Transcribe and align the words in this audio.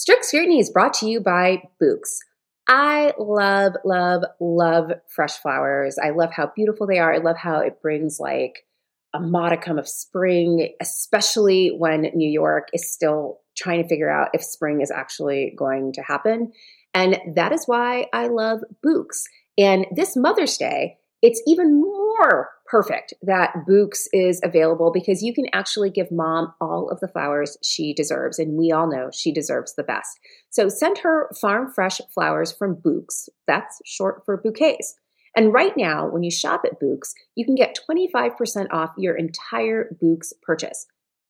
Strict 0.00 0.24
Scrutiny 0.24 0.60
is 0.60 0.70
brought 0.70 0.94
to 0.94 1.06
you 1.06 1.20
by 1.20 1.62
Bouqs. 1.78 2.20
I 2.66 3.12
love, 3.18 3.74
love, 3.84 4.22
love 4.40 4.92
fresh 5.14 5.36
flowers. 5.36 5.98
I 6.02 6.08
love 6.08 6.32
how 6.32 6.50
beautiful 6.56 6.86
they 6.86 6.98
are. 6.98 7.12
I 7.12 7.18
love 7.18 7.36
how 7.36 7.58
it 7.58 7.82
brings 7.82 8.16
like 8.18 8.64
a 9.12 9.20
modicum 9.20 9.78
of 9.78 9.86
spring, 9.86 10.74
especially 10.80 11.74
when 11.76 12.10
New 12.14 12.30
York 12.30 12.68
is 12.72 12.90
still 12.90 13.40
trying 13.58 13.82
to 13.82 13.88
figure 13.90 14.08
out 14.08 14.30
if 14.32 14.42
spring 14.42 14.80
is 14.80 14.90
actually 14.90 15.52
going 15.54 15.92
to 15.92 16.00
happen. 16.00 16.52
And 16.94 17.18
that 17.34 17.52
is 17.52 17.64
why 17.66 18.06
I 18.14 18.28
love 18.28 18.60
Bouqs. 18.82 19.24
And 19.58 19.84
this 19.94 20.16
Mother's 20.16 20.56
Day, 20.56 20.96
it's 21.20 21.42
even 21.46 21.78
more 21.78 22.48
perfect 22.70 23.12
that 23.22 23.52
Bouqs 23.68 24.04
is 24.12 24.40
available 24.44 24.92
because 24.92 25.22
you 25.22 25.34
can 25.34 25.46
actually 25.52 25.90
give 25.90 26.12
mom 26.12 26.52
all 26.60 26.88
of 26.88 27.00
the 27.00 27.08
flowers 27.08 27.56
she 27.62 27.92
deserves. 27.92 28.38
And 28.38 28.56
we 28.56 28.70
all 28.70 28.88
know 28.88 29.10
she 29.12 29.32
deserves 29.32 29.74
the 29.74 29.82
best. 29.82 30.20
So 30.50 30.68
send 30.68 30.98
her 30.98 31.30
farm 31.40 31.72
fresh 31.74 32.00
flowers 32.14 32.52
from 32.52 32.76
Bouqs. 32.76 33.28
That's 33.46 33.80
short 33.84 34.22
for 34.24 34.36
bouquets. 34.36 34.94
And 35.36 35.52
right 35.52 35.76
now, 35.76 36.08
when 36.08 36.22
you 36.22 36.30
shop 36.30 36.62
at 36.64 36.80
Bouqs, 36.80 37.12
you 37.34 37.44
can 37.44 37.54
get 37.54 37.78
25% 37.88 38.66
off 38.70 38.90
your 38.96 39.16
entire 39.16 39.96
Bouqs 40.02 40.32
purchase. 40.42 40.86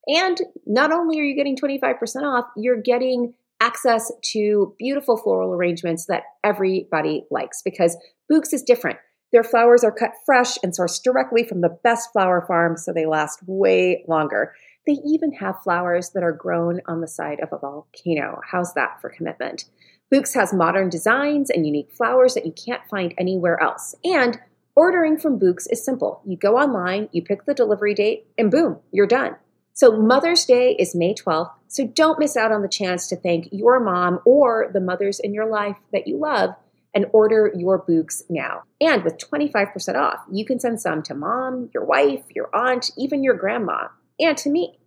And 0.06 0.40
not 0.66 0.92
only 0.92 1.20
are 1.20 1.24
you 1.24 1.36
getting 1.36 1.56
25% 1.56 2.22
off, 2.22 2.46
you're 2.56 2.80
getting 2.80 3.34
access 3.60 4.10
to 4.32 4.74
beautiful 4.78 5.18
floral 5.18 5.52
arrangements 5.52 6.06
that 6.06 6.22
everybody 6.42 7.26
likes 7.30 7.60
because 7.62 7.96
Bouqs 8.30 8.54
is 8.54 8.62
different. 8.62 8.98
Their 9.32 9.44
flowers 9.44 9.84
are 9.84 9.92
cut 9.92 10.12
fresh 10.26 10.56
and 10.62 10.72
sourced 10.72 11.02
directly 11.02 11.44
from 11.44 11.60
the 11.60 11.68
best 11.68 12.12
flower 12.12 12.44
farms, 12.46 12.84
so 12.84 12.92
they 12.92 13.06
last 13.06 13.40
way 13.46 14.04
longer. 14.08 14.54
They 14.86 14.98
even 15.04 15.32
have 15.34 15.62
flowers 15.62 16.10
that 16.10 16.22
are 16.22 16.32
grown 16.32 16.80
on 16.86 17.00
the 17.00 17.06
side 17.06 17.38
of 17.40 17.52
a 17.52 17.58
volcano. 17.58 18.40
How's 18.50 18.74
that 18.74 19.00
for 19.00 19.10
commitment? 19.10 19.66
Bouqs 20.12 20.34
has 20.34 20.52
modern 20.52 20.88
designs 20.88 21.50
and 21.50 21.64
unique 21.64 21.92
flowers 21.92 22.34
that 22.34 22.44
you 22.46 22.52
can't 22.52 22.88
find 22.90 23.14
anywhere 23.16 23.62
else. 23.62 23.94
And 24.02 24.40
ordering 24.74 25.16
from 25.16 25.38
Bouqs 25.38 25.68
is 25.70 25.84
simple. 25.84 26.22
You 26.26 26.36
go 26.36 26.56
online, 26.56 27.08
you 27.12 27.22
pick 27.22 27.44
the 27.44 27.54
delivery 27.54 27.94
date, 27.94 28.26
and 28.36 28.50
boom, 28.50 28.78
you're 28.90 29.06
done. 29.06 29.36
So 29.74 29.96
Mother's 29.96 30.44
Day 30.44 30.74
is 30.78 30.96
May 30.96 31.14
12th, 31.14 31.52
so 31.68 31.86
don't 31.86 32.18
miss 32.18 32.36
out 32.36 32.50
on 32.50 32.62
the 32.62 32.68
chance 32.68 33.06
to 33.08 33.16
thank 33.16 33.48
your 33.52 33.78
mom 33.78 34.18
or 34.24 34.68
the 34.72 34.80
mothers 34.80 35.20
in 35.20 35.32
your 35.32 35.46
life 35.46 35.76
that 35.92 36.08
you 36.08 36.18
love 36.18 36.56
and 36.94 37.06
order 37.12 37.52
your 37.56 37.84
Bouqs 37.84 38.22
now. 38.28 38.62
And 38.80 39.04
with 39.04 39.18
25% 39.18 39.94
off, 39.94 40.20
you 40.30 40.44
can 40.44 40.58
send 40.58 40.80
some 40.80 41.02
to 41.04 41.14
mom, 41.14 41.70
your 41.72 41.84
wife, 41.84 42.24
your 42.34 42.54
aunt, 42.54 42.90
even 42.96 43.22
your 43.22 43.34
grandma, 43.34 43.88
and 44.18 44.36
to 44.38 44.50
me. 44.50 44.78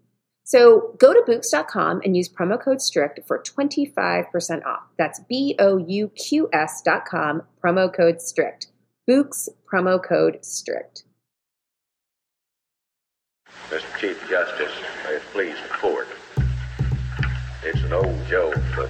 So 0.44 0.96
go 1.00 1.14
to 1.14 1.22
Bouqs.com 1.22 2.02
and 2.04 2.18
use 2.18 2.28
promo 2.28 2.62
code 2.62 2.82
STRICT 2.82 3.26
for 3.26 3.42
25% 3.42 4.66
off. 4.66 4.84
That's 4.98 5.22
B 5.30 5.56
O 5.58 5.78
U 5.78 6.10
Q 6.10 6.50
S.com, 6.52 7.44
promo 7.64 7.94
code 7.94 8.22
STRICT. 8.22 8.68
Bouqs, 9.10 9.48
promo 9.72 10.04
code 10.04 10.40
STRICT. 10.44 11.04
Mr. 13.70 13.98
Chief 13.98 14.30
Justice, 14.30 14.72
may 15.06 15.16
it 15.16 15.22
please 15.32 15.56
the 15.64 15.74
court. 15.76 16.08
It's 17.64 17.82
an 17.82 17.94
old 17.94 18.28
joke, 18.28 18.60
but 18.76 18.90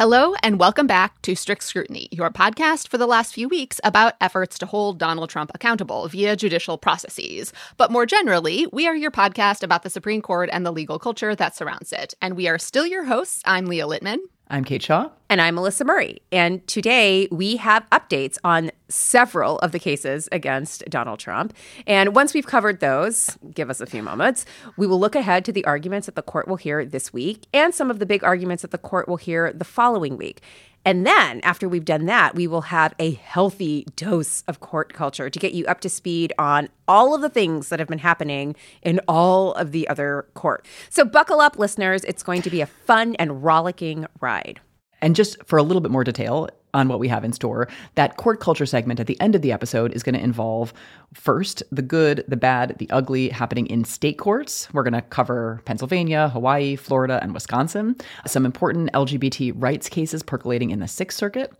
Hello, 0.00 0.32
and 0.42 0.58
welcome 0.58 0.86
back 0.86 1.20
to 1.20 1.34
Strict 1.34 1.62
Scrutiny, 1.62 2.08
your 2.10 2.30
podcast 2.30 2.88
for 2.88 2.96
the 2.96 3.06
last 3.06 3.34
few 3.34 3.50
weeks 3.50 3.82
about 3.84 4.14
efforts 4.18 4.58
to 4.60 4.64
hold 4.64 4.98
Donald 4.98 5.28
Trump 5.28 5.50
accountable 5.54 6.08
via 6.08 6.36
judicial 6.36 6.78
processes. 6.78 7.52
But 7.76 7.92
more 7.92 8.06
generally, 8.06 8.66
we 8.72 8.86
are 8.88 8.96
your 8.96 9.10
podcast 9.10 9.62
about 9.62 9.82
the 9.82 9.90
Supreme 9.90 10.22
Court 10.22 10.48
and 10.50 10.64
the 10.64 10.72
legal 10.72 10.98
culture 10.98 11.34
that 11.34 11.54
surrounds 11.54 11.92
it. 11.92 12.14
And 12.22 12.34
we 12.34 12.48
are 12.48 12.56
still 12.56 12.86
your 12.86 13.04
hosts. 13.04 13.42
I'm 13.44 13.66
Leah 13.66 13.86
Littman. 13.86 14.20
I'm 14.50 14.64
Kate 14.64 14.82
Shaw. 14.82 15.10
And 15.28 15.40
I'm 15.40 15.54
Melissa 15.54 15.84
Murray. 15.84 16.22
And 16.32 16.66
today 16.66 17.28
we 17.30 17.56
have 17.58 17.88
updates 17.90 18.36
on 18.42 18.72
several 18.88 19.60
of 19.60 19.70
the 19.70 19.78
cases 19.78 20.28
against 20.32 20.84
Donald 20.90 21.20
Trump. 21.20 21.54
And 21.86 22.16
once 22.16 22.34
we've 22.34 22.48
covered 22.48 22.80
those, 22.80 23.38
give 23.54 23.70
us 23.70 23.80
a 23.80 23.86
few 23.86 24.02
moments, 24.02 24.44
we 24.76 24.88
will 24.88 24.98
look 24.98 25.14
ahead 25.14 25.44
to 25.44 25.52
the 25.52 25.64
arguments 25.66 26.06
that 26.06 26.16
the 26.16 26.22
court 26.22 26.48
will 26.48 26.56
hear 26.56 26.84
this 26.84 27.12
week 27.12 27.46
and 27.54 27.72
some 27.72 27.92
of 27.92 28.00
the 28.00 28.06
big 28.06 28.24
arguments 28.24 28.62
that 28.62 28.72
the 28.72 28.78
court 28.78 29.06
will 29.06 29.18
hear 29.18 29.52
the 29.52 29.64
following 29.64 30.16
week. 30.16 30.42
And 30.84 31.06
then 31.06 31.40
after 31.42 31.68
we've 31.68 31.84
done 31.84 32.06
that, 32.06 32.34
we 32.34 32.46
will 32.46 32.62
have 32.62 32.94
a 32.98 33.12
healthy 33.12 33.86
dose 33.96 34.42
of 34.48 34.60
court 34.60 34.92
culture 34.92 35.28
to 35.28 35.38
get 35.38 35.52
you 35.52 35.66
up 35.66 35.80
to 35.80 35.88
speed 35.88 36.32
on 36.38 36.68
all 36.88 37.14
of 37.14 37.20
the 37.20 37.28
things 37.28 37.68
that 37.68 37.78
have 37.78 37.88
been 37.88 37.98
happening 37.98 38.56
in 38.82 39.00
all 39.06 39.52
of 39.54 39.72
the 39.72 39.86
other 39.88 40.26
court. 40.34 40.66
So 40.88 41.04
buckle 41.04 41.40
up, 41.40 41.58
listeners. 41.58 42.02
It's 42.04 42.22
going 42.22 42.42
to 42.42 42.50
be 42.50 42.60
a 42.62 42.66
fun 42.66 43.14
and 43.16 43.44
rollicking 43.44 44.06
ride. 44.20 44.60
And 45.02 45.14
just 45.14 45.42
for 45.44 45.58
a 45.58 45.62
little 45.62 45.80
bit 45.80 45.90
more 45.90 46.04
detail 46.04 46.48
on 46.74 46.88
what 46.88 46.98
we 46.98 47.08
have 47.08 47.24
in 47.24 47.32
store, 47.32 47.68
that 47.94 48.16
court 48.16 48.40
culture 48.40 48.66
segment 48.66 49.00
at 49.00 49.06
the 49.06 49.20
end 49.20 49.34
of 49.34 49.42
the 49.42 49.52
episode 49.52 49.92
is 49.92 50.02
going 50.02 50.14
to 50.14 50.22
involve 50.22 50.72
first 51.14 51.62
the 51.70 51.82
good, 51.82 52.24
the 52.28 52.36
bad, 52.36 52.76
the 52.78 52.90
ugly 52.90 53.28
happening 53.28 53.66
in 53.66 53.84
state 53.84 54.18
courts. 54.18 54.68
We're 54.72 54.82
going 54.82 54.94
to 54.94 55.02
cover 55.02 55.60
Pennsylvania, 55.64 56.28
Hawaii, 56.28 56.76
Florida, 56.76 57.18
and 57.22 57.34
Wisconsin, 57.34 57.96
some 58.26 58.46
important 58.46 58.92
LGBT 58.92 59.52
rights 59.56 59.88
cases 59.88 60.22
percolating 60.22 60.70
in 60.70 60.80
the 60.80 60.88
Sixth 60.88 61.18
Circuit 61.18 61.52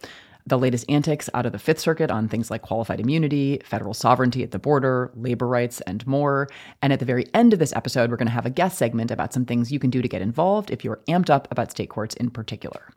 the 0.46 0.58
latest 0.58 0.84
antics 0.88 1.28
out 1.34 1.46
of 1.46 1.52
the 1.52 1.58
Fifth 1.58 1.80
Circuit 1.80 2.10
on 2.10 2.28
things 2.28 2.50
like 2.50 2.62
qualified 2.62 3.00
immunity, 3.00 3.60
federal 3.64 3.94
sovereignty 3.94 4.42
at 4.42 4.50
the 4.50 4.58
border, 4.58 5.10
labor 5.14 5.46
rights, 5.46 5.80
and 5.82 6.06
more. 6.06 6.48
And 6.82 6.92
at 6.92 6.98
the 6.98 7.04
very 7.04 7.26
end 7.34 7.52
of 7.52 7.58
this 7.58 7.72
episode, 7.74 8.10
we're 8.10 8.16
going 8.16 8.26
to 8.26 8.32
have 8.32 8.46
a 8.46 8.50
guest 8.50 8.78
segment 8.78 9.10
about 9.10 9.32
some 9.32 9.44
things 9.44 9.72
you 9.72 9.78
can 9.78 9.90
do 9.90 10.02
to 10.02 10.08
get 10.08 10.22
involved 10.22 10.70
if 10.70 10.84
you're 10.84 11.00
amped 11.08 11.30
up 11.30 11.48
about 11.50 11.70
state 11.70 11.90
courts 11.90 12.14
in 12.16 12.30
particular. 12.30 12.90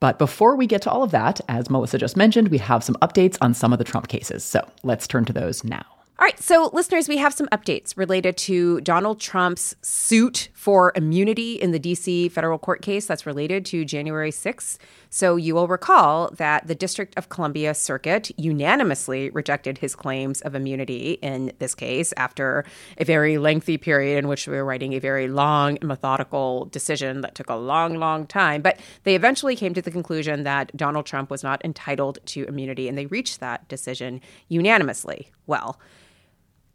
But 0.00 0.18
before 0.18 0.56
we 0.56 0.66
get 0.66 0.82
to 0.82 0.90
all 0.90 1.02
of 1.02 1.10
that, 1.10 1.40
as 1.48 1.70
Melissa 1.70 1.98
just 1.98 2.16
mentioned, 2.16 2.48
we 2.48 2.58
have 2.58 2.84
some 2.84 2.94
updates 2.96 3.36
on 3.40 3.54
some 3.54 3.72
of 3.72 3.78
the 3.78 3.84
Trump 3.84 4.08
cases. 4.08 4.44
So 4.44 4.68
let's 4.82 5.06
turn 5.06 5.24
to 5.26 5.32
those 5.32 5.64
now. 5.64 5.97
All 6.20 6.24
right, 6.24 6.40
so 6.40 6.68
listeners, 6.72 7.08
we 7.08 7.18
have 7.18 7.32
some 7.32 7.46
updates 7.52 7.96
related 7.96 8.36
to 8.38 8.80
Donald 8.80 9.20
Trump's 9.20 9.76
suit 9.82 10.48
for 10.52 10.90
immunity 10.96 11.52
in 11.52 11.70
the 11.70 11.78
DC 11.78 12.32
federal 12.32 12.58
court 12.58 12.82
case 12.82 13.06
that's 13.06 13.24
related 13.24 13.64
to 13.66 13.84
January 13.84 14.32
6th. 14.32 14.78
So 15.10 15.36
you 15.36 15.54
will 15.54 15.68
recall 15.68 16.32
that 16.32 16.66
the 16.66 16.74
District 16.74 17.16
of 17.16 17.28
Columbia 17.28 17.72
Circuit 17.72 18.32
unanimously 18.36 19.30
rejected 19.30 19.78
his 19.78 19.94
claims 19.94 20.40
of 20.40 20.56
immunity 20.56 21.20
in 21.22 21.52
this 21.60 21.76
case 21.76 22.12
after 22.16 22.64
a 22.96 23.04
very 23.04 23.38
lengthy 23.38 23.78
period 23.78 24.18
in 24.18 24.26
which 24.26 24.48
we 24.48 24.56
were 24.56 24.64
writing 24.64 24.94
a 24.94 24.98
very 24.98 25.28
long, 25.28 25.78
methodical 25.82 26.64
decision 26.64 27.20
that 27.20 27.36
took 27.36 27.48
a 27.48 27.54
long, 27.54 27.94
long 28.00 28.26
time. 28.26 28.60
But 28.60 28.80
they 29.04 29.14
eventually 29.14 29.54
came 29.54 29.72
to 29.72 29.82
the 29.82 29.92
conclusion 29.92 30.42
that 30.42 30.76
Donald 30.76 31.06
Trump 31.06 31.30
was 31.30 31.44
not 31.44 31.64
entitled 31.64 32.18
to 32.26 32.42
immunity, 32.46 32.88
and 32.88 32.98
they 32.98 33.06
reached 33.06 33.38
that 33.38 33.68
decision 33.68 34.20
unanimously. 34.48 35.30
Well, 35.46 35.78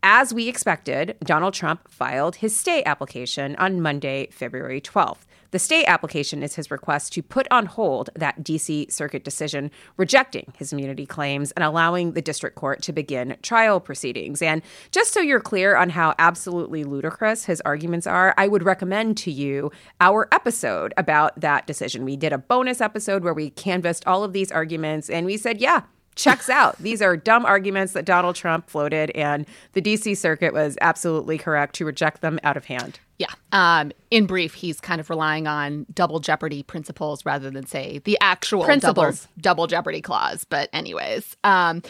as 0.03 0.33
we 0.33 0.49
expected, 0.49 1.15
Donald 1.23 1.53
Trump 1.53 1.89
filed 1.89 2.35
his 2.35 2.55
stay 2.55 2.83
application 2.83 3.55
on 3.55 3.81
Monday, 3.81 4.27
February 4.31 4.81
12th. 4.81 5.25
The 5.51 5.59
stay 5.59 5.85
application 5.85 6.41
is 6.41 6.55
his 6.55 6.71
request 6.71 7.13
to 7.13 7.21
put 7.21 7.47
on 7.51 7.67
hold 7.67 8.09
that 8.15 8.43
DC 8.43 8.91
Circuit 8.91 9.23
decision 9.23 9.69
rejecting 9.97 10.51
his 10.57 10.73
immunity 10.73 11.05
claims 11.05 11.51
and 11.51 11.63
allowing 11.63 12.13
the 12.13 12.23
district 12.23 12.55
court 12.55 12.81
to 12.81 12.91
begin 12.91 13.37
trial 13.43 13.79
proceedings. 13.79 14.41
And 14.41 14.63
just 14.91 15.13
so 15.13 15.21
you're 15.21 15.39
clear 15.39 15.75
on 15.75 15.91
how 15.91 16.15
absolutely 16.17 16.83
ludicrous 16.83 17.45
his 17.45 17.61
arguments 17.61 18.07
are, 18.07 18.33
I 18.35 18.47
would 18.47 18.63
recommend 18.63 19.15
to 19.17 19.31
you 19.31 19.71
our 20.01 20.27
episode 20.31 20.91
about 20.97 21.39
that 21.39 21.67
decision. 21.67 22.03
We 22.03 22.17
did 22.17 22.33
a 22.33 22.39
bonus 22.39 22.81
episode 22.81 23.23
where 23.23 23.35
we 23.35 23.51
canvassed 23.51 24.07
all 24.07 24.23
of 24.23 24.33
these 24.33 24.51
arguments 24.51 25.07
and 25.07 25.25
we 25.25 25.37
said, 25.37 25.61
yeah, 25.61 25.83
checks 26.15 26.49
out. 26.49 26.77
These 26.77 27.01
are 27.01 27.17
dumb 27.17 27.45
arguments 27.45 27.93
that 27.93 28.05
Donald 28.05 28.35
Trump 28.35 28.69
floated, 28.69 29.11
and 29.11 29.45
the 29.73 29.81
DC 29.81 30.17
Circuit 30.17 30.53
was 30.53 30.77
absolutely 30.81 31.37
correct 31.37 31.75
to 31.75 31.85
reject 31.85 32.21
them 32.21 32.39
out 32.43 32.57
of 32.57 32.65
hand. 32.65 32.99
Yeah. 33.19 33.31
Um, 33.51 33.91
in 34.11 34.25
brief, 34.25 34.53
he's 34.53 34.79
kind 34.79 34.99
of 34.99 35.09
relying 35.09 35.47
on 35.47 35.85
double 35.93 36.19
jeopardy 36.19 36.63
principles 36.63 37.25
rather 37.25 37.49
than, 37.49 37.65
say, 37.65 38.01
the 38.03 38.17
actual 38.21 38.65
double, 38.79 39.13
double, 39.39 39.67
jeopardy 39.67 40.01
clause. 40.01 40.43
But, 40.43 40.69
anyways. 40.73 41.37
Um, 41.43 41.81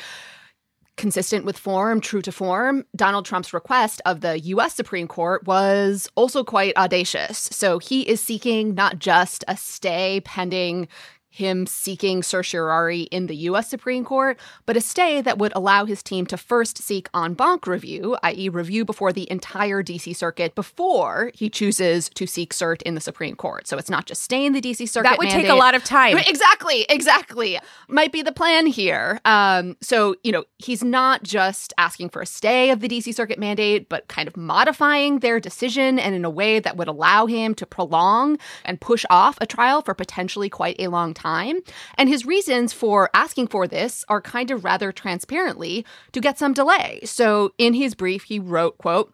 Consistent 0.96 1.44
with 1.44 1.58
form, 1.58 2.00
true 2.02 2.22
to 2.22 2.32
form, 2.32 2.86
Donald 2.96 3.26
Trump's 3.26 3.52
request 3.52 4.00
of 4.06 4.22
the 4.22 4.40
US 4.40 4.76
Supreme 4.76 5.08
Court 5.08 5.44
was 5.48 6.08
also 6.14 6.44
quite 6.44 6.78
audacious. 6.78 7.40
So 7.52 7.80
he 7.80 8.04
is 8.04 8.22
seeking 8.22 8.76
not 8.76 9.00
just 9.00 9.44
a 9.48 9.58
stay 9.58 10.22
pending 10.24 10.88
him 11.34 11.66
seeking 11.66 12.22
certiorari 12.22 13.02
in 13.04 13.26
the 13.26 13.36
US 13.48 13.68
Supreme 13.68 14.06
Court, 14.06 14.40
but 14.68 14.78
a 14.78 14.82
stay 14.82 15.20
that 15.20 15.40
would 15.40 15.52
allow 15.56 15.84
his 15.86 16.04
team 16.04 16.28
to 16.28 16.38
first 16.38 16.78
seek 16.78 17.10
en 17.16 17.34
banc 17.34 17.66
review, 17.66 18.16
i.e., 18.22 18.50
review 18.50 18.86
before 18.86 19.12
the 19.12 19.30
entire 19.32 19.82
DC 19.82 20.16
Circuit 20.16 20.54
before 20.54 21.32
he 21.34 21.50
chooses 21.50 22.08
to 22.10 22.28
seek 22.28 22.54
cert 22.54 22.84
in 22.84 22.94
the 22.94 23.02
Supreme 23.02 23.36
Court. 23.36 23.68
So 23.68 23.80
it's 23.80 23.90
not 23.90 24.06
just 24.06 24.22
stay 24.22 24.46
in 24.46 24.54
the 24.54 24.62
DC 24.62 24.88
Circuit. 24.88 25.10
That 25.10 25.18
would 25.18 25.28
mandate. 25.28 25.46
take 25.46 25.52
a 25.52 25.56
lot 25.56 25.74
of 25.74 25.84
time. 25.84 26.20
Exactly, 26.20 26.86
exactly. 26.88 27.60
Might 27.88 28.12
be 28.12 28.22
the 28.22 28.32
plan 28.32 28.68
here. 28.68 29.20
Um, 29.26 29.76
so, 29.82 30.16
you 30.24 30.32
know, 30.32 30.44
he's 30.60 30.84
not 30.84 31.24
just 31.24 31.74
asking 31.80 32.10
for 32.10 32.22
a 32.22 32.28
stay 32.28 32.70
of 32.70 32.80
the 32.80 32.88
DC 32.88 33.12
Circuit 33.12 33.40
mandate, 33.40 33.90
but 33.90 34.08
kind 34.08 34.28
of 34.28 34.38
modifying 34.38 35.20
their 35.20 35.40
decision 35.40 35.98
and 35.98 36.14
in 36.14 36.26
a 36.26 36.30
way 36.30 36.60
that 36.60 36.78
would 36.78 36.88
allow 36.88 37.26
him 37.26 37.56
to 37.56 37.66
prolong 37.66 38.38
and 38.66 38.80
push 38.80 39.04
off 39.10 39.40
a 39.42 39.48
trial 39.48 39.82
for 39.82 39.96
potentially 39.96 40.48
quite 40.48 40.76
a 40.78 40.90
long 40.90 41.16
time 41.16 41.23
time. 41.24 41.60
And 41.98 42.10
his 42.10 42.26
reasons 42.26 42.74
for 42.74 43.10
asking 43.14 43.48
for 43.48 43.68
this 43.68 44.04
are 44.10 44.22
kind 44.22 44.52
of 44.52 44.64
rather 44.64 44.92
transparently 44.92 45.86
to 46.12 46.20
get 46.20 46.38
some 46.38 46.54
delay. 46.54 47.00
So 47.06 47.54
in 47.58 47.74
his 47.74 47.96
brief, 47.96 48.24
he 48.24 48.40
wrote, 48.40 48.78
quote, 48.78 49.14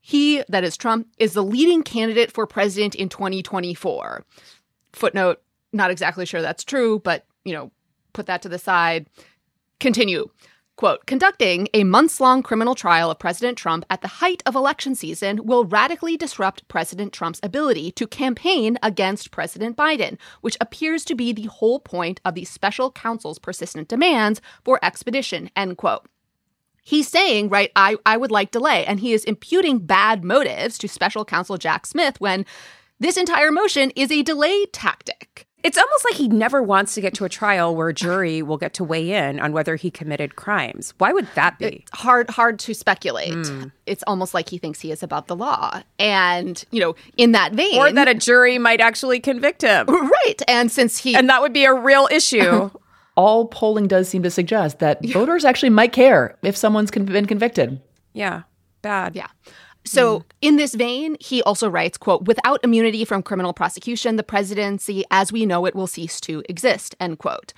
he, 0.00 0.42
that 0.48 0.64
is 0.64 0.76
Trump, 0.76 1.08
is 1.18 1.34
the 1.34 1.42
leading 1.42 1.82
candidate 1.82 2.32
for 2.32 2.46
president 2.46 2.94
in 2.94 3.08
2024. 3.08 4.24
Footnote, 4.92 5.42
not 5.72 5.90
exactly 5.90 6.24
sure 6.24 6.40
that's 6.40 6.64
true, 6.64 7.00
but, 7.00 7.26
you 7.44 7.52
know, 7.52 7.70
put 8.12 8.26
that 8.26 8.40
to 8.42 8.48
the 8.48 8.58
side. 8.58 9.08
Continue. 9.80 10.28
Quote, 10.76 11.06
conducting 11.06 11.68
a 11.72 11.84
months 11.84 12.20
long 12.20 12.42
criminal 12.42 12.74
trial 12.74 13.10
of 13.10 13.18
President 13.18 13.56
Trump 13.56 13.86
at 13.88 14.02
the 14.02 14.08
height 14.08 14.42
of 14.44 14.54
election 14.54 14.94
season 14.94 15.46
will 15.46 15.64
radically 15.64 16.18
disrupt 16.18 16.68
President 16.68 17.14
Trump's 17.14 17.40
ability 17.42 17.90
to 17.92 18.06
campaign 18.06 18.78
against 18.82 19.30
President 19.30 19.74
Biden, 19.74 20.18
which 20.42 20.58
appears 20.60 21.02
to 21.06 21.14
be 21.14 21.32
the 21.32 21.44
whole 21.44 21.80
point 21.80 22.20
of 22.26 22.34
the 22.34 22.44
special 22.44 22.92
counsel's 22.92 23.38
persistent 23.38 23.88
demands 23.88 24.42
for 24.66 24.78
expedition, 24.82 25.50
end 25.56 25.78
quote. 25.78 26.04
He's 26.82 27.08
saying, 27.08 27.48
right, 27.48 27.72
I, 27.74 27.96
I 28.04 28.18
would 28.18 28.30
like 28.30 28.50
delay, 28.50 28.84
and 28.84 29.00
he 29.00 29.14
is 29.14 29.24
imputing 29.24 29.78
bad 29.78 30.24
motives 30.24 30.76
to 30.78 30.88
special 30.88 31.24
counsel 31.24 31.56
Jack 31.56 31.86
Smith 31.86 32.20
when 32.20 32.44
this 33.00 33.16
entire 33.16 33.50
motion 33.50 33.92
is 33.96 34.12
a 34.12 34.22
delay 34.22 34.66
tactic. 34.66 35.46
It's 35.66 35.76
almost 35.76 36.04
like 36.04 36.14
he 36.14 36.28
never 36.28 36.62
wants 36.62 36.94
to 36.94 37.00
get 37.00 37.12
to 37.14 37.24
a 37.24 37.28
trial 37.28 37.74
where 37.74 37.88
a 37.88 37.92
jury 37.92 38.40
will 38.40 38.56
get 38.56 38.72
to 38.74 38.84
weigh 38.84 39.10
in 39.12 39.40
on 39.40 39.52
whether 39.52 39.74
he 39.74 39.90
committed 39.90 40.36
crimes. 40.36 40.94
Why 40.98 41.12
would 41.12 41.26
that 41.34 41.58
be? 41.58 41.84
hard 41.92 42.30
hard 42.30 42.60
to 42.60 42.72
speculate. 42.72 43.34
Hmm. 43.34 43.64
It's 43.84 44.04
almost 44.06 44.32
like 44.32 44.48
he 44.48 44.58
thinks 44.58 44.80
he 44.80 44.92
is 44.92 45.02
above 45.02 45.26
the 45.26 45.34
law. 45.34 45.82
And, 45.98 46.64
you 46.70 46.80
know, 46.80 46.94
in 47.16 47.32
that 47.32 47.52
vein 47.52 47.78
Or 47.78 47.90
that 47.90 48.06
a 48.06 48.14
jury 48.14 48.58
might 48.58 48.80
actually 48.80 49.18
convict 49.18 49.62
him. 49.62 49.86
Right. 49.88 50.40
And 50.46 50.70
since 50.70 50.98
he 50.98 51.16
And 51.16 51.28
that 51.28 51.42
would 51.42 51.52
be 51.52 51.64
a 51.64 51.74
real 51.74 52.08
issue. 52.12 52.70
All 53.16 53.46
polling 53.48 53.88
does 53.88 54.08
seem 54.08 54.22
to 54.22 54.30
suggest 54.30 54.78
that 54.78 55.04
voters 55.04 55.44
actually 55.44 55.70
might 55.70 55.92
care 55.92 56.36
if 56.42 56.56
someone's 56.56 56.90
con- 56.92 57.06
been 57.06 57.26
convicted. 57.26 57.80
yeah. 58.12 58.42
Bad. 58.82 59.16
Yeah. 59.16 59.26
So 59.86 60.18
mm-hmm. 60.18 60.28
in 60.42 60.56
this 60.56 60.74
vein, 60.74 61.16
he 61.20 61.42
also 61.42 61.70
writes, 61.70 61.96
quote, 61.96 62.26
without 62.26 62.62
immunity 62.64 63.04
from 63.04 63.22
criminal 63.22 63.52
prosecution, 63.52 64.16
the 64.16 64.22
presidency 64.22 65.04
as 65.10 65.32
we 65.32 65.46
know 65.46 65.64
it 65.66 65.74
will 65.74 65.86
cease 65.86 66.20
to 66.22 66.42
exist, 66.48 66.94
end 67.00 67.18
quote. 67.18 67.52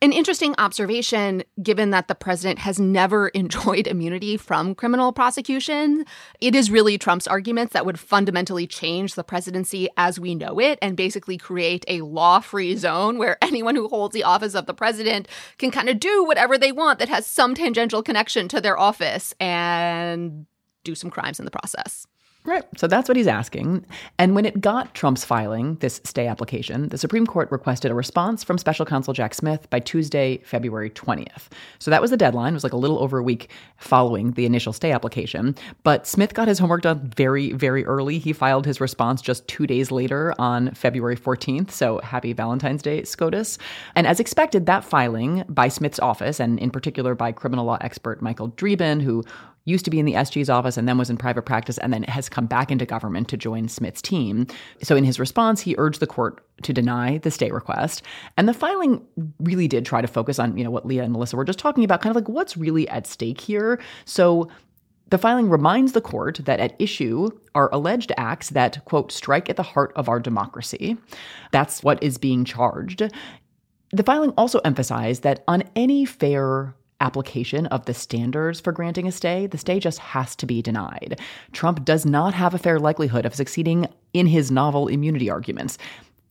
An 0.00 0.12
interesting 0.12 0.56
observation, 0.58 1.44
given 1.62 1.90
that 1.90 2.08
the 2.08 2.16
president 2.16 2.58
has 2.58 2.80
never 2.80 3.28
enjoyed 3.34 3.86
immunity 3.86 4.36
from 4.36 4.74
criminal 4.74 5.12
prosecution. 5.12 6.04
It 6.40 6.54
is 6.54 6.70
really 6.70 6.98
Trump's 6.98 7.28
arguments 7.28 7.72
that 7.72 7.86
would 7.86 8.00
fundamentally 8.00 8.66
change 8.66 9.14
the 9.14 9.22
presidency 9.22 9.88
as 9.96 10.18
we 10.18 10.34
know 10.34 10.58
it 10.58 10.78
and 10.82 10.96
basically 10.96 11.38
create 11.38 11.84
a 11.86 12.02
law 12.02 12.40
free 12.40 12.76
zone 12.76 13.18
where 13.18 13.38
anyone 13.42 13.76
who 13.76 13.88
holds 13.88 14.12
the 14.12 14.24
office 14.24 14.54
of 14.54 14.66
the 14.66 14.74
president 14.74 15.28
can 15.58 15.70
kind 15.70 15.88
of 15.88 16.00
do 16.00 16.24
whatever 16.24 16.58
they 16.58 16.72
want 16.72 16.98
that 16.98 17.08
has 17.08 17.26
some 17.26 17.54
tangential 17.54 18.02
connection 18.02 18.48
to 18.48 18.60
their 18.60 18.78
office 18.78 19.34
and 19.38 20.46
do 20.84 20.94
some 20.94 21.10
crimes 21.10 21.38
in 21.38 21.44
the 21.44 21.50
process. 21.50 22.06
Right. 22.44 22.64
So 22.76 22.88
that's 22.88 23.08
what 23.08 23.16
he's 23.16 23.28
asking. 23.28 23.86
And 24.18 24.34
when 24.34 24.44
it 24.44 24.60
got 24.60 24.96
Trump's 24.96 25.24
filing, 25.24 25.76
this 25.76 26.00
stay 26.02 26.26
application, 26.26 26.88
the 26.88 26.98
Supreme 26.98 27.24
Court 27.24 27.48
requested 27.52 27.92
a 27.92 27.94
response 27.94 28.42
from 28.42 28.58
special 28.58 28.84
counsel 28.84 29.14
Jack 29.14 29.34
Smith 29.34 29.70
by 29.70 29.78
Tuesday, 29.78 30.38
February 30.38 30.90
20th. 30.90 31.50
So 31.78 31.88
that 31.92 32.02
was 32.02 32.10
the 32.10 32.16
deadline. 32.16 32.52
It 32.52 32.54
was 32.54 32.64
like 32.64 32.72
a 32.72 32.78
little 32.78 32.98
over 32.98 33.18
a 33.18 33.22
week 33.22 33.50
following 33.76 34.32
the 34.32 34.44
initial 34.44 34.72
stay 34.72 34.90
application. 34.90 35.54
But 35.84 36.04
Smith 36.04 36.34
got 36.34 36.48
his 36.48 36.58
homework 36.58 36.82
done 36.82 37.12
very, 37.14 37.52
very 37.52 37.84
early. 37.86 38.18
He 38.18 38.32
filed 38.32 38.66
his 38.66 38.80
response 38.80 39.22
just 39.22 39.46
two 39.46 39.68
days 39.68 39.92
later 39.92 40.34
on 40.40 40.74
February 40.74 41.16
14th. 41.16 41.70
So 41.70 42.00
happy 42.02 42.32
Valentine's 42.32 42.82
Day, 42.82 43.04
SCOTUS. 43.04 43.56
And 43.94 44.04
as 44.04 44.18
expected, 44.18 44.66
that 44.66 44.82
filing 44.82 45.44
by 45.48 45.68
Smith's 45.68 46.00
office, 46.00 46.40
and 46.40 46.58
in 46.58 46.72
particular 46.72 47.14
by 47.14 47.30
criminal 47.30 47.66
law 47.66 47.78
expert 47.82 48.20
Michael 48.20 48.50
Dreeben, 48.50 49.00
who 49.00 49.22
used 49.64 49.84
to 49.84 49.90
be 49.90 49.98
in 49.98 50.06
the 50.06 50.14
SG's 50.14 50.50
office 50.50 50.76
and 50.76 50.88
then 50.88 50.98
was 50.98 51.10
in 51.10 51.16
private 51.16 51.42
practice 51.42 51.78
and 51.78 51.92
then 51.92 52.02
has 52.04 52.28
come 52.28 52.46
back 52.46 52.70
into 52.70 52.84
government 52.84 53.28
to 53.28 53.36
join 53.36 53.68
Smith's 53.68 54.02
team. 54.02 54.46
So 54.82 54.96
in 54.96 55.04
his 55.04 55.20
response, 55.20 55.60
he 55.60 55.74
urged 55.78 56.00
the 56.00 56.06
court 56.06 56.44
to 56.62 56.72
deny 56.72 57.18
the 57.18 57.30
stay 57.30 57.50
request. 57.50 58.02
And 58.36 58.48
the 58.48 58.54
filing 58.54 59.04
really 59.40 59.68
did 59.68 59.86
try 59.86 60.00
to 60.00 60.08
focus 60.08 60.38
on, 60.38 60.56
you 60.56 60.64
know, 60.64 60.70
what 60.70 60.86
Leah 60.86 61.04
and 61.04 61.12
Melissa 61.12 61.36
were 61.36 61.44
just 61.44 61.58
talking 61.58 61.84
about, 61.84 62.02
kind 62.02 62.14
of 62.14 62.20
like 62.20 62.28
what's 62.28 62.56
really 62.56 62.88
at 62.88 63.06
stake 63.06 63.40
here. 63.40 63.80
So 64.04 64.48
the 65.08 65.18
filing 65.18 65.50
reminds 65.50 65.92
the 65.92 66.00
court 66.00 66.40
that 66.44 66.58
at 66.58 66.74
issue 66.78 67.30
are 67.54 67.68
alleged 67.72 68.12
acts 68.16 68.50
that, 68.50 68.82
quote, 68.86 69.12
strike 69.12 69.50
at 69.50 69.56
the 69.56 69.62
heart 69.62 69.92
of 69.94 70.08
our 70.08 70.18
democracy. 70.18 70.96
That's 71.50 71.82
what 71.82 72.02
is 72.02 72.16
being 72.16 72.44
charged. 72.44 73.02
The 73.90 74.02
filing 74.02 74.30
also 74.38 74.58
emphasized 74.60 75.22
that 75.22 75.44
on 75.46 75.64
any 75.76 76.06
fair 76.06 76.74
application 77.02 77.66
of 77.66 77.84
the 77.84 77.92
standards 77.92 78.60
for 78.60 78.72
granting 78.72 79.06
a 79.06 79.12
stay, 79.12 79.46
the 79.46 79.58
stay 79.58 79.80
just 79.80 79.98
has 79.98 80.34
to 80.36 80.46
be 80.46 80.62
denied. 80.62 81.20
Trump 81.52 81.84
does 81.84 82.06
not 82.06 82.32
have 82.32 82.54
a 82.54 82.58
fair 82.58 82.78
likelihood 82.78 83.26
of 83.26 83.34
succeeding 83.34 83.88
in 84.14 84.26
his 84.26 84.50
novel 84.50 84.88
immunity 84.88 85.28
arguments. 85.28 85.76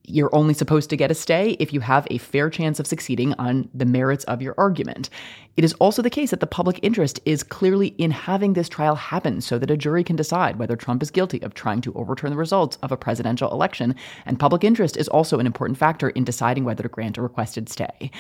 You're 0.08 0.34
only 0.36 0.54
supposed 0.56 0.90
to 0.90 0.98
get 0.98 1.12
a 1.12 1.16
stay 1.16 1.52
if 1.60 1.74
you 1.74 1.80
have 1.82 2.08
a 2.10 2.18
fair 2.18 2.50
chance 2.50 2.80
of 2.80 2.88
succeeding 2.88 3.34
on 3.34 3.70
the 3.74 3.86
merits 3.86 4.24
of 4.24 4.42
your 4.42 4.56
argument. 4.58 5.10
It 5.58 5.66
is 5.66 5.74
also 5.74 6.02
the 6.02 6.10
case 6.10 6.32
that 6.32 6.40
the 6.40 6.48
public 6.48 6.80
interest 6.82 7.20
is 7.26 7.44
clearly 7.44 7.88
in 7.98 8.12
having 8.12 8.54
this 8.54 8.70
trial 8.70 8.96
happen 8.96 9.42
so 9.42 9.60
that 9.60 9.70
a 9.70 9.78
jury 9.78 10.04
can 10.04 10.16
decide 10.16 10.58
whether 10.58 10.76
Trump 10.76 11.04
is 11.04 11.12
guilty 11.12 11.42
of 11.42 11.54
trying 11.54 11.82
to 11.82 11.94
overturn 11.94 12.32
the 12.32 12.38
results 12.38 12.78
of 12.82 12.92
a 12.92 12.98
presidential 12.98 13.52
election. 13.52 13.96
And 14.26 14.40
public 14.40 14.64
interest 14.64 14.96
is 14.96 15.10
also 15.10 15.40
an 15.40 15.46
important 15.46 15.78
factor 15.78 16.10
in 16.10 16.24
deciding 16.24 16.64
whether 16.64 16.84
to 16.84 16.90
grant 16.90 17.18
a 17.18 17.22
requested 17.22 17.68
stay. 17.68 18.12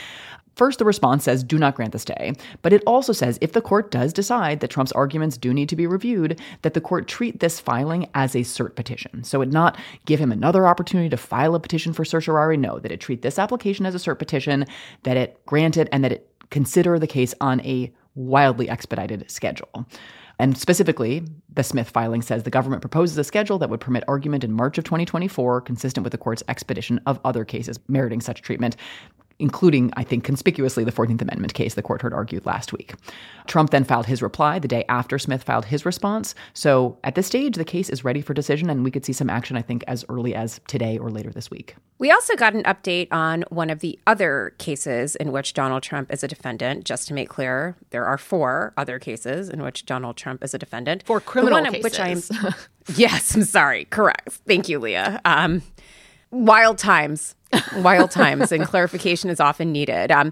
First, 0.56 0.80
the 0.80 0.86
response 0.86 1.24
says 1.24 1.44
do 1.44 1.58
not 1.58 1.76
grant 1.76 1.94
the 1.94 2.00
stay, 2.00 2.34
but 2.62 2.74
it 2.74 2.84
also 2.86 3.14
says 3.14 3.38
if 3.40 3.54
the 3.54 3.62
court 3.62 3.90
does 3.90 4.12
decide 4.12 4.60
that 4.60 4.70
Trump's 4.70 4.92
arguments 4.92 5.38
do 5.38 5.54
need 5.54 5.70
to 5.70 5.78
be 5.78 5.88
reviewed, 5.88 6.40
that 6.64 6.74
the 6.74 6.82
court 6.82 7.08
treat 7.08 7.40
this 7.40 7.62
filing 7.62 8.10
as 8.14 8.36
a 8.36 8.40
cert 8.40 8.76
petition. 8.76 9.24
So 9.24 9.42
it 9.42 9.50
not 9.50 9.80
give 10.06 10.20
him 10.20 10.32
another 10.32 10.68
opportunity 10.68 11.10
to 11.10 11.18
file 11.18 11.56
a 11.56 11.60
petition 11.62 11.94
for 11.94 12.04
certiorari. 12.04 12.58
No, 12.58 12.80
that 12.80 12.92
it 12.92 13.00
treat 13.00 13.22
this 13.22 13.40
application 13.40 13.86
as 13.86 13.96
a 13.96 13.98
cert 13.98 14.20
petition, 14.20 14.66
that 15.04 15.16
it 15.16 15.44
grant 15.46 15.78
it, 15.78 15.88
and 15.94 16.04
that 16.04 16.12
it 16.12 16.31
consider 16.51 17.00
the 17.00 17.08
case 17.08 17.34
on 17.41 17.60
a 17.62 17.91
wildly 18.13 18.70
expedited 18.70 19.29
schedule. 19.31 19.88
And 20.38 20.58
specifically, 20.58 21.24
the 21.53 21.63
Smith 21.63 21.89
filing 21.91 22.22
says 22.22 22.43
the 22.43 22.50
government 22.50 22.81
proposes 22.81 23.17
a 23.17 23.24
schedule 23.24 23.60
that 23.60 23.70
would 23.70 23.79
permit 23.79 24.03
argument 24.08 24.43
in 24.43 24.51
March 24.51 24.77
of 24.77 24.84
2024, 24.84 25.62
consistent 25.62 26.03
with 26.03 26.12
the 26.12 26.17
court's 26.17 26.41
expedition 26.48 27.00
of 27.05 27.20
other 27.24 27.46
cases 27.46 27.79
meriting 27.88 28.22
such 28.22 28.41
treatment 28.41 28.75
including, 29.42 29.92
I 29.98 30.04
think, 30.04 30.24
conspicuously 30.24 30.84
the 30.84 30.92
14th 30.92 31.22
Amendment 31.22 31.54
case 31.54 31.74
the 31.74 31.82
court 31.82 32.02
heard 32.02 32.14
argued 32.14 32.46
last 32.46 32.72
week. 32.72 32.94
Trump 33.48 33.72
then 33.72 33.84
filed 33.84 34.06
his 34.06 34.22
reply 34.22 34.60
the 34.60 34.68
day 34.68 34.86
after 34.88 35.18
Smith 35.20 35.44
filed 35.44 35.66
his 35.66 35.86
response. 35.86 36.36
So 36.54 36.98
at 37.04 37.16
this 37.16 37.28
stage, 37.28 37.56
the 37.56 37.66
case 37.66 37.90
is 37.90 38.04
ready 38.04 38.22
for 38.22 38.34
decision, 38.34 38.70
and 38.70 38.84
we 38.84 38.92
could 38.92 39.04
see 39.04 39.14
some 39.14 39.30
action, 39.30 39.58
I 39.58 39.62
think, 39.62 39.84
as 39.88 40.06
early 40.08 40.36
as 40.36 40.62
today 40.68 40.98
or 40.98 41.10
later 41.10 41.32
this 41.32 41.50
week. 41.50 41.76
We 41.98 42.12
also 42.12 42.36
got 42.36 42.54
an 42.54 42.64
update 42.64 43.08
on 43.12 43.44
one 43.50 43.70
of 43.70 43.80
the 43.80 44.00
other 44.08 44.54
cases 44.58 45.16
in 45.16 45.32
which 45.32 45.54
Donald 45.54 45.84
Trump 45.84 46.12
is 46.14 46.24
a 46.24 46.28
defendant. 46.28 46.86
Just 46.86 47.08
to 47.08 47.14
make 47.14 47.30
clear, 47.30 47.76
there 47.90 48.06
are 48.06 48.18
four 48.18 48.74
other 48.78 49.00
cases 49.00 49.50
in 49.50 49.62
which 49.62 49.86
Donald 49.86 50.18
Trump 50.18 50.44
is 50.44 50.54
a 50.54 50.58
defendant. 50.58 51.04
For 51.06 51.20
criminal 51.20 51.58
the 51.58 51.64
one 51.64 51.76
in 51.76 51.82
which 51.82 52.00
I'm 52.00 52.16
cases. 52.16 52.38
Yes, 52.96 53.36
I'm 53.36 53.44
sorry. 53.44 53.86
Correct. 53.86 54.30
Thank 54.48 54.68
you, 54.68 54.80
Leah. 54.80 55.22
Um, 55.24 55.62
wild 56.32 56.78
times. 56.78 57.36
Wild 57.77 58.12
times, 58.12 58.51
and 58.51 58.65
clarification 58.65 59.29
is 59.29 59.39
often 59.39 59.72
needed. 59.72 60.12
Um, 60.12 60.31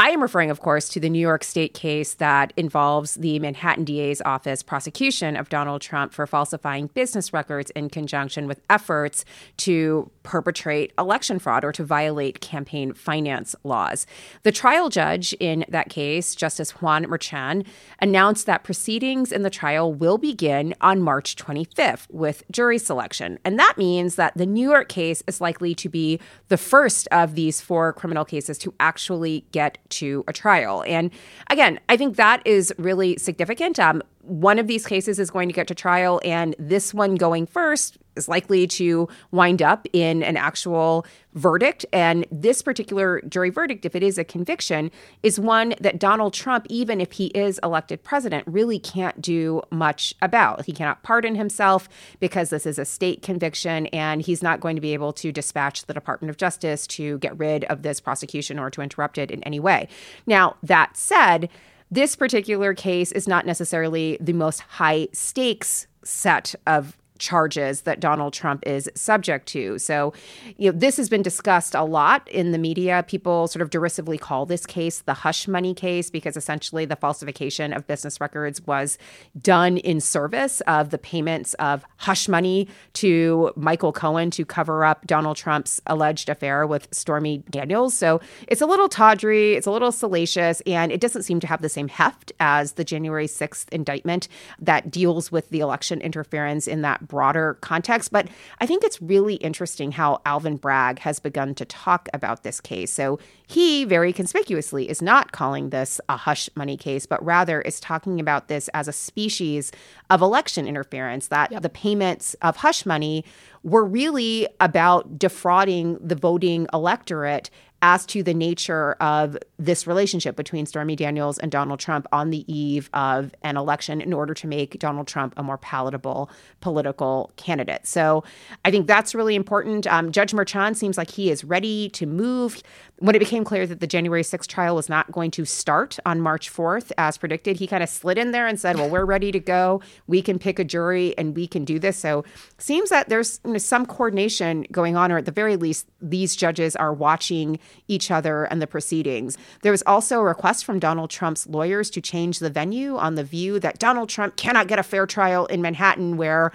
I 0.00 0.10
am 0.10 0.22
referring, 0.22 0.50
of 0.50 0.58
course, 0.58 0.88
to 0.88 0.98
the 0.98 1.08
New 1.08 1.20
York 1.20 1.44
State 1.44 1.72
case 1.72 2.14
that 2.14 2.52
involves 2.56 3.14
the 3.14 3.38
Manhattan 3.38 3.84
DA's 3.84 4.20
office 4.22 4.60
prosecution 4.60 5.36
of 5.36 5.48
Donald 5.48 5.82
Trump 5.82 6.12
for 6.12 6.26
falsifying 6.26 6.88
business 6.88 7.32
records 7.32 7.70
in 7.70 7.88
conjunction 7.88 8.48
with 8.48 8.60
efforts 8.68 9.24
to 9.58 10.10
perpetrate 10.24 10.92
election 10.98 11.38
fraud 11.38 11.64
or 11.64 11.70
to 11.70 11.84
violate 11.84 12.40
campaign 12.40 12.92
finance 12.92 13.54
laws. 13.62 14.04
The 14.42 14.50
trial 14.50 14.88
judge 14.88 15.32
in 15.34 15.64
that 15.68 15.90
case, 15.90 16.34
Justice 16.34 16.72
Juan 16.82 17.04
Merchan, 17.04 17.64
announced 18.00 18.46
that 18.46 18.64
proceedings 18.64 19.30
in 19.30 19.42
the 19.42 19.50
trial 19.50 19.92
will 19.92 20.18
begin 20.18 20.74
on 20.80 21.02
March 21.02 21.36
25th 21.36 22.10
with 22.10 22.42
jury 22.50 22.78
selection. 22.78 23.38
And 23.44 23.60
that 23.60 23.78
means 23.78 24.16
that 24.16 24.36
the 24.36 24.46
New 24.46 24.68
York 24.68 24.88
case 24.88 25.22
is 25.28 25.40
likely 25.40 25.72
to 25.76 25.88
be 25.88 26.18
the 26.48 26.56
first 26.56 27.06
of 27.12 27.36
these 27.36 27.60
four 27.60 27.92
criminal 27.92 28.24
cases 28.24 28.58
to 28.58 28.74
actually 28.80 29.44
get 29.52 29.78
to 29.98 30.24
a 30.28 30.32
trial. 30.32 30.84
And 30.86 31.10
again, 31.50 31.80
I 31.88 31.96
think 31.96 32.16
that 32.16 32.42
is 32.44 32.72
really 32.78 33.16
significant. 33.18 33.78
Um, 33.78 34.02
one 34.26 34.58
of 34.58 34.66
these 34.66 34.86
cases 34.86 35.18
is 35.18 35.30
going 35.30 35.48
to 35.48 35.54
get 35.54 35.66
to 35.68 35.74
trial, 35.74 36.20
and 36.24 36.54
this 36.58 36.94
one 36.94 37.14
going 37.14 37.46
first 37.46 37.98
is 38.16 38.28
likely 38.28 38.66
to 38.66 39.08
wind 39.32 39.60
up 39.60 39.86
in 39.92 40.22
an 40.22 40.36
actual 40.36 41.04
verdict. 41.34 41.84
And 41.92 42.26
this 42.30 42.62
particular 42.62 43.20
jury 43.22 43.50
verdict, 43.50 43.84
if 43.84 43.96
it 43.96 44.02
is 44.02 44.18
a 44.18 44.24
conviction, 44.24 44.92
is 45.22 45.40
one 45.40 45.74
that 45.80 45.98
Donald 45.98 46.32
Trump, 46.32 46.66
even 46.68 47.00
if 47.00 47.12
he 47.12 47.26
is 47.26 47.58
elected 47.62 48.04
president, 48.04 48.46
really 48.46 48.78
can't 48.78 49.20
do 49.20 49.62
much 49.70 50.14
about. 50.22 50.64
He 50.66 50.72
cannot 50.72 51.02
pardon 51.02 51.34
himself 51.34 51.88
because 52.20 52.50
this 52.50 52.66
is 52.66 52.78
a 52.78 52.84
state 52.84 53.20
conviction, 53.20 53.86
and 53.88 54.22
he's 54.22 54.42
not 54.42 54.60
going 54.60 54.76
to 54.76 54.82
be 54.82 54.94
able 54.94 55.12
to 55.14 55.32
dispatch 55.32 55.86
the 55.86 55.94
Department 55.94 56.30
of 56.30 56.36
Justice 56.36 56.86
to 56.88 57.18
get 57.18 57.36
rid 57.36 57.64
of 57.64 57.82
this 57.82 58.00
prosecution 58.00 58.58
or 58.58 58.70
to 58.70 58.80
interrupt 58.80 59.18
it 59.18 59.30
in 59.30 59.42
any 59.42 59.58
way. 59.58 59.88
Now, 60.26 60.56
that 60.62 60.96
said, 60.96 61.48
this 61.90 62.16
particular 62.16 62.74
case 62.74 63.12
is 63.12 63.28
not 63.28 63.46
necessarily 63.46 64.18
the 64.20 64.32
most 64.32 64.60
high 64.60 65.08
stakes 65.12 65.86
set 66.02 66.54
of 66.66 66.96
charges 67.24 67.80
that 67.82 67.98
Donald 68.00 68.34
Trump 68.34 68.62
is 68.66 68.88
subject 68.94 69.46
to. 69.48 69.78
So, 69.78 70.12
you 70.58 70.70
know, 70.70 70.78
this 70.78 70.98
has 70.98 71.08
been 71.08 71.22
discussed 71.22 71.74
a 71.74 71.82
lot 71.82 72.28
in 72.28 72.52
the 72.52 72.58
media. 72.58 73.02
People 73.08 73.48
sort 73.48 73.62
of 73.62 73.70
derisively 73.70 74.18
call 74.18 74.44
this 74.44 74.66
case 74.66 75.00
the 75.00 75.14
hush 75.14 75.48
money 75.48 75.72
case 75.72 76.10
because 76.10 76.36
essentially 76.36 76.84
the 76.84 76.96
falsification 76.96 77.72
of 77.72 77.86
business 77.86 78.20
records 78.20 78.60
was 78.66 78.98
done 79.40 79.78
in 79.78 80.00
service 80.00 80.60
of 80.62 80.90
the 80.90 80.98
payments 80.98 81.54
of 81.54 81.84
hush 81.96 82.28
money 82.28 82.68
to 82.92 83.50
Michael 83.56 83.92
Cohen 83.92 84.30
to 84.32 84.44
cover 84.44 84.84
up 84.84 85.06
Donald 85.06 85.38
Trump's 85.38 85.80
alleged 85.86 86.28
affair 86.28 86.66
with 86.66 86.86
Stormy 86.92 87.38
Daniels. 87.50 87.94
So, 87.94 88.20
it's 88.46 88.60
a 88.60 88.66
little 88.66 88.88
tawdry, 88.88 89.54
it's 89.54 89.66
a 89.66 89.70
little 89.70 89.92
salacious, 89.92 90.60
and 90.66 90.92
it 90.92 91.00
doesn't 91.00 91.22
seem 91.22 91.40
to 91.40 91.46
have 91.46 91.62
the 91.62 91.68
same 91.70 91.88
heft 91.88 92.32
as 92.38 92.72
the 92.72 92.84
January 92.84 93.26
6th 93.26 93.68
indictment 93.72 94.28
that 94.58 94.90
deals 94.90 95.32
with 95.32 95.48
the 95.48 95.60
election 95.60 96.00
interference 96.00 96.66
in 96.66 96.82
that 96.82 97.08
broader 97.14 97.56
context. 97.60 98.10
But 98.10 98.26
I 98.60 98.66
think 98.66 98.82
it's 98.82 99.00
really 99.00 99.36
interesting 99.36 99.92
how 99.92 100.20
Alvin 100.26 100.56
Bragg 100.56 100.98
has 100.98 101.20
begun 101.20 101.54
to 101.54 101.64
talk 101.64 102.08
about 102.12 102.42
this 102.42 102.60
case. 102.60 102.92
So 102.92 103.20
he 103.46 103.84
very 103.84 104.12
conspicuously 104.12 104.90
is 104.90 105.00
not 105.00 105.30
calling 105.30 105.70
this 105.70 106.00
a 106.08 106.16
hush 106.16 106.50
money 106.56 106.76
case, 106.76 107.06
but 107.06 107.24
rather 107.24 107.60
is 107.60 107.78
talking 107.78 108.18
about 108.18 108.48
this 108.48 108.66
as 108.74 108.88
a 108.88 108.92
species 108.92 109.70
of 110.10 110.22
election 110.22 110.66
interference, 110.66 111.28
that 111.28 111.52
yep. 111.52 111.62
the 111.62 111.68
payments 111.68 112.34
of 112.42 112.56
hush 112.56 112.84
money 112.84 113.24
were 113.62 113.84
really 113.84 114.48
about 114.58 115.16
defrauding 115.16 115.96
the 116.00 116.16
voting 116.16 116.66
electorate 116.72 117.48
as 117.84 118.06
to 118.06 118.22
the 118.22 118.32
nature 118.32 118.92
of 118.94 119.36
this 119.58 119.86
relationship 119.86 120.36
between 120.36 120.64
Stormy 120.64 120.96
Daniels 120.96 121.36
and 121.36 121.52
Donald 121.52 121.78
Trump 121.78 122.06
on 122.12 122.30
the 122.30 122.50
eve 122.50 122.88
of 122.94 123.34
an 123.42 123.58
election 123.58 124.00
in 124.00 124.14
order 124.14 124.32
to 124.32 124.46
make 124.46 124.78
Donald 124.78 125.06
Trump 125.06 125.34
a 125.36 125.42
more 125.42 125.58
palatable 125.58 126.30
political 126.62 127.30
candidate. 127.36 127.86
So 127.86 128.24
I 128.64 128.70
think 128.70 128.86
that's 128.86 129.14
really 129.14 129.34
important. 129.34 129.86
Um, 129.86 130.12
Judge 130.12 130.32
Merchan 130.32 130.74
seems 130.74 130.96
like 130.96 131.10
he 131.10 131.30
is 131.30 131.44
ready 131.44 131.90
to 131.90 132.06
move. 132.06 132.62
When 133.00 133.14
it 133.14 133.18
became 133.18 133.44
clear 133.44 133.66
that 133.66 133.80
the 133.80 133.86
January 133.86 134.22
6th 134.22 134.46
trial 134.46 134.76
was 134.76 134.88
not 134.88 135.12
going 135.12 135.30
to 135.32 135.44
start 135.44 135.98
on 136.06 136.22
March 136.22 136.50
4th, 136.50 136.90
as 136.96 137.18
predicted, 137.18 137.58
he 137.58 137.66
kind 137.66 137.82
of 137.82 137.90
slid 137.90 138.16
in 138.16 138.30
there 138.30 138.46
and 138.46 138.58
said, 138.58 138.76
Well, 138.76 138.88
we're 138.88 139.04
ready 139.04 139.30
to 139.30 139.40
go. 139.40 139.82
We 140.06 140.22
can 140.22 140.38
pick 140.38 140.58
a 140.58 140.64
jury 140.64 141.12
and 141.18 141.36
we 141.36 141.46
can 141.46 141.66
do 141.66 141.78
this. 141.78 141.98
So 141.98 142.24
seems 142.56 142.88
that 142.88 143.10
there's 143.10 143.40
you 143.44 143.52
know, 143.52 143.58
some 143.58 143.84
coordination 143.84 144.64
going 144.72 144.96
on, 144.96 145.12
or 145.12 145.18
at 145.18 145.26
the 145.26 145.32
very 145.32 145.56
least, 145.56 145.86
these 146.00 146.34
judges 146.34 146.76
are 146.76 146.94
watching 146.94 147.58
each 147.88 148.10
other 148.10 148.44
and 148.44 148.60
the 148.60 148.66
proceedings. 148.66 149.38
There 149.62 149.72
was 149.72 149.82
also 149.86 150.20
a 150.20 150.24
request 150.24 150.64
from 150.64 150.78
Donald 150.78 151.10
Trump's 151.10 151.46
lawyers 151.46 151.90
to 151.90 152.00
change 152.00 152.38
the 152.38 152.50
venue 152.50 152.96
on 152.96 153.14
the 153.14 153.24
view 153.24 153.58
that 153.60 153.78
Donald 153.78 154.08
Trump 154.08 154.36
cannot 154.36 154.68
get 154.68 154.78
a 154.78 154.82
fair 154.82 155.06
trial 155.06 155.46
in 155.46 155.62
Manhattan, 155.62 156.16
where 156.16 156.52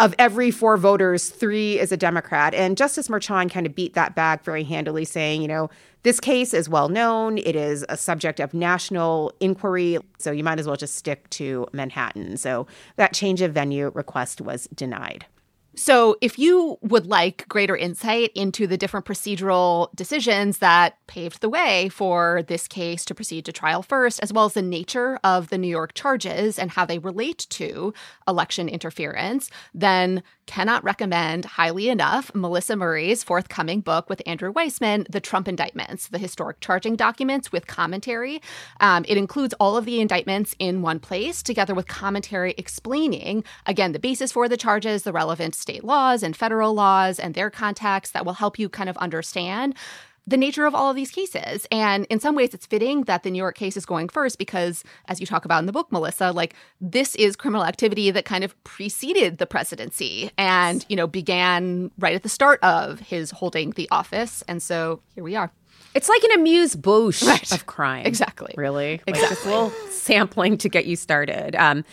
of 0.00 0.14
every 0.18 0.50
four 0.50 0.76
voters, 0.76 1.28
three 1.28 1.78
is 1.78 1.92
a 1.92 1.96
Democrat. 1.96 2.54
And 2.54 2.76
Justice 2.76 3.08
Merchan 3.08 3.50
kind 3.50 3.66
of 3.66 3.74
beat 3.74 3.94
that 3.94 4.16
back 4.16 4.42
very 4.42 4.64
handily, 4.64 5.04
saying, 5.04 5.42
you 5.42 5.48
know, 5.48 5.70
this 6.02 6.18
case 6.18 6.52
is 6.52 6.68
well 6.68 6.88
known. 6.88 7.38
It 7.38 7.54
is 7.54 7.84
a 7.88 7.96
subject 7.96 8.40
of 8.40 8.52
national 8.52 9.32
inquiry. 9.38 9.98
So 10.18 10.32
you 10.32 10.42
might 10.42 10.58
as 10.58 10.66
well 10.66 10.74
just 10.76 10.96
stick 10.96 11.30
to 11.30 11.68
Manhattan. 11.72 12.36
So 12.36 12.66
that 12.96 13.12
change 13.12 13.42
of 13.42 13.52
venue 13.52 13.92
request 13.94 14.40
was 14.40 14.66
denied. 14.74 15.26
So, 15.74 16.16
if 16.20 16.38
you 16.38 16.78
would 16.82 17.06
like 17.06 17.48
greater 17.48 17.74
insight 17.74 18.30
into 18.34 18.66
the 18.66 18.76
different 18.76 19.06
procedural 19.06 19.88
decisions 19.94 20.58
that 20.58 20.98
paved 21.06 21.40
the 21.40 21.48
way 21.48 21.88
for 21.88 22.42
this 22.46 22.68
case 22.68 23.06
to 23.06 23.14
proceed 23.14 23.46
to 23.46 23.52
trial 23.52 23.82
first, 23.82 24.20
as 24.22 24.34
well 24.34 24.44
as 24.44 24.52
the 24.52 24.60
nature 24.60 25.18
of 25.24 25.48
the 25.48 25.56
New 25.56 25.68
York 25.68 25.94
charges 25.94 26.58
and 26.58 26.72
how 26.72 26.84
they 26.84 26.98
relate 26.98 27.46
to 27.50 27.94
election 28.28 28.68
interference, 28.68 29.48
then 29.72 30.22
cannot 30.46 30.84
recommend 30.84 31.44
highly 31.44 31.88
enough 31.88 32.34
Melissa 32.34 32.76
Murray's 32.76 33.22
forthcoming 33.22 33.80
book 33.80 34.10
with 34.10 34.20
Andrew 34.26 34.52
Weissmann, 34.52 35.06
The 35.08 35.20
Trump 35.20 35.48
Indictments, 35.48 36.08
the 36.08 36.18
historic 36.18 36.60
charging 36.60 36.96
documents 36.96 37.52
with 37.52 37.66
commentary. 37.66 38.42
Um, 38.80 39.04
it 39.08 39.16
includes 39.16 39.54
all 39.60 39.76
of 39.76 39.84
the 39.84 40.00
indictments 40.00 40.54
in 40.58 40.82
one 40.82 40.98
place, 40.98 41.42
together 41.42 41.74
with 41.74 41.88
commentary 41.88 42.54
explaining, 42.58 43.44
again, 43.66 43.92
the 43.92 43.98
basis 43.98 44.32
for 44.32 44.48
the 44.48 44.56
charges, 44.56 45.04
the 45.04 45.12
relevant 45.12 45.54
state 45.62 45.84
laws 45.84 46.22
and 46.22 46.36
federal 46.36 46.74
laws 46.74 47.18
and 47.18 47.34
their 47.34 47.48
context 47.50 48.12
that 48.12 48.26
will 48.26 48.34
help 48.34 48.58
you 48.58 48.68
kind 48.68 48.90
of 48.90 48.96
understand 48.98 49.74
the 50.26 50.36
nature 50.36 50.66
of 50.66 50.74
all 50.74 50.88
of 50.88 50.96
these 50.96 51.10
cases. 51.10 51.66
And 51.72 52.06
in 52.06 52.20
some 52.20 52.36
ways, 52.36 52.54
it's 52.54 52.66
fitting 52.66 53.02
that 53.04 53.22
the 53.22 53.30
New 53.30 53.38
York 53.38 53.56
case 53.56 53.76
is 53.76 53.84
going 53.84 54.08
first 54.08 54.38
because, 54.38 54.84
as 55.06 55.18
you 55.18 55.26
talk 55.26 55.44
about 55.44 55.58
in 55.58 55.66
the 55.66 55.72
book, 55.72 55.90
Melissa, 55.90 56.30
like 56.30 56.54
this 56.80 57.14
is 57.16 57.34
criminal 57.34 57.64
activity 57.64 58.10
that 58.12 58.24
kind 58.24 58.44
of 58.44 58.62
preceded 58.62 59.38
the 59.38 59.46
presidency 59.46 60.30
and, 60.38 60.86
you 60.88 60.94
know, 60.94 61.06
began 61.08 61.90
right 61.98 62.14
at 62.14 62.22
the 62.22 62.28
start 62.28 62.62
of 62.62 63.00
his 63.00 63.32
holding 63.32 63.70
the 63.72 63.88
office. 63.90 64.44
And 64.46 64.62
so 64.62 65.00
here 65.14 65.24
we 65.24 65.34
are. 65.34 65.50
It's 65.94 66.08
like 66.08 66.22
an 66.22 66.32
amuse 66.32 66.76
bouche 66.76 67.22
right. 67.26 67.52
of 67.52 67.66
crime. 67.66 68.06
Exactly. 68.06 68.54
Really? 68.56 69.02
Like 69.06 69.16
exactly. 69.16 69.34
Just 69.34 69.46
a 69.46 69.48
little 69.48 69.70
sampling 69.90 70.56
to 70.58 70.68
get 70.68 70.86
you 70.86 70.96
started. 70.96 71.56
Um, 71.56 71.84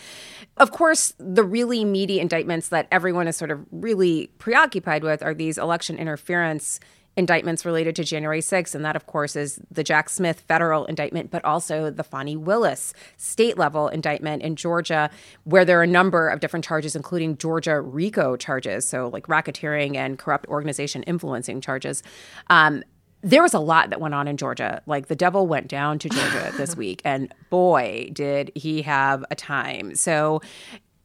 of 0.56 0.72
course, 0.72 1.14
the 1.18 1.44
really 1.44 1.84
meaty 1.84 2.20
indictments 2.20 2.68
that 2.68 2.86
everyone 2.90 3.28
is 3.28 3.36
sort 3.36 3.50
of 3.50 3.64
really 3.70 4.28
preoccupied 4.38 5.02
with 5.02 5.22
are 5.22 5.34
these 5.34 5.58
election 5.58 5.96
interference 5.96 6.80
indictments 7.16 7.64
related 7.64 7.96
to 7.96 8.04
January 8.04 8.40
6th. 8.40 8.74
And 8.74 8.84
that, 8.84 8.96
of 8.96 9.06
course, 9.06 9.36
is 9.36 9.60
the 9.70 9.82
Jack 9.82 10.08
Smith 10.08 10.40
federal 10.40 10.84
indictment, 10.86 11.30
but 11.30 11.44
also 11.44 11.90
the 11.90 12.04
Fani 12.04 12.36
Willis 12.36 12.94
state 13.16 13.58
level 13.58 13.88
indictment 13.88 14.42
in 14.42 14.56
Georgia, 14.56 15.10
where 15.44 15.64
there 15.64 15.80
are 15.80 15.82
a 15.82 15.88
number 15.88 16.28
of 16.28 16.40
different 16.40 16.64
charges, 16.64 16.94
including 16.94 17.36
Georgia 17.36 17.80
RICO 17.80 18.36
charges. 18.36 18.86
So, 18.86 19.08
like 19.08 19.26
racketeering 19.26 19.96
and 19.96 20.18
corrupt 20.18 20.46
organization 20.46 21.02
influencing 21.04 21.60
charges. 21.60 22.02
Um, 22.48 22.84
there 23.22 23.42
was 23.42 23.54
a 23.54 23.58
lot 23.58 23.90
that 23.90 24.00
went 24.00 24.14
on 24.14 24.28
in 24.28 24.36
Georgia. 24.36 24.82
Like 24.86 25.08
the 25.08 25.16
devil 25.16 25.46
went 25.46 25.68
down 25.68 25.98
to 26.00 26.08
Georgia 26.08 26.52
this 26.56 26.76
week, 26.76 27.02
and 27.04 27.32
boy, 27.50 28.10
did 28.12 28.50
he 28.54 28.82
have 28.82 29.24
a 29.30 29.34
time. 29.34 29.94
So, 29.94 30.40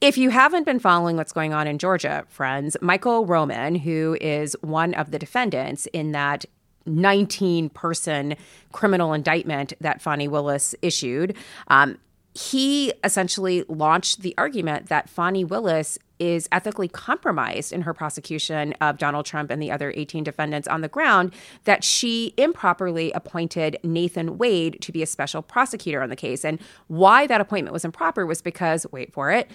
if 0.01 0.17
you 0.17 0.29
haven't 0.29 0.65
been 0.65 0.79
following 0.79 1.15
what's 1.15 1.31
going 1.31 1.53
on 1.53 1.67
in 1.67 1.79
Georgia, 1.79 2.25
friends, 2.27 2.77
Michael 2.81 3.25
Roman, 3.25 3.75
who 3.75 4.17
is 4.19 4.55
one 4.61 4.93
of 4.93 5.11
the 5.11 5.17
defendants 5.17 5.87
in 5.93 6.11
that 6.11 6.45
19 6.85 7.69
person 7.69 8.35
criminal 8.71 9.13
indictment 9.13 9.73
that 9.79 10.01
Fani 10.01 10.27
Willis 10.27 10.75
issued, 10.81 11.35
um, 11.69 11.97
he 12.35 12.93
essentially 13.03 13.63
launched 13.69 14.21
the 14.21 14.35
argument 14.37 14.87
that 14.87 15.09
Fani 15.09 15.45
Willis 15.45 15.97
is 16.19 16.47
ethically 16.51 16.87
compromised 16.87 17.73
in 17.73 17.81
her 17.81 17.93
prosecution 17.93 18.73
of 18.81 18.97
Donald 18.97 19.25
Trump 19.25 19.51
and 19.51 19.61
the 19.61 19.71
other 19.71 19.93
18 19.95 20.23
defendants 20.23 20.67
on 20.67 20.81
the 20.81 20.87
ground, 20.87 21.33
that 21.65 21.83
she 21.83 22.33
improperly 22.37 23.11
appointed 23.11 23.77
Nathan 23.83 24.37
Wade 24.37 24.81
to 24.81 24.91
be 24.91 25.03
a 25.03 25.07
special 25.07 25.41
prosecutor 25.41 26.01
on 26.01 26.09
the 26.09 26.15
case. 26.15 26.45
And 26.45 26.59
why 26.87 27.27
that 27.27 27.41
appointment 27.41 27.73
was 27.73 27.85
improper 27.85 28.25
was 28.25 28.41
because, 28.41 28.85
wait 28.91 29.13
for 29.13 29.31
it, 29.31 29.49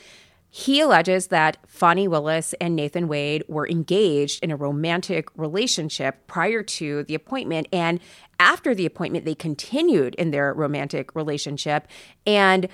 he 0.52 0.81
alleges 0.81 1.29
that 1.29 1.59
Fani 1.69 2.09
Willis 2.09 2.55
and 2.61 2.75
Nathan 2.75 3.07
Wade 3.07 3.45
were 3.47 3.69
engaged 3.69 4.43
in 4.43 4.50
a 4.50 4.57
romantic 4.57 5.29
relationship 5.37 6.26
prior 6.26 6.64
to 6.64 7.05
the 7.05 7.14
appointment. 7.14 7.69
And 7.73 8.00
after 8.40 8.75
the 8.75 8.85
appointment, 8.85 9.25
they 9.25 9.37
continued 9.37 10.17
in 10.17 10.33
their 10.33 10.52
romantic 10.52 11.14
relationship. 11.14 11.87
And 12.26 12.69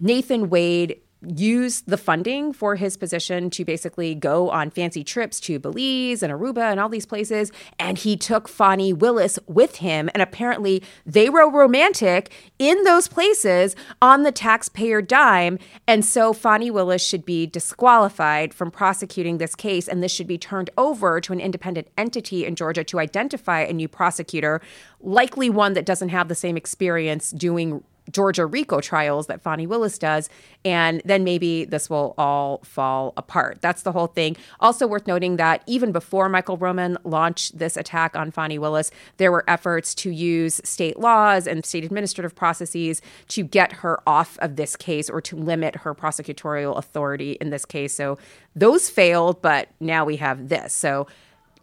Nathan 0.00 0.50
Wade 0.50 1.00
used 1.26 1.88
the 1.88 1.96
funding 1.96 2.52
for 2.52 2.76
his 2.76 2.96
position 2.96 3.50
to 3.50 3.64
basically 3.64 4.14
go 4.14 4.50
on 4.50 4.70
fancy 4.70 5.04
trips 5.04 5.40
to 5.40 5.58
Belize 5.58 6.22
and 6.22 6.32
Aruba 6.32 6.70
and 6.70 6.80
all 6.80 6.88
these 6.88 7.06
places. 7.06 7.52
And 7.78 7.98
he 7.98 8.16
took 8.16 8.48
Fani 8.48 8.92
Willis 8.92 9.38
with 9.46 9.76
him. 9.76 10.10
And 10.14 10.22
apparently 10.22 10.82
they 11.06 11.30
were 11.30 11.50
romantic 11.50 12.32
in 12.58 12.82
those 12.84 13.08
places 13.08 13.76
on 14.00 14.22
the 14.22 14.32
taxpayer 14.32 15.02
dime. 15.02 15.58
And 15.86 16.04
so 16.04 16.32
Fani 16.32 16.70
Willis 16.70 17.06
should 17.06 17.24
be 17.24 17.46
disqualified 17.46 18.54
from 18.54 18.70
prosecuting 18.70 19.38
this 19.38 19.54
case. 19.54 19.88
And 19.88 20.02
this 20.02 20.12
should 20.12 20.26
be 20.26 20.38
turned 20.38 20.70
over 20.76 21.20
to 21.20 21.32
an 21.32 21.40
independent 21.40 21.88
entity 21.96 22.44
in 22.44 22.56
Georgia 22.56 22.84
to 22.84 23.00
identify 23.00 23.60
a 23.60 23.72
new 23.72 23.88
prosecutor, 23.88 24.60
likely 25.00 25.50
one 25.50 25.74
that 25.74 25.86
doesn't 25.86 26.08
have 26.10 26.28
the 26.28 26.34
same 26.34 26.56
experience 26.56 27.30
doing 27.30 27.82
Georgia 28.10 28.46
RICO 28.46 28.80
trials 28.80 29.26
that 29.26 29.40
Fani 29.42 29.66
Willis 29.66 29.98
does, 29.98 30.28
and 30.64 31.00
then 31.04 31.24
maybe 31.24 31.64
this 31.64 31.88
will 31.88 32.14
all 32.18 32.60
fall 32.64 33.12
apart. 33.16 33.58
That's 33.60 33.82
the 33.82 33.92
whole 33.92 34.06
thing. 34.06 34.36
Also 34.60 34.86
worth 34.86 35.06
noting 35.06 35.36
that 35.36 35.62
even 35.66 35.92
before 35.92 36.28
Michael 36.28 36.56
Roman 36.56 36.98
launched 37.04 37.58
this 37.58 37.76
attack 37.76 38.16
on 38.16 38.30
Fani 38.30 38.58
Willis, 38.58 38.90
there 39.16 39.32
were 39.32 39.44
efforts 39.48 39.94
to 39.96 40.10
use 40.10 40.60
state 40.64 40.98
laws 40.98 41.46
and 41.46 41.64
state 41.64 41.84
administrative 41.84 42.34
processes 42.34 43.00
to 43.28 43.42
get 43.42 43.72
her 43.72 44.00
off 44.06 44.38
of 44.40 44.56
this 44.56 44.76
case 44.76 45.08
or 45.08 45.20
to 45.22 45.36
limit 45.36 45.76
her 45.76 45.94
prosecutorial 45.94 46.76
authority 46.76 47.32
in 47.40 47.50
this 47.50 47.64
case. 47.64 47.94
So 47.94 48.18
those 48.54 48.88
failed, 48.88 49.42
but 49.42 49.68
now 49.80 50.04
we 50.04 50.16
have 50.16 50.48
this. 50.48 50.72
So 50.72 51.06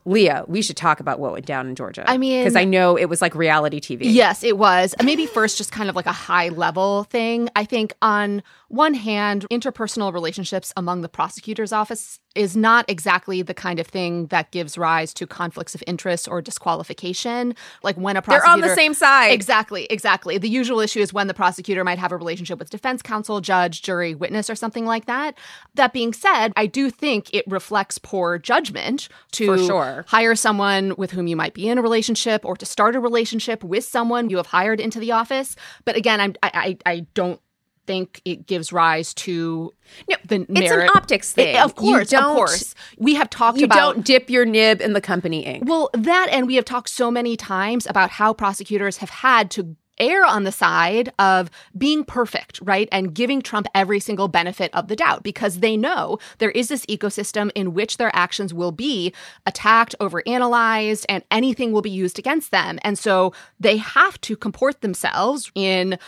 Leah, 0.05 0.43
we 0.47 0.61
should 0.61 0.77
talk 0.77 0.99
about 0.99 1.19
what 1.19 1.31
went 1.31 1.45
down 1.45 1.67
in 1.67 1.75
Georgia. 1.75 2.03
I 2.07 2.17
mean- 2.17 2.41
because 2.43 2.55
I 2.55 2.63
know 2.63 2.97
it 2.97 3.05
was 3.05 3.21
like 3.21 3.35
reality 3.35 3.79
TV. 3.79 3.99
Yes, 4.01 4.43
it 4.43 4.57
was. 4.57 4.95
Maybe 5.03 5.25
first, 5.25 5.57
just 5.57 5.71
kind 5.71 5.89
of 5.89 5.95
like 5.95 6.05
a 6.07 6.11
high 6.11 6.49
level 6.49 7.03
thing. 7.05 7.49
I 7.55 7.65
think 7.65 7.93
on 8.01 8.41
one 8.69 8.93
hand, 8.93 9.45
interpersonal 9.51 10.13
relationships 10.13 10.73
among 10.75 11.01
the 11.01 11.09
prosecutor's 11.09 11.71
office 11.71 12.19
is 12.35 12.55
not 12.55 12.89
exactly 12.89 13.41
the 13.41 13.53
kind 13.53 13.79
of 13.79 13.87
thing 13.87 14.27
that 14.27 14.51
gives 14.51 14.77
rise 14.77 15.13
to 15.15 15.27
conflicts 15.27 15.75
of 15.75 15.83
interest 15.85 16.27
or 16.27 16.41
disqualification. 16.41 17.55
Like 17.83 17.97
when 17.97 18.17
a 18.17 18.21
prosecutor. 18.21 18.45
They're 18.45 18.53
on 18.53 18.61
the 18.61 18.75
same 18.75 18.93
side. 18.93 19.31
Exactly, 19.31 19.85
exactly. 19.89 20.37
The 20.37 20.49
usual 20.49 20.79
issue 20.79 20.99
is 20.99 21.13
when 21.13 21.27
the 21.27 21.33
prosecutor 21.33 21.83
might 21.83 21.99
have 21.99 22.11
a 22.11 22.17
relationship 22.17 22.59
with 22.59 22.69
defense 22.69 23.01
counsel, 23.01 23.41
judge, 23.41 23.81
jury, 23.81 24.15
witness, 24.15 24.49
or 24.49 24.55
something 24.55 24.85
like 24.85 25.05
that. 25.05 25.37
That 25.75 25.93
being 25.93 26.13
said, 26.13 26.53
I 26.55 26.65
do 26.65 26.89
think 26.89 27.33
it 27.33 27.45
reflects 27.47 27.97
poor 27.97 28.37
judgment 28.37 29.09
to 29.33 29.57
sure. 29.57 30.05
hire 30.07 30.35
someone 30.35 30.95
with 30.97 31.11
whom 31.11 31.27
you 31.27 31.35
might 31.35 31.53
be 31.53 31.67
in 31.67 31.77
a 31.77 31.81
relationship 31.81 32.45
or 32.45 32.55
to 32.55 32.65
start 32.65 32.95
a 32.95 32.99
relationship 32.99 33.63
with 33.63 33.83
someone 33.83 34.29
you 34.29 34.37
have 34.37 34.47
hired 34.47 34.79
into 34.79 34.99
the 34.99 35.11
office. 35.11 35.55
But 35.85 35.95
again, 35.95 36.21
I'm, 36.21 36.35
I, 36.43 36.77
I, 36.85 36.91
I 36.91 36.99
don't 37.13 37.41
think 37.91 38.21
it 38.23 38.47
gives 38.47 38.71
rise 38.71 39.13
to 39.13 39.73
No, 40.09 40.15
the 40.25 40.45
it's 40.49 40.71
an 40.71 40.89
optics 40.95 41.33
thing. 41.33 41.57
Of 41.57 41.75
course, 41.75 42.13
of 42.13 42.23
course. 42.23 42.73
We 42.97 43.15
have 43.15 43.29
talked 43.29 43.57
You 43.59 43.65
about 43.65 43.95
don't 43.95 44.05
dip 44.05 44.29
your 44.29 44.45
nib 44.45 44.81
in 44.81 44.93
the 44.93 45.01
company 45.01 45.45
ink. 45.45 45.63
well, 45.67 45.89
that 45.93 46.27
and 46.31 46.47
we 46.47 46.55
have 46.55 46.65
talked 46.65 46.89
so 46.89 47.11
many 47.11 47.35
times 47.35 47.85
about 47.87 48.11
how 48.11 48.33
prosecutors 48.33 48.97
have 48.97 49.09
had 49.09 49.51
to 49.51 49.75
err 49.99 50.25
on 50.25 50.45
the 50.45 50.51
side 50.51 51.11
of 51.19 51.51
being 51.77 52.03
perfect, 52.03 52.59
right? 52.63 52.89
And 52.91 53.13
giving 53.13 53.41
Trump 53.41 53.67
every 53.75 53.99
single 53.99 54.27
benefit 54.27 54.73
of 54.73 54.87
the 54.87 54.95
doubt 54.95 55.21
because 55.21 55.59
they 55.59 55.77
know 55.77 56.17
there 56.39 56.49
is 56.51 56.69
this 56.69 56.85
ecosystem 56.87 57.51
in 57.53 57.73
which 57.73 57.97
their 57.97 58.09
actions 58.15 58.51
will 58.53 58.71
be 58.71 59.13
attacked, 59.45 59.93
overanalyzed, 59.99 61.05
and 61.07 61.23
anything 61.29 61.71
will 61.71 61.83
be 61.83 61.91
used 61.91 62.17
against 62.17 62.49
them. 62.51 62.79
And 62.83 62.97
so 62.97 63.33
they 63.59 63.77
have 63.77 64.19
to 64.21 64.35
comport 64.35 64.81
themselves 64.81 65.51
in 65.53 65.99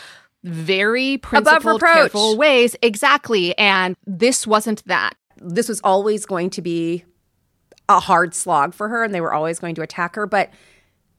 very 0.44 1.18
principled, 1.18 1.82
reproach. 1.82 1.94
careful 1.94 2.36
ways. 2.36 2.76
Exactly. 2.82 3.56
And 3.58 3.96
this 4.06 4.46
wasn't 4.46 4.84
that. 4.86 5.14
this 5.38 5.68
was 5.68 5.80
always 5.82 6.24
going 6.26 6.50
to 6.50 6.62
be 6.62 7.04
a 7.88 7.98
hard 8.00 8.34
slog 8.34 8.72
for 8.72 8.88
her 8.88 9.02
and 9.04 9.14
they 9.14 9.20
were 9.20 9.32
always 9.32 9.58
going 9.58 9.74
to 9.74 9.82
attack 9.82 10.14
her, 10.16 10.26
but 10.26 10.50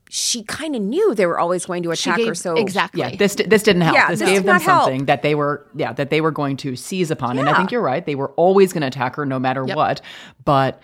she 0.10 0.44
kind 0.44 0.76
of 0.76 0.82
knew 0.82 1.14
they 1.16 1.26
were 1.26 1.40
always 1.40 1.66
going 1.66 1.82
to 1.84 1.92
attack 1.92 2.18
gave- 2.18 2.28
her. 2.28 2.36
So 2.36 2.56
exactly. 2.56 3.02
Yeah, 3.02 3.16
this 3.16 3.36
this 3.36 3.64
didn't 3.64 3.82
help. 3.82 3.96
Yeah, 3.96 4.10
this 4.12 4.20
this 4.20 4.30
gave 4.30 4.44
them 4.44 4.54
not 4.54 4.62
help. 4.62 4.84
something 4.84 5.06
that 5.06 5.22
they 5.24 5.34
were 5.36 5.66
yeah 5.76 5.94
that 5.94 6.10
they 6.12 6.22
were 6.22 6.32
going 6.32 6.58
to 6.58 6.76
seize 6.76 7.10
upon. 7.12 7.38
And 7.40 7.50
I 7.50 7.58
think 7.58 7.72
you're 7.72 7.82
right. 7.82 8.06
They 8.06 8.16
were 8.16 8.30
always 8.32 8.72
going 8.74 8.82
to 8.82 8.88
attack 8.88 9.16
her 9.16 9.26
no 9.26 9.40
matter 9.40 9.64
Yep. 9.68 9.76
what. 9.76 10.02
But 10.44 10.80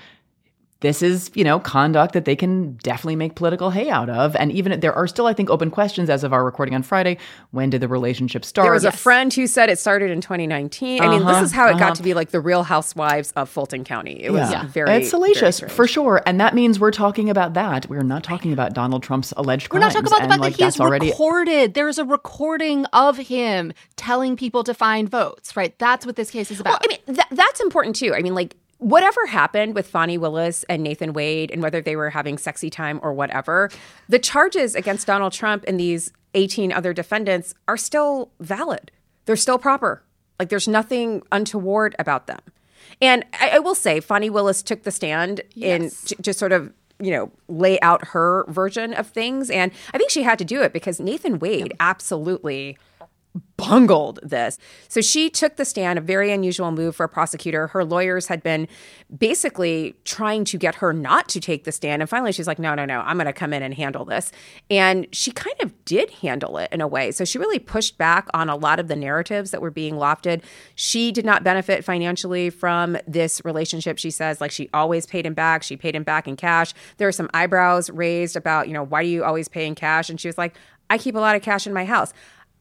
this 0.81 1.01
is 1.01 1.31
you 1.33 1.43
know 1.43 1.59
conduct 1.59 2.13
that 2.13 2.25
they 2.25 2.35
can 2.35 2.73
definitely 2.83 3.15
make 3.15 3.35
political 3.35 3.69
hay 3.69 3.89
out 3.89 4.09
of. 4.09 4.35
And 4.35 4.51
even 4.51 4.79
there 4.79 4.93
are 4.93 5.07
still 5.07 5.27
I 5.27 5.33
think 5.33 5.49
open 5.49 5.71
questions 5.71 6.09
as 6.09 6.23
of 6.23 6.33
our 6.33 6.43
recording 6.43 6.75
on 6.75 6.83
Friday. 6.83 7.17
When 7.51 7.69
did 7.69 7.81
the 7.81 7.87
relationship 7.87 8.43
start? 8.45 8.65
there 8.65 8.73
was 8.73 8.85
a 8.85 8.91
friend 8.91 9.33
who 9.33 9.47
said 9.47 9.69
it 9.69 9.79
started 9.79 10.11
in 10.11 10.21
2019. 10.21 11.01
I 11.01 11.07
mean, 11.07 11.19
this 11.19 11.27
Uh-huh, 11.29 11.43
is 11.43 11.51
how 11.51 11.67
it 11.67 11.71
uh-huh. 11.71 11.79
got 11.79 11.95
to 11.95 12.03
be 12.03 12.13
like 12.13 12.31
the 12.31 12.39
Real 12.41 12.63
Housewives 12.63 13.31
of 13.35 13.49
Fulton 13.49 13.83
County. 13.83 14.21
It 14.23 14.31
was 14.31 14.51
Yeah. 14.51 14.65
very 14.67 14.91
it's 14.91 15.09
salacious 15.09 15.59
very 15.59 15.71
for 15.71 15.87
sure, 15.87 16.21
and 16.25 16.39
that 16.39 16.53
means 16.55 16.79
we're 16.79 16.91
talking 16.91 17.29
about 17.29 17.53
that. 17.53 17.87
We're 17.89 18.03
not 18.03 18.23
talking 18.23 18.51
about 18.51 18.73
Donald 18.73 19.03
Trump's 19.03 19.33
alleged 19.37 19.69
Crimes. 19.69 19.81
We're 19.81 19.85
not 19.87 19.93
talking 19.93 20.07
about 20.07 20.21
the 20.23 20.29
fact 20.29 20.41
like, 20.41 20.53
that 20.53 20.63
he's 20.65 20.73
that's 20.75 20.79
already 20.81 21.09
recorded. 21.09 21.73
There's 21.75 21.97
a 21.99 22.05
recording 22.05 22.85
of 22.85 23.17
him 23.17 23.71
telling 23.95 24.35
people 24.35 24.63
to 24.63 24.73
find 24.73 25.07
votes, 25.09 25.55
right? 25.55 25.77
That's 25.77 26.05
what 26.05 26.15
this 26.15 26.31
case 26.31 26.49
is 26.51 26.59
about. 26.59 26.71
Well, 26.71 26.79
I 26.83 27.11
mean, 27.11 27.15
th- 27.15 27.27
that's 27.31 27.59
important 27.61 27.95
too. 27.95 28.13
I 28.15 28.21
mean, 28.21 28.33
like, 28.33 28.55
whatever 28.81 29.27
happened 29.27 29.75
with 29.75 29.87
Fani 29.87 30.17
Willis 30.17 30.63
and 30.67 30.81
Nathan 30.83 31.13
Wade, 31.13 31.51
and 31.51 31.61
whether 31.61 31.81
they 31.81 31.95
were 31.95 32.09
having 32.09 32.37
sexy 32.37 32.69
time 32.69 32.99
or 33.03 33.13
whatever, 33.13 33.69
the 34.09 34.19
charges 34.19 34.73
against 34.75 35.05
Donald 35.07 35.33
Trump 35.33 35.63
and 35.67 35.79
these 35.79 36.11
18 36.33 36.71
other 36.73 36.91
defendants 36.91 37.53
are 37.67 37.77
still 37.77 38.31
valid. 38.39 38.91
They're 39.25 39.35
still 39.35 39.59
proper. 39.59 40.03
Like, 40.39 40.49
there's 40.49 40.67
nothing 40.67 41.21
untoward 41.31 41.95
about 41.99 42.25
them. 42.25 42.39
And 43.01 43.23
I, 43.39 43.49
I 43.51 43.59
will 43.59 43.75
say, 43.75 43.99
Fani 43.99 44.29
Willis 44.31 44.63
took 44.63 44.81
the 44.83 44.91
stand 44.91 45.41
Yes. 45.53 46.05
j- 46.05 46.15
just 46.19 46.39
sort 46.39 46.51
of 46.51 46.73
you 46.99 47.11
know 47.11 47.31
lay 47.47 47.79
out 47.81 48.09
her 48.09 48.45
version 48.47 48.93
of 48.93 49.07
things 49.07 49.49
and 49.49 49.71
i 49.91 49.97
think 49.97 50.11
she 50.11 50.21
had 50.21 50.37
to 50.37 50.45
do 50.45 50.61
it 50.61 50.71
because 50.71 50.99
nathan 50.99 51.39
wade 51.39 51.73
absolutely 51.79 52.77
bungled 53.61 54.19
this. 54.23 54.57
So 54.87 55.01
she 55.01 55.29
took 55.29 55.55
the 55.55 55.65
stand, 55.65 55.99
a 55.99 56.01
very 56.01 56.31
unusual 56.31 56.71
move 56.71 56.95
for 56.95 57.03
a 57.03 57.09
prosecutor. 57.09 57.67
Her 57.67 57.85
lawyers 57.85 58.25
had 58.25 58.41
been 58.41 58.67
basically 59.15 59.95
trying 60.03 60.45
to 60.45 60.57
get 60.57 60.75
her 60.75 60.93
not 60.93 61.29
to 61.29 61.39
take 61.39 61.63
the 61.63 61.71
stand. 61.71 62.01
And 62.01 62.09
finally, 62.09 62.31
she's 62.31 62.47
like, 62.47 62.57
no, 62.57 62.73
no, 62.73 62.85
no, 62.85 63.01
I'm 63.01 63.17
going 63.17 63.27
to 63.27 63.33
come 63.33 63.53
in 63.53 63.61
and 63.61 63.75
handle 63.75 64.03
this. 64.03 64.31
And 64.71 65.05
she 65.11 65.31
kind 65.31 65.55
of 65.61 65.85
did 65.85 66.09
handle 66.09 66.57
it 66.57 66.69
in 66.71 66.81
a 66.81 66.87
way. 66.87 67.11
So 67.11 67.23
she 67.23 67.37
really 67.37 67.59
pushed 67.59 67.99
back 67.99 68.27
on 68.33 68.49
a 68.49 68.55
lot 68.55 68.79
of 68.79 68.87
the 68.87 68.95
narratives 68.95 69.51
that 69.51 69.61
were 69.61 69.69
being 69.69 69.93
lofted. 69.93 70.41
She 70.73 71.11
did 71.11 71.23
not 71.25 71.43
benefit 71.43 71.85
financially 71.85 72.49
from 72.49 72.97
this 73.05 73.45
relationship. 73.45 73.99
She 73.99 74.09
says, 74.09 74.41
like, 74.41 74.49
she 74.49 74.71
always 74.73 75.05
paid 75.05 75.27
him 75.27 75.35
back. 75.35 75.61
She 75.61 75.77
paid 75.77 75.95
him 75.95 76.03
back 76.03 76.27
in 76.27 76.35
cash. 76.35 76.73
There 76.97 77.07
were 77.07 77.11
some 77.11 77.29
eyebrows 77.31 77.91
raised 77.91 78.35
about, 78.35 78.67
you 78.67 78.73
know, 78.73 78.83
why 78.83 79.03
do 79.03 79.09
you 79.09 79.23
always 79.23 79.47
pay 79.47 79.67
in 79.67 79.75
cash? 79.75 80.09
And 80.09 80.19
she 80.19 80.27
was 80.27 80.39
like, 80.39 80.55
I 80.89 80.97
keep 80.97 81.15
a 81.15 81.19
lot 81.19 81.35
of 81.35 81.41
cash 81.41 81.67
in 81.67 81.73
my 81.73 81.85
house. 81.85 82.11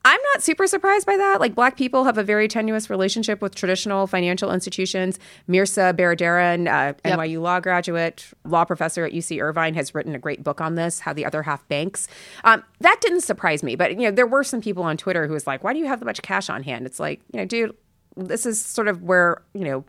I'm 0.03 0.21
not 0.33 0.43
super 0.43 0.67
surprised 0.67 1.07
by 1.07 1.17
that. 1.19 1.41
Like 1.41 1.55
black 1.55 1.77
people 1.77 2.05
have 2.05 2.17
a 2.17 2.23
very 2.23 2.49
tenuous 2.49 2.89
relationship 2.89 3.43
with 3.43 3.55
traditional 3.55 4.07
financial 4.07 4.51
institutions. 4.51 5.19
Mehrsa 5.49 5.93
Baradaran, 5.95 6.67
uh, 6.67 6.95
Yep. 7.05 7.19
NYU 7.19 7.41
law 7.43 7.61
graduate, 7.61 8.27
law 8.45 8.65
professor 8.65 9.05
at 9.05 9.13
UC 9.13 9.43
Irvine, 9.43 9.75
has 9.75 9.95
written 9.95 10.15
a 10.15 10.19
great 10.19 10.43
book 10.43 10.61
on 10.61 10.75
this, 10.75 11.01
How 11.01 11.13
the 11.13 11.27
Other 11.27 11.43
Half 11.43 11.69
Banks. 11.69 12.09
Um, 12.45 12.65
that 12.81 12.99
didn't 13.03 13.21
surprise 13.21 13.63
me, 13.63 13.77
but 13.77 13.91
you 13.91 14.03
know 14.03 14.11
there 14.11 14.27
were 14.27 14.43
some 14.43 14.63
people 14.63 14.83
on 14.85 14.97
Twitter 14.97 15.27
who 15.27 15.35
was 15.35 15.47
like, 15.47 15.63
"Why 15.63 15.75
do 15.75 15.79
you 15.79 15.87
have 15.87 16.01
that 16.01 16.07
much 16.07 16.23
cash 16.23 16.49
on 16.49 16.63
hand?" 16.63 16.87
It's 16.87 16.99
like, 16.99 17.21
you 17.33 17.41
know, 17.41 17.45
dude, 17.45 17.77
this 18.17 18.47
is 18.47 18.61
sort 18.65 18.89
of 18.89 19.03
where 19.03 19.43
you 19.53 19.65
know 19.65 19.85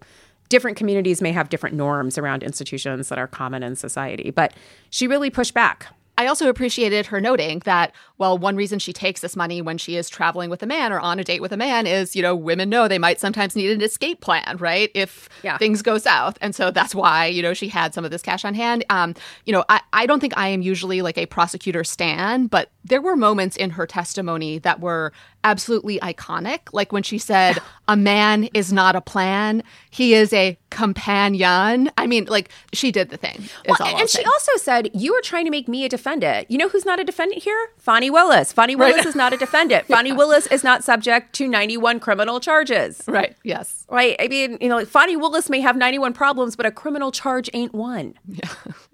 different 0.50 0.76
communities 0.76 1.22
may 1.22 1.32
have 1.32 1.48
different 1.48 1.76
norms 1.78 2.18
around 2.18 2.44
institutions 2.44 3.08
that 3.08 3.18
are 3.18 3.28
common 3.28 3.64
in 3.64 3.78
society. 3.78 4.30
But 4.32 4.54
she 4.90 5.08
really 5.08 5.30
pushed 5.30 5.54
back. 5.54 5.88
I 6.22 6.28
also 6.28 6.48
appreciated 6.50 7.08
her 7.08 7.20
noting 7.20 7.64
that, 7.66 7.94
well, 8.20 8.38
one 8.38 8.56
reason 8.56 8.78
she 8.78 8.94
takes 8.94 9.22
this 9.22 9.36
money 9.36 9.60
when 9.60 9.80
she 9.80 9.96
is 9.96 10.08
traveling 10.08 10.52
with 10.52 10.62
a 10.62 10.68
man 10.68 10.94
or 10.94 11.00
on 11.00 11.20
a 11.20 11.24
date 11.24 11.42
with 11.42 11.52
a 11.52 11.58
man 11.58 11.88
is, 11.88 12.16
you 12.16 12.22
know, 12.22 12.36
women 12.36 12.70
know 12.70 12.88
they 12.88 13.00
might 13.00 13.20
sometimes 13.20 13.56
need 13.56 13.72
an 13.72 13.82
escape 13.82 14.22
plan, 14.22 14.58
right? 14.60 14.92
If 14.94 15.28
Yeah. 15.42 15.58
things 15.58 15.82
go 15.82 15.98
south. 15.98 16.38
And 16.40 16.54
so 16.54 16.70
that's 16.70 16.94
why, 16.94 17.26
you 17.26 17.42
know, 17.42 17.56
she 17.56 17.70
had 17.70 17.96
some 17.96 18.06
of 18.06 18.12
this 18.12 18.22
cash 18.22 18.46
on 18.46 18.54
hand. 18.54 18.86
Um, 18.92 19.16
you 19.48 19.52
know, 19.52 19.66
I, 19.68 19.82
I 19.94 20.06
don't 20.06 20.20
think 20.20 20.38
I 20.38 20.48
am 20.50 20.62
usually 20.62 21.02
like 21.02 21.18
a 21.18 21.26
prosecutor 21.26 21.84
stan, 21.84 22.46
but 22.46 22.70
there 22.86 23.02
were 23.02 23.16
moments 23.16 23.58
in 23.58 23.72
her 23.72 23.88
testimony 23.88 24.60
that 24.60 24.80
were 24.80 25.12
absolutely 25.44 26.00
iconic. 26.02 26.60
Like 26.72 26.92
when 26.92 27.02
she 27.02 27.18
said, 27.18 27.58
a 27.88 27.98
man 27.98 28.44
is 28.54 28.72
not 28.72 28.96
a 28.96 29.02
plan, 29.02 29.64
he 29.90 30.14
is 30.14 30.32
a 30.34 30.56
companion. 30.70 31.90
I 31.98 32.06
mean, 32.08 32.26
like 32.26 32.50
she 32.74 32.92
did 32.92 33.10
the 33.10 33.18
thing. 33.18 33.50
Well, 33.68 33.78
all 33.80 33.88
I'll 33.88 33.98
and 34.02 34.10
say. 34.10 34.20
she 34.22 34.26
also 34.26 34.52
said, 34.58 34.90
You 34.94 35.14
are 35.16 35.22
trying 35.22 35.46
to 35.46 35.52
make 35.52 35.68
me 35.68 35.84
a 35.86 35.90
defendant. 36.20 36.52
You 36.52 36.58
know 36.58 36.70
who's 36.70 36.86
not 36.86 37.00
a 37.00 37.04
defendant 37.04 37.44
here? 37.44 37.70
Fani 37.78 38.10
Willis. 38.10 38.52
Fani 38.52 38.76
Willis 38.76 39.06
is 39.06 39.16
not 39.16 39.34
a 39.34 39.38
defendant. 39.38 39.86
Fani 39.88 40.12
Willis 40.12 40.48
is 40.48 40.64
not 40.64 40.84
subject 40.84 41.34
to 41.34 41.48
91 41.48 42.00
criminal 42.00 42.40
charges. 42.40 43.02
right. 43.08 43.36
Yes. 43.44 43.86
Right? 43.90 44.16
I 44.20 44.28
mean, 44.28 44.58
you 44.62 44.70
know, 44.70 44.76
like 44.76 44.88
Fani 44.88 45.16
Willis 45.16 45.50
may 45.50 45.62
have 45.62 45.76
91 45.76 46.14
problems, 46.14 46.56
but 46.56 46.66
a 46.66 46.72
criminal 46.72 47.12
charge 47.12 47.50
ain't 47.54 47.74
one. 47.74 48.16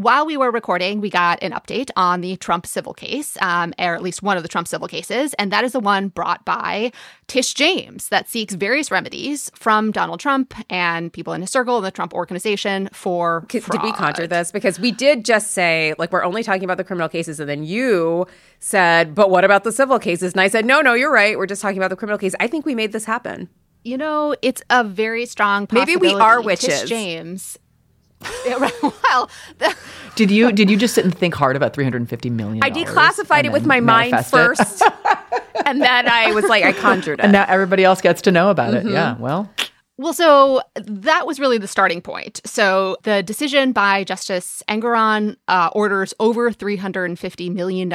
while 0.00 0.24
we 0.24 0.38
were 0.38 0.50
recording, 0.50 1.02
we 1.02 1.10
got 1.10 1.42
an 1.42 1.52
update 1.52 1.90
on 1.94 2.22
the 2.22 2.34
Trump 2.36 2.64
civil 2.64 2.94
case, 2.94 3.36
um, 3.42 3.74
or 3.78 3.94
at 3.94 4.02
least 4.02 4.22
one 4.22 4.38
of 4.38 4.42
the 4.42 4.48
Trump 4.48 4.66
civil 4.66 4.88
cases, 4.88 5.34
and 5.34 5.52
that 5.52 5.62
is 5.62 5.72
the 5.72 5.80
one 5.80 6.08
brought 6.08 6.42
by 6.46 6.90
Tish 7.26 7.52
James 7.52 8.08
that 8.08 8.26
seeks 8.26 8.54
various 8.54 8.90
remedies 8.90 9.50
from 9.54 9.92
Donald 9.92 10.18
Trump 10.18 10.54
and 10.70 11.12
people 11.12 11.34
in 11.34 11.42
his 11.42 11.50
circle 11.50 11.76
and 11.76 11.84
the 11.84 11.90
Trump 11.90 12.14
organization 12.14 12.88
for 12.94 13.44
Did 13.48 13.62
fraud. 13.62 13.82
we 13.82 13.92
conjure 13.92 14.26
this? 14.26 14.50
Because 14.50 14.80
we 14.80 14.90
did 14.90 15.22
just 15.22 15.50
say, 15.50 15.94
like, 15.98 16.12
we're 16.12 16.24
only 16.24 16.42
talking 16.42 16.64
about 16.64 16.78
the 16.78 16.84
criminal 16.84 17.10
cases. 17.10 17.38
And 17.38 17.48
then 17.48 17.62
you 17.62 18.26
said, 18.58 19.14
but 19.14 19.28
what 19.28 19.44
about 19.44 19.64
the 19.64 19.72
civil 19.72 19.98
cases? 19.98 20.32
And 20.32 20.40
I 20.40 20.48
said, 20.48 20.64
no, 20.64 20.80
no, 20.80 20.94
you're 20.94 21.12
right. 21.12 21.36
We're 21.36 21.44
just 21.44 21.60
talking 21.60 21.76
about 21.76 21.90
the 21.90 21.96
criminal 21.96 22.18
case. 22.18 22.34
I 22.40 22.46
think 22.46 22.64
we 22.64 22.74
made 22.74 22.92
this 22.92 23.04
happen. 23.04 23.50
You 23.84 23.98
know, 23.98 24.34
it's 24.40 24.62
a 24.70 24.82
very 24.82 25.26
strong 25.26 25.66
Maybe 25.70 25.96
we 25.96 26.14
are 26.14 26.38
Tish 26.38 26.46
witches. 26.46 26.88
James. 26.88 27.58
Well, 28.82 29.30
the- 29.58 29.74
Did 30.14 30.30
you 30.30 30.52
did 30.52 30.70
you 30.70 30.76
just 30.76 30.94
sit 30.94 31.04
and 31.04 31.16
think 31.16 31.34
hard 31.34 31.56
about 31.56 31.72
three 31.72 31.84
hundred 31.84 31.98
and 32.02 32.08
fifty 32.08 32.30
million? 32.30 32.62
I 32.62 32.70
declassified 32.70 33.44
it 33.44 33.52
with 33.52 33.66
my 33.66 33.80
mind 33.80 34.26
first. 34.26 34.82
and 35.66 35.80
then 35.82 36.08
I 36.08 36.32
was 36.32 36.44
like, 36.44 36.64
I 36.64 36.72
conjured 36.88 37.18
it. 37.20 37.22
and 37.24 37.32
now 37.32 37.44
everybody 37.48 37.84
else 37.84 38.00
gets 38.00 38.22
to 38.22 38.32
know 38.32 38.50
about 38.50 38.74
it. 38.74 38.84
Mm-hmm. 38.84 38.92
Yeah, 38.94 39.16
well, 39.18 39.48
Well, 40.00 40.14
so 40.14 40.62
that 40.76 41.26
was 41.26 41.38
really 41.38 41.58
the 41.58 41.68
starting 41.68 42.00
point. 42.00 42.40
So 42.46 42.96
the 43.02 43.22
decision 43.22 43.72
by 43.72 44.02
Justice 44.02 44.62
Engoron 44.66 45.36
uh, 45.46 45.68
orders 45.74 46.14
over 46.18 46.50
$350 46.50 47.52
million 47.52 47.92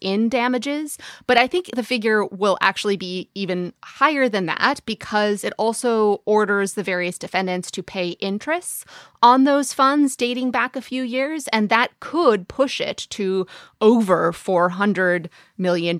in 0.00 0.28
damages. 0.28 0.98
But 1.28 1.36
I 1.36 1.46
think 1.46 1.70
the 1.72 1.84
figure 1.84 2.24
will 2.24 2.58
actually 2.60 2.96
be 2.96 3.30
even 3.36 3.72
higher 3.84 4.28
than 4.28 4.46
that 4.46 4.80
because 4.84 5.44
it 5.44 5.52
also 5.56 6.22
orders 6.24 6.72
the 6.72 6.82
various 6.82 7.18
defendants 7.18 7.70
to 7.70 7.84
pay 7.84 8.08
interests 8.18 8.84
on 9.22 9.44
those 9.44 9.72
funds 9.72 10.16
dating 10.16 10.50
back 10.50 10.74
a 10.74 10.82
few 10.82 11.04
years. 11.04 11.46
And 11.52 11.68
that 11.68 12.00
could 12.00 12.48
push 12.48 12.80
it 12.80 13.06
to 13.10 13.46
over 13.80 14.32
$400 14.32 15.28
million. 15.56 15.98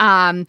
Um, 0.00 0.46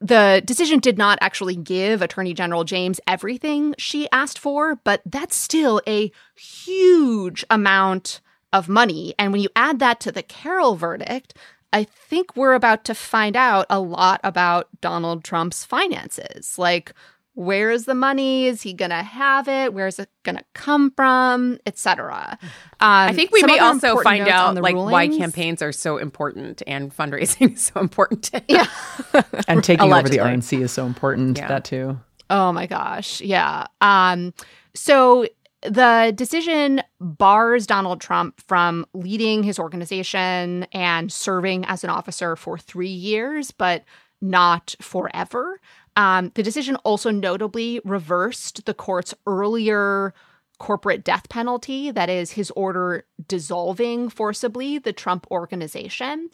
the 0.00 0.42
decision 0.44 0.78
did 0.78 0.96
not 0.96 1.18
actually 1.20 1.56
give 1.56 2.02
Attorney 2.02 2.34
General 2.34 2.64
James 2.64 3.00
everything 3.06 3.74
she 3.78 4.08
asked 4.12 4.38
for, 4.38 4.76
but 4.76 5.02
that's 5.04 5.34
still 5.34 5.80
a 5.86 6.12
huge 6.36 7.44
amount 7.50 8.20
of 8.52 8.68
money. 8.68 9.14
And 9.18 9.32
when 9.32 9.40
you 9.40 9.48
add 9.56 9.78
that 9.80 10.00
to 10.00 10.12
the 10.12 10.22
Carroll 10.22 10.76
verdict, 10.76 11.34
I 11.72 11.84
think 11.84 12.34
we're 12.36 12.54
about 12.54 12.84
to 12.84 12.94
find 12.94 13.36
out 13.36 13.66
a 13.68 13.80
lot 13.80 14.20
about 14.24 14.68
Donald 14.80 15.24
Trump's 15.24 15.64
finances. 15.64 16.58
Like, 16.58 16.94
where 17.38 17.70
is 17.70 17.84
the 17.84 17.94
money? 17.94 18.46
Is 18.46 18.62
he 18.62 18.72
going 18.72 18.90
to 18.90 18.96
have 18.96 19.46
it? 19.46 19.72
Where 19.72 19.86
is 19.86 20.00
it 20.00 20.08
going 20.24 20.34
to 20.34 20.44
come 20.54 20.90
from, 20.90 21.56
etc. 21.66 22.36
Um, 22.42 22.48
I 22.80 23.12
think 23.12 23.30
we 23.30 23.44
may 23.44 23.60
also 23.60 23.96
find 24.00 24.26
out 24.26 24.56
the 24.56 24.60
like 24.60 24.74
why 24.74 25.06
campaigns 25.06 25.62
are 25.62 25.70
so 25.70 25.98
important 25.98 26.64
and 26.66 26.92
fundraising 26.94 27.52
is 27.54 27.70
so 27.72 27.78
important. 27.78 28.32
Yeah. 28.48 28.66
and 29.46 29.62
taking 29.62 29.92
over 29.92 30.08
the 30.08 30.16
RNC 30.16 30.62
is 30.62 30.72
so 30.72 30.84
important. 30.84 31.38
Yeah. 31.38 31.46
That 31.46 31.64
too. 31.64 32.00
Oh 32.28 32.50
my 32.50 32.66
gosh. 32.66 33.20
Yeah. 33.20 33.66
Um 33.80 34.34
so 34.74 35.24
the 35.62 36.12
decision 36.16 36.82
bars 37.00 37.68
Donald 37.68 38.00
Trump 38.00 38.40
from 38.48 38.84
leading 38.94 39.44
his 39.44 39.60
organization 39.60 40.64
and 40.72 41.12
serving 41.12 41.64
as 41.66 41.84
an 41.84 41.90
officer 41.90 42.34
for 42.34 42.58
3 42.58 42.88
years 42.88 43.52
but 43.52 43.84
not 44.20 44.74
forever. 44.80 45.60
Um, 45.96 46.32
the 46.34 46.42
decision 46.42 46.76
also 46.76 47.10
notably 47.10 47.80
reversed 47.84 48.64
the 48.66 48.74
court's 48.74 49.14
earlier 49.26 50.14
corporate 50.58 51.04
death 51.04 51.28
penalty, 51.28 51.90
that 51.90 52.10
is, 52.10 52.32
his 52.32 52.50
order 52.52 53.04
dissolving 53.26 54.08
forcibly 54.08 54.78
the 54.78 54.92
Trump 54.92 55.26
organization. 55.30 56.30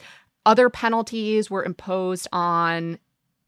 Other 0.46 0.70
penalties 0.70 1.50
were 1.50 1.64
imposed 1.64 2.28
on 2.32 2.98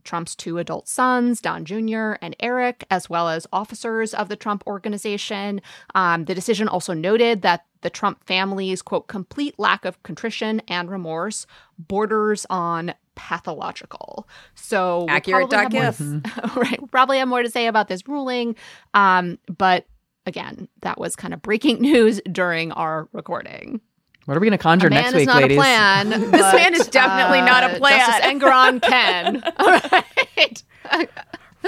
Trump's 0.06 0.34
two 0.34 0.56
adult 0.58 0.88
sons, 0.88 1.40
Don 1.42 1.64
Jr. 1.66 2.12
and 2.22 2.34
Eric, 2.40 2.84
as 2.90 3.10
well 3.10 3.28
as 3.28 3.46
officers 3.52 4.14
of 4.14 4.30
the 4.30 4.36
Trump 4.36 4.62
organization. 4.66 5.60
Um, 5.94 6.24
the 6.24 6.34
decision 6.34 6.68
also 6.68 6.94
noted 6.94 7.42
that 7.42 7.66
the 7.82 7.90
Trump 7.90 8.24
family's, 8.24 8.80
quote, 8.80 9.06
complete 9.08 9.58
lack 9.58 9.84
of 9.84 10.02
contrition 10.02 10.62
and 10.68 10.90
remorse 10.90 11.46
borders 11.78 12.46
on 12.48 12.94
pathological. 13.14 14.26
So 14.54 15.00
we'll 15.00 15.10
Accurate 15.10 15.50
probably 15.50 15.78
dot 15.78 15.84
have 15.84 16.00
more- 16.00 16.22
right. 16.62 16.80
we'll 16.80 16.88
Probably 16.88 17.18
have 17.18 17.28
more 17.28 17.42
to 17.42 17.50
say 17.50 17.66
about 17.66 17.88
this 17.88 18.06
ruling. 18.08 18.56
Um, 18.94 19.38
but 19.56 19.86
again, 20.26 20.68
that 20.82 20.98
was 20.98 21.16
kind 21.16 21.32
of 21.34 21.42
breaking 21.42 21.80
news 21.80 22.20
during 22.30 22.72
our 22.72 23.08
recording. 23.12 23.80
What 24.26 24.36
are 24.36 24.40
we 24.40 24.48
going 24.48 24.58
to 24.58 24.62
conjure 24.62 24.88
A 24.88 24.90
man 24.90 25.02
next 25.02 25.14
is 25.14 25.18
week, 25.20 25.26
not 25.28 25.42
ladies? 25.42 25.56
a 25.56 25.60
plan. 25.60 26.08
This 26.32 26.52
man 26.52 26.74
is 26.74 26.88
definitely 26.88 27.42
not 27.42 27.62
a 27.62 27.76
uh, 27.76 27.78
plan. 27.78 27.98
Justice 28.00 28.26
Engoron 28.26 28.82
can. 28.90 29.42
All 29.58 29.70
right. 29.70 30.62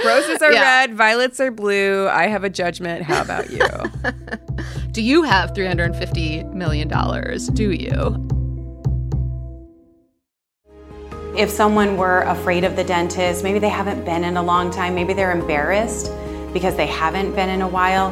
Roses 0.05 0.41
are 0.41 0.51
Yeah. 0.51 0.61
red, 0.61 0.93
violets 0.93 1.39
are 1.39 1.51
blue. 1.51 2.07
I 2.09 2.27
have 2.27 2.43
a 2.43 2.49
judgment. 2.49 3.03
How 3.03 3.21
about 3.21 3.49
you? 3.49 3.65
Do 4.91 5.01
you 5.01 5.23
have 5.23 5.53
$350 5.53 6.53
million? 6.53 6.89
Do 7.53 7.71
you? 7.71 8.27
If 11.37 11.49
someone 11.49 11.95
were 11.95 12.21
afraid 12.23 12.65
of 12.65 12.75
the 12.75 12.83
dentist, 12.83 13.43
maybe 13.43 13.59
they 13.59 13.69
haven't 13.69 14.03
been 14.03 14.25
in 14.25 14.35
a 14.35 14.43
long 14.43 14.69
time, 14.71 14.95
maybe 14.95 15.13
they're 15.13 15.31
embarrassed 15.31 16.11
because 16.51 16.75
they 16.75 16.87
haven't 16.87 17.33
been 17.35 17.47
in 17.49 17.61
a 17.61 17.67
while, 17.67 18.11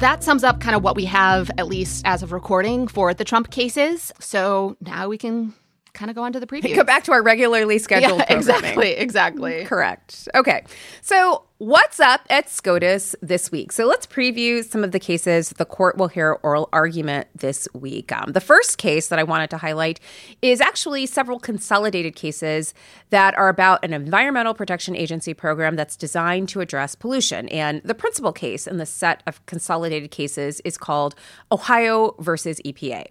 that 0.00 0.24
sums 0.24 0.42
up 0.44 0.60
kind 0.60 0.74
of 0.74 0.82
what 0.82 0.96
we 0.96 1.04
have, 1.04 1.50
at 1.58 1.68
least 1.68 2.02
as 2.06 2.22
of 2.22 2.32
recording, 2.32 2.88
for 2.88 3.14
the 3.14 3.24
Trump 3.24 3.50
cases. 3.50 4.12
So 4.18 4.76
now 4.80 5.08
we 5.08 5.18
can 5.18 5.54
kind 5.92 6.10
of 6.10 6.14
go 6.14 6.22
on 6.22 6.32
to 6.32 6.40
the 6.40 6.46
preview. 6.46 6.74
Go 6.74 6.84
back 6.84 7.04
to 7.04 7.12
our 7.12 7.22
regularly 7.22 7.78
scheduled 7.86 8.18
Yeah, 8.20 8.24
programming. 8.26 8.38
exactly, 8.64 8.90
exactly. 8.92 9.64
Correct. 9.64 10.28
Okay. 10.34 10.64
So, 11.02 11.44
what's 11.58 12.00
up 12.00 12.22
at 12.30 12.48
SCOTUS 12.48 13.14
this 13.20 13.50
week? 13.52 13.72
So, 13.72 13.86
let's 13.86 14.06
preview 14.06 14.64
some 14.64 14.82
of 14.84 14.92
the 14.92 15.00
cases 15.00 15.50
the 15.50 15.64
court 15.64 15.96
will 15.98 16.08
hear 16.08 16.38
oral 16.42 16.68
argument 16.72 17.28
this 17.34 17.68
week. 17.74 18.12
Um, 18.12 18.32
the 18.32 18.40
first 18.40 18.78
case 18.78 19.08
that 19.08 19.18
I 19.18 19.22
wanted 19.24 19.50
to 19.50 19.58
highlight 19.58 20.00
is 20.42 20.60
actually 20.60 21.06
several 21.06 21.38
consolidated 21.38 22.14
cases 22.16 22.72
that 23.10 23.36
are 23.36 23.48
about 23.48 23.84
an 23.84 23.92
environmental 23.92 24.54
protection 24.54 24.96
agency 24.96 25.34
program 25.34 25.76
that's 25.76 25.96
designed 25.96 26.48
to 26.50 26.60
address 26.60 26.94
pollution. 26.94 27.48
And 27.48 27.82
the 27.84 27.94
principal 27.94 28.32
case 28.32 28.66
in 28.66 28.76
the 28.78 28.86
set 28.86 29.22
of 29.26 29.44
consolidated 29.46 30.10
cases 30.10 30.60
is 30.64 30.78
called 30.78 31.14
Ohio 31.52 32.14
versus 32.20 32.60
EPA. 32.64 33.06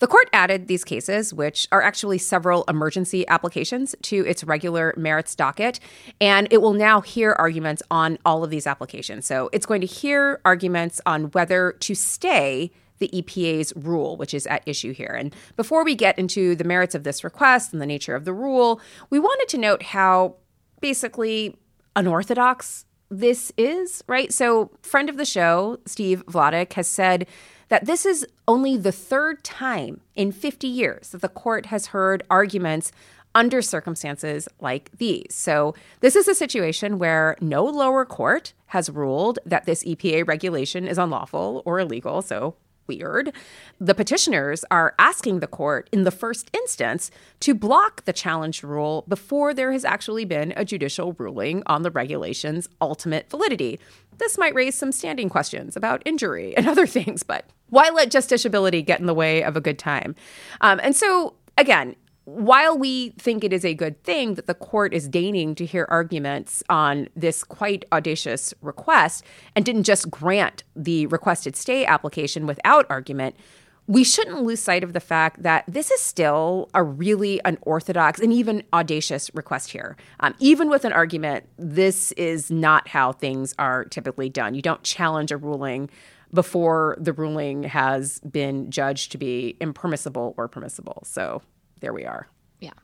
The 0.00 0.06
court 0.06 0.30
added 0.32 0.66
these 0.66 0.82
cases, 0.82 1.32
which 1.32 1.68
are 1.70 1.82
actually 1.82 2.16
several 2.16 2.64
emergency 2.68 3.28
applications, 3.28 3.94
to 4.02 4.26
its 4.26 4.42
regular 4.42 4.94
merits 4.96 5.34
docket, 5.34 5.78
and 6.20 6.48
it 6.50 6.62
will 6.62 6.72
now 6.72 7.02
hear 7.02 7.32
arguments 7.32 7.82
on 7.90 8.18
all 8.24 8.42
of 8.42 8.48
these 8.48 8.66
applications. 8.66 9.26
So 9.26 9.50
it's 9.52 9.66
going 9.66 9.82
to 9.82 9.86
hear 9.86 10.40
arguments 10.44 11.02
on 11.04 11.24
whether 11.32 11.72
to 11.80 11.94
stay 11.94 12.70
the 12.98 13.08
EPA's 13.08 13.74
rule, 13.76 14.16
which 14.16 14.32
is 14.32 14.46
at 14.46 14.62
issue 14.66 14.92
here. 14.92 15.14
And 15.18 15.34
before 15.56 15.84
we 15.84 15.94
get 15.94 16.18
into 16.18 16.54
the 16.54 16.64
merits 16.64 16.94
of 16.94 17.04
this 17.04 17.22
request 17.22 17.72
and 17.72 17.80
the 17.80 17.86
nature 17.86 18.14
of 18.14 18.24
the 18.24 18.32
rule, 18.32 18.80
we 19.10 19.18
wanted 19.18 19.48
to 19.50 19.58
note 19.58 19.82
how 19.82 20.36
basically 20.80 21.58
unorthodox 21.94 22.86
this 23.10 23.52
is, 23.58 24.02
right? 24.06 24.32
So, 24.32 24.70
friend 24.82 25.10
of 25.10 25.16
the 25.16 25.24
show, 25.24 25.78
Steve 25.84 26.24
Vladeck, 26.26 26.74
has 26.74 26.86
said 26.86 27.26
that 27.70 27.86
this 27.86 28.04
is 28.04 28.26
only 28.46 28.76
the 28.76 28.92
third 28.92 29.42
time 29.42 30.00
in 30.14 30.30
50 30.30 30.66
years 30.66 31.08
that 31.10 31.22
the 31.22 31.28
court 31.28 31.66
has 31.66 31.86
heard 31.86 32.22
arguments 32.28 32.92
under 33.34 33.62
circumstances 33.62 34.48
like 34.60 34.90
these. 34.98 35.34
So, 35.34 35.74
this 36.00 36.16
is 36.16 36.28
a 36.28 36.34
situation 36.34 36.98
where 36.98 37.36
no 37.40 37.64
lower 37.64 38.04
court 38.04 38.52
has 38.66 38.90
ruled 38.90 39.38
that 39.46 39.66
this 39.66 39.84
EPA 39.84 40.26
regulation 40.26 40.86
is 40.86 40.98
unlawful 40.98 41.62
or 41.64 41.78
illegal. 41.78 42.22
So, 42.22 42.56
weird. 42.88 43.32
The 43.80 43.94
petitioners 43.94 44.64
are 44.70 44.94
asking 44.98 45.38
the 45.38 45.46
court 45.46 45.88
in 45.92 46.02
the 46.02 46.10
first 46.10 46.50
instance 46.52 47.12
to 47.38 47.54
block 47.54 48.04
the 48.04 48.12
challenge 48.12 48.64
rule 48.64 49.04
before 49.06 49.54
there 49.54 49.70
has 49.70 49.84
actually 49.84 50.24
been 50.24 50.52
a 50.56 50.64
judicial 50.64 51.12
ruling 51.12 51.62
on 51.66 51.82
the 51.82 51.90
regulation's 51.92 52.68
ultimate 52.80 53.30
validity. 53.30 53.78
This 54.20 54.38
might 54.38 54.54
raise 54.54 54.76
some 54.76 54.92
standing 54.92 55.28
questions 55.28 55.76
about 55.76 56.02
injury 56.04 56.56
and 56.56 56.68
other 56.68 56.86
things, 56.86 57.24
but 57.24 57.46
why 57.70 57.90
let 57.90 58.10
justiciability 58.10 58.84
get 58.84 59.00
in 59.00 59.06
the 59.06 59.14
way 59.14 59.42
of 59.42 59.56
a 59.56 59.60
good 59.60 59.78
time? 59.78 60.14
Um, 60.60 60.78
and 60.82 60.94
so, 60.94 61.34
again, 61.58 61.96
while 62.24 62.78
we 62.78 63.10
think 63.10 63.42
it 63.42 63.52
is 63.52 63.64
a 63.64 63.74
good 63.74 64.02
thing 64.04 64.34
that 64.34 64.46
the 64.46 64.54
court 64.54 64.94
is 64.94 65.08
deigning 65.08 65.54
to 65.56 65.64
hear 65.64 65.86
arguments 65.90 66.62
on 66.68 67.08
this 67.16 67.42
quite 67.42 67.84
audacious 67.92 68.54
request 68.60 69.24
and 69.56 69.64
didn't 69.64 69.82
just 69.82 70.10
grant 70.10 70.62
the 70.76 71.06
requested 71.06 71.56
stay 71.56 71.84
application 71.84 72.46
without 72.46 72.86
argument, 72.88 73.34
we 73.86 74.04
shouldn't 74.04 74.42
lose 74.42 74.60
sight 74.60 74.84
of 74.84 74.92
the 74.92 75.00
fact 75.00 75.42
that 75.42 75.64
this 75.66 75.90
is 75.90 76.00
still 76.00 76.70
a 76.74 76.82
really 76.82 77.40
unorthodox 77.44 78.20
and 78.20 78.32
even 78.32 78.62
audacious 78.72 79.30
request 79.34 79.70
here. 79.72 79.96
Um, 80.20 80.34
even 80.38 80.70
with 80.70 80.84
an 80.84 80.92
argument, 80.92 81.46
this 81.58 82.12
is 82.12 82.50
not 82.50 82.88
how 82.88 83.12
things 83.12 83.54
are 83.58 83.84
typically 83.84 84.28
done. 84.28 84.54
You 84.54 84.62
don't 84.62 84.82
challenge 84.82 85.32
a 85.32 85.36
ruling 85.36 85.90
before 86.32 86.96
the 87.00 87.12
ruling 87.12 87.64
has 87.64 88.20
been 88.20 88.70
judged 88.70 89.12
to 89.12 89.18
be 89.18 89.56
impermissible 89.60 90.34
or 90.36 90.46
permissible. 90.46 91.02
So 91.04 91.42
there 91.80 91.92
we 91.92 92.04
are. 92.04 92.28
Yeah. 92.60 92.74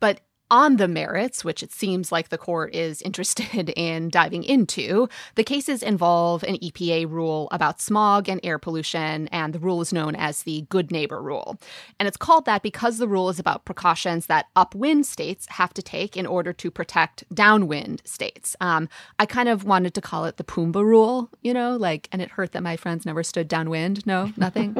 But 0.00 0.20
on 0.50 0.76
the 0.76 0.88
merits, 0.88 1.44
which 1.44 1.62
it 1.62 1.72
seems 1.72 2.10
like 2.10 2.28
the 2.28 2.38
court 2.38 2.74
is 2.74 3.02
interested 3.10 3.70
in 3.70 4.08
diving 4.08 4.44
into, 4.44 5.08
the 5.34 5.44
cases 5.44 5.82
involve 5.82 6.42
an 6.42 6.56
EPA 6.56 7.10
rule 7.10 7.48
about 7.52 7.80
smog 7.80 8.28
and 8.28 8.40
air 8.42 8.58
pollution, 8.58 9.28
and 9.28 9.52
the 9.52 9.58
rule 9.58 9.80
is 9.80 9.92
known 9.92 10.14
as 10.16 10.42
the 10.42 10.62
Good 10.68 10.90
Neighbor 10.90 11.22
Rule. 11.22 11.58
And 11.98 12.06
it's 12.06 12.16
called 12.16 12.44
that 12.46 12.62
because 12.62 12.98
the 12.98 13.08
rule 13.08 13.28
is 13.28 13.38
about 13.38 13.64
precautions 13.64 14.26
that 14.26 14.46
upwind 14.56 15.06
states 15.06 15.46
have 15.50 15.72
to 15.74 15.82
take 15.82 16.16
in 16.16 16.26
order 16.26 16.52
to 16.52 16.70
protect 16.70 17.24
downwind 17.34 18.02
states. 18.04 18.56
Um, 18.60 18.88
I 19.18 19.26
kind 19.26 19.48
of 19.48 19.64
wanted 19.64 19.94
to 19.94 20.00
call 20.00 20.24
it 20.24 20.36
the 20.36 20.44
Pumbaa 20.44 20.84
Rule, 20.84 21.30
you 21.42 21.54
know, 21.54 21.76
like, 21.76 22.08
and 22.12 22.20
it 22.20 22.30
hurt 22.30 22.52
that 22.52 22.62
my 22.62 22.76
friends 22.76 23.06
never 23.06 23.22
stood 23.22 23.48
downwind. 23.48 24.06
No, 24.06 24.32
nothing. 24.36 24.76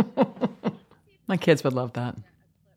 my 1.27 1.37
kids 1.37 1.63
would 1.65 1.73
love 1.73 1.93
that. 1.95 2.17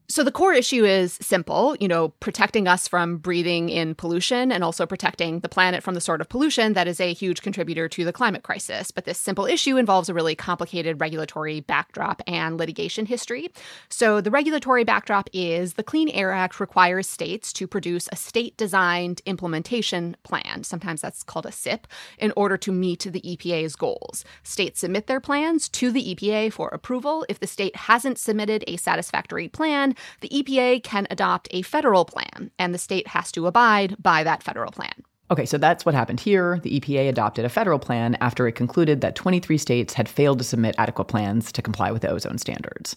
So 0.09 0.21
the 0.23 0.31
core 0.31 0.53
issue 0.53 0.83
is 0.83 1.17
simple, 1.21 1.77
you 1.79 1.87
know, 1.87 2.09
protecting 2.09 2.67
us 2.67 2.89
from 2.89 3.17
breathing 3.17 3.69
in 3.69 3.95
pollution 3.95 4.51
and 4.51 4.61
also 4.61 4.85
protecting 4.85 5.39
the 5.39 5.49
planet 5.49 5.81
from 5.81 5.95
the 5.95 6.01
sort 6.01 6.19
of 6.19 6.27
pollution 6.27 6.73
that 6.73 6.89
is 6.89 6.99
a 6.99 7.13
huge 7.13 7.41
contributor 7.41 7.87
to 7.87 8.03
the 8.03 8.11
climate 8.11 8.43
crisis. 8.43 8.91
But 8.91 9.05
this 9.05 9.17
simple 9.17 9.45
issue 9.45 9.77
involves 9.77 10.09
a 10.09 10.13
really 10.13 10.35
complicated 10.35 10.99
regulatory 10.99 11.61
backdrop 11.61 12.21
and 12.27 12.57
litigation 12.57 13.05
history. 13.05 13.49
So 13.87 14.19
the 14.19 14.29
regulatory 14.29 14.83
backdrop 14.83 15.29
is 15.31 15.75
the 15.75 15.83
Clean 15.83 16.09
Air 16.09 16.31
Act 16.31 16.59
requires 16.59 17.07
states 17.07 17.53
to 17.53 17.65
produce 17.65 18.09
a 18.11 18.17
state 18.17 18.57
designed 18.57 19.21
implementation 19.25 20.17
plan, 20.23 20.65
sometimes 20.65 21.01
that's 21.01 21.23
called 21.23 21.45
a 21.45 21.51
SIP, 21.51 21.87
in 22.19 22.33
order 22.35 22.57
to 22.57 22.73
meet 22.73 22.99
the 22.99 23.21
EPA's 23.21 23.75
goals. 23.77 24.25
States 24.43 24.81
submit 24.81 25.07
their 25.07 25.21
plans 25.21 25.69
to 25.69 25.91
the 25.91 26.13
EPA 26.13 26.51
for 26.51 26.67
approval. 26.69 27.25
If 27.29 27.39
the 27.39 27.47
state 27.47 27.75
hasn't 27.75 28.17
submitted 28.17 28.65
a 28.67 28.77
satisfactory 28.77 29.47
plan, 29.47 29.95
the 30.21 30.29
EPA 30.29 30.83
can 30.83 31.07
adopt 31.09 31.47
a 31.51 31.61
federal 31.61 32.05
plan, 32.05 32.51
and 32.59 32.73
the 32.73 32.79
state 32.79 33.07
has 33.07 33.31
to 33.33 33.47
abide 33.47 33.95
by 34.01 34.23
that 34.23 34.43
federal 34.43 34.71
plan. 34.71 34.93
Okay, 35.31 35.45
so 35.45 35.57
that's 35.57 35.85
what 35.85 35.95
happened 35.95 36.19
here. 36.19 36.59
The 36.61 36.79
EPA 36.79 37.09
adopted 37.09 37.45
a 37.45 37.49
federal 37.49 37.79
plan 37.79 38.15
after 38.15 38.47
it 38.47 38.51
concluded 38.53 39.01
that 39.01 39.15
23 39.15 39.57
states 39.57 39.93
had 39.93 40.09
failed 40.09 40.37
to 40.37 40.43
submit 40.43 40.75
adequate 40.77 41.05
plans 41.05 41.51
to 41.53 41.61
comply 41.61 41.91
with 41.91 42.01
the 42.01 42.09
ozone 42.09 42.37
standards. 42.37 42.95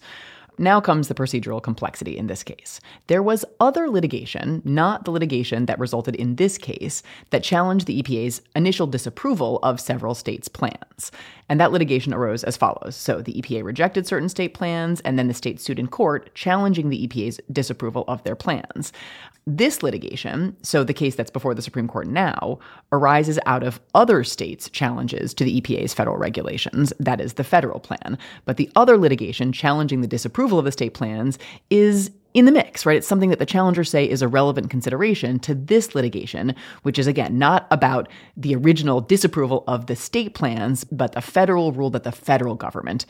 Now 0.59 0.81
comes 0.81 1.07
the 1.07 1.13
procedural 1.13 1.61
complexity 1.61 2.17
in 2.17 2.25
this 2.25 2.41
case. 2.41 2.79
There 3.05 3.21
was 3.21 3.45
other 3.59 3.89
litigation, 3.89 4.63
not 4.65 5.05
the 5.05 5.11
litigation 5.11 5.67
that 5.67 5.77
resulted 5.77 6.15
in 6.15 6.35
this 6.35 6.57
case, 6.57 7.03
that 7.29 7.43
challenged 7.43 7.85
the 7.85 8.01
EPA's 8.01 8.41
initial 8.55 8.87
disapproval 8.87 9.59
of 9.61 9.79
several 9.79 10.15
states' 10.15 10.47
plans. 10.47 11.11
And 11.49 11.59
that 11.61 11.71
litigation 11.71 12.13
arose 12.13 12.43
as 12.43 12.57
follows. 12.57 12.95
So 12.95 13.21
the 13.21 13.39
EPA 13.39 13.63
rejected 13.63 14.07
certain 14.07 14.29
state 14.29 14.53
plans, 14.53 14.99
and 15.01 15.17
then 15.17 15.27
the 15.27 15.33
state 15.33 15.61
sued 15.61 15.79
in 15.79 15.87
court, 15.87 16.33
challenging 16.33 16.89
the 16.89 17.07
EPA's 17.07 17.39
disapproval 17.51 18.03
of 18.07 18.23
their 18.23 18.35
plans. 18.35 18.91
This 19.49 19.81
litigation, 19.81 20.57
so 20.61 20.83
the 20.83 20.93
case 20.93 21.15
that's 21.15 21.31
before 21.31 21.53
the 21.53 21.61
Supreme 21.61 21.87
Court 21.87 22.07
now, 22.07 22.59
arises 22.91 23.39
out 23.45 23.63
of 23.63 23.79
other 23.95 24.25
states' 24.25 24.69
challenges 24.69 25.33
to 25.35 25.45
the 25.45 25.61
EPA's 25.61 25.93
federal 25.93 26.17
regulations, 26.17 26.91
that 26.99 27.21
is, 27.21 27.35
the 27.35 27.45
federal 27.45 27.79
plan. 27.79 28.17
But 28.43 28.57
the 28.57 28.69
other 28.75 28.97
litigation 28.97 29.53
challenging 29.53 30.01
the 30.01 30.07
disapproval 30.07 30.46
of 30.55 30.65
the 30.65 30.71
state 30.71 30.93
plans 30.93 31.37
is 31.69 32.11
in 32.33 32.45
the 32.45 32.51
mix, 32.51 32.85
right? 32.85 32.97
It's 32.97 33.07
something 33.07 33.31
that 33.31 33.39
the 33.39 33.45
challengers 33.45 33.89
say 33.89 34.07
is 34.07 34.21
a 34.21 34.27
relevant 34.27 34.69
consideration 34.69 35.39
to 35.39 35.55
this 35.55 35.95
litigation, 35.95 36.53
which 36.83 36.99
is 36.99 37.07
again 37.07 37.39
not 37.39 37.67
about 37.71 38.07
the 38.35 38.55
original 38.55 39.01
disapproval 39.01 39.63
of 39.67 39.87
the 39.87 39.95
state 39.95 40.35
plans, 40.35 40.83
but 40.85 41.13
the 41.13 41.21
federal 41.21 41.71
rule 41.71 41.89
that 41.89 42.03
the 42.03 42.11
federal 42.11 42.55
government 42.55 43.05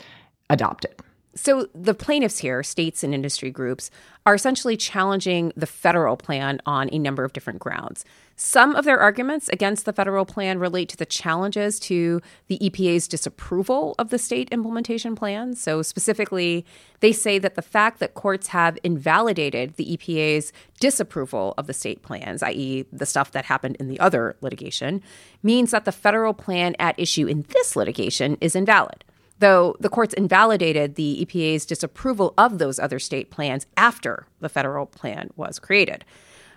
adopted. 0.50 0.96
So 1.38 1.70
the 1.76 1.94
plaintiffs 1.94 2.40
here, 2.40 2.64
states 2.64 3.04
and 3.04 3.14
industry 3.14 3.52
groups, 3.52 3.92
are 4.26 4.34
essentially 4.34 4.76
challenging 4.76 5.54
the 5.56 5.68
federal 5.68 6.18
plan 6.18 6.60
on 6.66 6.90
a 6.92 6.98
number 6.98 7.24
of 7.24 7.32
different 7.32 7.60
grounds. 7.60 8.04
Some 8.36 8.76
of 8.76 8.86
their 8.86 9.00
arguments 9.00 9.48
against 9.50 9.86
the 9.86 9.94
federal 9.94 10.26
plan 10.26 10.60
relate 10.60 10.90
to 10.90 10.98
the 10.98 11.06
challenges 11.06 11.80
to 11.82 12.22
the 12.48 12.58
EPA's 12.60 13.08
disapproval 13.08 13.96
of 14.00 14.10
the 14.10 14.18
state 14.18 14.50
implementation 14.50 15.16
plan. 15.16 15.54
So, 15.56 15.82
specifically, 15.82 16.66
they 17.00 17.14
say 17.14 17.38
that 17.40 17.56
the 17.56 17.62
fact 17.62 18.00
that 18.00 18.16
courts 18.16 18.48
have 18.48 18.78
invalidated 18.84 19.76
the 19.76 19.96
EPA's 19.96 20.52
disapproval 20.80 21.54
of 21.58 21.68
the 21.68 21.74
state 21.74 22.02
plans, 22.02 22.42
i.e., 22.44 22.86
the 22.92 23.06
stuff 23.06 23.32
that 23.32 23.46
happened 23.46 23.78
in 23.80 23.88
the 23.88 24.00
other 24.00 24.36
litigation, 24.42 25.04
means 25.44 25.72
that 25.72 25.86
the 25.86 25.92
federal 25.92 26.34
plan 26.34 26.76
at 26.80 27.00
issue 27.00 27.28
in 27.28 27.44
this 27.50 27.76
litigation 27.76 28.38
is 28.42 28.56
invalid 28.56 29.04
though 29.40 29.76
the 29.80 29.90
courts 29.90 30.14
invalidated 30.14 30.96
the 30.96 31.26
EPA's 31.26 31.66
disapproval 31.66 32.34
of 32.38 32.58
those 32.58 32.80
other 32.80 33.00
state 33.00 33.30
plans 33.30 33.66
after 33.76 34.28
the 34.40 34.50
federal 34.50 34.86
plan 34.86 35.30
was 35.36 35.60
created. 35.60 36.04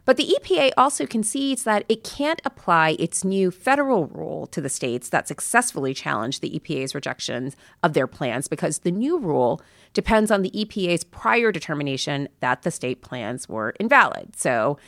But 0.05 0.16
the 0.16 0.35
EPA 0.40 0.73
also 0.77 1.07
concedes 1.07 1.64
that 1.64 1.85
it 1.88 2.03
can't 2.03 2.40
apply 2.45 2.97
its 2.99 3.23
new 3.23 3.51
federal 3.51 4.07
rule 4.07 4.47
to 4.49 4.61
the 4.61 4.69
states 4.69 5.11
that 5.11 5.29
successfully 5.29 5.95
challenged 5.95 6.40
the 6.40 6.59
EPA's 6.59 6.95
rejections 6.95 7.55
of 7.83 7.93
their 7.93 8.07
plans 8.07 8.49
because 8.49 8.79
the 8.79 8.90
new 8.90 9.19
rule 9.19 9.61
depends 9.93 10.31
on 10.31 10.43
the 10.43 10.51
EPA's 10.51 11.05
prior 11.05 11.53
determination 11.53 12.29
that 12.40 12.62
the 12.62 12.71
state 12.71 13.03
plans 13.03 13.49
were 13.49 13.75
invalid. 13.79 14.37
So, 14.37 14.79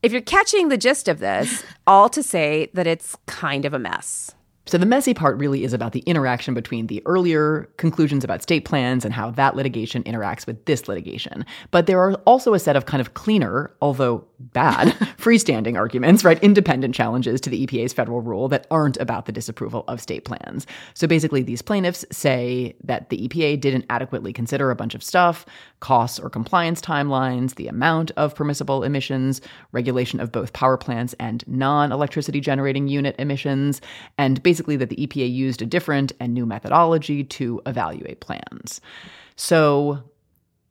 if 0.00 0.12
you're 0.12 0.20
catching 0.20 0.68
the 0.68 0.76
gist 0.76 1.08
of 1.08 1.18
this, 1.18 1.64
all 1.86 2.08
to 2.10 2.22
say 2.22 2.70
that 2.74 2.86
it's 2.86 3.16
kind 3.26 3.64
of 3.64 3.74
a 3.74 3.80
mess. 3.80 4.32
So 4.68 4.76
the 4.76 4.84
messy 4.84 5.14
part 5.14 5.38
really 5.38 5.64
is 5.64 5.72
about 5.72 5.92
the 5.92 6.00
interaction 6.00 6.52
between 6.52 6.88
the 6.88 7.02
earlier 7.06 7.70
conclusions 7.78 8.22
about 8.22 8.42
state 8.42 8.66
plans 8.66 9.02
and 9.02 9.14
how 9.14 9.30
that 9.30 9.56
litigation 9.56 10.02
interacts 10.02 10.46
with 10.46 10.62
this 10.66 10.86
litigation. 10.88 11.46
But 11.70 11.86
there 11.86 11.98
are 12.00 12.12
also 12.26 12.52
a 12.52 12.58
set 12.58 12.76
of 12.76 12.84
kind 12.84 13.00
of 13.00 13.14
cleaner, 13.14 13.74
although 13.80 14.26
bad, 14.38 14.88
freestanding 15.18 15.76
arguments, 15.76 16.22
right? 16.22 16.38
Independent 16.44 16.94
challenges 16.94 17.40
to 17.40 17.50
the 17.50 17.66
EPA's 17.66 17.94
federal 17.94 18.20
rule 18.20 18.46
that 18.48 18.66
aren't 18.70 18.98
about 18.98 19.24
the 19.24 19.32
disapproval 19.32 19.84
of 19.88 20.02
state 20.02 20.26
plans. 20.26 20.66
So 20.92 21.06
basically, 21.06 21.42
these 21.42 21.62
plaintiffs 21.62 22.04
say 22.12 22.76
that 22.84 23.08
the 23.08 23.26
EPA 23.26 23.60
didn't 23.60 23.86
adequately 23.88 24.34
consider 24.34 24.70
a 24.70 24.76
bunch 24.76 24.94
of 24.94 25.02
stuff 25.02 25.46
costs 25.80 26.18
or 26.18 26.28
compliance 26.28 26.82
timelines, 26.82 27.54
the 27.54 27.68
amount 27.68 28.10
of 28.16 28.34
permissible 28.34 28.82
emissions, 28.82 29.40
regulation 29.72 30.20
of 30.20 30.30
both 30.30 30.52
power 30.52 30.76
plants 30.76 31.14
and 31.18 31.42
non 31.48 31.90
electricity 31.90 32.40
generating 32.40 32.86
unit 32.86 33.14
emissions, 33.18 33.80
and 34.18 34.42
basically 34.42 34.57
basically 34.58 34.76
that 34.76 34.88
the 34.88 34.96
EPA 35.06 35.32
used 35.32 35.62
a 35.62 35.66
different 35.66 36.10
and 36.18 36.34
new 36.34 36.44
methodology 36.44 37.22
to 37.22 37.62
evaluate 37.64 38.18
plans. 38.18 38.80
So 39.36 40.02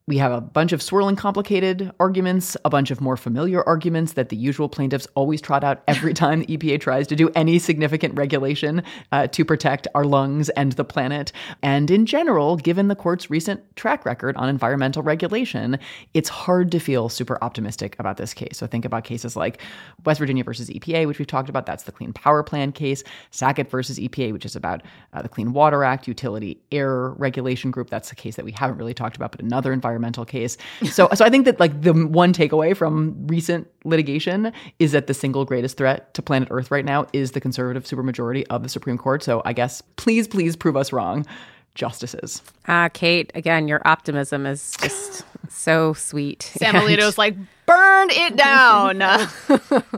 we 0.08 0.16
have 0.16 0.32
a 0.32 0.40
bunch 0.40 0.72
of 0.72 0.80
swirling, 0.80 1.16
complicated 1.16 1.92
arguments, 2.00 2.56
a 2.64 2.70
bunch 2.70 2.90
of 2.90 2.98
more 2.98 3.18
familiar 3.18 3.62
arguments 3.64 4.14
that 4.14 4.30
the 4.30 4.36
usual 4.36 4.66
plaintiffs 4.66 5.06
always 5.14 5.42
trot 5.42 5.62
out 5.62 5.82
every 5.86 6.14
time 6.22 6.40
the 6.40 6.46
EPA 6.46 6.80
tries 6.80 7.06
to 7.06 7.14
do 7.14 7.28
any 7.34 7.58
significant 7.58 8.16
regulation 8.16 8.82
uh, 9.12 9.26
to 9.26 9.44
protect 9.44 9.86
our 9.94 10.04
lungs 10.04 10.48
and 10.50 10.72
the 10.72 10.84
planet. 10.84 11.30
And 11.62 11.90
in 11.90 12.06
general, 12.06 12.56
given 12.56 12.88
the 12.88 12.96
court's 12.96 13.28
recent 13.28 13.60
track 13.76 14.06
record 14.06 14.34
on 14.38 14.48
environmental 14.48 15.02
regulation, 15.02 15.78
it's 16.14 16.30
hard 16.30 16.72
to 16.72 16.78
feel 16.78 17.10
super 17.10 17.36
optimistic 17.44 17.94
about 17.98 18.16
this 18.16 18.32
case. 18.32 18.56
So 18.56 18.66
think 18.66 18.86
about 18.86 19.04
cases 19.04 19.36
like 19.36 19.60
West 20.06 20.20
Virginia 20.20 20.42
versus 20.42 20.70
EPA, 20.70 21.06
which 21.06 21.18
we've 21.18 21.28
talked 21.28 21.50
about. 21.50 21.66
That's 21.66 21.82
the 21.82 21.92
Clean 21.92 22.14
Power 22.14 22.42
Plan 22.42 22.72
case. 22.72 23.04
Sackett 23.30 23.70
versus 23.70 23.98
EPA, 23.98 24.32
which 24.32 24.46
is 24.46 24.56
about 24.56 24.80
uh, 25.12 25.20
the 25.20 25.28
Clean 25.28 25.52
Water 25.52 25.84
Act, 25.84 26.08
Utility 26.08 26.58
Air 26.72 27.10
Regulation 27.10 27.70
Group. 27.70 27.90
That's 27.90 28.10
a 28.10 28.14
case 28.14 28.36
that 28.36 28.46
we 28.46 28.52
haven't 28.52 28.78
really 28.78 28.94
talked 28.94 29.16
about, 29.16 29.32
but 29.32 29.42
another 29.42 29.70
environmental 29.70 29.97
environmental 29.98 30.24
case. 30.24 30.56
So, 30.90 31.08
so 31.14 31.24
I 31.24 31.30
think 31.30 31.44
that 31.44 31.58
like 31.60 31.82
the 31.82 31.92
one 31.92 32.32
takeaway 32.32 32.76
from 32.76 33.14
recent 33.26 33.68
litigation 33.84 34.52
is 34.78 34.92
that 34.92 35.06
the 35.06 35.14
single 35.14 35.44
greatest 35.44 35.76
threat 35.76 36.14
to 36.14 36.22
planet 36.22 36.48
Earth 36.50 36.70
right 36.70 36.84
now 36.84 37.06
is 37.12 37.32
the 37.32 37.40
conservative 37.40 37.84
supermajority 37.84 38.44
of 38.50 38.62
the 38.62 38.68
Supreme 38.68 38.96
Court. 38.96 39.22
So 39.22 39.42
I 39.44 39.52
guess 39.52 39.82
please, 39.96 40.28
please 40.28 40.56
prove 40.56 40.76
us 40.76 40.92
wrong, 40.92 41.26
justices. 41.74 42.42
Ah, 42.66 42.84
uh, 42.84 42.88
Kate, 42.90 43.30
again, 43.34 43.68
your 43.68 43.82
optimism 43.84 44.46
is 44.46 44.74
just 44.80 45.24
so 45.48 45.92
sweet. 45.94 46.42
Sam 46.42 46.74
Alito's 46.74 47.18
like, 47.18 47.36
burn 47.66 48.08
it 48.10 48.36
down. 48.36 49.02
I 49.02 49.24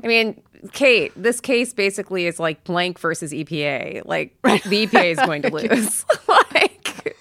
mean, 0.03 0.41
Kate, 0.73 1.13
this 1.17 1.41
case 1.41 1.73
basically 1.73 2.27
is 2.27 2.39
like 2.39 2.65
blank 2.65 2.99
versus 2.99 3.33
EPA. 3.33 4.03
Like 4.05 4.35
the 4.43 4.87
EPA 4.87 5.13
is 5.13 5.19
going 5.19 5.43
to 5.43 5.51
lose. 5.53 6.05
like 6.29 7.17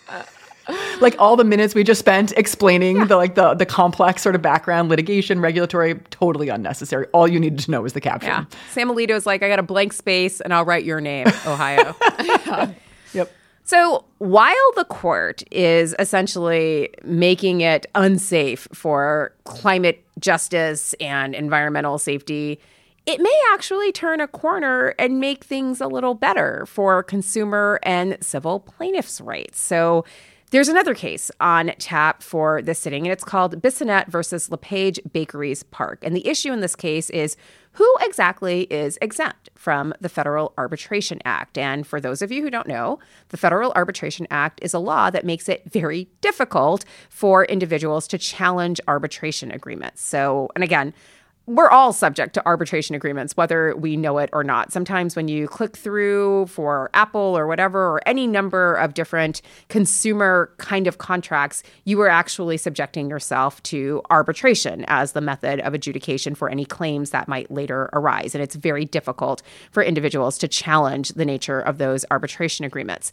like 1.02 1.16
all 1.20 1.36
the 1.36 1.44
minutes 1.44 1.76
we 1.76 1.84
just 1.84 2.00
spent 2.00 2.32
explaining 2.34 2.98
yeah. 2.98 3.06
the 3.06 3.16
like 3.16 3.36
the 3.36 3.54
the 3.54 3.66
complex 3.66 4.22
sort 4.22 4.36
of 4.36 4.42
background 4.42 4.90
litigation 4.90 5.40
regulatory 5.40 5.96
totally 6.10 6.50
unnecessary. 6.50 7.08
All 7.14 7.28
you 7.28 7.40
needed 7.40 7.60
to 7.60 7.72
know 7.72 7.82
was 7.82 7.94
the 7.94 8.02
caption. 8.02 8.30
Yeah. 8.30 8.46
Sam 8.72 8.90
alito's 8.90 9.26
like 9.26 9.44
i 9.44 9.50
got 9.50 9.60
a 9.60 9.64
blank 9.64 9.94
space 9.94 10.42
and 10.42 10.54
i'll 10.54 10.66
write 10.66 10.86
your 10.86 11.02
name 11.02 11.28
ohio. 11.46 11.96
Yep. 13.12 13.32
So 13.64 14.06
while 14.20 14.72
the 14.76 14.86
court 14.86 15.42
is 15.52 15.96
essentially 15.98 16.90
making 17.04 17.62
it 17.62 17.88
unsafe 17.96 18.68
for 18.72 19.34
climate 19.46 20.06
justice 20.20 20.94
and 21.00 21.34
environmental 21.34 21.98
safety 21.98 22.60
it 23.10 23.20
may 23.20 23.42
actually 23.52 23.92
turn 23.92 24.22
a 24.22 24.28
corner 24.28 24.94
and 25.00 25.20
make 25.20 25.44
things 25.44 25.82
a 25.82 25.88
little 25.88 26.14
better 26.14 26.68
for 26.68 27.02
consumer 27.02 27.80
and 27.82 28.16
civil 28.22 28.60
plaintiffs' 28.60 29.20
rights. 29.20 29.60
So 29.60 30.06
there's 30.52 30.68
another 30.68 30.96
case 30.96 31.30
on 31.40 31.72
tap 31.78 32.24
for 32.24 32.62
this 32.62 32.80
sitting, 32.80 33.06
and 33.06 33.14
it's 33.14 33.24
called 33.24 33.62
Bissonnette 33.62 34.08
versus 34.08 34.50
LePage 34.50 35.00
Bakeries 35.12 35.64
Park. 35.64 36.00
And 36.02 36.16
the 36.16 36.28
issue 36.28 36.52
in 36.52 36.60
this 36.60 36.76
case 36.76 37.10
is 37.12 37.38
who 37.74 37.96
exactly 38.02 38.62
is 38.64 38.98
exempt 39.00 39.50
from 39.56 39.94
the 40.02 40.10
Federal 40.10 40.54
Arbitration 40.58 41.20
Act? 41.24 41.58
And 41.58 41.86
for 41.86 42.02
those 42.02 42.24
of 42.24 42.32
you 42.32 42.42
who 42.42 42.50
don't 42.50 42.68
know, 42.68 42.98
the 43.30 43.38
Federal 43.38 43.72
Arbitration 43.76 44.26
Act 44.32 44.60
is 44.64 44.74
a 44.74 44.80
law 44.80 45.12
that 45.12 45.24
makes 45.24 45.48
it 45.48 45.70
very 45.70 46.10
difficult 46.22 46.84
for 47.10 47.46
individuals 47.46 48.08
to 48.08 48.18
challenge 48.18 48.82
arbitration 48.88 49.52
agreements. 49.52 50.02
So, 50.02 50.50
and 50.56 50.64
again, 50.64 50.94
we're 51.50 51.70
all 51.70 51.92
subject 51.92 52.36
to 52.36 52.46
arbitration 52.46 52.94
agreements, 52.94 53.36
whether 53.36 53.76
we 53.76 53.98
know 53.98 54.20
it 54.20 54.30
or 54.34 54.44
not. 54.44 54.72
Sometimes 54.72 55.16
when 55.16 55.28
you 55.28 55.48
click 55.48 55.76
through 55.76 56.46
for 56.46 56.92
Apple 56.94 57.36
or 57.36 57.48
whatever, 57.48 57.96
or 57.96 58.02
any 58.06 58.28
number 58.28 58.76
of 58.76 58.94
different 58.94 59.42
consumer 59.68 60.54
kind 60.58 60.86
of 60.86 61.00
contracts, 61.00 61.64
you 61.86 62.00
are 62.02 62.08
actually 62.08 62.56
subjecting 62.58 63.10
yourself 63.10 63.64
to 63.64 64.04
arbitration 64.12 64.86
as 64.88 65.14
the 65.14 65.22
method 65.22 65.60
of 65.62 65.74
adjudication 65.74 66.36
for 66.36 66.50
any 66.50 66.66
claims 66.66 67.10
that 67.10 67.28
might 67.28 67.50
later 67.50 67.90
arise. 67.94 68.36
And 68.36 68.44
it's 68.44 68.56
very 68.56 68.86
difficult 68.86 69.42
for 69.72 69.82
individuals 69.82 70.38
to 70.38 70.48
challenge 70.48 71.10
the 71.10 71.26
nature 71.26 71.60
of 71.60 71.80
those 71.80 72.06
arbitration 72.12 72.64
agreements. 72.64 73.12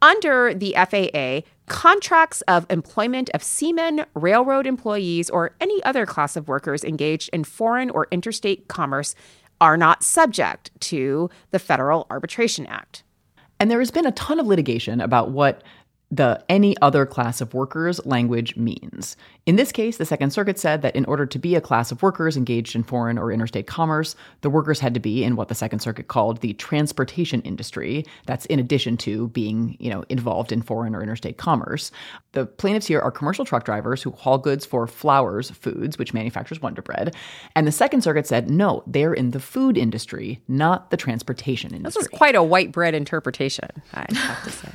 Under 0.00 0.54
the 0.54 0.74
FAA, 0.74 1.48
contracts 1.72 2.42
of 2.42 2.66
employment 2.68 3.30
of 3.32 3.42
seamen, 3.42 4.04
railroad 4.14 4.66
employees, 4.66 5.30
or 5.30 5.56
any 5.58 5.82
other 5.84 6.04
class 6.04 6.36
of 6.36 6.46
workers 6.46 6.84
engaged 6.84 7.30
in 7.32 7.44
foreign 7.44 7.88
or 7.88 8.08
interstate 8.10 8.68
commerce 8.68 9.14
are 9.58 9.78
not 9.78 10.02
subject 10.02 10.70
to 10.80 11.30
the 11.50 11.58
Federal 11.58 12.06
Arbitration 12.10 12.66
Act. 12.66 13.04
And 13.58 13.70
there 13.70 13.78
has 13.78 13.90
been 13.90 14.06
a 14.06 14.12
ton 14.12 14.38
of 14.38 14.46
litigation 14.46 15.00
about 15.00 15.30
what 15.30 15.62
the 16.12 16.44
any 16.50 16.76
other 16.82 17.06
class 17.06 17.40
of 17.40 17.54
workers 17.54 18.04
language 18.04 18.54
means. 18.54 19.16
In 19.46 19.56
this 19.56 19.72
case, 19.72 19.96
the 19.96 20.04
Second 20.04 20.30
Circuit 20.30 20.58
said 20.58 20.82
that 20.82 20.94
in 20.94 21.06
order 21.06 21.24
to 21.24 21.38
be 21.38 21.54
a 21.54 21.60
class 21.60 21.90
of 21.90 22.02
workers 22.02 22.36
engaged 22.36 22.76
in 22.76 22.82
foreign 22.82 23.16
or 23.16 23.32
interstate 23.32 23.66
commerce, 23.66 24.14
the 24.42 24.50
workers 24.50 24.78
had 24.78 24.92
to 24.92 25.00
be 25.00 25.24
in 25.24 25.36
what 25.36 25.48
the 25.48 25.54
Second 25.54 25.78
Circuit 25.78 26.08
called 26.08 26.42
the 26.42 26.52
transportation 26.52 27.40
industry. 27.40 28.04
That's 28.26 28.44
in 28.46 28.60
addition 28.60 28.98
to 28.98 29.28
being, 29.28 29.74
you 29.80 29.88
know, 29.88 30.04
involved 30.10 30.52
in 30.52 30.60
foreign 30.60 30.94
or 30.94 31.02
interstate 31.02 31.38
commerce. 31.38 31.90
The 32.32 32.44
plaintiffs 32.44 32.86
here 32.86 33.00
are 33.00 33.10
commercial 33.10 33.46
truck 33.46 33.64
drivers 33.64 34.02
who 34.02 34.10
haul 34.10 34.36
goods 34.36 34.66
for 34.66 34.86
Flowers 34.86 35.50
Foods, 35.50 35.96
which 35.96 36.12
manufactures 36.12 36.60
Wonder 36.60 36.82
Bread. 36.82 37.16
And 37.56 37.66
the 37.66 37.72
Second 37.72 38.02
Circuit 38.02 38.26
said, 38.26 38.50
no, 38.50 38.82
they're 38.86 39.14
in 39.14 39.30
the 39.30 39.40
food 39.40 39.78
industry, 39.78 40.42
not 40.46 40.90
the 40.90 40.98
transportation 40.98 41.74
industry. 41.74 42.02
This 42.02 42.12
is 42.12 42.18
quite 42.18 42.34
a 42.34 42.42
white 42.42 42.70
bread 42.70 42.94
interpretation, 42.94 43.70
I 43.94 44.06
have 44.12 44.44
to 44.44 44.50
say. 44.50 44.72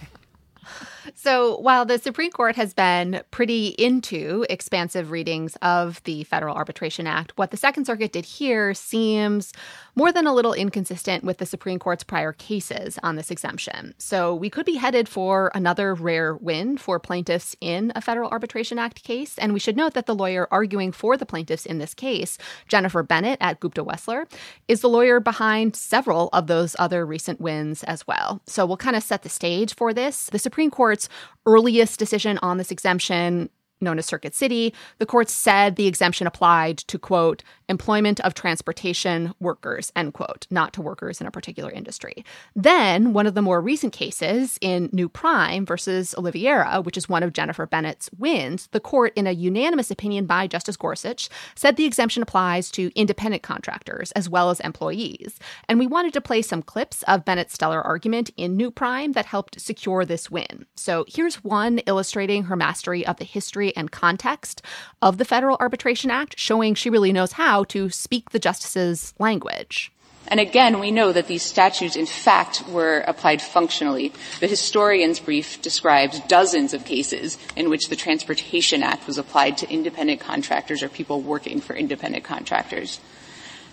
So, 1.16 1.58
while 1.58 1.86
the 1.86 1.98
Supreme 1.98 2.32
Court 2.32 2.56
has 2.56 2.74
been 2.74 3.22
pretty 3.32 3.68
into 3.78 4.46
expansive 4.50 5.12
readings 5.12 5.56
of 5.62 6.04
the 6.04 6.24
Federal 6.26 6.56
Arbitration 6.56 7.08
Act, 7.08 7.34
what 7.38 7.52
the 7.52 7.58
Second 7.58 7.86
Circuit 7.86 8.12
did 8.12 8.26
here 8.26 8.74
seems 8.74 9.54
more 9.98 10.12
than 10.12 10.28
a 10.28 10.34
little 10.34 10.54
inconsistent 10.54 11.24
with 11.24 11.40
the 11.40 11.46
Supreme 11.46 11.80
Court's 11.80 12.04
prior 12.04 12.32
cases 12.32 13.00
on 13.02 13.16
this 13.16 13.32
exemption. 13.32 13.96
So, 13.98 14.36
we 14.36 14.48
could 14.48 14.68
be 14.68 14.76
headed 14.76 15.10
for 15.10 15.52
another 15.56 15.96
rare 15.96 16.36
win 16.36 16.78
for 16.78 17.00
plaintiffs 17.00 17.56
in 17.62 17.92
a 17.96 18.02
Federal 18.02 18.30
Arbitration 18.30 18.78
Act 18.78 19.04
case. 19.04 19.40
And 19.40 19.54
we 19.54 19.60
should 19.60 19.76
note 19.76 19.96
that 19.96 20.06
the 20.06 20.14
lawyer 20.14 20.48
arguing 20.52 20.92
for 20.92 21.18
the 21.18 21.26
plaintiffs 21.26 21.66
in 21.66 21.80
this 21.80 21.96
case, 21.96 22.38
Jennifer 22.68 23.02
Bennett 23.02 23.40
at 23.42 23.60
Gupta 23.60 23.84
Wessler, 23.84 24.32
is 24.68 24.82
the 24.82 24.88
lawyer 24.88 25.20
behind 25.20 25.76
several 25.76 26.30
of 26.32 26.46
those 26.46 26.76
other 26.78 27.04
recent 27.04 27.42
wins 27.42 27.84
as 27.86 28.06
well. 28.06 28.40
So, 28.46 28.68
we'll 28.68 28.78
kind 28.78 28.96
of 28.96 29.02
set 29.02 29.24
the 29.24 29.30
stage 29.30 29.74
for 29.74 29.96
this. 29.96 30.28
The 30.28 30.38
Supreme 30.38 30.70
Court's 30.70 31.10
earliest 31.48 31.98
decision 31.98 32.38
on 32.44 32.58
this 32.58 32.70
exemption 32.70 33.50
known 33.82 34.00
as 34.00 34.06
Circuit 34.06 34.36
City, 34.36 34.74
the 34.98 35.06
court 35.06 35.30
said 35.30 35.76
the 35.76 35.88
exemption 35.88 36.28
applied 36.28 36.78
to, 36.80 36.98
quote, 36.98 37.44
employment 37.70 38.20
of 38.22 38.34
transportation 38.34 39.34
workers, 39.40 39.92
end 39.96 40.14
quote, 40.14 40.48
not 40.50 40.74
to 40.74 40.82
workers 40.82 41.20
in 41.20 41.28
a 41.28 41.32
particular 41.32 41.70
industry. 41.72 42.24
Then, 42.56 43.14
one 43.14 43.28
of 43.28 43.36
the 43.36 43.42
more 43.42 43.62
recent 43.62 43.94
cases 43.94 44.58
in 44.62 44.90
New 44.94 45.10
Prime 45.10 45.66
versus 45.66 46.16
Oliveira, 46.18 46.82
which 46.82 46.98
is 46.98 47.10
one 47.10 47.24
of 47.24 47.34
Jennifer 47.34 47.66
Bennett's 47.66 48.10
wins, 48.18 48.68
the 48.72 48.80
court, 48.80 49.14
in 49.16 49.28
a 49.28 49.32
unanimous 49.32 49.92
opinion 49.92 50.26
by 50.26 50.48
Justice 50.48 50.78
Gorsuch, 50.78 51.30
said 51.56 51.76
the 51.76 51.86
exemption 51.86 52.24
applies 52.24 52.72
to 52.72 52.92
independent 52.96 53.44
contractors 53.44 54.12
as 54.14 54.30
well 54.30 54.50
as 54.50 54.60
employees. 54.62 55.40
And 55.68 55.80
we 55.80 55.88
wanted 55.88 56.14
to 56.14 56.22
play 56.22 56.42
some 56.42 56.62
clips 56.62 57.04
of 57.04 57.26
Bennett's 57.26 57.54
stellar 57.54 57.82
argument 57.82 58.32
in 58.38 58.56
New 58.56 58.72
Prime 58.72 59.12
that 59.14 59.26
helped 59.26 59.60
secure 59.60 60.06
this 60.06 60.32
win. 60.32 60.66
So 60.76 61.06
here's 61.08 61.44
one 61.44 61.80
illustrating 61.80 62.44
her 62.44 62.56
mastery 62.56 63.06
of 63.06 63.18
the 63.18 63.26
history 63.26 63.67
and 63.76 63.92
context 63.92 64.62
of 65.02 65.18
the 65.18 65.26
Federal 65.26 65.58
Arbitration 65.60 66.12
Act, 66.12 66.38
showing 66.38 66.76
she 66.76 66.90
really 66.90 67.12
knows 67.12 67.34
how 67.34 67.64
to 67.66 67.90
speak 67.90 68.30
the 68.30 68.40
justice's 68.40 69.14
language. 69.20 69.92
And 70.30 70.40
again, 70.40 70.80
we 70.80 70.92
know 70.92 71.14
that 71.14 71.28
these 71.28 71.44
statutes, 71.44 71.96
in 71.96 72.06
fact, 72.06 72.68
were 72.68 73.00
applied 73.08 73.42
functionally. 73.42 74.12
The 74.42 74.48
historian's 74.48 75.20
brief 75.20 75.62
describes 75.62 76.20
dozens 76.28 76.74
of 76.74 76.84
cases 76.84 77.38
in 77.56 77.70
which 77.70 77.88
the 77.88 77.96
Transportation 77.96 78.84
Act 78.84 79.08
was 79.08 79.18
applied 79.18 79.58
to 79.60 79.72
independent 79.72 80.20
contractors 80.20 80.84
or 80.84 80.90
people 80.90 81.22
working 81.22 81.62
for 81.62 81.76
independent 81.76 82.26
contractors. 82.26 83.00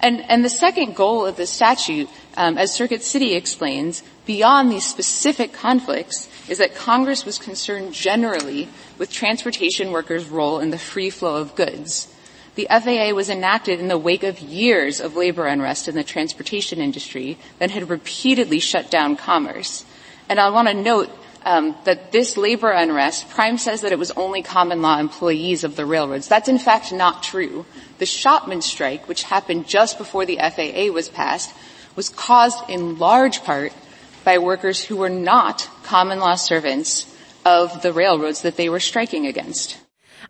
And, 0.01 0.21
and 0.29 0.45
the 0.45 0.51
second 0.51 0.95
goal 0.95 1.27
of 1.27 1.37
the 1.37 1.47
statute, 1.47 2.09
um, 2.37 2.59
as 2.59 2.73
Circuit 2.73 3.03
City 3.03 3.35
explains, 3.35 4.03
beyond 4.27 4.71
these 4.71 4.87
specific 4.87 5.53
conflicts, 5.53 6.29
is 6.49 6.59
that 6.59 6.75
Congress 6.75 7.25
was 7.25 7.39
concerned 7.39 7.93
generally 7.93 8.69
with 8.99 9.13
transportation 9.13 9.93
workers' 9.93 10.29
role 10.29 10.61
in 10.61 10.71
the 10.71 10.79
free 10.79 11.11
flow 11.11 11.37
of 11.37 11.55
goods. 11.55 12.09
The 12.55 12.69
FAA 12.71 13.13
was 13.15 13.29
enacted 13.29 13.81
in 13.81 13.89
the 13.89 13.99
wake 13.99 14.23
of 14.23 14.39
years 14.39 15.01
of 15.01 15.17
labor 15.17 15.47
unrest 15.47 15.89
in 15.89 15.97
the 15.97 16.05
transportation 16.05 16.79
industry 16.79 17.37
that 17.59 17.73
had 17.73 17.91
repeatedly 17.91 18.61
shut 18.61 18.91
down 18.91 19.17
commerce. 19.17 19.85
And 20.29 20.39
I 20.39 20.51
want 20.51 20.69
to 20.69 20.75
note 20.75 21.11
um, 21.45 21.77
that 21.85 22.13
this 22.13 22.37
labor 22.37 22.71
unrest, 22.71 23.29
Prime 23.31 23.59
says 23.59 23.81
that 23.83 23.93
it 23.93 23.99
was 23.99 24.13
only 24.13 24.43
common 24.43 24.83
law 24.83 24.99
employees 24.99 25.65
of 25.65 25.77
the 25.77 25.85
railroads. 25.85 26.29
That's 26.29 26.49
in 26.49 26.59
fact 26.59 26.93
not 26.93 27.23
true. 27.23 27.67
The 27.99 28.07
shopman 28.07 28.63
strike, 28.63 29.09
which 29.09 29.25
happened 29.25 29.67
just 29.67 29.99
before 29.99 30.25
the 30.25 30.39
FAA 30.39 30.93
was 30.93 31.09
passed, 31.09 31.53
was 31.97 32.09
caused 32.09 32.71
in 32.71 32.99
large 32.99 33.43
part 33.43 33.73
by 34.25 34.39
workers 34.39 34.83
who 34.83 34.97
were 34.97 35.11
not 35.11 35.69
common 35.83 36.19
law 36.19 36.35
servants 36.35 37.07
of 37.45 37.83
the 37.83 37.93
railroads 37.93 38.43
that 38.43 38.57
they 38.57 38.69
were 38.69 38.81
striking 38.81 39.27
against. 39.27 39.79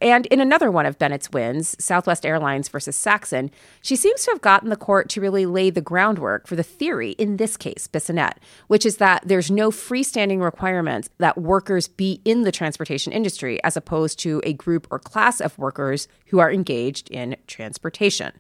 And 0.01 0.27
in 0.27 0.41
another 0.41 0.71
one 0.71 0.87
of 0.87 0.99
Bennett's 0.99 1.31
wins, 1.31 1.77
Southwest 1.79 2.27
Airlines 2.27 2.69
versus 2.69 2.97
Saxon, 2.97 3.51
she 3.81 3.97
seems 3.97 4.25
to 4.25 4.33
have 4.33 4.41
gotten 4.41 4.69
the 4.69 4.77
court 4.77 5.09
to 5.11 5.21
really 5.21 5.47
lay 5.47 5.71
the 5.71 5.81
groundwork 5.81 6.47
for 6.47 6.57
the 6.57 6.63
theory 6.63 7.13
in 7.13 7.37
this 7.37 7.57
case, 7.57 7.89
Bissonnette, 7.91 8.39
which 8.67 8.85
is 8.85 8.97
that 8.97 9.23
there's 9.25 9.51
no 9.51 9.71
freestanding 9.71 10.43
requirement 10.43 11.09
that 11.19 11.39
workers 11.39 11.89
be 11.89 12.21
in 12.25 12.43
the 12.43 12.53
transportation 12.53 13.13
industry 13.13 13.63
as 13.63 13.77
opposed 13.77 14.19
to 14.21 14.43
a 14.45 14.53
group 14.53 14.87
or 14.91 14.99
class 14.99 15.41
of 15.41 15.57
workers 15.59 16.09
who 16.27 16.39
are 16.39 16.53
engaged 16.53 17.09
in 17.11 17.37
transportation. 17.47 18.33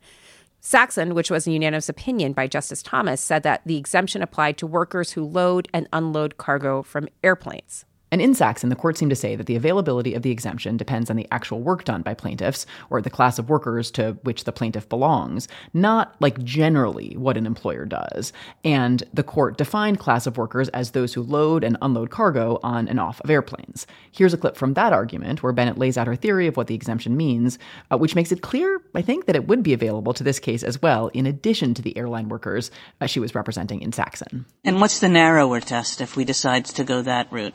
Saxon, 0.66 1.14
which 1.14 1.30
was 1.30 1.46
a 1.46 1.52
unanimous 1.52 1.90
opinion 1.90 2.32
by 2.32 2.46
Justice 2.46 2.82
Thomas, 2.82 3.20
said 3.20 3.42
that 3.42 3.60
the 3.66 3.76
exemption 3.76 4.22
applied 4.22 4.56
to 4.56 4.66
workers 4.66 5.12
who 5.12 5.22
load 5.22 5.68
and 5.74 5.86
unload 5.92 6.38
cargo 6.38 6.82
from 6.82 7.06
airplanes. 7.22 7.84
And 8.14 8.22
in 8.22 8.32
Saxon, 8.32 8.68
the 8.68 8.76
court 8.76 8.96
seemed 8.96 9.10
to 9.10 9.16
say 9.16 9.34
that 9.34 9.46
the 9.46 9.56
availability 9.56 10.14
of 10.14 10.22
the 10.22 10.30
exemption 10.30 10.76
depends 10.76 11.10
on 11.10 11.16
the 11.16 11.26
actual 11.32 11.60
work 11.60 11.82
done 11.82 12.02
by 12.02 12.14
plaintiffs 12.14 12.64
or 12.88 13.02
the 13.02 13.10
class 13.10 13.40
of 13.40 13.48
workers 13.48 13.90
to 13.90 14.16
which 14.22 14.44
the 14.44 14.52
plaintiff 14.52 14.88
belongs, 14.88 15.48
not 15.72 16.14
like 16.20 16.40
generally 16.44 17.16
what 17.16 17.36
an 17.36 17.44
employer 17.44 17.84
does. 17.84 18.32
And 18.62 19.02
the 19.12 19.24
court 19.24 19.58
defined 19.58 19.98
class 19.98 20.28
of 20.28 20.38
workers 20.38 20.68
as 20.68 20.92
those 20.92 21.12
who 21.12 21.24
load 21.24 21.64
and 21.64 21.76
unload 21.82 22.10
cargo 22.10 22.60
on 22.62 22.86
and 22.86 23.00
off 23.00 23.20
of 23.20 23.30
airplanes. 23.30 23.84
Here's 24.12 24.32
a 24.32 24.38
clip 24.38 24.56
from 24.56 24.74
that 24.74 24.92
argument 24.92 25.42
where 25.42 25.52
Bennett 25.52 25.76
lays 25.78 25.98
out 25.98 26.06
her 26.06 26.14
theory 26.14 26.46
of 26.46 26.56
what 26.56 26.68
the 26.68 26.76
exemption 26.76 27.16
means, 27.16 27.58
uh, 27.90 27.98
which 27.98 28.14
makes 28.14 28.30
it 28.30 28.42
clear, 28.42 28.80
I 28.94 29.02
think, 29.02 29.26
that 29.26 29.34
it 29.34 29.48
would 29.48 29.64
be 29.64 29.72
available 29.72 30.14
to 30.14 30.22
this 30.22 30.38
case 30.38 30.62
as 30.62 30.80
well, 30.80 31.08
in 31.08 31.26
addition 31.26 31.74
to 31.74 31.82
the 31.82 31.96
airline 31.96 32.28
workers 32.28 32.70
uh, 33.00 33.06
she 33.06 33.18
was 33.18 33.34
representing 33.34 33.82
in 33.82 33.90
Saxon. 33.90 34.46
And 34.62 34.80
what's 34.80 35.00
the 35.00 35.08
narrower 35.08 35.58
test 35.58 36.00
if 36.00 36.14
we 36.14 36.24
decide 36.24 36.66
to 36.66 36.84
go 36.84 37.02
that 37.02 37.32
route? 37.32 37.54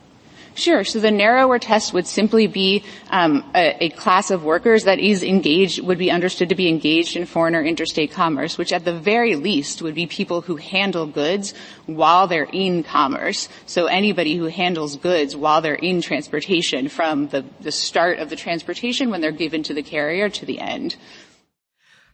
Sure. 0.54 0.84
So 0.84 0.98
the 0.98 1.10
narrower 1.10 1.58
test 1.58 1.92
would 1.94 2.06
simply 2.06 2.46
be 2.46 2.84
um, 3.10 3.48
a, 3.54 3.84
a, 3.84 3.90
class 3.90 4.30
of 4.30 4.44
workers 4.44 4.84
that 4.84 4.98
is 4.98 5.22
engaged, 5.22 5.82
would 5.82 5.98
be 5.98 6.10
understood 6.10 6.48
to 6.48 6.54
be 6.54 6.68
engaged 6.68 7.16
in 7.16 7.24
foreign 7.24 7.54
or 7.54 7.62
interstate 7.62 8.10
commerce, 8.10 8.58
which 8.58 8.72
at 8.72 8.84
the 8.84 8.92
very 8.92 9.36
least 9.36 9.80
would 9.80 9.94
be 9.94 10.06
people 10.06 10.40
who 10.40 10.56
handle 10.56 11.06
goods 11.06 11.54
while 11.86 12.26
they're 12.26 12.48
in 12.52 12.82
commerce. 12.82 13.48
So 13.66 13.86
anybody 13.86 14.36
who 14.36 14.46
handles 14.46 14.96
goods 14.96 15.36
while 15.36 15.60
they're 15.60 15.74
in 15.74 16.02
transportation 16.02 16.88
from 16.88 17.28
the, 17.28 17.44
the 17.60 17.72
start 17.72 18.18
of 18.18 18.28
the 18.28 18.36
transportation 18.36 19.10
when 19.10 19.20
they're 19.20 19.32
given 19.32 19.62
to 19.64 19.74
the 19.74 19.82
carrier 19.82 20.28
to 20.28 20.46
the 20.46 20.58
end. 20.58 20.96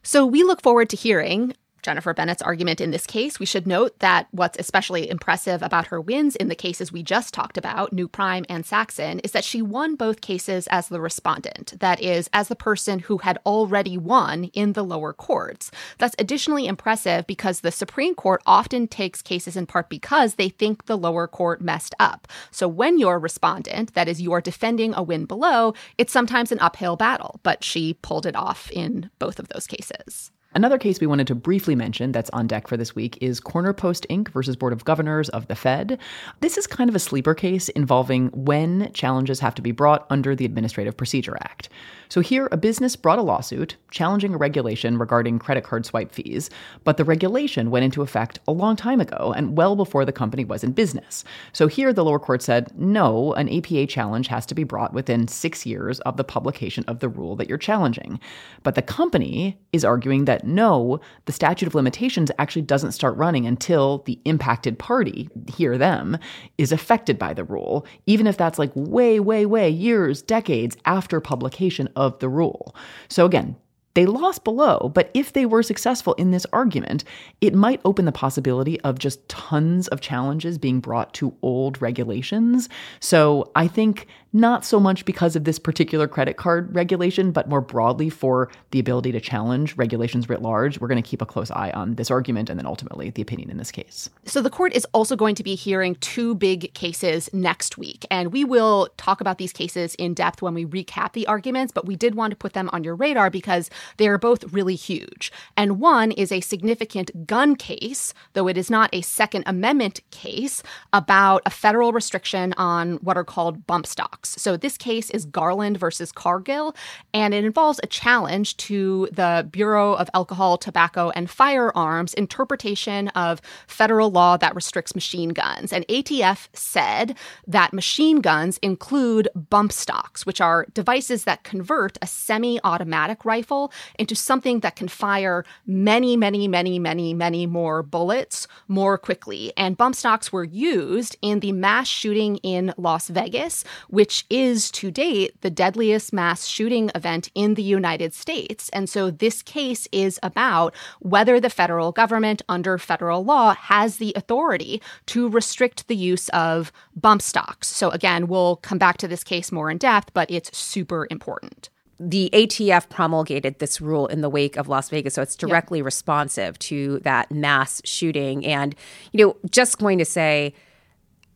So 0.03 0.25
we 0.25 0.43
look 0.43 0.61
forward 0.61 0.89
to 0.91 0.95
hearing 0.95 1.53
Jennifer 1.87 2.13
Bennett's 2.13 2.41
argument 2.41 2.81
in 2.81 2.91
this 2.91 3.05
case, 3.05 3.39
we 3.39 3.45
should 3.45 3.65
note 3.65 3.99
that 3.99 4.27
what's 4.31 4.59
especially 4.59 5.09
impressive 5.09 5.63
about 5.63 5.87
her 5.87 6.01
wins 6.01 6.35
in 6.35 6.49
the 6.49 6.53
cases 6.53 6.91
we 6.91 7.01
just 7.01 7.33
talked 7.33 7.57
about, 7.57 7.93
New 7.93 8.09
Prime 8.09 8.45
and 8.49 8.65
Saxon, 8.65 9.19
is 9.19 9.31
that 9.31 9.45
she 9.45 9.61
won 9.61 9.95
both 9.95 10.19
cases 10.19 10.67
as 10.67 10.89
the 10.89 10.99
respondent, 10.99 11.79
that 11.79 12.01
is, 12.01 12.29
as 12.33 12.49
the 12.49 12.57
person 12.57 12.99
who 12.99 13.19
had 13.19 13.39
already 13.45 13.97
won 13.97 14.43
in 14.53 14.73
the 14.73 14.83
lower 14.83 15.13
courts. 15.13 15.71
That's 15.97 16.15
additionally 16.19 16.67
impressive 16.67 17.25
because 17.25 17.61
the 17.61 17.71
Supreme 17.71 18.15
Court 18.15 18.41
often 18.45 18.89
takes 18.89 19.21
cases 19.21 19.55
in 19.55 19.65
part 19.65 19.87
because 19.87 20.35
they 20.35 20.49
think 20.49 20.87
the 20.87 20.97
lower 20.97 21.25
court 21.25 21.61
messed 21.61 21.95
up. 22.01 22.27
So 22.51 22.67
when 22.67 22.99
you're 22.99 23.15
a 23.15 23.17
respondent, 23.17 23.93
that 23.93 24.09
is, 24.09 24.21
you're 24.21 24.41
defending 24.41 24.93
a 24.93 25.01
win 25.01 25.23
below, 25.23 25.73
it's 25.97 26.11
sometimes 26.11 26.51
an 26.51 26.59
uphill 26.59 26.97
battle, 26.97 27.39
but 27.43 27.63
she 27.63 27.93
pulled 27.93 28.25
it 28.25 28.35
off 28.35 28.69
in 28.71 29.09
both 29.19 29.39
of 29.39 29.47
those 29.47 29.67
cases. 29.67 30.31
Another 30.57 30.79
case 30.79 30.99
we 30.99 31.05
wanted 31.05 31.27
to 31.27 31.35
briefly 31.35 31.75
mention 31.75 32.11
that's 32.11 32.31
on 32.31 32.47
deck 32.47 32.67
for 32.67 32.77
this 32.77 32.95
week 32.95 33.15
is 33.21 33.39
Corner 33.39 33.73
Post 33.73 34.07
Inc. 34.09 34.29
versus 34.29 34.55
Board 34.55 34.73
of 34.73 34.85
Governors 34.85 35.29
of 35.29 35.45
the 35.45 35.55
Fed. 35.55 35.99
This 36.39 36.57
is 36.57 36.65
kind 36.65 36.89
of 36.89 36.95
a 36.95 36.99
sleeper 36.99 37.35
case 37.35 37.69
involving 37.69 38.29
when 38.29 38.91
challenges 38.91 39.39
have 39.39 39.53
to 39.53 39.61
be 39.61 39.71
brought 39.71 40.07
under 40.09 40.35
the 40.35 40.45
Administrative 40.45 40.97
Procedure 40.97 41.37
Act. 41.41 41.69
So 42.09 42.21
here, 42.21 42.49
a 42.51 42.57
business 42.57 42.95
brought 42.95 43.19
a 43.19 43.21
lawsuit 43.21 43.75
challenging 43.91 44.33
a 44.33 44.37
regulation 44.37 44.97
regarding 44.97 45.37
credit 45.37 45.63
card 45.63 45.85
swipe 45.85 46.11
fees, 46.11 46.49
but 46.83 46.97
the 46.97 47.05
regulation 47.05 47.69
went 47.69 47.85
into 47.85 48.01
effect 48.01 48.39
a 48.47 48.51
long 48.51 48.75
time 48.75 48.99
ago 48.99 49.33
and 49.37 49.57
well 49.57 49.75
before 49.75 50.05
the 50.05 50.11
company 50.11 50.43
was 50.43 50.63
in 50.63 50.71
business. 50.71 51.23
So 51.53 51.67
here, 51.67 51.93
the 51.93 52.03
lower 52.03 52.17
court 52.17 52.41
said, 52.41 52.71
no, 52.75 53.33
an 53.33 53.47
APA 53.47 53.85
challenge 53.85 54.27
has 54.29 54.47
to 54.47 54.55
be 54.55 54.63
brought 54.63 54.93
within 54.93 55.27
six 55.27 55.67
years 55.67 55.99
of 55.99 56.17
the 56.17 56.23
publication 56.23 56.83
of 56.87 56.97
the 56.99 57.09
rule 57.09 57.35
that 57.35 57.47
you're 57.47 57.59
challenging. 57.59 58.19
But 58.63 58.73
the 58.73 58.81
company 58.81 59.59
is 59.71 59.85
arguing 59.85 60.25
that 60.25 60.46
no, 60.47 60.99
the 61.25 61.31
statute 61.31 61.67
of 61.67 61.75
limitations 61.75 62.31
actually 62.39 62.63
doesn't 62.63 62.93
start 62.93 63.15
running 63.17 63.45
until 63.45 63.99
the 64.05 64.19
impacted 64.25 64.79
party, 64.79 65.29
here 65.55 65.77
them, 65.77 66.17
is 66.57 66.71
affected 66.71 67.19
by 67.19 67.33
the 67.33 67.43
rule, 67.43 67.85
even 68.05 68.27
if 68.27 68.37
that's 68.37 68.59
like 68.59 68.71
way, 68.75 69.19
way, 69.19 69.45
way 69.45 69.69
years, 69.69 70.21
decades 70.21 70.77
after 70.85 71.19
publication 71.19 71.89
of 71.95 72.17
the 72.19 72.29
rule. 72.29 72.75
So 73.09 73.25
again, 73.25 73.55
they 73.97 74.05
lost 74.05 74.43
below, 74.43 74.91
but 74.93 75.09
if 75.15 75.33
they 75.33 75.47
were 75.47 75.63
successful 75.63 76.13
in 76.19 76.29
this 76.29 76.45
argument, 76.53 77.03
it 77.41 77.55
might 77.55 77.81
open 77.83 78.05
the 78.05 78.11
possibility 78.11 78.79
of 78.81 78.99
just 78.99 79.27
tons 79.27 79.87
of 79.87 80.01
challenges 80.01 80.59
being 80.59 80.79
brought 80.79 81.15
to 81.15 81.35
old 81.41 81.81
regulations. 81.81 82.69
So 82.99 83.51
I 83.55 83.67
think 83.67 84.05
not 84.37 84.63
so 84.63 84.79
much 84.79 85.03
because 85.05 85.35
of 85.35 85.43
this 85.43 85.59
particular 85.59 86.07
credit 86.07 86.37
card 86.37 86.73
regulation, 86.75 87.31
but 87.31 87.49
more 87.49 87.61
broadly 87.61 88.09
for 88.09 88.49
the 88.71 88.79
ability 88.79 89.11
to 89.11 89.19
challenge 89.19 89.75
regulations 89.77 90.29
writ 90.29 90.41
large. 90.41 90.79
We're 90.79 90.87
going 90.87 91.01
to 91.01 91.07
keep 91.07 91.21
a 91.21 91.25
close 91.25 91.51
eye 91.51 91.71
on 91.71 91.95
this 91.95 92.11
argument 92.11 92.49
and 92.49 92.59
then 92.59 92.65
ultimately 92.65 93.09
the 93.09 93.21
opinion 93.21 93.49
in 93.49 93.57
this 93.57 93.71
case. 93.71 94.09
So 94.25 94.41
the 94.41 94.49
court 94.49 94.73
is 94.73 94.85
also 94.93 95.15
going 95.15 95.35
to 95.35 95.43
be 95.43 95.55
hearing 95.55 95.95
two 95.95 96.35
big 96.35 96.73
cases 96.73 97.29
next 97.33 97.77
week, 97.77 98.05
and 98.11 98.31
we 98.31 98.43
will 98.43 98.89
talk 98.97 99.21
about 99.21 99.37
these 99.37 99.53
cases 99.53 99.95
in 99.95 100.13
depth 100.13 100.41
when 100.41 100.53
we 100.53 100.65
recap 100.65 101.13
the 101.13 101.27
arguments, 101.27 101.71
but 101.71 101.85
we 101.85 101.95
did 101.95 102.15
want 102.15 102.31
to 102.31 102.37
put 102.37 102.53
them 102.53 102.69
on 102.73 102.83
your 102.83 102.95
radar 102.95 103.29
because 103.29 103.69
they 103.97 104.07
are 104.07 104.17
both 104.17 104.53
really 104.53 104.75
huge. 104.75 105.31
And 105.55 105.79
one 105.79 106.11
is 106.11 106.31
a 106.31 106.41
significant 106.41 107.25
gun 107.25 107.55
case, 107.55 108.13
though 108.33 108.47
it 108.47 108.57
is 108.57 108.69
not 108.69 108.89
a 108.93 109.01
Second 109.01 109.43
Amendment 109.47 110.01
case, 110.11 110.61
about 110.93 111.41
a 111.45 111.49
federal 111.49 111.91
restriction 111.93 112.53
on 112.57 112.97
what 112.97 113.17
are 113.17 113.23
called 113.23 113.65
bump 113.65 113.87
stocks. 113.87 114.26
So 114.27 114.57
this 114.57 114.77
case 114.77 115.09
is 115.09 115.25
Garland 115.25 115.77
versus 115.77 116.11
Cargill, 116.11 116.75
and 117.13 117.33
it 117.33 117.43
involves 117.43 117.79
a 117.83 117.87
challenge 117.87 118.57
to 118.57 119.07
the 119.11 119.47
Bureau 119.51 119.93
of 119.93 120.09
Alcohol, 120.13 120.57
Tobacco, 120.57 121.11
and 121.11 121.29
Firearms 121.29 122.13
interpretation 122.13 123.07
of 123.09 123.41
federal 123.67 124.11
law 124.11 124.37
that 124.37 124.55
restricts 124.55 124.95
machine 124.95 125.29
guns. 125.29 125.71
And 125.71 125.87
ATF 125.87 126.47
said 126.53 127.17
that 127.45 127.73
machine 127.73 128.21
guns 128.21 128.57
include 128.59 129.29
bump 129.35 129.71
stocks, 129.71 130.25
which 130.25 130.41
are 130.41 130.67
devices 130.73 131.23
that 131.23 131.43
convert 131.43 131.97
a 132.01 132.07
semi 132.07 132.59
automatic 132.63 133.25
rifle 133.25 133.71
into 133.97 134.15
something 134.15 134.59
that 134.61 134.75
can 134.75 134.87
fire 134.87 135.45
many, 135.65 136.17
many, 136.17 136.47
many, 136.47 136.79
many, 136.79 137.13
many 137.13 137.45
more 137.45 137.83
bullets 137.83 138.47
more 138.67 138.97
quickly. 138.97 139.53
And 139.55 139.77
bump 139.77 139.95
stocks 139.95 140.31
were 140.31 140.43
used 140.43 141.15
in 141.21 141.39
the 141.39 141.51
mass 141.51 141.87
shooting 141.87 142.37
in 142.37 142.73
Las 142.77 143.07
Vegas, 143.07 143.63
which 143.89 144.06
which 144.07 144.25
is 144.29 144.71
to 144.71 144.89
date 144.89 145.41
the 145.41 145.49
deadliest 145.49 146.13
mass 146.13 146.45
shooting 146.45 146.89
event 146.95 147.29
in 147.35 147.55
the 147.55 147.61
United 147.61 148.13
States. 148.13 148.69
And 148.69 148.89
so 148.89 149.11
this 149.11 149.41
case 149.41 149.85
is 149.91 150.17
about 150.23 150.73
whether 151.01 151.41
the 151.41 151.49
federal 151.49 151.91
government, 151.91 152.41
under 152.47 152.77
federal 152.77 153.25
law, 153.25 153.53
has 153.55 153.97
the 153.97 154.13
authority 154.15 154.81
to 155.07 155.27
restrict 155.27 155.89
the 155.89 155.95
use 155.97 156.29
of 156.29 156.71
bump 156.95 157.21
stocks. 157.21 157.67
So 157.67 157.89
again, 157.89 158.27
we'll 158.27 158.55
come 158.55 158.77
back 158.77 158.95
to 158.99 159.09
this 159.09 159.25
case 159.25 159.51
more 159.51 159.69
in 159.69 159.77
depth, 159.77 160.13
but 160.13 160.31
it's 160.31 160.57
super 160.57 161.05
important 161.11 161.67
the 161.99 162.29
ATF 162.31 162.89
promulgated 162.89 163.57
this 163.57 163.81
rule 163.81 164.05
in 164.05 164.21
the 164.21 164.29
wake 164.29 164.55
of 164.55 164.67
Las 164.67 164.87
Vegas, 164.91 165.15
so 165.15 165.23
it's 165.23 165.35
directly 165.35 165.79
yep. 165.79 165.85
responsive 165.85 166.59
to 166.59 166.99
that 166.99 167.31
mass 167.31 167.81
shooting. 167.85 168.45
And, 168.45 168.75
you 169.13 169.25
know, 169.25 169.35
just 169.49 169.79
going 169.79 169.97
to 169.97 170.05
say, 170.05 170.53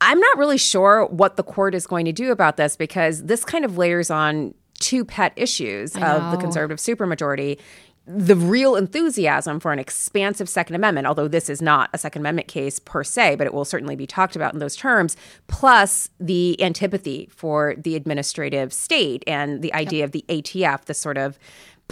I'm 0.04 0.18
not 0.18 0.36
really 0.36 0.58
sure 0.58 1.06
what 1.06 1.36
the 1.36 1.44
court 1.44 1.76
is 1.76 1.86
going 1.86 2.06
to 2.06 2.12
do 2.12 2.32
about 2.32 2.56
this 2.56 2.74
because 2.74 3.22
this 3.22 3.44
kind 3.44 3.64
of 3.64 3.78
layers 3.78 4.10
on 4.10 4.52
two 4.80 5.04
pet 5.04 5.32
issues 5.36 5.94
of 5.94 6.32
the 6.32 6.38
conservative 6.38 6.78
supermajority 6.78 7.60
the 8.04 8.34
real 8.34 8.74
enthusiasm 8.74 9.60
for 9.60 9.72
an 9.72 9.78
expansive 9.78 10.48
Second 10.48 10.74
Amendment, 10.74 11.06
although 11.06 11.28
this 11.28 11.48
is 11.48 11.62
not 11.62 11.88
a 11.92 11.98
Second 11.98 12.22
Amendment 12.22 12.48
case 12.48 12.80
per 12.80 13.04
se, 13.04 13.36
but 13.36 13.46
it 13.46 13.54
will 13.54 13.64
certainly 13.64 13.94
be 13.94 14.08
talked 14.08 14.34
about 14.34 14.52
in 14.52 14.58
those 14.58 14.74
terms, 14.74 15.16
plus 15.46 16.10
the 16.18 16.60
antipathy 16.60 17.28
for 17.30 17.76
the 17.76 17.94
administrative 17.94 18.72
state 18.72 19.22
and 19.26 19.62
the 19.62 19.72
idea 19.72 20.00
yep. 20.00 20.06
of 20.06 20.12
the 20.12 20.24
ATF, 20.28 20.86
the 20.86 20.94
sort 20.94 21.16
of 21.16 21.38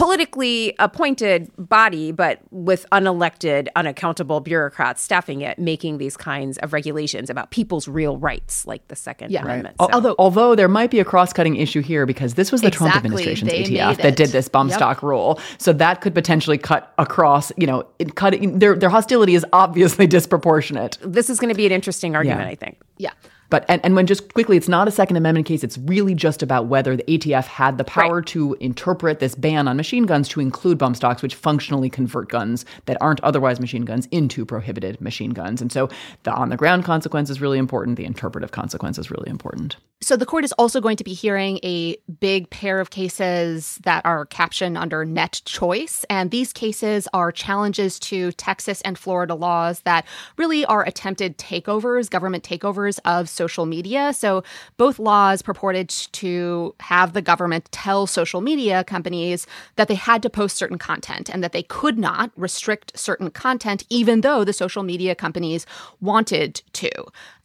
politically 0.01 0.75
appointed 0.79 1.51
body, 1.59 2.11
but 2.11 2.41
with 2.51 2.87
unelected, 2.91 3.69
unaccountable 3.77 4.41
bureaucrats 4.41 5.03
staffing 5.03 5.43
it, 5.43 5.59
making 5.59 5.99
these 5.99 6.17
kinds 6.17 6.57
of 6.59 6.73
regulations 6.73 7.29
about 7.29 7.51
people's 7.51 7.87
real 7.87 8.17
rights, 8.17 8.67
like 8.67 8.87
the 8.89 8.97
Second 8.97 9.31
yeah. 9.31 9.43
Amendment. 9.43 9.77
Right. 9.79 9.91
So. 9.91 9.95
Although, 9.95 10.15
although 10.19 10.55
there 10.55 10.69
might 10.69 10.91
be 10.91 11.01
a 11.01 11.05
cross-cutting 11.05 11.57
issue 11.57 11.83
here 11.83 12.07
because 12.07 12.35
this 12.35 12.51
was 12.51 12.63
the 12.63 12.69
exactly. 12.69 12.91
Trump 12.91 13.05
administration's 13.05 13.51
they 13.51 13.65
ATF 13.65 13.99
that 13.99 14.17
did 14.17 14.31
this 14.31 14.49
bump 14.49 14.71
yep. 14.71 14.79
stock 14.79 15.03
rule, 15.03 15.39
so 15.59 15.73
that 15.75 16.01
could 16.01 16.15
potentially 16.15 16.57
cut 16.57 16.95
across. 16.97 17.53
You 17.59 17.67
know, 17.67 17.87
it 17.99 18.15
cut 18.15 18.35
their 18.41 18.75
their 18.77 18.91
hostility 18.91 19.35
is 19.35 19.45
obviously 19.53 20.07
disproportionate. 20.17 20.97
This 21.03 21.29
is 21.29 21.39
going 21.39 21.51
to 21.51 21.57
be 21.57 21.67
an 21.67 21.73
interesting 21.73 22.17
argument, 22.17 22.47
yeah. 22.47 22.53
I 22.53 22.55
think. 22.55 22.81
Yeah. 22.97 23.13
But 23.51 23.65
and, 23.69 23.85
and 23.85 23.95
when 23.95 24.07
just 24.07 24.33
quickly, 24.33 24.57
it's 24.57 24.69
not 24.69 24.89
a 24.89 24.91
Second 24.91 25.17
Amendment 25.17 25.47
case. 25.47 25.63
It's 25.63 25.77
really 25.79 26.15
just 26.15 26.43
about 26.43 26.67
whether 26.67 26.97
the 26.97 27.03
ATF 27.05 27.47
had 27.47 27.79
the 27.79 27.85
power 27.85 28.17
right. 28.17 28.27
to 28.27 28.57
interpret 28.61 29.19
this 29.19 29.35
ban 29.35 29.69
on 29.69 29.77
machine 29.77 30.05
guns 30.05 30.29
to 30.31 30.41
include 30.41 30.79
bump 30.79 30.97
stocks, 30.97 31.21
which 31.21 31.35
functionally 31.35 31.91
convert 31.91 32.29
guns 32.29 32.65
that 32.87 32.97
aren't 33.01 33.21
otherwise 33.21 33.61
machine 33.61 33.85
guns 33.85 34.07
into 34.11 34.47
prohibited 34.47 35.01
machine 35.01 35.31
guns. 35.31 35.61
And 35.61 35.71
so 35.71 35.89
the 36.23 36.33
on 36.33 36.49
the 36.49 36.57
ground 36.57 36.85
consequence 36.85 37.29
is 37.29 37.41
really 37.41 37.59
important. 37.59 37.97
The 37.97 38.05
interpretive 38.05 38.53
consequence 38.53 38.99
is 38.99 39.11
really 39.11 39.29
important. 39.29 39.77
So 40.03 40.17
the 40.17 40.25
court 40.25 40.45
is 40.45 40.53
also 40.53 40.81
going 40.81 40.97
to 40.97 41.05
be 41.05 41.13
hearing 41.13 41.59
a 41.63 41.97
big 42.21 42.49
pair 42.49 42.81
of 42.81 42.89
cases 42.89 43.79
that 43.83 44.05
are 44.07 44.25
captioned 44.25 44.79
under 44.79 45.05
NetChoice. 45.05 46.05
And 46.09 46.31
these 46.31 46.55
cases 46.55 47.07
are 47.13 47.31
challenges 47.31 47.99
to 48.01 48.33
Texas 48.33 48.81
and 48.81 48.99
Florida 48.99 49.35
laws 49.35 49.81
that 49.81 50.07
really 50.39 50.65
are 50.65 50.83
attempted 50.85 51.37
takeovers, 51.37 52.09
government 52.09 52.45
takeovers 52.45 52.99
of 53.05 53.29
social 53.43 53.67
media. 53.77 54.13
So 54.13 54.43
both 54.77 54.99
laws 54.99 55.39
purported 55.43 55.89
to 56.23 56.75
have 56.93 57.09
the 57.13 57.23
government 57.31 57.65
tell 57.85 58.07
social 58.07 58.41
media 58.51 58.85
companies 58.85 59.47
that 59.77 59.89
they 59.89 59.99
had 60.11 60.21
to 60.23 60.31
post 60.31 60.57
certain 60.63 60.79
content 60.79 61.31
and 61.33 61.43
that 61.43 61.53
they 61.53 61.63
could 61.79 61.99
not 61.99 62.31
restrict 62.37 62.89
certain 62.99 63.31
content, 63.31 63.81
even 63.89 64.21
though 64.21 64.45
the 64.45 64.53
social 64.53 64.83
media 64.83 65.15
companies 65.15 65.67
wanted 66.01 66.63
to. 66.83 66.91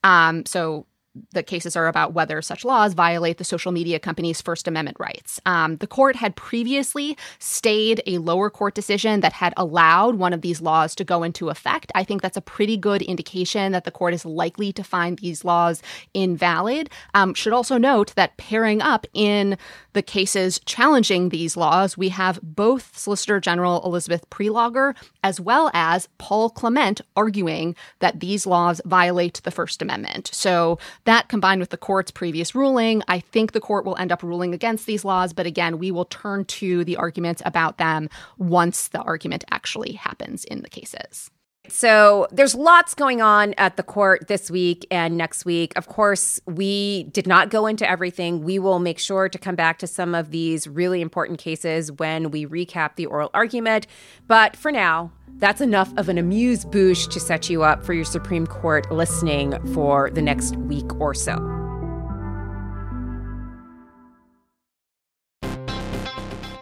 Um, 0.04 0.46
so 0.46 0.86
the 1.32 1.44
cases 1.44 1.76
are 1.76 1.88
about 1.88 2.14
whether 2.14 2.42
such 2.42 2.66
laws 2.66 2.94
violate 2.94 3.38
the 3.38 3.44
social 3.44 3.72
media 3.72 4.00
company's 4.00 4.42
First 4.42 4.68
Amendment 4.68 4.98
rights. 5.00 5.40
Um, 5.46 5.78
the 5.78 5.88
court 5.88 6.16
had 6.16 6.36
previously 6.36 7.18
stayed 7.40 8.02
a 8.06 8.18
lower 8.18 8.50
court 8.50 8.76
decision 8.76 9.22
that 9.22 9.34
had 9.34 9.54
allowed 9.58 10.16
one 10.16 10.34
of 10.34 10.42
these 10.42 10.62
laws 10.62 10.96
to 10.96 11.04
go 11.04 11.24
into 11.24 11.50
effect. 11.50 11.92
I 11.96 12.04
think 12.04 12.22
that's 12.22 12.38
a 12.38 12.42
pretty 12.42 12.78
good 12.78 13.02
indication 13.02 13.72
that 13.72 13.84
the 13.84 13.92
court 13.92 14.14
is 14.14 14.26
likely 14.26 14.74
to 14.74 14.84
find 14.84 15.20
these 15.20 15.46
laws 15.46 15.82
invalid. 16.14 16.90
Um, 17.14 17.34
should 17.34 17.54
also 17.54 17.78
note 17.78 18.14
that 18.16 18.38
pairing 18.38 18.82
up 18.82 19.08
in 19.14 19.58
the 19.94 20.02
cases 20.02 20.60
challenging 20.66 21.30
these 21.30 21.56
laws, 21.56 21.98
we 21.98 22.10
have 22.10 22.40
both 22.42 22.98
Solicitor 22.98 23.40
General 23.40 23.82
Elizabeth 23.86 24.30
Prelogar 24.30 24.96
as 25.24 25.40
well 25.40 25.72
as 25.74 26.10
Paul 26.18 26.50
Clement 26.50 27.02
arguing 27.16 27.76
that 28.00 28.20
these 28.20 28.46
laws 28.46 28.82
violate 28.86 29.42
the 29.44 29.52
First 29.52 29.82
Amendment. 29.82 30.30
So 30.34 30.78
that 31.06 31.30
combined 31.30 31.62
with 31.62 31.70
the 31.70 31.78
court's 31.78 32.12
previous 32.12 32.54
ruling, 32.54 33.02
I 33.08 33.20
think 33.20 33.52
the 33.52 33.62
court 33.62 33.86
will 33.86 33.96
end 33.98 34.12
up 34.12 34.22
ruling 34.22 34.54
against 34.54 34.86
these 34.86 35.06
laws. 35.06 35.34
But 35.34 35.46
again, 35.46 35.80
we 35.80 35.92
will 35.92 36.06
turn 36.06 36.46
to 36.46 36.84
the 36.84 36.98
arguments 36.98 37.42
about 37.46 37.78
them 37.78 38.10
once 38.38 38.90
the 38.90 39.02
argument 39.02 39.44
actually 39.52 39.94
happens 39.94 40.44
in 40.46 40.62
the 40.62 40.70
cases. 40.70 41.32
So 41.70 42.28
there's 42.32 42.56
lots 42.56 42.94
going 42.94 43.22
on 43.22 43.54
at 43.58 43.78
the 43.78 43.84
court 43.84 44.28
this 44.28 44.50
week 44.50 44.86
and 44.92 45.18
next 45.18 45.46
week. 45.46 45.74
Of 45.76 45.88
course, 45.88 46.40
we 46.46 47.04
did 47.04 47.28
not 47.28 47.50
go 47.50 47.66
into 47.66 47.90
everything. 47.90 48.44
We 48.44 48.60
will 48.60 48.80
make 48.80 49.00
sure 49.00 49.30
to 49.30 49.38
come 49.38 49.56
back 49.56 49.80
to 49.80 49.88
some 49.88 50.16
of 50.16 50.32
these 50.32 50.68
really 50.68 51.02
important 51.02 51.40
cases 51.40 51.92
when 51.92 52.32
we 52.32 52.46
recap 52.46 52.96
the 52.96 53.06
oral 53.06 53.30
argument. 53.34 53.88
But 54.28 54.56
for 54.56 54.72
now, 54.72 55.12
that's 55.38 55.62
enough 55.62 55.92
of 55.98 56.08
an 56.08 56.18
amuse 56.18 56.64
bouche 56.64 57.08
to 57.08 57.20
set 57.20 57.50
you 57.50 57.64
up 57.64 57.84
for 57.84 57.94
your 57.94 58.06
Supreme 58.06 58.48
Court 58.48 58.90
listening 58.92 59.54
for 59.74 60.10
the 60.12 60.22
next 60.22 60.56
week 60.56 61.00
or 61.00 61.14
so. 61.14 61.34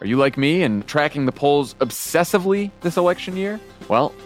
Are 0.01 0.08
you 0.08 0.18
like 0.18 0.38
me 0.38 0.64
and 0.64 0.86
tracking 0.86 1.26
the 1.26 1.32
polls 1.32 1.76
obsessively 1.76 2.72
this 2.82 2.97
election 2.97 3.38
year? 3.38 3.58
Well, 3.88 4.14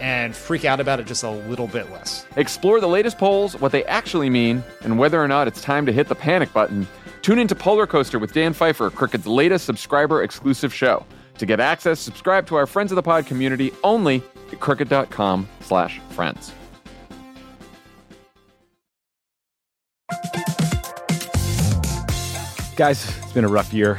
and 0.00 0.34
freak 0.34 0.64
out 0.64 0.80
about 0.80 1.00
it 1.00 1.06
just 1.06 1.22
a 1.22 1.30
little 1.30 1.66
bit 1.66 1.90
less. 1.90 2.26
Explore 2.36 2.80
the 2.80 2.88
latest 2.88 3.18
polls, 3.18 3.58
what 3.60 3.72
they 3.72 3.84
actually 3.84 4.30
mean, 4.30 4.62
and 4.82 4.98
whether 4.98 5.22
or 5.22 5.28
not 5.28 5.48
it's 5.48 5.60
time 5.60 5.86
to 5.86 5.92
hit 5.92 6.08
the 6.08 6.14
panic 6.14 6.52
button. 6.52 6.86
Tune 7.22 7.38
into 7.38 7.54
Polar 7.54 7.86
Coaster 7.86 8.18
with 8.18 8.32
Dan 8.32 8.52
Pfeiffer, 8.52 8.90
Crooked's 8.90 9.26
latest 9.26 9.64
subscriber 9.64 10.22
exclusive 10.22 10.72
show. 10.72 11.04
To 11.38 11.46
get 11.46 11.60
access, 11.60 12.00
subscribe 12.00 12.46
to 12.48 12.56
our 12.56 12.66
Friends 12.66 12.92
of 12.92 12.96
the 12.96 13.02
Pod 13.02 13.26
community 13.26 13.72
only 13.84 14.22
at 14.52 14.60
crooked.com 14.60 15.48
slash 15.60 16.00
friends. 16.10 16.52
Guys, 22.76 23.08
it's 23.18 23.32
been 23.32 23.44
a 23.44 23.48
rough 23.48 23.72
year 23.72 23.98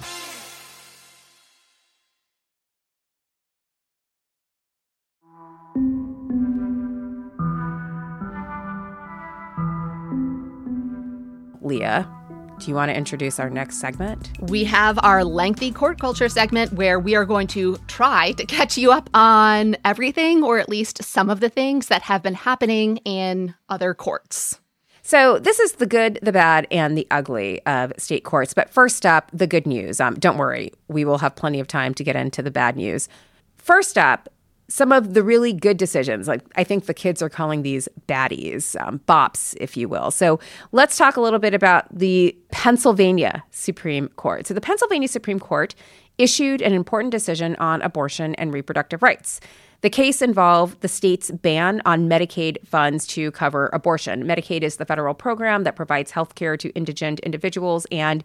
Leah, 11.71 12.05
do 12.59 12.67
you 12.67 12.75
want 12.75 12.89
to 12.89 12.97
introduce 12.97 13.39
our 13.39 13.49
next 13.49 13.77
segment? 13.77 14.29
We 14.41 14.65
have 14.65 14.99
our 15.03 15.23
lengthy 15.23 15.71
court 15.71 16.01
culture 16.01 16.27
segment 16.27 16.73
where 16.73 16.99
we 16.99 17.15
are 17.15 17.23
going 17.23 17.47
to 17.47 17.77
try 17.87 18.33
to 18.33 18.45
catch 18.45 18.77
you 18.77 18.91
up 18.91 19.09
on 19.13 19.77
everything, 19.85 20.43
or 20.43 20.59
at 20.59 20.67
least 20.67 21.01
some 21.01 21.29
of 21.29 21.39
the 21.39 21.47
things 21.47 21.87
that 21.87 22.01
have 22.01 22.21
been 22.21 22.33
happening 22.33 22.97
in 23.05 23.55
other 23.69 23.93
courts. 23.93 24.59
So, 25.01 25.39
this 25.39 25.59
is 25.59 25.73
the 25.73 25.85
good, 25.85 26.19
the 26.21 26.33
bad, 26.33 26.67
and 26.71 26.97
the 26.97 27.07
ugly 27.09 27.65
of 27.65 27.93
state 27.97 28.25
courts. 28.25 28.53
But 28.53 28.69
first 28.69 29.05
up, 29.05 29.31
the 29.31 29.47
good 29.47 29.65
news. 29.65 30.01
Um, 30.01 30.15
don't 30.15 30.37
worry, 30.37 30.73
we 30.89 31.05
will 31.05 31.19
have 31.19 31.37
plenty 31.37 31.61
of 31.61 31.67
time 31.69 31.93
to 31.93 32.03
get 32.03 32.17
into 32.17 32.41
the 32.41 32.51
bad 32.51 32.75
news. 32.75 33.07
First 33.55 33.97
up, 33.97 34.27
some 34.71 34.91
of 34.93 35.13
the 35.13 35.21
really 35.21 35.51
good 35.51 35.77
decisions. 35.77 36.27
Like 36.27 36.41
I 36.55 36.63
think 36.63 36.85
the 36.85 36.93
kids 36.93 37.21
are 37.21 37.29
calling 37.29 37.61
these 37.61 37.89
baddies, 38.07 38.79
um, 38.81 38.99
bops, 39.07 39.55
if 39.59 39.75
you 39.75 39.89
will. 39.89 40.11
So 40.11 40.39
let's 40.71 40.97
talk 40.97 41.17
a 41.17 41.21
little 41.21 41.39
bit 41.39 41.53
about 41.53 41.85
the 41.93 42.35
Pennsylvania 42.51 43.43
Supreme 43.51 44.07
Court. 44.09 44.47
So 44.47 44.53
the 44.53 44.61
Pennsylvania 44.61 45.09
Supreme 45.09 45.39
Court 45.39 45.75
issued 46.17 46.61
an 46.61 46.73
important 46.73 47.11
decision 47.11 47.55
on 47.57 47.81
abortion 47.81 48.33
and 48.35 48.53
reproductive 48.53 49.03
rights. 49.03 49.41
The 49.81 49.89
case 49.89 50.21
involved 50.21 50.81
the 50.81 50.87
state's 50.87 51.31
ban 51.31 51.81
on 51.85 52.07
Medicaid 52.07 52.65
funds 52.65 53.07
to 53.07 53.31
cover 53.31 53.69
abortion. 53.73 54.23
Medicaid 54.23 54.61
is 54.61 54.77
the 54.77 54.85
federal 54.85 55.15
program 55.15 55.63
that 55.63 55.75
provides 55.75 56.11
health 56.11 56.35
care 56.35 56.55
to 56.55 56.69
indigent 56.75 57.19
individuals, 57.21 57.87
and 57.91 58.23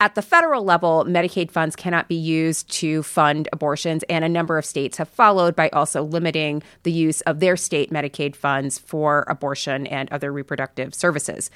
at 0.00 0.14
the 0.14 0.22
federal 0.22 0.64
level, 0.64 1.04
Medicaid 1.06 1.50
funds 1.50 1.76
cannot 1.76 2.08
be 2.08 2.14
used 2.14 2.70
to 2.72 3.02
fund 3.02 3.48
abortions, 3.52 4.02
and 4.08 4.24
a 4.24 4.28
number 4.28 4.56
of 4.56 4.64
states 4.64 4.96
have 4.96 5.08
followed 5.08 5.54
by 5.54 5.68
also 5.70 6.02
limiting 6.02 6.62
the 6.84 6.92
use 6.92 7.20
of 7.22 7.40
their 7.40 7.56
state 7.56 7.92
Medicaid 7.92 8.34
funds 8.34 8.78
for 8.78 9.24
abortion 9.28 9.86
and 9.86 10.10
other 10.10 10.32
reproductive 10.32 10.94
services. 10.94 11.50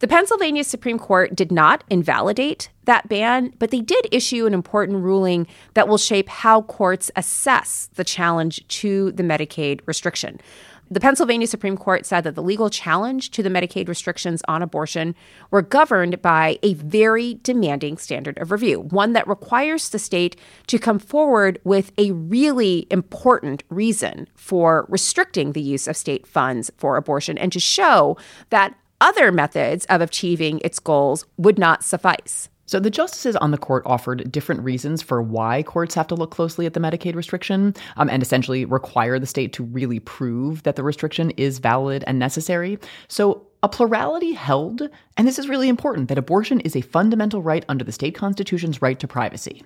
The 0.00 0.08
Pennsylvania 0.08 0.62
Supreme 0.62 0.98
Court 0.98 1.34
did 1.34 1.50
not 1.50 1.82
invalidate 1.88 2.68
that 2.84 3.08
ban, 3.08 3.54
but 3.58 3.70
they 3.70 3.80
did 3.80 4.06
issue 4.12 4.44
an 4.44 4.52
important 4.52 5.02
ruling 5.02 5.46
that 5.72 5.88
will 5.88 5.96
shape 5.96 6.28
how 6.28 6.62
courts 6.62 7.10
assess 7.16 7.88
the 7.94 8.04
challenge 8.04 8.66
to 8.68 9.12
the 9.12 9.22
Medicaid 9.22 9.80
restriction. 9.86 10.38
The 10.88 11.00
Pennsylvania 11.00 11.48
Supreme 11.48 11.76
Court 11.76 12.06
said 12.06 12.22
that 12.22 12.36
the 12.36 12.42
legal 12.42 12.70
challenge 12.70 13.32
to 13.32 13.42
the 13.42 13.48
Medicaid 13.48 13.88
restrictions 13.88 14.40
on 14.46 14.62
abortion 14.62 15.16
were 15.50 15.62
governed 15.62 16.22
by 16.22 16.60
a 16.62 16.74
very 16.74 17.40
demanding 17.42 17.96
standard 17.96 18.38
of 18.38 18.52
review, 18.52 18.80
one 18.80 19.12
that 19.14 19.26
requires 19.26 19.88
the 19.88 19.98
state 19.98 20.36
to 20.68 20.78
come 20.78 21.00
forward 21.00 21.58
with 21.64 21.90
a 21.98 22.12
really 22.12 22.86
important 22.88 23.64
reason 23.68 24.28
for 24.36 24.86
restricting 24.88 25.52
the 25.52 25.60
use 25.60 25.88
of 25.88 25.96
state 25.96 26.24
funds 26.24 26.70
for 26.76 26.96
abortion 26.96 27.36
and 27.36 27.52
to 27.52 27.58
show 27.58 28.16
that 28.50 28.72
other 29.00 29.32
methods 29.32 29.86
of 29.86 30.00
achieving 30.00 30.60
its 30.64 30.78
goals 30.78 31.26
would 31.36 31.58
not 31.58 31.82
suffice. 31.82 32.48
So 32.66 32.80
the 32.80 32.90
justices 32.90 33.36
on 33.36 33.52
the 33.52 33.58
court 33.58 33.84
offered 33.86 34.30
different 34.30 34.62
reasons 34.62 35.00
for 35.00 35.22
why 35.22 35.62
courts 35.62 35.94
have 35.94 36.08
to 36.08 36.16
look 36.16 36.32
closely 36.32 36.66
at 36.66 36.74
the 36.74 36.80
Medicaid 36.80 37.14
restriction 37.14 37.74
um, 37.96 38.10
and 38.10 38.22
essentially 38.22 38.64
require 38.64 39.18
the 39.18 39.26
state 39.26 39.52
to 39.54 39.64
really 39.64 40.00
prove 40.00 40.64
that 40.64 40.76
the 40.76 40.82
restriction 40.82 41.30
is 41.32 41.58
valid 41.58 42.02
and 42.06 42.18
necessary. 42.18 42.78
So 43.08 43.46
a 43.62 43.68
plurality 43.68 44.32
held, 44.32 44.88
and 45.16 45.26
this 45.26 45.38
is 45.38 45.48
really 45.48 45.68
important, 45.68 46.08
that 46.08 46.18
abortion 46.18 46.60
is 46.60 46.76
a 46.76 46.80
fundamental 46.80 47.42
right 47.42 47.64
under 47.68 47.84
the 47.84 47.92
state 47.92 48.14
constitution's 48.14 48.82
right 48.82 48.98
to 49.00 49.08
privacy. 49.08 49.62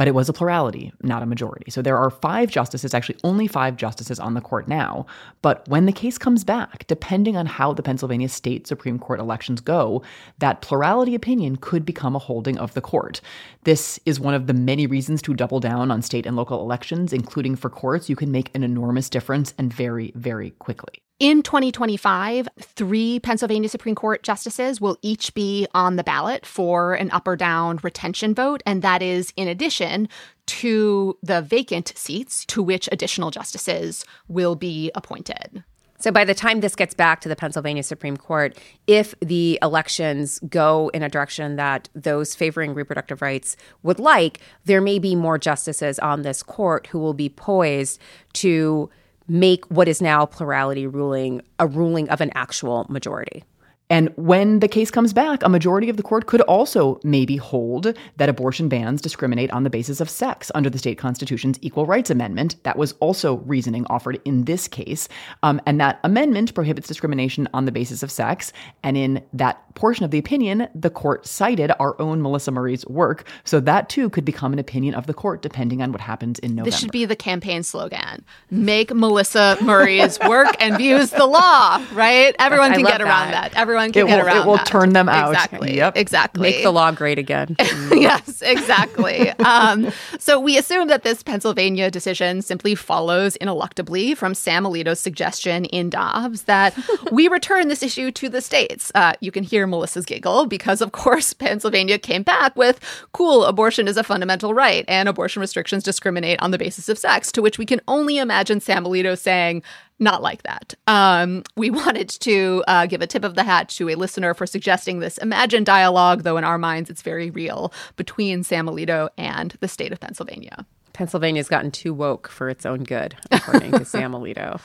But 0.00 0.08
it 0.08 0.14
was 0.14 0.30
a 0.30 0.32
plurality, 0.32 0.94
not 1.02 1.22
a 1.22 1.26
majority. 1.26 1.70
So 1.70 1.82
there 1.82 1.98
are 1.98 2.08
five 2.08 2.50
justices, 2.50 2.94
actually 2.94 3.18
only 3.22 3.46
five 3.46 3.76
justices 3.76 4.18
on 4.18 4.32
the 4.32 4.40
court 4.40 4.66
now. 4.66 5.04
But 5.42 5.68
when 5.68 5.84
the 5.84 5.92
case 5.92 6.16
comes 6.16 6.42
back, 6.42 6.86
depending 6.86 7.36
on 7.36 7.44
how 7.44 7.74
the 7.74 7.82
Pennsylvania 7.82 8.30
state 8.30 8.66
Supreme 8.66 8.98
Court 8.98 9.20
elections 9.20 9.60
go, 9.60 10.02
that 10.38 10.62
plurality 10.62 11.14
opinion 11.14 11.56
could 11.56 11.84
become 11.84 12.16
a 12.16 12.18
holding 12.18 12.56
of 12.56 12.72
the 12.72 12.80
court. 12.80 13.20
This 13.64 14.00
is 14.06 14.18
one 14.18 14.32
of 14.32 14.46
the 14.46 14.54
many 14.54 14.86
reasons 14.86 15.20
to 15.20 15.34
double 15.34 15.60
down 15.60 15.90
on 15.90 16.00
state 16.00 16.24
and 16.24 16.34
local 16.34 16.62
elections, 16.62 17.12
including 17.12 17.54
for 17.54 17.68
courts. 17.68 18.08
You 18.08 18.16
can 18.16 18.32
make 18.32 18.50
an 18.54 18.62
enormous 18.62 19.10
difference 19.10 19.52
and 19.58 19.70
very, 19.70 20.12
very 20.14 20.52
quickly. 20.52 21.02
In 21.20 21.42
2025, 21.42 22.48
three 22.58 23.20
Pennsylvania 23.20 23.68
Supreme 23.68 23.94
Court 23.94 24.22
justices 24.22 24.80
will 24.80 24.96
each 25.02 25.34
be 25.34 25.66
on 25.74 25.96
the 25.96 26.02
ballot 26.02 26.46
for 26.46 26.94
an 26.94 27.10
up 27.10 27.28
or 27.28 27.36
down 27.36 27.78
retention 27.82 28.34
vote. 28.34 28.62
And 28.64 28.80
that 28.80 29.02
is 29.02 29.30
in 29.36 29.46
addition 29.46 30.08
to 30.46 31.18
the 31.22 31.42
vacant 31.42 31.92
seats 31.94 32.46
to 32.46 32.62
which 32.62 32.88
additional 32.90 33.30
justices 33.30 34.06
will 34.28 34.56
be 34.56 34.90
appointed. 34.94 35.62
So 35.98 36.10
by 36.10 36.24
the 36.24 36.32
time 36.32 36.60
this 36.60 36.74
gets 36.74 36.94
back 36.94 37.20
to 37.20 37.28
the 37.28 37.36
Pennsylvania 37.36 37.82
Supreme 37.82 38.16
Court, 38.16 38.56
if 38.86 39.14
the 39.20 39.58
elections 39.60 40.40
go 40.48 40.90
in 40.94 41.02
a 41.02 41.10
direction 41.10 41.56
that 41.56 41.90
those 41.94 42.34
favoring 42.34 42.72
reproductive 42.72 43.20
rights 43.20 43.58
would 43.82 43.98
like, 43.98 44.40
there 44.64 44.80
may 44.80 44.98
be 44.98 45.14
more 45.14 45.36
justices 45.36 45.98
on 45.98 46.22
this 46.22 46.42
court 46.42 46.86
who 46.86 46.98
will 46.98 47.12
be 47.12 47.28
poised 47.28 48.00
to 48.32 48.88
make 49.30 49.64
what 49.66 49.86
is 49.86 50.02
now 50.02 50.26
plurality 50.26 50.88
ruling 50.88 51.40
a 51.60 51.66
ruling 51.66 52.08
of 52.10 52.20
an 52.20 52.30
actual 52.34 52.84
majority. 52.88 53.44
And 53.90 54.10
when 54.16 54.60
the 54.60 54.68
case 54.68 54.90
comes 54.90 55.12
back, 55.12 55.42
a 55.42 55.48
majority 55.48 55.90
of 55.90 55.96
the 55.96 56.02
court 56.02 56.26
could 56.26 56.40
also 56.42 57.00
maybe 57.02 57.36
hold 57.36 57.92
that 58.16 58.28
abortion 58.28 58.68
bans 58.68 59.02
discriminate 59.02 59.50
on 59.50 59.64
the 59.64 59.70
basis 59.70 60.00
of 60.00 60.08
sex 60.08 60.50
under 60.54 60.70
the 60.70 60.78
state 60.78 60.96
constitution's 60.96 61.58
Equal 61.60 61.86
Rights 61.86 62.08
Amendment. 62.08 62.56
That 62.62 62.78
was 62.78 62.92
also 63.00 63.38
reasoning 63.38 63.84
offered 63.90 64.20
in 64.24 64.44
this 64.44 64.68
case. 64.68 65.08
Um, 65.42 65.60
and 65.66 65.80
that 65.80 65.98
amendment 66.04 66.54
prohibits 66.54 66.86
discrimination 66.86 67.48
on 67.52 67.64
the 67.64 67.72
basis 67.72 68.02
of 68.02 68.10
sex. 68.10 68.52
And 68.84 68.96
in 68.96 69.24
that 69.32 69.74
portion 69.74 70.04
of 70.04 70.12
the 70.12 70.18
opinion, 70.18 70.68
the 70.74 70.90
court 70.90 71.26
cited 71.26 71.72
our 71.80 72.00
own 72.00 72.22
Melissa 72.22 72.52
Murray's 72.52 72.86
work. 72.86 73.26
So 73.44 73.58
that 73.60 73.88
too 73.88 74.08
could 74.10 74.24
become 74.24 74.52
an 74.52 74.58
opinion 74.58 74.94
of 74.94 75.06
the 75.06 75.14
court 75.14 75.42
depending 75.42 75.82
on 75.82 75.90
what 75.90 76.00
happens 76.00 76.38
in 76.38 76.54
November. 76.54 76.70
This 76.70 76.78
should 76.78 76.92
be 76.92 77.06
the 77.06 77.16
campaign 77.16 77.62
slogan 77.62 78.24
Make 78.50 78.94
Melissa 78.94 79.56
Murray's 79.62 80.18
work 80.28 80.54
and 80.60 80.76
views 80.76 81.10
the 81.10 81.26
law, 81.26 81.84
right? 81.92 82.36
Everyone 82.38 82.72
can 82.72 82.84
get 82.84 83.00
around 83.00 83.32
that. 83.32 83.52
that. 83.52 83.60
Everyone 83.60 83.79
can 83.86 83.88
it 83.88 83.92
get 83.92 84.04
will, 84.18 84.26
around 84.26 84.36
It 84.36 84.46
will 84.46 84.56
that. 84.56 84.66
turn 84.66 84.92
them 84.92 85.08
out. 85.08 85.32
Exactly. 85.32 85.76
Yep. 85.76 85.96
Exactly. 85.96 86.42
Make 86.42 86.62
the 86.62 86.70
law 86.70 86.90
great 86.92 87.18
again. 87.18 87.56
yes, 87.58 88.42
exactly. 88.42 89.30
um, 89.40 89.90
so 90.18 90.38
we 90.38 90.58
assume 90.58 90.88
that 90.88 91.02
this 91.02 91.22
Pennsylvania 91.22 91.90
decision 91.90 92.42
simply 92.42 92.74
follows 92.74 93.36
ineluctably 93.40 94.16
from 94.16 94.34
Sam 94.34 94.64
Alito's 94.64 95.00
suggestion 95.00 95.64
in 95.66 95.90
Dobbs 95.90 96.42
that 96.42 96.76
we 97.12 97.28
return 97.28 97.68
this 97.68 97.82
issue 97.82 98.10
to 98.12 98.28
the 98.28 98.40
states. 98.40 98.92
Uh, 98.94 99.14
you 99.20 99.30
can 99.32 99.42
hear 99.44 99.66
Melissa's 99.66 100.04
giggle 100.04 100.46
because, 100.46 100.80
of 100.80 100.92
course, 100.92 101.32
Pennsylvania 101.32 101.98
came 101.98 102.22
back 102.22 102.54
with 102.56 102.80
cool, 103.12 103.44
abortion 103.44 103.88
is 103.88 103.96
a 103.96 104.04
fundamental 104.04 104.54
right 104.54 104.84
and 104.88 105.08
abortion 105.08 105.40
restrictions 105.40 105.82
discriminate 105.82 106.40
on 106.42 106.50
the 106.50 106.58
basis 106.58 106.88
of 106.88 106.98
sex, 106.98 107.32
to 107.32 107.42
which 107.42 107.58
we 107.58 107.66
can 107.66 107.80
only 107.88 108.18
imagine 108.18 108.60
Sam 108.60 108.84
Alito 108.84 109.16
saying, 109.18 109.62
not 110.00 110.22
like 110.22 110.42
that. 110.42 110.74
Um, 110.86 111.44
we 111.56 111.70
wanted 111.70 112.08
to 112.08 112.64
uh, 112.66 112.86
give 112.86 113.02
a 113.02 113.06
tip 113.06 113.24
of 113.24 113.34
the 113.34 113.44
hat 113.44 113.68
to 113.70 113.88
a 113.90 113.94
listener 113.94 114.34
for 114.34 114.46
suggesting 114.46 114.98
this 114.98 115.18
imagined 115.18 115.66
dialogue, 115.66 116.22
though 116.22 116.36
in 116.36 116.44
our 116.44 116.58
minds 116.58 116.90
it's 116.90 117.02
very 117.02 117.30
real, 117.30 117.72
between 117.96 118.42
Sam 118.42 118.66
Alito 118.66 119.10
and 119.16 119.56
the 119.60 119.68
state 119.68 119.92
of 119.92 120.00
Pennsylvania. 120.00 120.66
Pennsylvania's 120.92 121.48
gotten 121.48 121.70
too 121.70 121.94
woke 121.94 122.28
for 122.28 122.48
its 122.48 122.66
own 122.66 122.84
good, 122.84 123.16
according 123.30 123.72
to 123.72 123.84
Sam 123.84 124.12
Alito. 124.12 124.60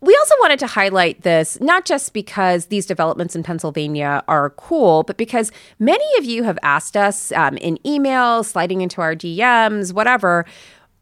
We 0.00 0.16
also 0.16 0.34
wanted 0.40 0.60
to 0.60 0.68
highlight 0.68 1.22
this, 1.22 1.60
not 1.60 1.84
just 1.84 2.12
because 2.12 2.66
these 2.66 2.86
developments 2.86 3.34
in 3.34 3.42
Pennsylvania 3.42 4.22
are 4.28 4.50
cool, 4.50 5.02
but 5.02 5.16
because 5.16 5.50
many 5.80 6.04
of 6.18 6.24
you 6.24 6.44
have 6.44 6.58
asked 6.62 6.96
us 6.96 7.32
um, 7.32 7.56
in 7.56 7.78
emails, 7.78 8.44
sliding 8.44 8.80
into 8.80 9.00
our 9.00 9.16
DMs, 9.16 9.92
whatever, 9.92 10.46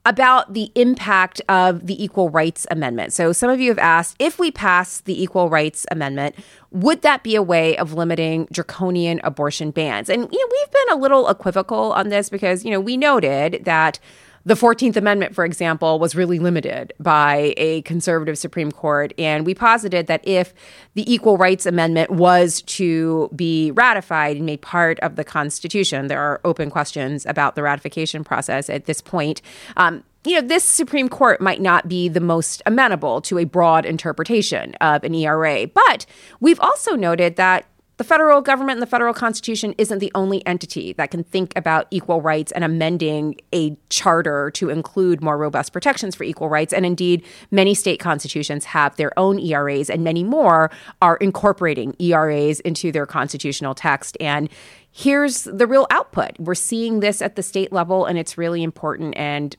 about 0.07 0.53
the 0.53 0.71
impact 0.73 1.41
of 1.49 1.85
the 1.85 2.01
Equal 2.01 2.29
Rights 2.29 2.65
Amendment. 2.71 3.11
So, 3.11 3.33
some 3.33 3.49
of 3.49 3.59
you 3.59 3.69
have 3.69 3.77
asked 3.77 4.15
if 4.19 4.39
we 4.39 4.51
pass 4.51 5.01
the 5.01 5.21
Equal 5.21 5.49
Rights 5.49 5.85
Amendment, 5.91 6.35
would 6.71 7.01
that 7.01 7.23
be 7.23 7.35
a 7.35 7.43
way 7.43 7.77
of 7.77 7.93
limiting 7.93 8.47
draconian 8.49 9.19
abortion 9.25 9.69
bans? 9.69 10.09
And, 10.09 10.21
you 10.31 10.39
know, 10.39 10.47
we've 10.51 10.71
been 10.71 10.97
a 10.97 11.01
little 11.01 11.27
equivocal 11.27 11.91
on 11.91 12.07
this 12.07 12.29
because, 12.29 12.63
you 12.63 12.71
know, 12.71 12.79
we 12.79 12.95
noted 12.95 13.65
that 13.65 13.99
the 14.47 14.53
14th 14.53 14.95
Amendment, 14.95 15.35
for 15.35 15.43
example, 15.43 15.99
was 15.99 16.15
really 16.15 16.39
limited 16.39 16.93
by 17.01 17.53
a 17.57 17.81
conservative 17.81 18.37
Supreme 18.37 18.71
Court. 18.71 19.11
And 19.17 19.45
we 19.45 19.53
posited 19.53 20.07
that 20.07 20.25
if 20.25 20.53
the 20.93 21.13
Equal 21.13 21.37
Rights 21.37 21.65
Amendment 21.65 22.11
was 22.11 22.61
to 22.61 23.29
be 23.35 23.71
ratified 23.71 24.37
and 24.37 24.45
made 24.45 24.61
part 24.61 25.01
of 25.01 25.17
the 25.17 25.25
Constitution, 25.25 26.07
there 26.07 26.21
are 26.21 26.39
open 26.45 26.69
questions 26.69 27.25
about 27.25 27.55
the 27.55 27.61
ratification 27.61 28.23
process 28.23 28.69
at 28.69 28.85
this 28.85 29.01
point. 29.01 29.41
Um, 29.75 30.05
you 30.23 30.35
know, 30.35 30.47
this 30.47 30.63
Supreme 30.63 31.09
Court 31.09 31.41
might 31.41 31.59
not 31.59 31.89
be 31.89 32.07
the 32.07 32.21
most 32.21 32.61
amenable 32.65 33.19
to 33.23 33.39
a 33.39 33.43
broad 33.43 33.85
interpretation 33.85 34.75
of 34.75 35.03
an 35.03 35.13
ERA. 35.13 35.67
But 35.67 36.05
we've 36.39 36.59
also 36.61 36.95
noted 36.95 37.35
that 37.35 37.65
the 37.97 38.03
federal 38.03 38.41
government 38.41 38.77
and 38.77 38.81
the 38.81 38.87
federal 38.87 39.13
constitution 39.13 39.73
isn't 39.79 39.97
the 39.97 40.11
only 40.13 40.45
entity 40.45 40.93
that 40.93 41.09
can 41.09 41.23
think 41.23 41.51
about 41.55 41.87
equal 41.89 42.21
rights 42.21 42.51
and 42.51 42.63
amending 42.63 43.37
a 43.53 43.75
charter 43.89 44.51
to 44.51 44.69
include 44.69 45.23
more 45.23 45.35
robust 45.35 45.73
protections 45.73 46.15
for 46.15 46.23
equal 46.23 46.47
rights. 46.47 46.73
And 46.73 46.85
indeed, 46.85 47.25
many 47.49 47.73
state 47.73 47.99
constitutions 47.99 48.65
have 48.65 48.95
their 48.97 49.17
own 49.17 49.39
ERAs, 49.39 49.89
and 49.89 50.03
many 50.03 50.23
more 50.23 50.69
are 51.01 51.17
incorporating 51.17 51.95
ERAs 51.99 52.59
into 52.59 52.91
their 52.91 53.07
constitutional 53.07 53.73
text. 53.73 54.15
And 54.19 54.47
here's 54.91 55.45
the 55.45 55.65
real 55.65 55.87
output 55.89 56.39
we're 56.39 56.53
seeing 56.55 56.99
this 56.99 57.19
at 57.19 57.35
the 57.35 57.43
state 57.43 57.73
level, 57.73 58.05
and 58.05 58.19
it's 58.19 58.37
really 58.37 58.61
important. 58.61 59.17
And 59.17 59.55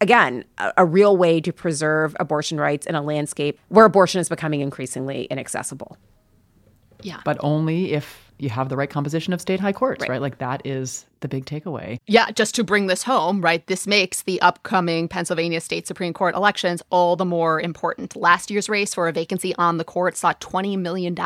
again, 0.00 0.44
a, 0.58 0.72
a, 0.78 0.84
real 0.84 1.16
way 1.16 1.40
to 1.40 1.52
preserve 1.52 2.16
abortion 2.18 2.58
rights 2.58 2.84
in 2.86 2.96
a 2.96 3.02
landscape 3.02 3.60
where 3.68 3.84
abortion 3.84 4.20
is 4.20 4.28
becoming 4.28 4.60
increasingly 4.60 5.24
inaccessible. 5.26 5.96
Yeah. 7.02 7.20
But 7.24 7.38
only 7.40 7.92
if 7.92 8.26
you 8.38 8.50
have 8.50 8.68
the 8.68 8.76
right 8.76 8.90
composition 8.90 9.32
of 9.32 9.40
state 9.40 9.60
high 9.60 9.72
courts, 9.72 10.02
right? 10.02 10.10
right? 10.10 10.20
Like 10.20 10.38
that 10.38 10.66
is 10.66 11.06
the 11.20 11.28
big 11.28 11.46
takeaway. 11.46 11.98
Yeah, 12.06 12.30
just 12.30 12.54
to 12.56 12.64
bring 12.64 12.86
this 12.86 13.02
home, 13.02 13.40
right? 13.40 13.66
This 13.66 13.86
makes 13.86 14.22
the 14.22 14.40
upcoming 14.42 15.08
Pennsylvania 15.08 15.60
State 15.60 15.86
Supreme 15.86 16.12
Court 16.12 16.34
elections 16.34 16.82
all 16.90 17.16
the 17.16 17.24
more 17.24 17.60
important. 17.60 18.14
Last 18.14 18.50
year's 18.50 18.68
race 18.68 18.92
for 18.92 19.08
a 19.08 19.12
vacancy 19.12 19.54
on 19.56 19.78
the 19.78 19.84
court 19.84 20.16
saw 20.16 20.34
$20 20.34 20.78
million 20.78 21.16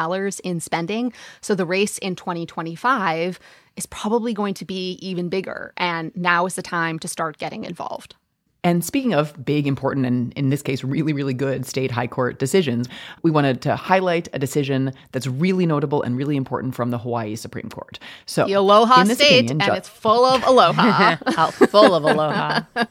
in 0.45 0.61
spending. 0.61 1.13
So 1.41 1.55
the 1.55 1.67
race 1.67 1.99
in 1.99 2.15
2025 2.15 3.41
is 3.77 3.87
probably 3.87 4.33
going 4.33 4.55
to 4.55 4.65
be 4.65 4.93
even 5.01 5.29
bigger. 5.29 5.73
And 5.77 6.15
now 6.17 6.47
is 6.47 6.55
the 6.55 6.63
time 6.63 6.99
to 7.01 7.09
start 7.09 7.39
getting 7.39 7.65
involved. 7.65 8.15
And 8.63 8.85
speaking 8.85 9.15
of 9.15 9.43
big, 9.45 9.67
important, 9.67 10.05
and 10.05 10.33
in 10.35 10.51
this 10.51 10.61
case, 10.61 10.85
really, 10.85 11.13
really 11.13 11.33
good 11.33 11.65
state 11.65 11.91
high 11.91 12.07
court 12.07 12.39
decisions, 12.39 12.89
we 13.23 13.31
wanted 13.31 13.63
to 13.63 13.75
highlight 13.75 14.29
a 14.35 14.39
decision 14.39 14.93
that's 15.13 15.27
really 15.27 15.65
notable 15.65 16.03
and 16.03 16.17
really 16.17 16.37
important 16.37 16.75
from 16.75 16.91
the 16.91 16.99
Hawaii 16.99 17.37
Supreme 17.37 17.71
Court. 17.71 17.99
So, 18.27 18.45
the 18.45 18.55
Aloha 18.55 19.05
State, 19.05 19.47
opinion, 19.47 19.63
and 19.63 19.63
ju- 19.63 19.73
it's 19.73 19.89
full 19.89 20.25
of 20.27 20.45
aloha. 20.45 21.17
full 21.69 21.95
of 21.95 22.05
aloha. 22.05 22.63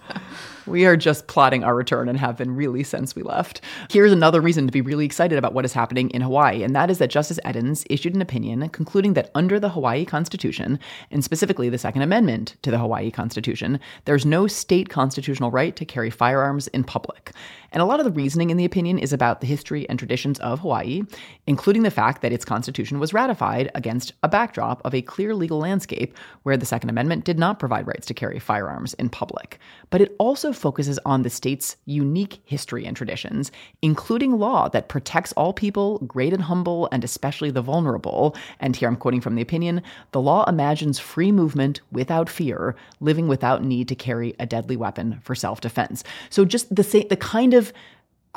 We 0.69 0.85
are 0.85 0.95
just 0.95 1.25
plotting 1.25 1.63
our 1.63 1.73
return 1.73 2.07
and 2.07 2.19
have 2.19 2.37
been 2.37 2.55
really 2.55 2.83
since 2.83 3.15
we 3.15 3.23
left. 3.23 3.61
Here's 3.89 4.11
another 4.11 4.39
reason 4.39 4.67
to 4.67 4.71
be 4.71 4.81
really 4.81 5.03
excited 5.03 5.39
about 5.39 5.55
what 5.55 5.65
is 5.65 5.73
happening 5.73 6.11
in 6.11 6.21
Hawaii, 6.21 6.61
and 6.61 6.75
that 6.75 6.91
is 6.91 6.99
that 6.99 7.09
Justice 7.09 7.39
Eddins 7.43 7.87
issued 7.89 8.13
an 8.13 8.21
opinion 8.21 8.69
concluding 8.69 9.13
that 9.13 9.31
under 9.33 9.59
the 9.59 9.69
Hawaii 9.69 10.05
Constitution, 10.05 10.77
and 11.09 11.23
specifically 11.23 11.69
the 11.69 11.79
Second 11.79 12.03
Amendment 12.03 12.55
to 12.61 12.69
the 12.69 12.77
Hawaii 12.77 13.09
Constitution, 13.09 13.79
there's 14.05 14.27
no 14.27 14.45
state 14.45 14.89
constitutional 14.89 15.49
right 15.49 15.75
to 15.75 15.85
carry 15.85 16.11
firearms 16.11 16.67
in 16.67 16.83
public. 16.83 17.31
And 17.71 17.81
a 17.81 17.85
lot 17.85 17.99
of 17.99 18.05
the 18.05 18.11
reasoning 18.11 18.49
in 18.49 18.57
the 18.57 18.65
opinion 18.65 18.97
is 18.97 19.13
about 19.13 19.41
the 19.41 19.47
history 19.47 19.87
and 19.89 19.99
traditions 19.99 20.39
of 20.39 20.59
Hawaii, 20.59 21.03
including 21.45 21.83
the 21.83 21.91
fact 21.91 22.21
that 22.21 22.33
its 22.33 22.45
constitution 22.45 22.99
was 22.99 23.13
ratified 23.13 23.69
against 23.75 24.13
a 24.23 24.27
backdrop 24.27 24.81
of 24.85 24.95
a 24.95 25.01
clear 25.01 25.35
legal 25.35 25.59
landscape 25.59 26.15
where 26.43 26.57
the 26.57 26.65
Second 26.65 26.89
Amendment 26.89 27.25
did 27.25 27.37
not 27.37 27.59
provide 27.59 27.87
rights 27.87 28.07
to 28.07 28.13
carry 28.13 28.39
firearms 28.39 28.95
in 28.95 29.09
public. 29.09 29.59
But 29.91 30.01
it 30.01 30.15
also 30.19 30.51
focuses 30.59 30.99
on 31.05 31.23
the 31.23 31.29
state's 31.29 31.75
unique 31.85 32.41
history 32.45 32.85
and 32.85 32.95
traditions, 32.95 33.51
including 33.81 34.37
law 34.37 34.69
that 34.69 34.89
protects 34.89 35.31
all 35.33 35.53
people, 35.53 35.99
great 35.99 36.33
and 36.33 36.43
humble, 36.43 36.89
and 36.91 37.03
especially 37.03 37.49
the 37.49 37.61
vulnerable. 37.61 38.35
And 38.59 38.75
here 38.75 38.87
I'm 38.87 38.95
quoting 38.95 39.21
from 39.21 39.35
the 39.35 39.41
opinion 39.41 39.81
the 40.11 40.21
law 40.21 40.43
imagines 40.47 40.99
free 40.99 41.31
movement 41.31 41.81
without 41.91 42.29
fear, 42.29 42.75
living 42.99 43.27
without 43.27 43.63
need 43.63 43.87
to 43.87 43.95
carry 43.95 44.35
a 44.39 44.45
deadly 44.45 44.75
weapon 44.75 45.19
for 45.23 45.35
self 45.35 45.61
defense. 45.61 46.03
So, 46.29 46.45
just 46.45 46.73
the, 46.75 46.83
the 47.09 47.17
kind 47.17 47.53
of 47.53 47.73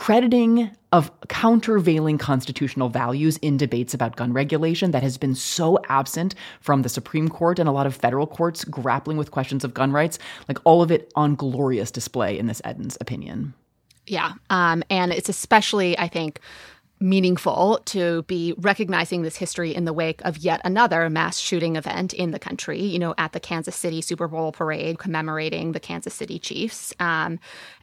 crediting 0.03 0.69
of 0.91 1.13
countervailing 1.29 2.19
constitutional 2.19 2.89
values 2.89 3.37
in 3.37 3.57
debates 3.57 3.95
about 3.95 4.17
gun 4.17 4.33
regulation 4.33 4.91
that 4.91 5.01
has 5.01 5.17
been 5.17 5.33
so 5.33 5.79
absent 5.89 6.35
from 6.61 6.83
the 6.83 6.89
Supreme 6.89 7.29
Court 7.29 7.61
and 7.61 7.69
a 7.69 7.73
lot 7.73 7.87
of 7.87 7.95
federal 7.95 8.27
courts 8.27 8.65
grappling 8.65 9.17
with 9.17 9.31
questions 9.31 9.63
of 9.63 9.75
gun 9.75 9.93
rights, 9.93 10.19
like 10.49 10.59
all 10.65 10.83
of 10.83 10.91
it 10.91 11.13
on 11.15 11.37
glorious 11.37 11.93
display 11.93 12.37
in 12.37 12.49
this 12.49 12.61
Eddins 12.63 13.01
opinion. 13.01 13.55
Yeah. 14.09 14.33
Um, 14.51 14.83
and 14.91 15.13
it's 15.13 15.29
especially, 15.29 15.97
I 15.97 16.09
think, 16.09 16.41
meaningful 17.03 17.81
to 17.87 18.23
be 18.23 18.55
recognizing 18.59 19.23
this 19.23 19.37
history 19.37 19.75
in 19.75 19.85
the 19.85 19.93
wake 19.93 20.23
of 20.25 20.39
yet 20.39 20.61
another 20.65 21.11
mass 21.11 21.39
shooting 21.39 21.77
event 21.77 22.15
in 22.15 22.31
the 22.31 22.39
country, 22.39 22.81
you 22.81 22.99
know, 22.99 23.15
at 23.19 23.33
the 23.33 23.41
Kansas 23.41 23.77
City 23.77 24.01
Super 24.01 24.29
Bowl 24.29 24.53
parade 24.53 24.99
commemorating 24.99 25.73
the 25.73 25.81
Kansas 25.81 26.15
City 26.15 26.39
Chiefs. 26.39 26.95
Um, 27.01 27.39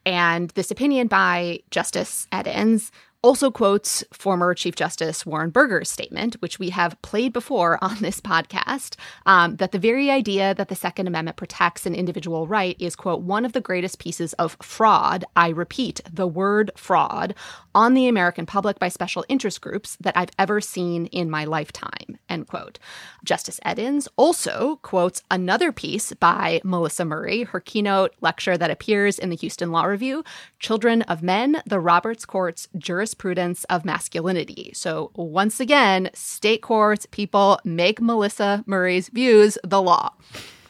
and 0.06 0.50
this 0.52 0.72
opinion 0.72 1.08
by 1.08 1.60
Justice 1.70 2.28
Eddins 2.32 2.92
also 3.22 3.52
quotes 3.52 4.04
former 4.14 4.54
Chief 4.54 4.76
Justice 4.76 5.26
Warren 5.26 5.50
Burger's 5.50 5.90
statement, 5.90 6.36
which 6.36 6.58
we 6.58 6.70
have 6.70 7.00
played 7.02 7.34
before 7.34 7.78
on 7.84 7.98
this 8.00 8.22
podcast, 8.22 8.96
um, 9.26 9.58
that 9.58 9.72
the 9.72 9.80
very 9.80 10.10
idea 10.10 10.54
that 10.56 10.70
the 10.70 10.76
Second 10.76 11.08
Amendment 11.08 11.38
protects 11.38 11.86
an 11.86 11.96
individual 11.96 12.48
right 12.48 12.76
is, 12.80 12.96
quote, 12.96 13.22
one 13.22 13.46
of 13.46 13.54
the 13.54 13.62
greatest 13.62 14.00
pieces 14.00 14.34
of 14.34 14.58
fraud, 14.62 15.26
I 15.36 15.50
repeat, 15.50 16.02
the 16.12 16.28
word 16.28 16.72
fraud, 16.76 17.36
on 17.80 17.94
the 17.94 18.10
American 18.10 18.46
public 18.46 18.78
by 18.78 18.90
special 18.90 19.24
interest 19.30 19.62
groups 19.62 19.96
that 20.02 20.18
I've 20.18 20.32
ever 20.38 20.60
seen 20.60 21.06
in 21.06 21.30
my 21.30 21.46
lifetime, 21.46 22.20
end 22.28 22.46
quote. 22.46 22.78
Justice 23.24 23.58
Eddins 23.66 24.10
also 24.18 24.80
quotes 24.82 25.24
another 25.32 25.72
piece 25.72 26.12
by 26.12 26.60
Melissa 26.66 27.06
Murray, 27.06 27.44
her 27.44 27.62
keynote 27.62 28.14
lecture 28.20 28.58
that 28.58 28.70
appears 28.70 29.18
in 29.18 29.30
the 29.30 29.38
Houston 29.38 29.72
Law 29.72 29.86
Review, 29.86 30.26
Children 30.60 31.04
of 31.04 31.24
Men, 31.24 31.62
the 31.66 31.80
Roberts 31.80 32.26
Court's 32.26 32.68
Jurisprudence 32.78 33.64
of 33.70 33.86
Masculinity. 33.86 34.72
So 34.74 35.12
once 35.16 35.62
again, 35.62 36.10
state 36.14 36.62
courts, 36.62 37.06
people 37.12 37.62
make 37.64 38.02
Melissa 38.02 38.62
Murray's 38.68 39.08
views 39.08 39.58
the 39.64 39.82
law. 39.82 40.12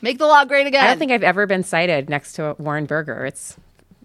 Make 0.03 0.19
the 0.19 0.27
law 0.27 0.45
great 0.45 0.67
again. 0.67 0.83
I 0.83 0.89
don't 0.89 0.99
think 0.99 1.11
I've 1.11 1.23
ever 1.23 1.47
been 1.47 1.63
cited 1.63 2.07
next 2.07 2.33
to 2.33 2.55
Warren 2.59 2.85
Burger. 2.85 3.25
It's 3.25 3.57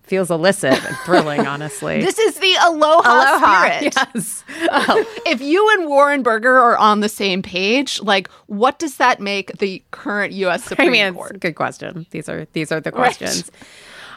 feels 0.05 0.31
illicit 0.31 0.85
and 0.85 0.97
thrilling, 0.99 1.47
honestly. 1.47 2.01
This 2.05 2.19
is 2.19 2.35
the 2.37 2.55
aloha, 2.63 3.03
Aloha, 3.03 3.67
spirit. 3.79 3.95
yes. 4.15 4.45
Uh, 4.71 5.03
if 5.27 5.41
you 5.41 5.69
and 5.73 5.89
Warren 5.89 6.23
Burger 6.23 6.59
are 6.59 6.77
on 6.77 7.01
the 7.01 7.09
same 7.09 7.43
page, 7.43 8.01
like 8.03 8.31
what 8.47 8.79
does 8.79 8.97
that 8.99 9.21
make 9.21 9.59
the 9.59 9.83
current 9.91 10.33
U.S. 10.35 10.65
Supreme 10.65 10.89
I 10.89 10.91
mean, 10.91 11.15
Court? 11.15 11.41
good 11.41 11.55
question. 11.57 12.07
These 12.11 12.29
are 12.29 12.47
these 12.53 12.71
are 12.71 12.81
the 12.81 12.93
questions. 12.93 13.51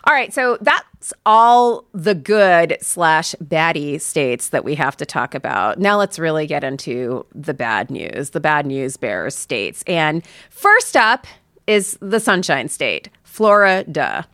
All 0.04 0.14
right, 0.14 0.34
so 0.34 0.58
that's 0.62 1.12
all 1.26 1.84
the 1.94 2.16
good 2.16 2.78
slash 2.82 3.36
baddie 3.44 4.00
states 4.00 4.50
that 4.50 4.64
we 4.64 4.74
have 4.76 4.96
to 4.98 5.06
talk 5.06 5.36
about. 5.36 5.80
Now 5.80 5.98
let's 5.98 6.18
really 6.18 6.48
get 6.48 6.64
into 6.64 7.26
the 7.36 7.54
bad 7.54 7.90
news, 7.92 8.30
the 8.30 8.40
bad 8.40 8.66
news 8.66 8.96
bears 8.96 9.36
states. 9.36 9.84
And 9.86 10.24
first 10.50 10.96
up 10.96 11.28
is 11.66 11.98
the 12.02 12.22
Sunshine 12.22 12.70
State, 12.70 13.10
Florida. 13.24 14.26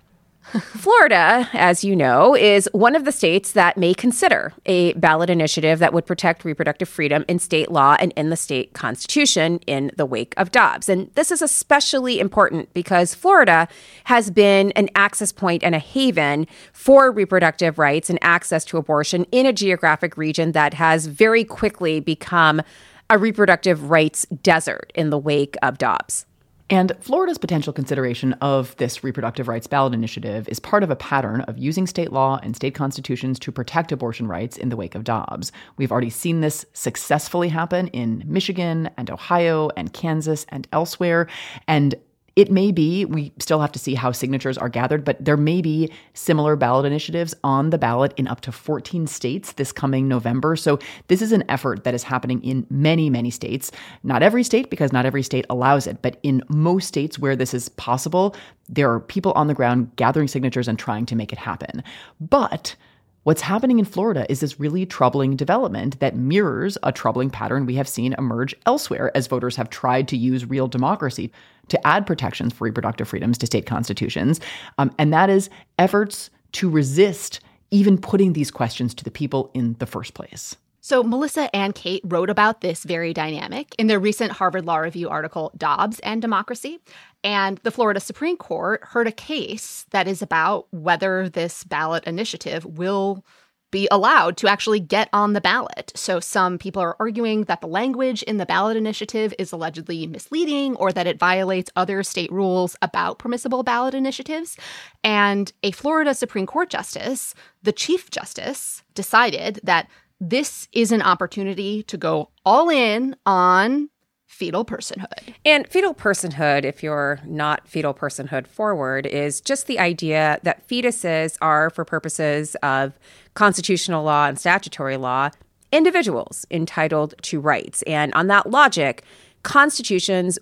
Florida, 0.52 1.50
as 1.54 1.84
you 1.84 1.96
know, 1.96 2.36
is 2.36 2.70
one 2.74 2.96
of 2.96 3.06
the 3.06 3.12
states 3.12 3.54
that 3.54 3.78
may 3.78 3.94
consider 3.94 4.54
a 4.66 4.94
ballot 4.94 5.30
initiative 5.30 5.80
that 5.80 5.94
would 5.94 6.06
protect 6.06 6.46
reproductive 6.46 6.90
freedom 6.90 7.26
in 7.28 7.40
state 7.40 7.72
law 7.72 7.96
and 8.00 8.14
in 8.16 8.30
the 8.30 8.36
state 8.36 8.74
constitution 8.74 9.60
in 9.66 9.92
the 9.98 10.06
wake 10.06 10.34
of 10.38 10.52
Dobbs. 10.52 10.90
And 10.90 11.10
this 11.16 11.32
is 11.32 11.42
especially 11.42 12.20
important 12.20 12.74
because 12.74 13.16
Florida 13.16 13.68
has 14.04 14.30
been 14.30 14.72
an 14.72 14.90
access 14.96 15.32
point 15.32 15.64
and 15.64 15.74
a 15.74 15.80
haven 15.80 16.48
for 16.72 17.12
reproductive 17.12 17.80
rights 17.80 18.10
and 18.10 18.20
access 18.22 18.66
to 18.66 18.78
abortion 18.78 19.26
in 19.32 19.46
a 19.46 19.54
geographic 19.54 20.18
region 20.18 20.52
that 20.52 20.76
has 20.76 21.08
very 21.08 21.44
quickly 21.44 22.00
become 22.00 22.62
a 23.10 23.18
reproductive 23.18 23.90
rights 23.90 24.26
desert 24.42 24.92
in 24.96 25.10
the 25.10 25.18
wake 25.18 25.56
of 25.62 25.78
Dobbs. 25.78 26.26
And 26.74 26.92
Florida's 27.02 27.38
potential 27.38 27.72
consideration 27.72 28.34
of 28.42 28.76
this 28.78 29.04
reproductive 29.04 29.48
rights 29.48 29.68
ballot 29.68 29.94
initiative 29.94 30.50
is 30.50 30.60
part 30.60 30.82
of 30.82 30.90
a 30.90 30.96
pattern 30.96 31.42
of 31.42 31.56
using 31.56 31.86
state 31.86 32.12
law 32.12 32.40
and 32.42 32.56
state 32.56 32.74
constitutions 32.74 33.38
to 33.42 33.52
protect 33.52 33.92
abortion 33.92 34.28
rights 34.28 34.58
in 34.58 34.70
the 34.70 34.76
wake 34.76 34.96
of 34.96 35.04
Dobbs. 35.04 35.52
We've 35.78 35.92
already 35.92 36.10
seen 36.10 36.42
this 36.42 36.66
successfully 36.74 37.50
happen 37.50 37.90
in 37.90 38.24
Michigan 38.26 38.90
and 38.98 39.12
Ohio 39.12 39.70
and 39.78 39.94
Kansas 39.94 40.48
and 40.50 40.68
elsewhere. 40.74 41.28
And 41.68 41.94
it 42.36 42.52
may 42.52 42.72
be, 42.72 43.06
we 43.06 43.32
still 43.40 43.60
have 43.60 43.72
to 43.74 43.80
see 43.80 43.94
how 43.94 44.12
signatures 44.12 44.58
are 44.58 44.70
gathered, 44.70 45.06
but 45.06 45.24
there 45.24 45.38
may 45.38 45.62
be 45.62 45.92
similar 46.14 46.56
ballot 46.56 46.86
initiatives 46.86 47.36
on 47.44 47.70
the 47.70 47.78
ballot 47.78 48.14
in 48.18 48.28
up 48.28 48.42
to 48.42 48.52
14 48.52 49.06
states 49.06 49.54
this 49.54 49.72
coming 49.72 50.08
November. 50.08 50.56
So, 50.56 50.80
this 51.08 51.22
is 51.22 51.32
an 51.32 51.44
effort 51.50 51.84
that 51.84 51.94
is 51.94 52.04
happening 52.04 52.44
in 52.44 52.66
many, 52.70 53.10
many 53.10 53.30
states. 53.30 53.72
Not 54.04 54.24
every 54.24 54.44
state, 54.44 54.70
because 54.70 54.92
not 54.92 55.06
every 55.06 55.22
state 55.22 55.46
allows 55.50 55.86
it, 55.86 56.02
but 56.02 56.20
in 56.24 56.42
most 56.50 56.88
states 56.88 57.20
where 57.20 57.36
this 57.36 57.54
is 57.54 57.70
possible, 57.70 58.36
there 58.68 58.92
are 58.92 59.00
people 59.00 59.34
on 59.34 59.48
the 59.48 59.54
ground 59.54 59.92
gathering 59.96 60.28
signatures 60.28 60.68
and 60.68 60.80
trying 60.80 61.06
to 61.06 61.16
make 61.16 61.32
it 61.32 61.40
happen. 61.40 61.84
But 62.20 62.76
What's 63.24 63.42
happening 63.42 63.80
in 63.80 63.86
Florida 63.86 64.30
is 64.30 64.42
this 64.42 64.60
really 64.60 64.86
troubling 64.86 65.38
development 65.38 65.98
that 66.02 66.14
mirrors 66.14 66.78
a 66.84 66.92
troubling 66.92 67.30
pattern 67.30 67.66
we 67.66 67.76
have 67.76 67.88
seen 67.88 68.14
emerge 68.18 68.54
elsewhere 68.66 69.16
as 69.16 69.28
voters 69.28 69.56
have 69.56 69.70
tried 69.70 70.10
to 70.10 70.18
use 70.18 70.50
real 70.50 70.68
democracy 70.68 71.32
to 71.70 71.88
add 71.88 72.06
protections 72.06 72.52
for 72.52 72.66
reproductive 72.66 73.08
freedoms 73.08 73.38
to 73.38 73.46
state 73.46 73.66
constitutions. 73.66 74.42
Um, 74.78 74.94
and 75.00 75.14
that 75.14 75.30
is 75.30 75.50
efforts 75.80 76.32
to 76.54 76.70
resist 76.70 77.40
even 77.72 77.98
putting 77.98 78.34
these 78.34 78.52
questions 78.52 78.94
to 78.96 79.06
the 79.06 79.12
people 79.12 79.50
in 79.54 79.78
the 79.80 79.86
first 79.86 80.16
place. 80.16 80.58
So, 80.86 81.02
Melissa 81.02 81.50
and 81.56 81.74
Kate 81.74 82.02
wrote 82.04 82.30
about 82.30 82.60
this 82.60 82.84
very 82.84 83.14
dynamic 83.14 83.74
in 83.80 83.88
their 83.88 84.02
recent 84.02 84.34
Harvard 84.34 84.66
Law 84.66 84.80
Review 84.80 85.08
article, 85.08 85.54
Dobbs 85.56 86.00
and 86.00 86.22
Democracy. 86.22 86.82
And 87.24 87.58
the 87.60 87.72
Florida 87.72 88.02
Supreme 88.02 88.36
Court 88.36 88.82
heard 88.84 89.08
a 89.08 89.14
case 89.14 89.86
that 89.92 90.10
is 90.10 90.22
about 90.22 90.68
whether 90.72 91.30
this 91.30 91.64
ballot 91.64 92.04
initiative 92.04 92.66
will 92.66 93.24
be 93.72 93.88
allowed 93.92 94.36
to 94.38 94.48
actually 94.50 94.82
get 94.82 95.08
on 95.14 95.32
the 95.32 95.40
ballot. 95.40 95.94
So, 95.96 96.20
some 96.20 96.58
people 96.58 96.82
are 96.82 96.98
arguing 97.00 97.46
that 97.46 97.62
the 97.62 97.68
language 97.68 98.22
in 98.24 98.36
the 98.36 98.46
ballot 98.46 98.76
initiative 98.76 99.34
is 99.40 99.54
allegedly 99.54 100.06
misleading 100.06 100.76
or 100.76 100.92
that 100.92 101.08
it 101.08 101.18
violates 101.18 101.72
other 101.78 102.04
state 102.04 102.32
rules 102.32 102.76
about 102.82 103.20
permissible 103.20 103.64
ballot 103.64 103.94
initiatives. 103.94 104.58
And 105.02 105.54
a 105.64 105.72
Florida 105.72 106.14
Supreme 106.14 106.46
Court 106.46 106.70
justice, 106.70 107.34
the 107.64 107.72
Chief 107.72 108.12
Justice, 108.12 108.84
decided 108.94 109.62
that 109.64 109.88
this 110.30 110.70
is 110.72 110.92
an 110.92 111.02
opportunity 111.02 111.84
to 111.84 111.98
go 111.98 112.30
all 112.46 112.70
in 112.70 113.16
on 113.26 113.90
fetal 114.26 114.64
personhood. 114.64 115.34
And 115.44 115.68
fetal 115.68 115.94
personhood, 115.94 116.64
if 116.64 116.82
you're 116.82 117.20
not 117.26 117.68
fetal 117.68 117.94
personhood 117.94 118.48
forward, 118.48 119.06
is 119.06 119.42
just 119.42 119.68
the 119.68 119.80
idea 119.80 120.40
that 120.44 120.68
fetuses 120.68 121.38
are, 121.42 121.70
for 121.70 121.84
purposes 121.84 122.56
of 122.64 122.98
constitutional 123.34 124.04
law 124.04 124.28
and 124.28 124.40
statutory 124.40 124.98
law, 124.98 125.30
individuals 125.72 126.46
entitled 126.50 127.16
to 127.24 127.40
rights. 127.40 127.82
And 127.84 128.14
on 128.14 128.28
that 128.28 128.50
logic, 128.50 129.04
constitutions 129.44 130.40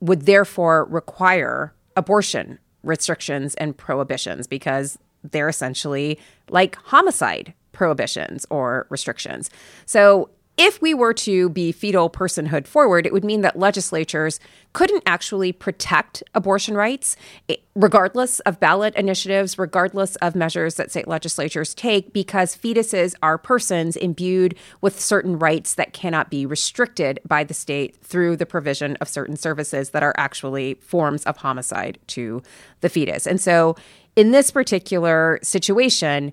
would 0.00 0.26
therefore 0.26 0.84
require 0.84 1.72
abortion 1.96 2.58
restrictions 2.82 3.54
and 3.54 3.76
prohibitions 3.76 4.46
because 4.46 4.98
they're 5.24 5.48
essentially 5.48 6.18
like 6.50 6.76
homicide 6.76 7.54
prohibitions 7.72 8.46
or 8.50 8.86
restrictions. 8.90 9.50
So, 9.86 10.30
if 10.58 10.82
we 10.82 10.92
were 10.92 11.14
to 11.14 11.48
be 11.48 11.72
fetal 11.72 12.10
personhood 12.10 12.66
forward, 12.66 13.06
it 13.06 13.12
would 13.12 13.24
mean 13.24 13.40
that 13.40 13.58
legislatures 13.58 14.38
couldn't 14.74 15.02
actually 15.06 15.50
protect 15.50 16.22
abortion 16.34 16.74
rights, 16.76 17.16
eh, 17.48 17.56
regardless 17.74 18.38
of 18.40 18.60
ballot 18.60 18.94
initiatives, 18.94 19.58
regardless 19.58 20.16
of 20.16 20.34
measures 20.34 20.74
that 20.74 20.90
state 20.90 21.08
legislatures 21.08 21.74
take, 21.74 22.12
because 22.12 22.54
fetuses 22.54 23.14
are 23.22 23.38
persons 23.38 23.96
imbued 23.96 24.54
with 24.82 25.00
certain 25.00 25.38
rights 25.38 25.74
that 25.74 25.94
cannot 25.94 26.30
be 26.30 26.44
restricted 26.44 27.18
by 27.26 27.42
the 27.42 27.54
state 27.54 27.96
through 28.02 28.36
the 28.36 28.46
provision 28.46 28.96
of 28.96 29.08
certain 29.08 29.36
services 29.36 29.90
that 29.90 30.02
are 30.02 30.14
actually 30.18 30.74
forms 30.74 31.24
of 31.24 31.38
homicide 31.38 31.98
to 32.08 32.42
the 32.82 32.90
fetus. 32.90 33.26
And 33.26 33.40
so, 33.40 33.74
in 34.16 34.32
this 34.32 34.50
particular 34.50 35.38
situation, 35.42 36.32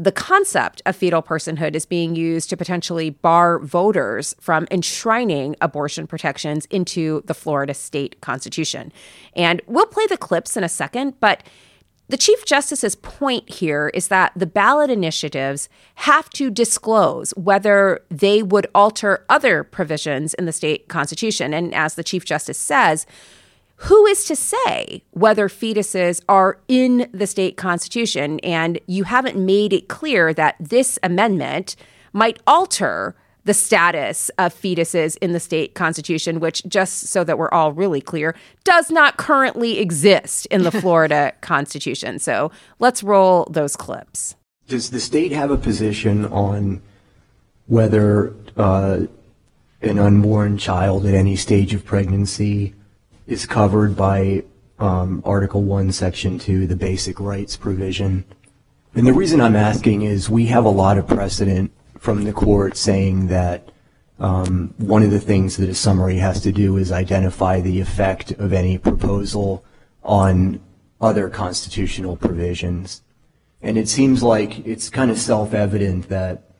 the 0.00 0.12
concept 0.12 0.80
of 0.86 0.94
fetal 0.94 1.20
personhood 1.20 1.74
is 1.74 1.84
being 1.84 2.14
used 2.14 2.48
to 2.50 2.56
potentially 2.56 3.10
bar 3.10 3.58
voters 3.58 4.32
from 4.40 4.68
enshrining 4.70 5.56
abortion 5.60 6.06
protections 6.06 6.66
into 6.66 7.22
the 7.26 7.34
Florida 7.34 7.74
state 7.74 8.20
constitution. 8.20 8.92
And 9.34 9.60
we'll 9.66 9.86
play 9.86 10.06
the 10.06 10.16
clips 10.16 10.56
in 10.56 10.62
a 10.62 10.68
second, 10.68 11.18
but 11.18 11.42
The 12.10 12.16
Chief 12.16 12.46
Justice's 12.46 12.94
point 12.94 13.50
here 13.50 13.90
is 13.92 14.08
that 14.08 14.32
the 14.34 14.46
ballot 14.46 14.88
initiatives 14.88 15.68
have 15.96 16.30
to 16.30 16.50
disclose 16.50 17.32
whether 17.32 18.00
they 18.10 18.42
would 18.42 18.66
alter 18.74 19.26
other 19.28 19.62
provisions 19.62 20.32
in 20.34 20.46
the 20.46 20.52
state 20.52 20.88
constitution. 20.88 21.52
And 21.52 21.74
as 21.74 21.96
the 21.96 22.04
Chief 22.04 22.24
Justice 22.24 22.56
says, 22.56 23.06
who 23.82 24.06
is 24.06 24.24
to 24.24 24.34
say 24.34 25.04
whether 25.12 25.48
fetuses 25.48 26.20
are 26.28 26.58
in 26.66 27.08
the 27.12 27.26
state 27.26 27.56
constitution? 27.56 28.40
And 28.40 28.80
you 28.86 29.04
haven't 29.04 29.36
made 29.36 29.72
it 29.72 29.88
clear 29.88 30.34
that 30.34 30.56
this 30.58 30.98
amendment 31.02 31.76
might 32.12 32.40
alter 32.46 33.14
the 33.44 33.54
status 33.54 34.30
of 34.36 34.52
fetuses 34.52 35.16
in 35.22 35.32
the 35.32 35.40
state 35.40 35.74
constitution, 35.74 36.40
which, 36.40 36.62
just 36.66 37.06
so 37.06 37.22
that 37.22 37.38
we're 37.38 37.50
all 37.50 37.72
really 37.72 38.00
clear, 38.00 38.34
does 38.64 38.90
not 38.90 39.16
currently 39.16 39.78
exist 39.78 40.46
in 40.46 40.64
the 40.64 40.72
Florida 40.80 41.32
constitution. 41.40 42.18
So 42.18 42.50
let's 42.80 43.02
roll 43.02 43.46
those 43.50 43.76
clips. 43.76 44.34
Does 44.66 44.90
the 44.90 45.00
state 45.00 45.32
have 45.32 45.50
a 45.50 45.56
position 45.56 46.26
on 46.26 46.82
whether 47.68 48.34
uh, 48.56 49.02
an 49.80 49.98
unborn 49.98 50.58
child 50.58 51.06
at 51.06 51.14
any 51.14 51.36
stage 51.36 51.72
of 51.72 51.84
pregnancy 51.84 52.74
is 53.28 53.46
covered 53.46 53.94
by 53.94 54.42
um, 54.78 55.22
Article 55.24 55.62
1, 55.62 55.92
Section 55.92 56.38
2, 56.38 56.66
the 56.66 56.74
basic 56.74 57.20
rights 57.20 57.56
provision? 57.56 58.24
And 58.94 59.06
the 59.06 59.12
reason 59.12 59.40
I'm 59.40 59.54
asking 59.54 60.02
is 60.02 60.30
we 60.30 60.46
have 60.46 60.64
a 60.64 60.70
lot 60.70 60.98
of 60.98 61.06
precedent 61.06 61.70
from 61.98 62.24
the 62.24 62.32
court 62.32 62.76
saying 62.76 63.28
that 63.28 63.70
um, 64.18 64.74
one 64.78 65.02
of 65.02 65.10
the 65.10 65.20
things 65.20 65.58
that 65.58 65.68
a 65.68 65.74
summary 65.74 66.16
has 66.16 66.40
to 66.40 66.52
do 66.52 66.76
is 66.78 66.90
identify 66.90 67.60
the 67.60 67.80
effect 67.80 68.32
of 68.32 68.52
any 68.52 68.78
proposal 68.78 69.64
on 70.02 70.60
other 71.00 71.28
constitutional 71.28 72.16
provisions. 72.16 73.02
And 73.60 73.76
it 73.76 73.88
seems 73.88 74.22
like 74.22 74.66
it's 74.66 74.88
kind 74.88 75.10
of 75.10 75.18
self-evident 75.18 76.08
that 76.08 76.50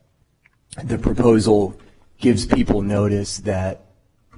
the 0.85 0.99
proposal 0.99 1.81
gives 2.19 2.47
people 2.47 2.83
notice 2.83 3.39
that 3.39 3.88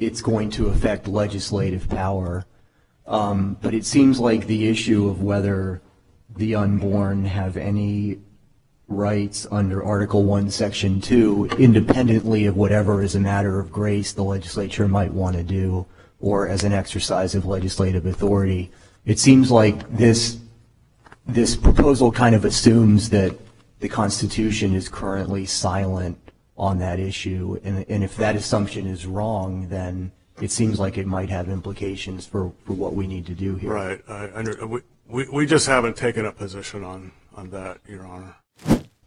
it's 0.00 0.22
going 0.22 0.50
to 0.50 0.68
affect 0.68 1.06
legislative 1.06 1.88
power. 1.88 2.46
Um, 3.06 3.56
but 3.60 3.74
it 3.74 3.84
seems 3.84 4.18
like 4.18 4.46
the 4.46 4.68
issue 4.68 5.08
of 5.08 5.22
whether 5.22 5.82
the 6.34 6.54
unborn 6.54 7.26
have 7.26 7.56
any 7.56 8.18
rights 8.88 9.46
under 9.50 9.84
Article 9.84 10.24
1, 10.24 10.50
Section 10.50 11.00
2, 11.00 11.50
independently 11.58 12.46
of 12.46 12.56
whatever 12.56 13.02
is 13.02 13.14
a 13.14 13.20
matter 13.20 13.60
of 13.60 13.70
grace 13.70 14.12
the 14.12 14.24
legislature 14.24 14.88
might 14.88 15.12
want 15.12 15.36
to 15.36 15.42
do 15.42 15.86
or 16.18 16.48
as 16.48 16.64
an 16.64 16.72
exercise 16.72 17.34
of 17.34 17.46
legislative 17.46 18.06
authority. 18.06 18.70
It 19.04 19.18
seems 19.18 19.50
like 19.50 19.88
this 19.96 20.38
this 21.26 21.54
proposal 21.54 22.10
kind 22.10 22.34
of 22.34 22.44
assumes 22.44 23.10
that 23.10 23.36
the 23.78 23.88
Constitution 23.88 24.74
is 24.74 24.88
currently 24.88 25.46
silent 25.46 26.18
on 26.60 26.78
that 26.78 27.00
issue, 27.00 27.58
and, 27.64 27.84
and 27.88 28.04
if 28.04 28.16
that 28.16 28.36
assumption 28.36 28.86
is 28.86 29.06
wrong, 29.06 29.68
then 29.68 30.12
it 30.40 30.50
seems 30.50 30.78
like 30.78 30.98
it 30.98 31.06
might 31.06 31.30
have 31.30 31.48
implications 31.48 32.26
for, 32.26 32.52
for 32.64 32.74
what 32.74 32.94
we 32.94 33.06
need 33.06 33.26
to 33.26 33.34
do 33.34 33.56
here. 33.56 33.72
Right. 33.72 34.00
I, 34.08 34.30
under, 34.34 34.66
we, 34.66 34.80
we, 35.08 35.28
we 35.32 35.46
just 35.46 35.66
haven't 35.66 35.96
taken 35.96 36.26
a 36.26 36.32
position 36.32 36.84
on, 36.84 37.12
on 37.34 37.50
that, 37.50 37.78
Your 37.88 38.06
Honor 38.06 38.36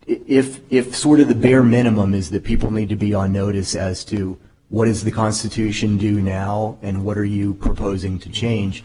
if 0.05 0.59
if 0.69 0.95
sort 0.95 1.19
of 1.19 1.27
the 1.27 1.35
bare 1.35 1.63
minimum 1.63 2.13
is 2.13 2.29
that 2.29 2.43
people 2.43 2.71
need 2.71 2.89
to 2.89 2.95
be 2.95 3.13
on 3.13 3.31
notice 3.31 3.75
as 3.75 4.03
to 4.05 4.37
what 4.69 4.85
does 4.85 5.03
the 5.03 5.11
Constitution 5.11 5.97
do 5.97 6.19
now 6.19 6.77
and 6.81 7.05
what 7.05 7.17
are 7.17 7.25
you 7.25 7.53
proposing 7.53 8.17
to 8.19 8.29
change, 8.29 8.83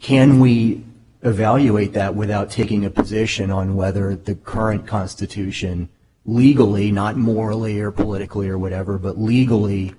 can 0.00 0.40
we 0.40 0.82
evaluate 1.22 1.92
that 1.92 2.14
without 2.14 2.50
taking 2.50 2.84
a 2.84 2.90
position 2.90 3.50
on 3.50 3.76
whether 3.76 4.16
the 4.16 4.34
current 4.34 4.86
Constitution 4.86 5.88
legally, 6.26 6.90
not 6.90 7.16
morally 7.16 7.80
or 7.80 7.90
politically 7.90 8.48
or 8.48 8.58
whatever, 8.58 8.98
but 8.98 9.18
legally 9.18 9.94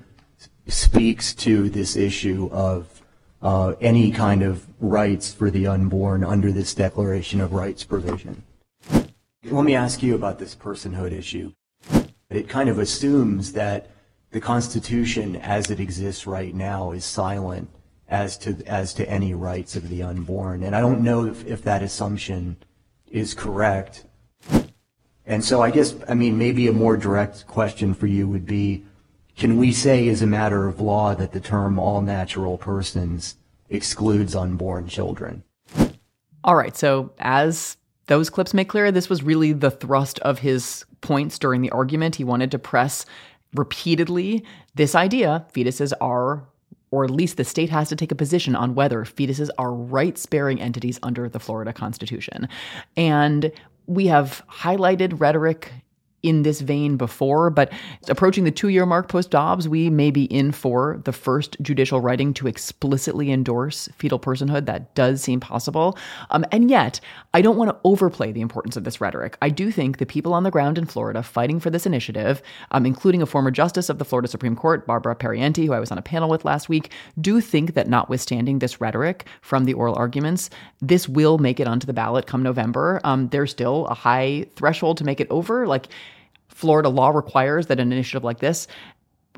speaks 0.67 1.34
to 1.34 1.69
this 1.69 1.95
issue 1.95 2.49
of 2.51 3.01
uh, 3.41 3.73
any 3.80 4.11
kind 4.11 4.43
of 4.43 4.67
rights 4.80 5.34
for 5.34 5.49
the 5.49 5.65
unborn 5.65 6.23
under 6.23 6.51
this 6.51 6.73
Declaration 6.73 7.39
of 7.39 7.53
Rights 7.53 7.84
provision? 7.84 8.43
Let 9.43 9.63
me 9.63 9.75
ask 9.75 10.03
you 10.03 10.15
about 10.15 10.39
this 10.39 10.55
personhood 10.55 11.13
issue. 11.13 11.53
It 12.30 12.49
kind 12.49 12.67
of 12.67 12.80
assumes 12.80 13.53
that 13.53 13.89
the 14.32 14.41
Constitution 14.41 15.38
as 15.38 15.71
it 15.71 15.80
exists 15.80 16.28
right 16.28 16.53
now 16.53 16.91
is 16.91 17.05
silent 17.05 17.69
as 18.09 18.38
to 18.38 18.61
as 18.65 18.93
to 18.95 19.09
any 19.09 19.34
rights 19.34 19.75
of 19.75 19.89
the 19.89 20.03
unborn. 20.03 20.63
And 20.63 20.75
I 20.75 20.82
don't 20.82 21.01
know 21.01 21.25
if, 21.25 21.45
if 21.45 21.61
that 21.63 21.82
assumption 21.82 22.57
is 23.09 23.34
correct. 23.34 24.05
And 25.28 25.43
so 25.43 25.61
I 25.61 25.69
guess 25.69 25.93
I 26.07 26.13
mean 26.13 26.38
maybe 26.38 26.67
a 26.67 26.73
more 26.73 26.97
direct 26.97 27.45
question 27.47 27.93
for 27.93 28.07
you 28.07 28.28
would 28.28 28.45
be 28.45 28.84
can 29.36 29.57
we 29.57 29.71
say 29.71 30.07
as 30.07 30.23
a 30.23 30.28
matter 30.28 30.67
of 30.67 30.82
law 30.82 31.13
that 31.13 31.34
the 31.34 31.39
term 31.39 31.78
all 31.78 32.01
natural 32.01 32.57
persons 32.57 33.36
excludes 33.69 34.36
unborn 34.36 34.88
children? 34.88 35.43
All 36.43 36.55
right, 36.55 36.75
so 36.75 37.11
as 37.19 37.78
those 38.07 38.30
clips 38.30 38.53
make 38.53 38.69
clear 38.69 38.91
this 38.91 39.09
was 39.09 39.21
really 39.21 39.51
the 39.51 39.69
thrust 39.69 40.17
of 40.19 40.39
his 40.39 40.86
points 41.01 41.38
during 41.38 41.61
the 41.61 41.69
argument. 41.71 42.15
He 42.15 42.23
wanted 42.23 42.49
to 42.51 42.59
press 42.59 43.05
repeatedly 43.53 44.43
this 44.75 44.95
idea 44.95 45.45
fetuses 45.53 45.93
are 46.01 46.47
or 46.89 47.03
at 47.03 47.11
least 47.11 47.36
the 47.36 47.43
state 47.43 47.69
has 47.69 47.89
to 47.89 47.97
take 47.97 48.13
a 48.13 48.15
position 48.15 48.55
on 48.55 48.73
whether 48.73 49.03
fetuses 49.03 49.49
are 49.57 49.73
rights 49.73 50.25
bearing 50.25 50.61
entities 50.61 50.97
under 51.03 51.28
the 51.28 51.39
Florida 51.39 51.73
Constitution. 51.73 52.47
And 52.95 53.51
we 53.88 54.07
have 54.07 54.43
highlighted 54.51 55.19
rhetoric 55.19 55.71
in 56.24 56.41
this 56.41 56.61
vein 56.61 56.97
before, 56.97 57.49
but 57.49 57.72
approaching 58.09 58.43
the 58.43 58.51
two 58.51 58.70
year 58.70 58.86
mark 58.86 59.07
post 59.07 59.30
Dobbs, 59.30 59.70
we 59.70 59.89
may 59.89 60.09
be 60.09 60.26
in 60.26 60.51
for 60.51 60.99
the 61.03 61.13
first 61.13 61.55
judicial 61.61 62.01
writing 62.01 62.34
to 62.36 62.47
explicitly 62.47 63.32
endorse 63.32 63.88
fetal 63.97 64.20
personhood. 64.20 64.65
That 64.65 64.95
does 64.95 65.22
seem 65.22 65.39
possible. 65.39 65.97
Um, 66.32 66.43
and 66.51 66.70
yet, 66.70 66.99
I 67.34 67.41
don't 67.41 67.57
want 67.57 67.70
to 67.70 67.78
overplay 67.84 68.32
the 68.32 68.41
importance 68.41 68.76
of 68.76 68.84
this 68.84 68.99
rhetoric. 68.99 69.38
I 69.41 69.49
do 69.49 69.72
think 69.72 69.97
the 69.97 70.05
people 70.05 70.34
on 70.34 70.43
the 70.43 70.51
ground 70.51 70.78
in 70.78 70.86
Florida 70.86 71.22
fighting 71.22 71.59
for 71.59 71.70
this 71.70 71.86
initiative, 71.86 72.41
um, 72.72 72.86
including 72.86 73.22
a 73.22 73.28
former 73.28 73.51
justice 73.51 73.89
of 73.89 73.99
the 73.99 74.05
Florida 74.05 74.28
Supreme 74.28 74.55
Court, 74.55 74.88
Barbara 74.88 75.15
Pariente, 75.15 75.65
who 75.65 75.74
I 75.74 75.80
was 75.80 75.91
on 75.91 75.97
a 75.97 76.01
panel 76.03 76.30
with 76.30 76.45
last 76.45 76.68
week, 76.68 76.91
do 77.22 77.41
think 77.41 77.76
that 77.76 77.88
notwithstanding 77.88 78.59
this 78.59 78.82
rhetoric 78.82 79.28
from 79.41 79.65
the 79.65 79.74
oral 79.74 79.95
arguments, 79.95 80.49
this 80.82 81.07
will 81.07 81.38
make 81.38 81.59
it 81.59 81.68
onto 81.68 81.86
the 81.86 81.93
ballot 81.93 82.26
come 82.26 82.41
November. 82.41 82.99
Um, 83.03 83.30
there's 83.30 83.51
still 83.51 83.86
a 83.86 83.93
high 83.93 84.45
threshold 84.55 84.97
to 84.97 85.03
make 85.03 85.20
it 85.20 85.28
over. 85.30 85.68
Like, 85.68 85.88
Florida 86.47 86.89
law 86.89 87.09
requires 87.09 87.67
that 87.67 87.79
an 87.79 87.91
initiative 87.91 88.23
like 88.23 88.39
this 88.39 88.67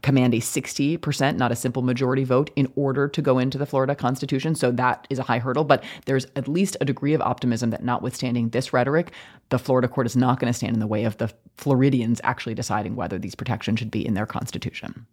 command 0.01 0.34
a 0.34 0.38
60%, 0.38 1.36
not 1.36 1.51
a 1.51 1.55
simple 1.55 1.82
majority 1.82 2.24
vote, 2.24 2.49
in 2.55 2.72
order 2.76 3.07
to 3.07 3.22
go 3.22 3.38
into 3.38 3.57
the 3.57 3.66
Florida 3.66 3.95
Constitution. 3.95 4.55
So 4.55 4.72
that 4.72 5.05
is 5.10 5.20
a 5.20 5.24
high 5.24 5.39
hurdle. 5.39 5.64
But 5.64 5.84
there's 6.05 6.26
at 6.36 6.47
least 6.47 6.78
a 6.82 6.86
degree 6.86 7.14
of 7.14 7.22
optimism 7.22 7.70
that, 7.72 7.84
notwithstanding 7.84 8.49
this 8.49 8.74
rhetoric, 8.74 9.12
the 9.49 9.60
Florida 9.60 9.88
court 9.88 10.07
is 10.07 10.16
not 10.16 10.39
going 10.39 10.51
to 10.51 10.57
stand 10.57 10.74
in 10.74 10.80
the 10.80 10.88
way 10.88 11.03
of 11.03 11.18
the 11.18 11.32
Floridians 11.57 12.22
actually 12.24 12.55
deciding 12.55 12.95
whether 12.95 13.20
these 13.20 13.36
protections 13.36 13.80
should 13.80 13.91
be 13.91 14.05
in 14.05 14.14
their 14.14 14.26
Constitution. 14.26 15.05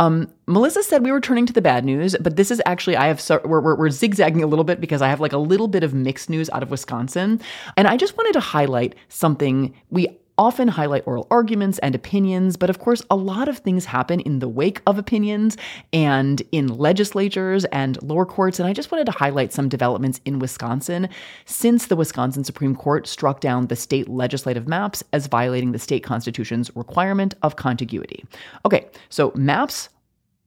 Um, 0.00 0.32
Melissa 0.48 0.82
said 0.82 1.04
we 1.04 1.12
were 1.12 1.20
turning 1.20 1.46
to 1.46 1.52
the 1.52 1.62
bad 1.62 1.84
news, 1.84 2.16
but 2.20 2.34
this 2.34 2.50
is 2.50 2.60
actually 2.66 2.96
I 2.96 3.06
have 3.06 3.20
so, 3.20 3.40
we're, 3.44 3.60
we're, 3.60 3.76
we're 3.76 3.90
zigzagging 3.90 4.42
a 4.42 4.46
little 4.46 4.64
bit 4.64 4.80
because 4.80 5.00
I 5.00 5.08
have 5.08 5.20
like 5.20 5.32
a 5.32 5.38
little 5.38 5.68
bit 5.68 5.84
of 5.84 5.94
mixed 5.94 6.28
news 6.28 6.50
out 6.50 6.64
of 6.64 6.70
Wisconsin, 6.72 7.40
and 7.76 7.86
I 7.86 7.96
just 7.96 8.16
wanted 8.16 8.32
to 8.32 8.40
highlight 8.40 8.96
something 9.08 9.72
we 9.90 10.08
often 10.36 10.68
highlight 10.68 11.06
oral 11.06 11.26
arguments 11.30 11.78
and 11.78 11.94
opinions, 11.94 12.56
but 12.56 12.70
of 12.70 12.78
course, 12.78 13.02
a 13.10 13.16
lot 13.16 13.48
of 13.48 13.58
things 13.58 13.84
happen 13.84 14.20
in 14.20 14.38
the 14.38 14.48
wake 14.48 14.82
of 14.86 14.98
opinions 14.98 15.56
and 15.92 16.42
in 16.52 16.66
legislatures 16.66 17.64
and 17.66 18.02
lower 18.02 18.26
courts. 18.26 18.58
And 18.58 18.68
I 18.68 18.72
just 18.72 18.90
wanted 18.90 19.06
to 19.06 19.12
highlight 19.12 19.52
some 19.52 19.68
developments 19.68 20.20
in 20.24 20.38
Wisconsin 20.38 21.08
since 21.44 21.86
the 21.86 21.96
Wisconsin 21.96 22.44
Supreme 22.44 22.74
Court 22.74 23.06
struck 23.06 23.40
down 23.40 23.66
the 23.66 23.76
state 23.76 24.08
legislative 24.08 24.66
maps 24.66 25.02
as 25.12 25.26
violating 25.26 25.72
the 25.72 25.78
state 25.78 26.02
constitution's 26.02 26.74
requirement 26.74 27.34
of 27.42 27.56
contiguity. 27.56 28.24
Okay, 28.64 28.88
so 29.08 29.32
maps 29.34 29.88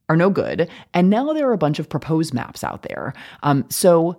are 0.10 0.16
no 0.16 0.30
good, 0.30 0.70
and 0.94 1.10
now 1.10 1.34
there 1.34 1.50
are 1.50 1.54
a 1.54 1.58
bunch 1.58 1.80
of 1.80 1.90
proposed 1.90 2.34
maps 2.34 2.64
out 2.64 2.84
there. 2.84 3.14
Um, 3.44 3.66
so 3.70 4.18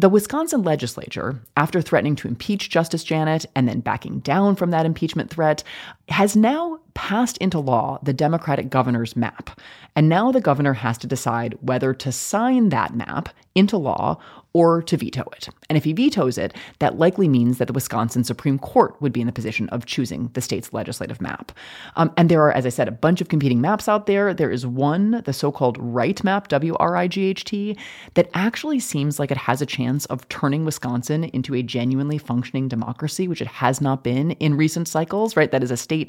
the 0.00 0.08
Wisconsin 0.08 0.62
legislature, 0.62 1.38
after 1.58 1.82
threatening 1.82 2.16
to 2.16 2.28
impeach 2.28 2.70
Justice 2.70 3.04
Janet 3.04 3.44
and 3.54 3.68
then 3.68 3.80
backing 3.80 4.20
down 4.20 4.56
from 4.56 4.70
that 4.70 4.86
impeachment 4.86 5.28
threat, 5.28 5.62
has 6.10 6.36
now 6.36 6.78
passed 6.94 7.36
into 7.38 7.58
law 7.58 7.98
the 8.02 8.12
Democratic 8.12 8.68
governor's 8.68 9.16
map. 9.16 9.60
And 9.96 10.08
now 10.08 10.32
the 10.32 10.40
governor 10.40 10.74
has 10.74 10.98
to 10.98 11.06
decide 11.06 11.56
whether 11.60 11.94
to 11.94 12.12
sign 12.12 12.68
that 12.70 12.94
map 12.94 13.28
into 13.54 13.76
law 13.76 14.18
or 14.52 14.82
to 14.82 14.96
veto 14.96 15.22
it. 15.36 15.48
And 15.68 15.78
if 15.78 15.84
he 15.84 15.92
vetoes 15.92 16.36
it, 16.36 16.56
that 16.80 16.98
likely 16.98 17.28
means 17.28 17.58
that 17.58 17.66
the 17.66 17.72
Wisconsin 17.72 18.24
Supreme 18.24 18.58
Court 18.58 19.00
would 19.00 19.12
be 19.12 19.20
in 19.20 19.28
the 19.28 19.32
position 19.32 19.68
of 19.68 19.86
choosing 19.86 20.28
the 20.32 20.40
state's 20.40 20.72
legislative 20.72 21.20
map. 21.20 21.52
Um, 21.94 22.12
and 22.16 22.28
there 22.28 22.42
are, 22.42 22.52
as 22.52 22.66
I 22.66 22.70
said, 22.70 22.88
a 22.88 22.92
bunch 22.92 23.20
of 23.20 23.28
competing 23.28 23.60
maps 23.60 23.88
out 23.88 24.06
there. 24.06 24.34
There 24.34 24.50
is 24.50 24.66
one, 24.66 25.22
the 25.24 25.32
so 25.32 25.52
called 25.52 25.78
Wright 25.78 26.22
map, 26.24 26.48
W 26.48 26.74
R 26.80 26.96
I 26.96 27.06
G 27.06 27.26
H 27.26 27.44
T, 27.44 27.76
that 28.14 28.28
actually 28.34 28.80
seems 28.80 29.20
like 29.20 29.30
it 29.30 29.36
has 29.36 29.62
a 29.62 29.66
chance 29.66 30.04
of 30.06 30.28
turning 30.28 30.64
Wisconsin 30.64 31.24
into 31.24 31.54
a 31.54 31.62
genuinely 31.62 32.18
functioning 32.18 32.66
democracy, 32.66 33.28
which 33.28 33.42
it 33.42 33.48
has 33.48 33.80
not 33.80 34.02
been 34.02 34.32
in 34.32 34.56
recent 34.56 34.88
cycles, 34.88 35.36
right? 35.36 35.52
That 35.52 35.62
is 35.62 35.70
a 35.70 35.76
state 35.76 35.99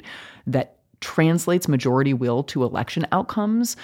that 0.46 0.76
translates 1.00 1.68
majority 1.68 2.14
will 2.14 2.42
to 2.44 2.62
election 2.62 3.06
outcomes. 3.12 3.76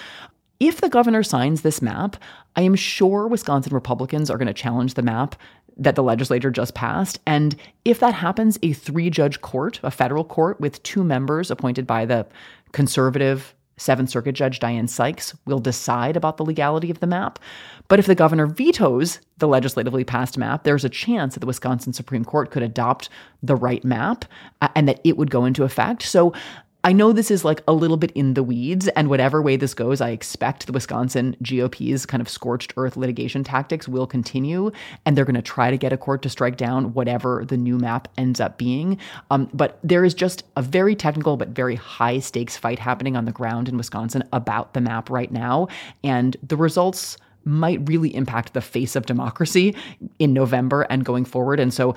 If 0.59 0.81
the 0.81 0.89
governor 0.89 1.23
signs 1.23 1.61
this 1.61 1.81
map, 1.81 2.15
I 2.55 2.61
am 2.61 2.75
sure 2.75 3.27
Wisconsin 3.27 3.73
Republicans 3.73 4.29
are 4.29 4.37
going 4.37 4.47
to 4.47 4.53
challenge 4.53 4.95
the 4.95 5.01
map 5.01 5.35
that 5.77 5.95
the 5.95 6.03
legislature 6.03 6.51
just 6.51 6.73
passed. 6.73 7.19
And 7.25 7.55
if 7.85 7.99
that 8.01 8.13
happens, 8.13 8.59
a 8.61 8.73
three 8.73 9.09
judge 9.09 9.39
court, 9.41 9.79
a 9.83 9.91
federal 9.91 10.25
court 10.25 10.59
with 10.59 10.83
two 10.83 11.03
members 11.03 11.49
appointed 11.49 11.87
by 11.87 12.05
the 12.05 12.27
conservative 12.73 13.55
Seventh 13.79 14.09
Circuit 14.09 14.33
Judge 14.33 14.59
Diane 14.59 14.87
Sykes 14.87 15.35
will 15.45 15.59
decide 15.59 16.15
about 16.17 16.37
the 16.37 16.45
legality 16.45 16.91
of 16.91 16.99
the 16.99 17.07
map. 17.07 17.39
But 17.87 17.97
if 17.97 18.05
the 18.05 18.15
governor 18.15 18.45
vetoes 18.45 19.19
the 19.37 19.47
legislatively 19.47 20.03
passed 20.03 20.37
map, 20.37 20.63
there's 20.63 20.85
a 20.85 20.89
chance 20.89 21.33
that 21.33 21.39
the 21.39 21.47
Wisconsin 21.47 21.93
Supreme 21.93 22.25
Court 22.25 22.51
could 22.51 22.61
adopt 22.61 23.09
the 23.41 23.55
Wright 23.55 23.83
map 23.83 24.25
uh, 24.61 24.67
and 24.75 24.87
that 24.87 24.99
it 25.03 25.17
would 25.17 25.31
go 25.31 25.45
into 25.45 25.63
effect. 25.63 26.03
So 26.03 26.33
I 26.81 26.93
know 26.93 27.11
this 27.11 27.29
is 27.29 27.43
like 27.43 27.61
a 27.67 27.73
little 27.73 27.97
bit 27.97 28.11
in 28.11 28.35
the 28.35 28.43
weeds, 28.43 28.87
and 28.89 29.09
whatever 29.09 29.41
way 29.41 29.57
this 29.57 29.73
goes, 29.73 29.99
I 29.99 30.11
expect 30.11 30.65
the 30.65 30.71
Wisconsin 30.71 31.35
GOP's 31.41 32.05
kind 32.05 32.21
of 32.21 32.29
scorched 32.29 32.73
earth 32.77 32.95
litigation 32.95 33.43
tactics 33.43 33.89
will 33.89 34.07
continue, 34.07 34.71
and 35.05 35.17
they're 35.17 35.25
going 35.25 35.35
to 35.35 35.41
try 35.41 35.71
to 35.71 35.77
get 35.77 35.91
a 35.91 35.97
court 35.97 36.21
to 36.21 36.29
strike 36.29 36.55
down 36.55 36.93
whatever 36.93 37.43
the 37.45 37.57
new 37.57 37.77
map 37.77 38.07
ends 38.17 38.39
up 38.39 38.57
being. 38.57 38.97
Um, 39.29 39.49
but 39.53 39.77
there 39.83 40.05
is 40.05 40.13
just 40.13 40.43
a 40.55 40.61
very 40.61 40.95
technical 40.95 41.35
but 41.35 41.49
very 41.49 41.75
high 41.75 42.19
stakes 42.19 42.55
fight 42.55 42.79
happening 42.79 43.17
on 43.17 43.25
the 43.25 43.33
ground 43.33 43.67
in 43.67 43.75
Wisconsin 43.75 44.23
about 44.31 44.73
the 44.73 44.81
map 44.81 45.09
right 45.09 45.33
now, 45.33 45.67
and 46.05 46.37
the 46.41 46.55
results 46.55 47.17
might 47.43 47.85
really 47.89 48.15
impact 48.15 48.53
the 48.53 48.61
face 48.61 48.95
of 48.95 49.05
democracy 49.05 49.75
in 50.17 50.33
November 50.33 50.83
and 50.83 51.03
going 51.03 51.25
forward. 51.25 51.59
And 51.59 51.73
so 51.73 51.95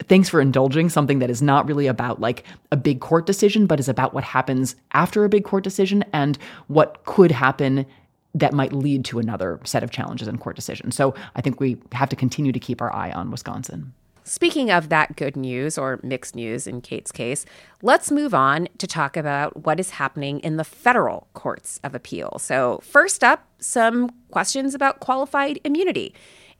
thanks 0.00 0.28
for 0.28 0.40
indulging 0.40 0.88
something 0.88 1.18
that 1.20 1.30
is 1.30 1.42
not 1.42 1.66
really 1.66 1.86
about 1.86 2.20
like 2.20 2.44
a 2.70 2.76
big 2.76 3.00
court 3.00 3.26
decision, 3.26 3.66
but 3.66 3.80
is 3.80 3.88
about 3.88 4.14
what 4.14 4.24
happens 4.24 4.76
after 4.92 5.24
a 5.24 5.28
big 5.28 5.44
court 5.44 5.64
decision 5.64 6.04
and 6.12 6.38
what 6.68 7.04
could 7.04 7.30
happen 7.30 7.86
that 8.34 8.52
might 8.52 8.72
lead 8.72 9.04
to 9.06 9.18
another 9.18 9.58
set 9.64 9.82
of 9.82 9.90
challenges 9.90 10.28
in 10.28 10.36
court 10.36 10.56
decisions. 10.56 10.94
So 10.94 11.14
I 11.34 11.40
think 11.40 11.58
we 11.58 11.78
have 11.92 12.10
to 12.10 12.16
continue 12.16 12.52
to 12.52 12.60
keep 12.60 12.82
our 12.82 12.94
eye 12.94 13.10
on 13.10 13.30
Wisconsin. 13.30 13.94
Speaking 14.24 14.72
of 14.72 14.88
that 14.88 15.14
good 15.14 15.36
news 15.36 15.78
or 15.78 16.00
mixed 16.02 16.34
news 16.34 16.66
in 16.66 16.80
Kate's 16.80 17.12
case, 17.12 17.46
let's 17.80 18.10
move 18.10 18.34
on 18.34 18.68
to 18.78 18.86
talk 18.86 19.16
about 19.16 19.64
what 19.64 19.78
is 19.78 19.90
happening 19.90 20.40
in 20.40 20.56
the 20.56 20.64
federal 20.64 21.28
courts 21.32 21.78
of 21.84 21.94
appeal. 21.94 22.36
So, 22.40 22.80
first 22.82 23.22
up, 23.22 23.46
some 23.60 24.10
questions 24.32 24.74
about 24.74 24.98
qualified 24.98 25.60
immunity. 25.64 26.12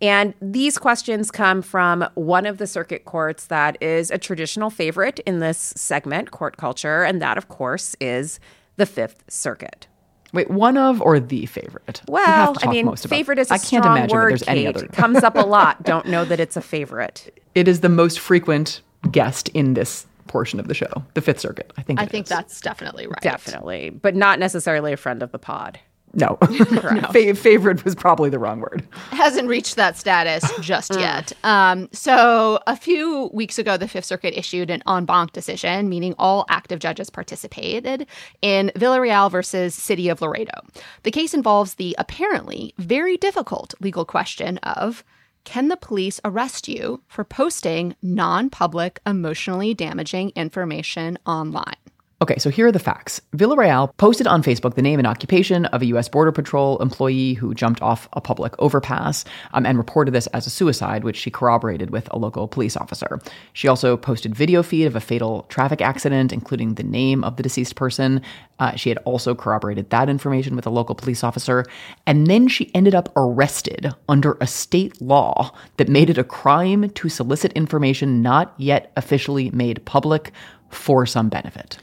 And 0.03 0.35
these 0.43 0.77
questions 0.77 1.31
come 1.31 1.63
from 1.63 2.07
one 2.15 2.45
of 2.45 2.59
the 2.59 2.67
circuit 2.67 3.05
courts 3.07 3.47
that 3.47 3.83
is 3.83 4.11
a 4.11 4.19
traditional 4.19 4.69
favorite 4.69 5.21
in 5.21 5.39
this 5.41 5.73
segment, 5.77 6.31
court 6.31 6.59
culture, 6.59 7.03
and 7.03 7.23
that, 7.23 7.39
of 7.39 7.49
course, 7.49 7.97
is 8.01 8.39
the 8.77 8.85
Fifth 8.85 9.25
Circuit. 9.29 9.87
Wait, 10.35 10.51
one 10.51 10.77
of 10.77 11.01
or 11.01 11.19
the 11.19 11.47
favorite? 11.47 12.03
Well, 12.09 12.55
I 12.61 12.67
mean, 12.71 12.95
favorite 12.97 13.39
is 13.39 13.51
a 13.51 13.55
I 13.55 13.59
can't 13.59 13.85
strong 13.85 13.97
imagine 13.97 14.15
word. 14.17 14.31
there's 14.33 14.43
Kate. 14.43 14.51
any 14.51 14.67
other. 14.67 14.87
Comes 14.89 15.23
up 15.23 15.35
a 15.37 15.41
lot. 15.47 15.83
Don't 15.85 16.07
know 16.07 16.27
that 16.27 16.41
it's 16.41 16.57
a 16.59 16.61
favorite. 16.61 17.43
It 17.55 17.67
is 17.67 17.81
the 17.81 17.89
most 17.89 18.19
frequent 18.21 18.83
guest 19.11 19.49
in 19.51 19.73
this 19.75 20.07
portion 20.27 20.61
of 20.61 20.69
the 20.69 20.75
show, 20.75 21.05
the 21.15 21.23
Fifth 21.23 21.41
Circuit. 21.41 21.73
I 21.79 21.83
think. 21.83 22.01
I 22.01 22.03
it 22.03 22.11
think 22.11 22.25
is. 22.27 22.29
that's 22.29 22.61
definitely 22.61 23.07
right. 23.07 23.21
Definitely, 23.23 23.91
but 23.91 24.15
not 24.15 24.39
necessarily 24.39 24.93
a 24.93 24.97
friend 24.99 25.23
of 25.23 25.33
the 25.33 25.39
pod. 25.39 25.79
No, 26.97 27.09
Fa- 27.13 27.35
favorite 27.35 27.85
was 27.85 27.95
probably 27.95 28.31
the 28.31 28.39
wrong 28.39 28.61
word. 28.61 28.87
hasn't 29.11 29.49
reached 29.49 29.77
that 29.77 29.97
status 29.97 30.51
just 30.61 30.95
yet. 30.99 31.33
Um, 31.45 31.89
so, 31.93 32.59
a 32.67 32.77
few 32.77 33.31
weeks 33.35 33.59
ago, 33.59 33.77
the 33.77 33.89
Fifth 33.89 34.07
Circuit 34.07 34.39
issued 34.39 34.71
an 34.71 34.83
en 34.89 35.05
banc 35.05 35.33
decision, 35.33 35.89
meaning 35.89 36.15
all 36.19 36.47
active 36.49 36.79
judges 36.79 37.11
participated 37.11 38.07
in 38.41 38.73
Villarreal 38.77 39.31
versus 39.31 39.75
City 39.75 40.09
of 40.09 40.21
Laredo. 40.23 40.59
The 41.03 41.11
case 41.11 41.35
involves 41.35 41.75
the 41.75 41.95
apparently 41.99 42.75
very 42.79 43.17
difficult 43.17 43.75
legal 43.81 44.05
question 44.05 44.59
of 44.59 45.05
can 45.45 45.69
the 45.69 45.77
police 45.77 46.21
arrest 46.25 46.67
you 46.67 47.03
for 47.07 47.25
posting 47.25 47.95
non 48.03 48.51
public, 48.51 49.01
emotionally 49.07 49.75
damaging 49.75 50.33
information 50.35 51.19
online? 51.25 51.77
Okay, 52.23 52.39
so 52.39 52.49
here 52.49 52.67
are 52.67 52.73
the 52.73 52.79
facts. 52.79 53.21
Villarreal 53.37 53.95
posted 53.99 54.27
on 54.27 54.43
Facebook 54.43 54.75
the 54.75 54.81
name 54.81 54.99
and 54.99 55.07
occupation 55.07 55.67
of 55.67 55.83
a 55.83 55.87
U.S. 55.87 56.09
Border 56.09 56.33
Patrol 56.33 56.81
employee 56.81 57.35
who 57.35 57.55
jumped 57.55 57.83
off 57.83 58.09
a 58.15 58.23
public 58.23 58.55
overpass 58.59 59.27
um, 59.53 59.67
and 59.67 59.77
reported 59.77 60.13
this 60.13 60.27
as 60.29 60.47
a 60.47 60.51
suicide, 60.51 61.05
which 61.05 61.19
she 61.19 61.31
corroborated 61.31 61.91
with 61.91 62.09
a 62.11 62.19
local 62.19 62.49
police 62.49 62.75
officer. 62.75 63.21
She 63.53 63.69
also 63.69 63.99
posted 63.99 64.35
video 64.35 64.63
feed 64.63 64.87
of 64.87 64.97
a 64.97 65.01
fatal 65.01 65.43
traffic 65.51 65.83
accident, 65.83 66.33
including 66.33 66.77
the 66.77 66.83
name 66.83 67.23
of 67.23 67.37
the 67.37 67.43
deceased 67.43 67.77
person. 67.77 68.23
Uh, 68.59 68.75
she 68.77 68.89
had 68.89 68.99
also 69.05 69.35
corroborated 69.35 69.91
that 69.91 70.09
information 70.09 70.57
with 70.57 70.65
a 70.65 70.71
local 70.71 70.95
police 70.95 71.23
officer. 71.23 71.67
And 72.07 72.29
then 72.29 72.49
she 72.49 72.75
ended 72.75 72.95
up 72.95 73.13
arrested 73.15 73.95
under 74.09 74.39
a 74.41 74.47
state 74.47 75.03
law 75.03 75.53
that 75.77 75.91
made 75.91 76.09
it 76.09 76.17
a 76.17 76.25
crime 76.25 76.89
to 76.89 77.09
solicit 77.11 77.53
information 77.53 78.23
not 78.23 78.55
yet 78.57 78.91
officially 78.97 79.51
made 79.51 79.85
public 79.85 80.33
for 80.71 81.05
some 81.05 81.29
benefit. 81.29 81.77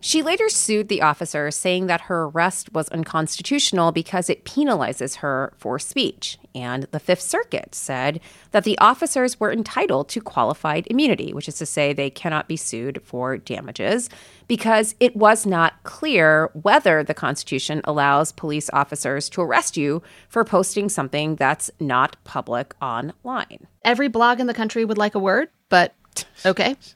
She 0.00 0.22
later 0.22 0.48
sued 0.48 0.88
the 0.88 1.02
officer, 1.02 1.50
saying 1.50 1.86
that 1.86 2.02
her 2.02 2.24
arrest 2.24 2.72
was 2.72 2.88
unconstitutional 2.90 3.92
because 3.92 4.30
it 4.30 4.44
penalizes 4.44 5.16
her 5.16 5.52
for 5.56 5.78
speech. 5.78 6.38
And 6.54 6.84
the 6.84 7.00
Fifth 7.00 7.22
Circuit 7.22 7.74
said 7.74 8.20
that 8.52 8.64
the 8.64 8.78
officers 8.78 9.40
were 9.40 9.52
entitled 9.52 10.08
to 10.10 10.20
qualified 10.20 10.86
immunity, 10.88 11.32
which 11.32 11.48
is 11.48 11.56
to 11.56 11.66
say 11.66 11.92
they 11.92 12.10
cannot 12.10 12.46
be 12.46 12.56
sued 12.56 13.00
for 13.02 13.36
damages, 13.36 14.08
because 14.48 14.94
it 15.00 15.16
was 15.16 15.44
not 15.44 15.82
clear 15.82 16.50
whether 16.52 17.02
the 17.02 17.14
Constitution 17.14 17.80
allows 17.84 18.32
police 18.32 18.70
officers 18.72 19.28
to 19.30 19.42
arrest 19.42 19.76
you 19.76 20.02
for 20.28 20.44
posting 20.44 20.88
something 20.88 21.36
that's 21.36 21.70
not 21.80 22.16
public 22.24 22.74
online. 22.80 23.66
Every 23.84 24.08
blog 24.08 24.40
in 24.40 24.46
the 24.46 24.54
country 24.54 24.84
would 24.84 24.98
like 24.98 25.14
a 25.14 25.20
word, 25.20 25.48
but 25.68 25.94
okay. 26.44 26.76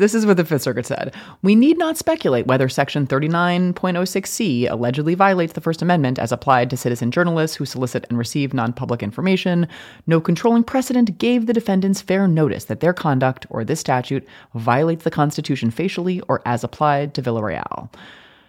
This 0.00 0.14
is 0.14 0.24
what 0.24 0.38
the 0.38 0.46
Fifth 0.46 0.62
Circuit 0.62 0.86
said. 0.86 1.14
We 1.42 1.54
need 1.54 1.76
not 1.76 1.98
speculate 1.98 2.46
whether 2.46 2.70
Section 2.70 3.06
39.06c 3.06 4.70
allegedly 4.70 5.14
violates 5.14 5.52
the 5.52 5.60
First 5.60 5.82
Amendment 5.82 6.18
as 6.18 6.32
applied 6.32 6.70
to 6.70 6.78
citizen 6.78 7.10
journalists 7.10 7.54
who 7.54 7.66
solicit 7.66 8.06
and 8.08 8.16
receive 8.16 8.54
non 8.54 8.72
public 8.72 9.02
information. 9.02 9.68
No 10.06 10.18
controlling 10.18 10.64
precedent 10.64 11.18
gave 11.18 11.44
the 11.44 11.52
defendants 11.52 12.00
fair 12.00 12.26
notice 12.26 12.64
that 12.64 12.80
their 12.80 12.94
conduct 12.94 13.46
or 13.50 13.62
this 13.62 13.80
statute 13.80 14.26
violates 14.54 15.04
the 15.04 15.10
Constitution 15.10 15.70
facially 15.70 16.22
or 16.28 16.40
as 16.46 16.64
applied 16.64 17.12
to 17.12 17.22
Villarreal. 17.22 17.92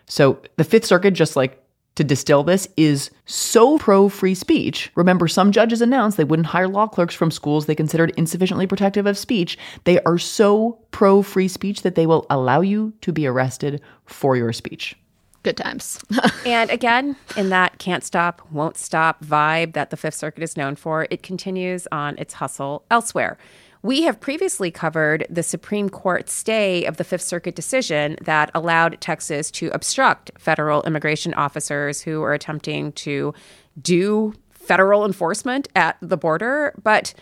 So 0.06 0.42
the 0.56 0.64
Fifth 0.64 0.86
Circuit, 0.86 1.12
just 1.12 1.36
like 1.36 1.62
to 1.96 2.04
distill 2.04 2.44
this, 2.44 2.68
is 2.78 3.12
so 3.26 3.78
pro 3.78 4.10
free 4.10 4.36
speech. 4.36 4.92
Remember, 4.96 5.28
some 5.28 5.52
judges 5.52 5.82
announced 5.82 6.18
they 6.18 6.24
wouldn't 6.24 6.48
hire 6.48 6.68
law 6.68 6.88
clerks 6.88 7.16
from 7.16 7.32
schools 7.32 7.66
they 7.66 7.76
considered 7.76 8.14
insufficiently 8.18 8.68
protective 8.68 9.06
of 9.06 9.18
speech. 9.18 9.58
They 9.84 10.00
are 10.04 10.18
so 10.18 10.80
pro 10.92 11.22
free 11.22 11.48
speech 11.48 11.82
that 11.82 11.96
they 11.96 12.06
will 12.06 12.26
allow 12.30 12.62
you 12.62 12.94
to 13.02 13.12
be 13.12 13.28
arrested 13.28 13.82
for 14.06 14.36
your 14.36 14.54
speech. 14.54 14.96
Good 15.44 15.58
times. 15.58 16.00
and 16.46 16.70
again, 16.70 17.16
in 17.36 17.50
that 17.50 17.80
can't 17.80 18.04
stop, 18.04 18.42
won't 18.52 18.78
stop 18.78 19.26
vibe 19.26 19.74
that 19.74 19.90
the 19.90 19.98
Fifth 19.98 20.14
Circuit 20.14 20.44
is 20.44 20.56
known 20.56 20.76
for, 20.76 21.08
it 21.10 21.24
continues 21.24 21.88
on 21.92 22.18
its 22.20 22.36
hustle 22.36 22.86
elsewhere. 22.92 23.38
We 23.84 24.04
have 24.04 24.20
previously 24.20 24.70
covered 24.70 25.26
the 25.28 25.42
Supreme 25.42 25.90
Court 25.90 26.30
stay 26.30 26.86
of 26.86 26.98
the 26.98 27.04
Fifth 27.04 27.24
Circuit 27.24 27.56
decision 27.56 28.16
that 28.22 28.52
allowed 28.54 29.02
Texas 29.02 29.50
to 29.52 29.70
obstruct 29.74 30.32
federal 30.38 30.84
immigration 30.84 31.34
officers 31.34 32.02
who 32.02 32.22
are 32.22 32.34
attempting 32.34 32.92
to 32.94 33.34
do 33.82 34.36
federal 34.52 35.04
enforcement 35.04 35.68
at 35.76 35.98
the 36.00 36.18
border. 36.18 36.76
But 36.84 37.16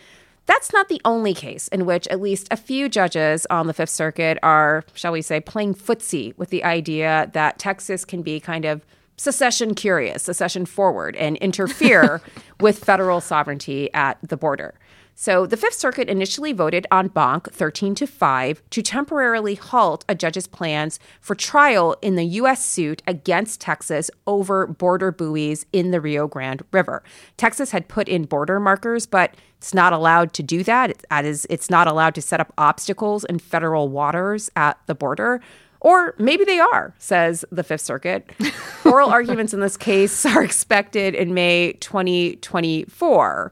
that's 0.47 0.73
not 0.73 0.89
the 0.89 0.99
only 1.05 1.33
case 1.33 1.69
in 1.69 1.85
which 1.85 2.07
at 2.09 2.19
least 2.19 2.49
a 2.51 2.57
few 2.57 2.89
judges 2.89 3.47
on 3.49 3.67
the 3.67 3.73
Fifth 3.73 3.91
Circuit 3.91 4.37
are, 4.43 4.83
shall 4.95 5.13
we 5.13 5.21
say, 5.21 5.39
playing 5.39 5.75
footsie 5.75 6.37
with 6.37 6.49
the 6.49 6.65
idea 6.65 7.29
that 7.31 7.57
Texas 7.57 8.03
can 8.03 8.21
be 8.21 8.41
kind 8.41 8.65
of 8.65 8.85
secession 9.15 9.75
curious, 9.75 10.23
secession 10.23 10.65
forward, 10.65 11.15
and 11.15 11.37
interfere 11.37 12.21
with 12.59 12.83
federal 12.83 13.21
sovereignty 13.21 13.93
at 13.93 14.17
the 14.21 14.35
border. 14.35 14.73
So 15.21 15.45
the 15.45 15.57
Fifth 15.57 15.73
Circuit 15.73 16.07
initially 16.07 16.53
voted 16.53 16.87
en 16.93 17.09
banc 17.09 17.51
13 17.51 17.93
to 17.95 18.07
5 18.07 18.63
to 18.69 18.81
temporarily 18.81 19.55
halt 19.55 20.05
a 20.07 20.15
judge's 20.15 20.47
plans 20.47 20.97
for 21.19 21.35
trial 21.35 21.97
in 22.01 22.15
the 22.15 22.23
U.S. 22.23 22.63
suit 22.63 23.03
against 23.05 23.59
Texas 23.59 24.09
over 24.25 24.65
border 24.65 25.11
buoys 25.11 25.65
in 25.73 25.91
the 25.91 25.99
Rio 25.99 26.25
Grande 26.25 26.63
River. 26.71 27.03
Texas 27.35 27.71
had 27.71 27.89
put 27.89 28.07
in 28.07 28.23
border 28.23 28.61
markers, 28.61 29.05
but 29.05 29.35
it's 29.57 29.73
not 29.73 29.91
allowed 29.91 30.31
to 30.35 30.41
do 30.41 30.63
that. 30.63 31.03
It's, 31.11 31.45
it's 31.49 31.69
not 31.69 31.89
allowed 31.89 32.15
to 32.15 32.21
set 32.21 32.39
up 32.39 32.53
obstacles 32.57 33.25
in 33.25 33.39
federal 33.39 33.89
waters 33.89 34.49
at 34.55 34.79
the 34.85 34.95
border. 34.95 35.41
Or 35.81 36.15
maybe 36.17 36.45
they 36.45 36.61
are, 36.61 36.95
says 36.97 37.43
the 37.51 37.65
Fifth 37.65 37.81
Circuit. 37.81 38.29
Oral 38.85 39.09
arguments 39.09 39.53
in 39.53 39.59
this 39.59 39.75
case 39.75 40.25
are 40.25 40.45
expected 40.45 41.13
in 41.13 41.33
May 41.33 41.73
2024. 41.73 43.51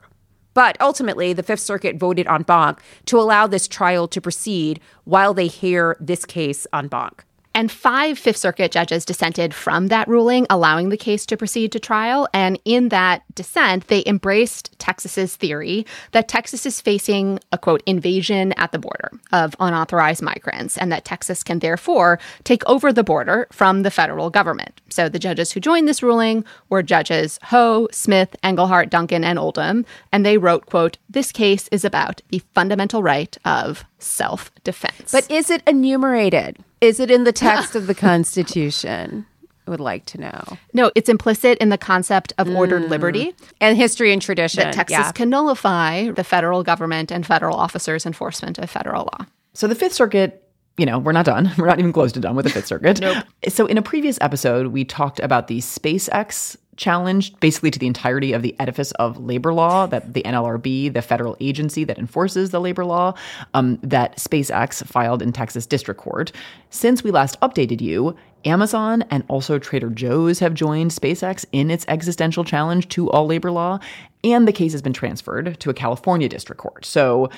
But 0.58 0.76
ultimately, 0.82 1.34
the 1.34 1.44
Fifth 1.44 1.60
Circuit 1.60 1.98
voted 1.98 2.26
en 2.26 2.42
banc 2.42 2.82
to 3.06 3.20
allow 3.20 3.46
this 3.46 3.68
trial 3.68 4.08
to 4.08 4.20
proceed 4.20 4.80
while 5.04 5.36
they 5.36 5.46
hear 5.46 5.96
this 6.00 6.26
case 6.26 6.66
en 6.74 6.88
banc. 6.88 7.24
And 7.58 7.72
five 7.72 8.20
Fifth 8.20 8.38
Circuit 8.38 8.72
judges 8.72 9.04
dissented 9.04 9.52
from 9.52 9.88
that 9.88 10.08
ruling, 10.08 10.46
allowing 10.48 10.90
the 10.90 10.96
case 10.96 11.26
to 11.26 11.36
proceed 11.36 11.72
to 11.72 11.80
trial. 11.80 12.28
And 12.32 12.60
in 12.66 12.90
that 12.90 13.24
dissent, 13.34 13.88
they 13.88 14.04
embraced 14.06 14.78
Texas's 14.78 15.36
theory 15.36 15.84
that 16.12 16.28
Texas 16.28 16.68
is 16.68 16.80
facing 16.80 17.40
a 17.52 17.58
quote 17.58 17.82
invasion 17.88 18.54
at 18.58 18.74
the 18.74 18.78
border 18.78 19.10
of 19.32 19.56
unauthorized 19.60 20.22
migrants, 20.22 20.78
and 20.78 20.92
that 20.92 21.04
Texas 21.04 21.42
can 21.42 21.58
therefore 21.58 22.20
take 22.44 22.64
over 22.68 22.94
the 22.94 23.04
border 23.04 23.48
from 23.52 23.82
the 23.82 23.90
federal 23.90 24.30
government. 24.30 24.80
So 24.90 25.10
the 25.10 25.18
judges 25.18 25.52
who 25.52 25.60
joined 25.60 25.88
this 25.88 26.04
ruling 26.04 26.46
were 26.70 26.84
judges 26.84 27.40
Ho, 27.46 27.88
Smith, 27.92 28.36
Engelhardt, 28.44 28.92
Duncan, 28.92 29.24
and 29.24 29.40
Oldham, 29.40 29.84
and 30.12 30.24
they 30.24 30.38
wrote, 30.38 30.68
quote, 30.68 31.00
this 31.10 31.32
case 31.32 31.68
is 31.70 31.84
about 31.84 32.22
the 32.30 32.44
fundamental 32.54 33.02
right 33.02 33.36
of 33.46 33.84
self 33.98 34.52
defense. 34.64 35.12
But 35.12 35.32
is 35.32 35.50
it 35.50 35.64
enumerated? 35.66 36.64
Is 36.82 37.00
it 37.00 37.10
in 37.12 37.24
the 37.24 37.32
text 37.32 37.76
of 37.76 37.88
the 37.88 37.96
Constitution? 38.42 39.26
I 39.66 39.70
would 39.70 39.80
like 39.82 40.06
to 40.08 40.18
know. 40.22 40.58
No, 40.74 40.92
it's 40.96 41.10
implicit 41.10 41.58
in 41.58 41.70
the 41.70 41.78
concept 41.78 42.32
of 42.38 42.48
ordered 42.50 42.84
Mm. 42.84 42.90
liberty 42.90 43.34
and 43.60 43.76
history 43.78 44.14
and 44.14 44.22
tradition. 44.22 44.64
that 44.64 44.74
Texas 44.74 44.98
yeah. 44.98 45.12
can 45.12 45.30
nullify 45.30 46.10
the 46.12 46.24
federal 46.24 46.64
government 46.64 47.12
and 47.12 47.26
federal 47.26 47.58
officers' 47.58 48.06
enforcement 48.06 48.58
of 48.60 48.70
federal 48.70 49.04
law. 49.04 49.26
So 49.54 49.68
the 49.68 49.76
Fifth 49.76 49.92
Circuit, 49.94 50.42
you 50.78 50.86
know, 50.86 51.00
we're 51.00 51.12
not 51.12 51.26
done. 51.26 51.52
We're 51.58 51.66
not 51.68 51.80
even 51.80 51.92
close 51.92 52.12
to 52.14 52.20
done 52.22 52.36
with 52.36 52.46
the 52.46 52.52
Fifth 52.52 52.68
Circuit. 52.68 53.02
Nope. 53.02 53.26
So 53.50 53.66
in 53.66 53.78
a 53.78 53.82
previous 53.82 54.18
episode, 54.22 54.68
we 54.68 54.86
talked 54.86 55.20
about 55.20 55.48
the 55.48 55.58
SpaceX 55.60 56.56
challenge, 56.78 57.38
basically 57.40 57.72
to 57.72 57.80
the 57.80 57.88
entirety 57.88 58.34
of 58.34 58.42
the 58.42 58.56
edifice 58.60 58.92
of 58.94 59.18
labor 59.18 59.54
law 59.54 59.86
that 59.88 60.14
the 60.14 60.22
NLRB, 60.24 60.94
the 60.94 61.02
federal 61.02 61.36
agency 61.40 61.84
that 61.84 62.00
enforces 62.00 62.52
the 62.52 62.62
labor 62.62 62.86
law, 62.86 63.14
um, 63.54 63.78
that 63.84 64.18
SpaceX 64.18 64.86
filed 64.86 65.22
in 65.22 65.34
Texas 65.34 65.66
District 65.66 66.00
Court. 66.00 66.32
Since 66.70 67.04
we 67.04 67.12
last 67.12 67.40
updated 67.42 67.82
you, 67.82 68.16
Amazon 68.46 69.04
and 69.10 69.24
also 69.28 69.60
Trader 69.60 69.90
Joe's 69.90 70.40
have 70.40 70.54
joined 70.54 70.92
SpaceX 70.92 71.46
in 71.52 71.70
its 71.70 71.86
existential 71.88 72.44
challenge 72.44 72.88
to 72.90 73.10
all 73.12 73.26
labor 73.26 73.52
law, 73.52 73.80
and 74.24 74.48
the 74.48 74.54
case 74.54 74.72
has 74.72 74.82
been 74.82 74.94
transferred 74.94 75.60
to 75.60 75.70
a 75.70 75.74
California 75.74 76.30
district 76.30 76.62
court. 76.62 76.86
So 76.86 77.30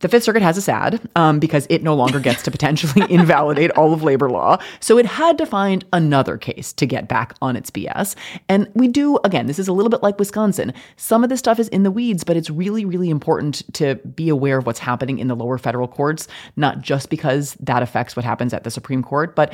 the 0.00 0.08
Fifth 0.08 0.24
Circuit 0.24 0.42
has 0.42 0.56
a 0.56 0.62
sad 0.62 1.00
um, 1.14 1.38
because 1.38 1.66
it 1.70 1.82
no 1.82 1.94
longer 1.94 2.20
gets 2.20 2.42
to 2.42 2.50
potentially 2.50 3.06
invalidate 3.12 3.70
all 3.72 3.92
of 3.92 4.02
labor 4.02 4.28
law. 4.28 4.58
So 4.80 4.98
it 4.98 5.06
had 5.06 5.38
to 5.38 5.46
find 5.46 5.84
another 5.92 6.36
case 6.36 6.72
to 6.74 6.86
get 6.86 7.08
back 7.08 7.34
on 7.40 7.56
its 7.56 7.70
BS. 7.70 8.16
And 8.48 8.70
we 8.74 8.88
do, 8.88 9.18
again, 9.24 9.46
this 9.46 9.58
is 9.58 9.68
a 9.68 9.72
little 9.72 9.90
bit 9.90 10.02
like 10.02 10.18
Wisconsin. 10.18 10.72
Some 10.96 11.22
of 11.22 11.30
this 11.30 11.38
stuff 11.38 11.58
is 11.58 11.68
in 11.68 11.82
the 11.82 11.90
weeds, 11.90 12.24
but 12.24 12.36
it's 12.36 12.50
really, 12.50 12.84
really 12.84 13.10
important 13.10 13.62
to 13.74 13.96
be 13.96 14.28
aware 14.28 14.58
of 14.58 14.66
what's 14.66 14.78
happening 14.78 15.18
in 15.18 15.28
the 15.28 15.36
lower 15.36 15.58
federal 15.58 15.88
courts, 15.88 16.28
not 16.56 16.80
just 16.80 17.10
because 17.10 17.56
that 17.60 17.82
affects 17.82 18.16
what 18.16 18.24
happens 18.24 18.52
at 18.52 18.64
the 18.64 18.70
Supreme 18.70 19.02
Court, 19.02 19.36
but 19.36 19.52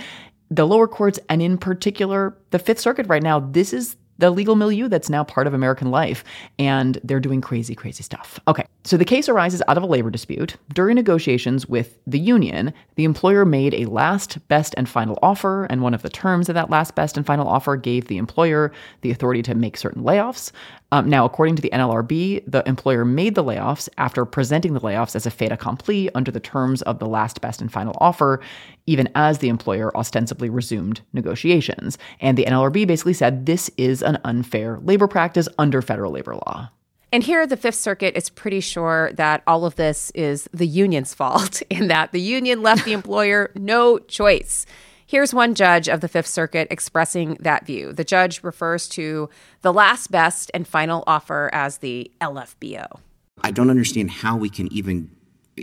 the 0.49 0.66
lower 0.66 0.86
courts, 0.86 1.18
and 1.28 1.42
in 1.42 1.59
particular, 1.59 2.36
the 2.51 2.59
Fifth 2.59 2.78
Circuit 2.78 3.07
right 3.09 3.22
now, 3.22 3.40
this 3.40 3.72
is 3.72 3.97
the 4.19 4.31
legal 4.31 4.57
milieu 4.57 4.89
that's 4.89 5.11
now 5.11 5.25
part 5.25 5.47
of 5.47 5.55
American 5.55 5.91
life, 5.91 6.25
and 6.59 7.01
they're 7.05 7.21
doing 7.21 7.41
crazy, 7.41 7.75
crazy 7.75 8.03
stuff. 8.03 8.41
Okay, 8.49 8.67
so 8.85 8.97
the 8.97 9.05
case 9.05 9.29
arises 9.29 9.62
out 9.69 9.77
of 9.77 9.83
a 9.83 9.87
labor 9.87 10.11
dispute. 10.11 10.57
During 10.73 10.95
negotiations 10.95 11.67
with 11.67 11.99
the 12.07 12.19
union, 12.19 12.73
the 12.95 13.05
employer 13.05 13.45
made 13.45 13.75
a 13.75 13.87
last, 13.87 14.47
best, 14.49 14.75
and 14.77 14.89
final 14.89 15.19
offer, 15.23 15.64
and 15.67 15.83
one 15.83 15.95
of 15.95 16.03
the 16.03 16.09
terms 16.09 16.49
of 16.49 16.55
that 16.55 16.71
last, 16.71 16.95
best, 16.95 17.17
and 17.17 17.27
final 17.27 17.49
offer 17.49 17.77
gave 17.77 18.07
the 18.07 18.19
employer 18.19 18.73
the 19.03 19.11
authority 19.11 19.43
to 19.43 19.55
make 19.55 19.77
certain 19.77 20.03
layoffs. 20.03 20.53
Um, 20.93 21.09
now, 21.09 21.25
according 21.25 21.57
to 21.57 21.62
the 21.62 21.71
NLRB, 21.71 22.45
the 22.47 22.67
employer 22.67 23.05
made 23.05 23.35
the 23.35 23.43
layoffs 23.43 23.89
after 23.99 24.25
presenting 24.25 24.73
the 24.73 24.81
layoffs 24.81 25.17
as 25.17 25.27
a 25.27 25.31
fait 25.31 25.51
accompli 25.51 26.09
under 26.14 26.31
the 26.31 26.41
terms 26.41 26.81
of 26.83 27.01
the 27.01 27.07
last, 27.07 27.41
best, 27.41 27.61
and 27.61 27.73
final 27.73 27.97
offer, 28.01 28.41
even 28.87 29.09
as 29.14 29.39
the 29.39 29.49
employer 29.49 29.97
ostensibly 29.97 30.49
resumed 30.49 31.01
negotiations. 31.12 31.99
And 32.20 32.39
the 32.39 32.45
NLRB 32.45 32.87
basically 32.87 33.14
said 33.14 33.47
this 33.47 33.70
is 33.76 34.03
an 34.03 34.18
unfair 34.24 34.78
labor 34.82 35.09
practice 35.09 35.49
under 35.59 35.82
federal 35.82 36.12
labor 36.12 36.34
law. 36.34 36.70
And 37.12 37.22
here, 37.22 37.47
the 37.47 37.57
Fifth 37.57 37.76
Circuit 37.76 38.16
is 38.16 38.28
pretty 38.28 38.61
sure 38.61 39.12
that 39.14 39.43
all 39.47 39.64
of 39.64 39.76
this 39.76 40.11
is 40.11 40.49
the 40.53 40.66
union's 40.66 41.14
fault, 41.20 41.62
in 41.70 41.89
that 41.89 42.12
the 42.12 42.20
union 42.20 42.62
left 42.62 42.84
the 42.84 42.93
employer 42.93 43.51
no 43.55 43.99
choice. 43.99 44.66
Here's 45.09 45.32
one 45.32 45.55
judge 45.55 45.89
of 45.89 46.01
the 46.01 46.09
Fifth 46.09 46.26
Circuit 46.26 46.66
expressing 46.68 47.37
that 47.41 47.64
view. 47.64 47.93
The 47.93 48.03
judge 48.03 48.43
refers 48.43 48.89
to 48.91 49.30
the 49.62 49.72
last 49.72 50.11
best 50.11 50.51
and 50.53 50.66
final 50.66 51.05
offer 51.07 51.49
as 51.53 51.78
the 51.78 52.11
LFBO. 52.20 52.99
I 53.43 53.53
don't 53.53 53.70
understand 53.70 54.11
how 54.11 54.37
we 54.37 54.49
can 54.49 54.72
even, 54.72 55.11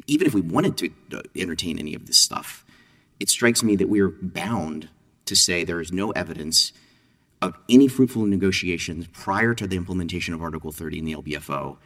even 0.07 0.28
if 0.28 0.34
we 0.34 0.39
wanted 0.39 0.78
to 0.78 0.89
uh, 1.17 1.21
entertain 1.36 1.78
any 1.78 1.93
of 1.93 2.05
this 2.05 2.17
stuff, 2.17 2.62
it 3.24 3.30
strikes 3.30 3.63
me 3.63 3.78
that 3.78 3.88
we 3.88 4.01
are 4.01 4.09
bound 4.09 4.89
to 5.24 5.34
say 5.34 5.63
there 5.63 5.80
is 5.80 5.93
no 5.93 6.11
evidence 6.11 6.74
of 7.41 7.53
any 7.69 7.88
fruitful 7.88 8.26
negotiations 8.26 9.07
prior 9.13 9.53
to 9.53 9.65
the 9.65 9.78
implementation 9.78 10.34
of 10.34 10.41
Article 10.41 10.74
30 10.74 10.99
in 10.99 11.05
the 11.05 11.15
LBFO. 11.15 11.78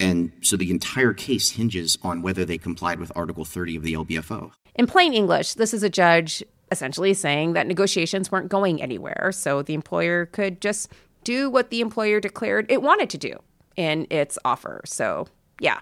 And 0.00 0.32
so 0.40 0.56
the 0.56 0.70
entire 0.70 1.12
case 1.12 1.50
hinges 1.50 1.98
on 2.02 2.22
whether 2.22 2.46
they 2.46 2.56
complied 2.56 3.00
with 3.00 3.12
Article 3.14 3.44
30 3.44 3.76
of 3.76 3.82
the 3.82 3.92
LBFO. 3.92 4.52
In 4.76 4.86
plain 4.86 5.12
English, 5.12 5.54
this 5.54 5.74
is 5.74 5.82
a 5.82 5.90
judge 5.90 6.42
essentially 6.72 7.12
saying 7.12 7.52
that 7.52 7.66
negotiations 7.66 8.32
weren't 8.32 8.48
going 8.48 8.80
anywhere, 8.80 9.30
so 9.30 9.60
the 9.60 9.74
employer 9.74 10.24
could 10.24 10.58
just 10.62 10.90
do 11.22 11.50
what 11.50 11.68
the 11.68 11.82
employer 11.82 12.18
declared 12.18 12.64
it 12.70 12.80
wanted 12.80 13.10
to 13.10 13.18
do 13.18 13.36
in 13.76 14.06
its 14.08 14.38
offer. 14.42 14.80
So, 14.86 15.28
yeah. 15.60 15.80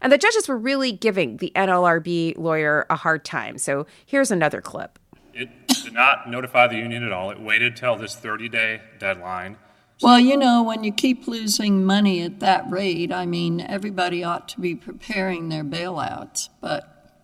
And 0.00 0.12
the 0.12 0.18
judges 0.18 0.48
were 0.48 0.58
really 0.58 0.92
giving 0.92 1.38
the 1.38 1.52
NLRB 1.54 2.36
lawyer 2.38 2.86
a 2.90 2.96
hard 2.96 3.24
time. 3.24 3.58
So, 3.58 3.86
here's 4.04 4.30
another 4.30 4.60
clip. 4.60 4.98
It 5.34 5.50
did 5.84 5.92
not 5.92 6.28
notify 6.30 6.66
the 6.66 6.76
union 6.76 7.02
at 7.02 7.12
all. 7.12 7.30
It 7.30 7.40
waited 7.40 7.76
till 7.76 7.96
this 7.96 8.14
30 8.16 8.48
day 8.48 8.80
deadline. 8.98 9.56
Well, 10.02 10.20
you 10.20 10.36
know, 10.36 10.62
when 10.62 10.84
you 10.84 10.92
keep 10.92 11.26
losing 11.26 11.82
money 11.84 12.20
at 12.22 12.40
that 12.40 12.70
rate, 12.70 13.10
I 13.12 13.24
mean, 13.24 13.60
everybody 13.62 14.22
ought 14.22 14.46
to 14.50 14.60
be 14.60 14.74
preparing 14.74 15.48
their 15.48 15.64
bailouts. 15.64 16.50
But 16.60 17.14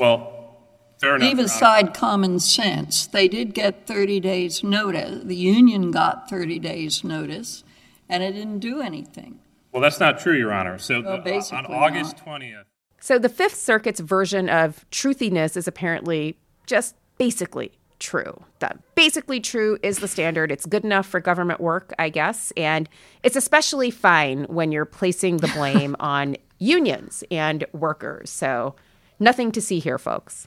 Well, 0.00 0.56
fair 0.98 1.16
enough. 1.16 1.26
leave 1.28 1.36
Your 1.38 1.44
Honor. 1.44 1.54
aside 1.54 1.94
common 1.94 2.38
sense. 2.38 3.06
They 3.06 3.28
did 3.28 3.52
get 3.52 3.86
30 3.86 4.20
days' 4.20 4.64
notice. 4.64 5.22
The 5.24 5.36
union 5.36 5.90
got 5.90 6.30
30 6.30 6.58
days' 6.58 7.04
notice, 7.04 7.62
and 8.08 8.22
it 8.22 8.32
didn't 8.32 8.60
do 8.60 8.80
anything. 8.80 9.40
Well, 9.74 9.82
that's 9.82 9.98
not 9.98 10.20
true, 10.20 10.38
Your 10.38 10.52
Honor. 10.52 10.78
So 10.78 11.00
Well, 11.02 11.02
the- 11.02 11.08
uh, 11.10 11.16
on 11.16 11.24
basically 11.24 11.74
August 11.74 12.16
20th, 12.16 12.64
So, 13.00 13.18
the 13.18 13.28
Fifth 13.28 13.56
Circuit's 13.56 13.98
version 14.00 14.48
of 14.48 14.86
truthiness 14.90 15.56
is 15.58 15.66
apparently 15.68 16.38
just 16.64 16.94
basically 17.18 17.72
true. 17.98 18.44
The 18.60 18.78
basically 18.94 19.40
true 19.40 19.76
is 19.82 19.98
the 19.98 20.06
standard. 20.08 20.50
It's 20.52 20.64
good 20.64 20.84
enough 20.84 21.06
for 21.06 21.18
government 21.20 21.60
work, 21.60 21.92
I 21.98 22.08
guess. 22.08 22.52
And 22.56 22.88
it's 23.24 23.36
especially 23.36 23.90
fine 23.90 24.44
when 24.44 24.70
you're 24.72 24.84
placing 24.86 25.38
the 25.38 25.48
blame 25.48 25.96
on 26.00 26.36
unions 26.58 27.24
and 27.32 27.64
workers. 27.72 28.30
So, 28.30 28.76
nothing 29.18 29.50
to 29.52 29.60
see 29.60 29.80
here, 29.80 29.98
folks. 29.98 30.46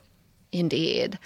Indeed. 0.53 1.19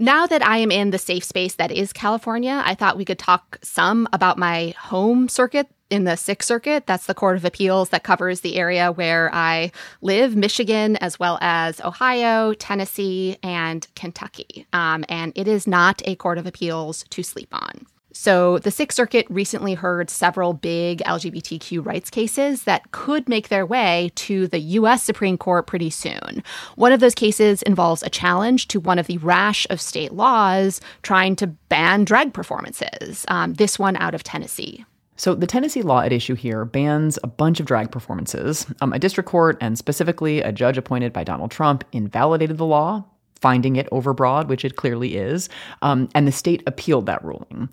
Now 0.00 0.28
that 0.28 0.46
I 0.46 0.58
am 0.58 0.70
in 0.70 0.90
the 0.90 0.98
safe 0.98 1.24
space 1.24 1.56
that 1.56 1.72
is 1.72 1.92
California, 1.92 2.62
I 2.64 2.76
thought 2.76 2.96
we 2.96 3.04
could 3.04 3.18
talk 3.18 3.58
some 3.62 4.08
about 4.12 4.38
my 4.38 4.72
home 4.78 5.28
circuit 5.28 5.66
in 5.90 6.04
the 6.04 6.16
Sixth 6.16 6.46
Circuit. 6.46 6.86
That's 6.86 7.06
the 7.06 7.14
Court 7.14 7.36
of 7.36 7.44
Appeals 7.44 7.88
that 7.88 8.04
covers 8.04 8.40
the 8.40 8.54
area 8.56 8.92
where 8.92 9.28
I 9.34 9.72
live, 10.00 10.36
Michigan, 10.36 10.94
as 10.98 11.18
well 11.18 11.36
as 11.40 11.80
Ohio, 11.80 12.54
Tennessee, 12.54 13.38
and 13.42 13.88
Kentucky. 13.96 14.68
Um, 14.72 15.04
and 15.08 15.32
it 15.34 15.48
is 15.48 15.66
not 15.66 16.00
a 16.04 16.14
Court 16.14 16.38
of 16.38 16.46
Appeals 16.46 17.02
to 17.10 17.24
sleep 17.24 17.48
on. 17.52 17.86
So, 18.20 18.58
the 18.58 18.72
Sixth 18.72 18.96
Circuit 18.96 19.28
recently 19.30 19.74
heard 19.74 20.10
several 20.10 20.52
big 20.52 20.98
LGBTQ 21.04 21.86
rights 21.86 22.10
cases 22.10 22.64
that 22.64 22.90
could 22.90 23.28
make 23.28 23.48
their 23.48 23.64
way 23.64 24.10
to 24.16 24.48
the 24.48 24.58
U.S. 24.58 25.04
Supreme 25.04 25.38
Court 25.38 25.68
pretty 25.68 25.88
soon. 25.88 26.42
One 26.74 26.90
of 26.90 26.98
those 26.98 27.14
cases 27.14 27.62
involves 27.62 28.02
a 28.02 28.10
challenge 28.10 28.66
to 28.68 28.80
one 28.80 28.98
of 28.98 29.06
the 29.06 29.18
rash 29.18 29.68
of 29.70 29.80
state 29.80 30.14
laws 30.14 30.80
trying 31.02 31.36
to 31.36 31.46
ban 31.46 32.04
drag 32.04 32.34
performances, 32.34 33.24
um, 33.28 33.54
this 33.54 33.78
one 33.78 33.96
out 33.98 34.16
of 34.16 34.24
Tennessee. 34.24 34.84
So, 35.14 35.36
the 35.36 35.46
Tennessee 35.46 35.82
law 35.82 36.00
at 36.00 36.12
issue 36.12 36.34
here 36.34 36.64
bans 36.64 37.20
a 37.22 37.28
bunch 37.28 37.60
of 37.60 37.66
drag 37.66 37.92
performances. 37.92 38.66
Um, 38.80 38.92
a 38.92 38.98
district 38.98 39.30
court, 39.30 39.56
and 39.60 39.78
specifically 39.78 40.40
a 40.40 40.50
judge 40.50 40.76
appointed 40.76 41.12
by 41.12 41.22
Donald 41.22 41.52
Trump, 41.52 41.84
invalidated 41.92 42.58
the 42.58 42.66
law, 42.66 43.04
finding 43.40 43.76
it 43.76 43.88
overbroad, 43.90 44.48
which 44.48 44.64
it 44.64 44.74
clearly 44.74 45.16
is, 45.16 45.48
um, 45.82 46.08
and 46.16 46.26
the 46.26 46.32
state 46.32 46.64
appealed 46.66 47.06
that 47.06 47.24
ruling. 47.24 47.68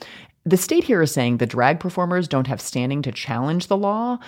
The 0.48 0.58
state 0.58 0.84
here 0.84 1.02
is 1.02 1.12
saying 1.12 1.38
the 1.38 1.48
drag 1.48 1.80
performers 1.80 2.28
don't 2.28 2.46
have 2.46 2.62
standing 2.62 3.02
to 3.02 3.12
challenge 3.12 3.66
the 3.66 3.76
law. 3.76 4.20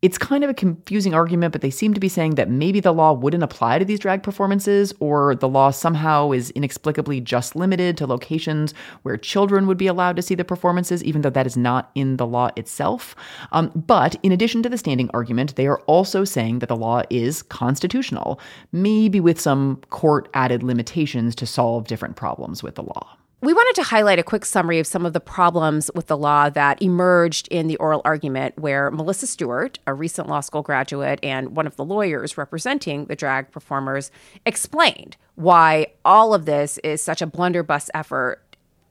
It's 0.00 0.16
kind 0.16 0.42
of 0.42 0.48
a 0.48 0.54
confusing 0.54 1.12
argument, 1.12 1.52
but 1.52 1.60
they 1.60 1.68
seem 1.68 1.92
to 1.92 2.00
be 2.00 2.08
saying 2.08 2.36
that 2.36 2.48
maybe 2.48 2.80
the 2.80 2.94
law 2.94 3.12
wouldn't 3.12 3.42
apply 3.42 3.78
to 3.78 3.84
these 3.84 3.98
drag 3.98 4.22
performances, 4.22 4.94
or 4.98 5.34
the 5.34 5.48
law 5.48 5.70
somehow 5.70 6.32
is 6.32 6.48
inexplicably 6.52 7.20
just 7.20 7.54
limited 7.54 7.98
to 7.98 8.06
locations 8.06 8.72
where 9.02 9.18
children 9.18 9.66
would 9.66 9.76
be 9.76 9.88
allowed 9.88 10.16
to 10.16 10.22
see 10.22 10.34
the 10.34 10.42
performances, 10.42 11.04
even 11.04 11.20
though 11.20 11.28
that 11.28 11.46
is 11.46 11.56
not 11.56 11.90
in 11.94 12.16
the 12.16 12.26
law 12.26 12.48
itself. 12.56 13.14
Um, 13.52 13.70
but 13.74 14.16
in 14.22 14.32
addition 14.32 14.62
to 14.62 14.70
the 14.70 14.78
standing 14.78 15.10
argument, 15.12 15.56
they 15.56 15.66
are 15.66 15.80
also 15.80 16.24
saying 16.24 16.60
that 16.60 16.70
the 16.70 16.76
law 16.76 17.02
is 17.10 17.42
constitutional, 17.42 18.40
maybe 18.72 19.20
with 19.20 19.38
some 19.38 19.82
court 19.90 20.30
added 20.32 20.62
limitations 20.62 21.34
to 21.34 21.44
solve 21.44 21.88
different 21.88 22.16
problems 22.16 22.62
with 22.62 22.76
the 22.76 22.84
law. 22.84 23.17
We 23.40 23.52
wanted 23.52 23.76
to 23.76 23.84
highlight 23.84 24.18
a 24.18 24.24
quick 24.24 24.44
summary 24.44 24.80
of 24.80 24.86
some 24.88 25.06
of 25.06 25.12
the 25.12 25.20
problems 25.20 25.92
with 25.94 26.08
the 26.08 26.16
law 26.16 26.50
that 26.50 26.82
emerged 26.82 27.46
in 27.52 27.68
the 27.68 27.76
oral 27.76 28.02
argument, 28.04 28.58
where 28.58 28.90
Melissa 28.90 29.28
Stewart, 29.28 29.78
a 29.86 29.94
recent 29.94 30.28
law 30.28 30.40
school 30.40 30.62
graduate 30.62 31.20
and 31.22 31.54
one 31.54 31.64
of 31.64 31.76
the 31.76 31.84
lawyers 31.84 32.36
representing 32.36 33.04
the 33.04 33.14
drag 33.14 33.52
performers, 33.52 34.10
explained 34.44 35.16
why 35.36 35.86
all 36.04 36.34
of 36.34 36.46
this 36.46 36.78
is 36.78 37.00
such 37.00 37.22
a 37.22 37.28
blunderbuss 37.28 37.90
effort 37.94 38.42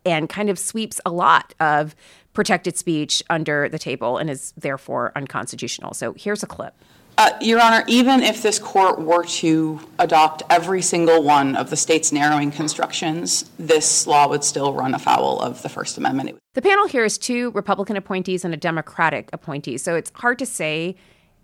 and 0.06 0.30
kind 0.30 0.50
of 0.50 0.58
sweeps 0.58 1.02
a 1.06 1.12
lot 1.12 1.54
of 1.60 1.94
protected 2.32 2.78
speech 2.78 3.22
under 3.30 3.68
the 3.68 3.80
table 3.80 4.18
and 4.18 4.30
is 4.30 4.54
therefore 4.56 5.12
unconstitutional. 5.18 5.94
So 5.94 6.14
here's 6.14 6.42
a 6.42 6.48
clip. 6.48 6.74
Uh, 7.18 7.32
Your 7.42 7.60
Honor, 7.60 7.84
even 7.88 8.22
if 8.22 8.44
this 8.44 8.60
court 8.60 9.00
were 9.00 9.24
to 9.24 9.80
adopt 9.98 10.44
every 10.52 10.84
single 10.84 11.24
one 11.24 11.56
of 11.56 11.72
the 11.72 11.76
state's 11.76 12.12
narrowing 12.12 12.52
constructions, 12.52 13.50
this 13.58 14.06
law 14.06 14.28
would 14.28 14.44
still 14.44 14.72
run 14.72 14.94
afoul 14.94 15.40
of 15.40 15.64
the 15.64 15.70
First 15.70 15.98
Amendment. 15.98 16.38
The 16.54 16.62
panel 16.62 16.88
here 16.88 17.04
is 17.04 17.18
two 17.18 17.50
Republican 17.52 17.98
appointees 17.98 18.46
and 18.46 18.54
a 18.54 18.58
Democratic 18.58 19.30
appointee. 19.34 19.80
So 19.80 19.96
it's 19.96 20.12
hard 20.14 20.38
to 20.38 20.46
say 20.46 20.96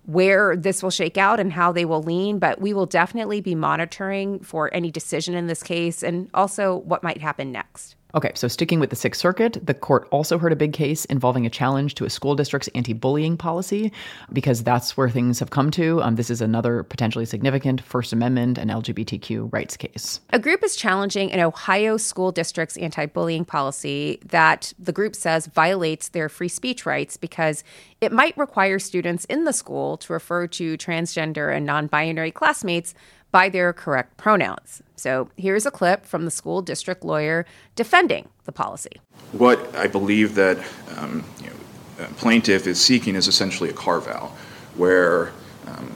where 0.06 0.56
this 0.56 0.84
will 0.84 0.92
shake 0.92 1.18
out 1.18 1.40
and 1.40 1.54
how 1.54 1.72
they 1.72 1.86
will 1.86 2.04
lean, 2.04 2.38
but 2.38 2.62
we 2.62 2.72
will 2.72 2.86
definitely 2.86 3.42
be 3.42 3.56
monitoring 3.56 4.42
for 4.42 4.72
any 4.76 4.92
decision 4.92 5.34
in 5.34 5.48
this 5.48 5.64
case 5.64 6.04
and 6.04 6.30
also 6.36 6.78
what 6.78 7.02
might 7.02 7.22
happen 7.22 7.52
next. 7.52 7.96
Okay, 8.16 8.32
so 8.36 8.48
sticking 8.48 8.80
with 8.80 8.92
the 8.92 8.96
Sixth 8.96 9.20
Circuit, 9.20 9.58
the 9.66 9.74
court 9.74 10.08
also 10.12 10.38
heard 10.38 10.52
a 10.52 10.56
big 10.56 10.72
case 10.72 11.04
involving 11.06 11.48
a 11.48 11.50
challenge 11.50 11.96
to 11.96 12.06
a 12.06 12.12
school 12.12 12.36
district's 12.36 12.68
anti 12.76 12.94
bullying 12.94 13.38
policy, 13.38 13.92
because 14.32 14.64
that's 14.64 14.96
where 14.96 15.10
things 15.10 15.40
have 15.40 15.50
come 15.50 15.72
to. 15.72 16.00
Um, 16.04 16.16
this 16.16 16.30
is 16.30 16.40
another 16.40 16.84
potentially 16.84 17.26
significant 17.26 17.82
First 17.82 18.14
Amendment 18.14 18.60
and 18.60 18.70
LGBTQ 18.70 19.52
rights 19.52 19.78
case. 19.78 20.22
A 20.30 20.38
group 20.38 20.64
is 20.64 20.76
challenging 20.76 21.32
an 21.32 21.40
Ohio 21.40 21.98
school 21.98 22.32
district's 22.32 22.78
anti 22.78 23.08
bullying 23.08 23.46
policy 23.46 24.20
that 24.28 24.74
the 24.78 24.92
group 24.92 25.16
says 25.16 25.48
violates 25.48 26.10
their 26.10 26.30
free 26.30 26.50
speech 26.50 26.86
rights 26.86 27.18
because 27.18 27.64
it 28.00 28.12
might 28.12 28.38
require 28.38 28.78
students 28.78 29.26
in 29.26 29.46
the 29.46 29.54
school 29.54 29.98
to 29.98 30.14
refer 30.14 30.46
to 30.46 30.78
transgender 30.78 31.56
and 31.56 31.66
non 31.66 31.88
binary 31.88 32.32
classmates 32.32 32.94
by 33.34 33.50
their 33.50 33.74
correct 33.74 34.16
pronouns. 34.16 34.84
So 34.96 35.28
here's 35.36 35.66
a 35.66 35.72
clip 35.72 36.06
from 36.06 36.24
the 36.24 36.32
school 36.32 36.62
district 36.62 37.04
lawyer 37.04 37.46
defending 37.76 38.30
the 38.46 38.52
policy. 38.52 39.02
What 39.32 39.76
I 39.76 39.88
believe 39.88 40.36
that 40.36 40.60
um, 40.96 41.26
you 41.42 41.48
know, 41.48 42.08
plaintiff 42.16 42.68
is 42.68 42.80
seeking 42.80 43.16
is 43.16 43.28
essentially 43.28 43.72
a 43.72 43.74
carve 43.74 44.08
out 44.08 44.30
where 44.76 45.32
um, 45.66 45.92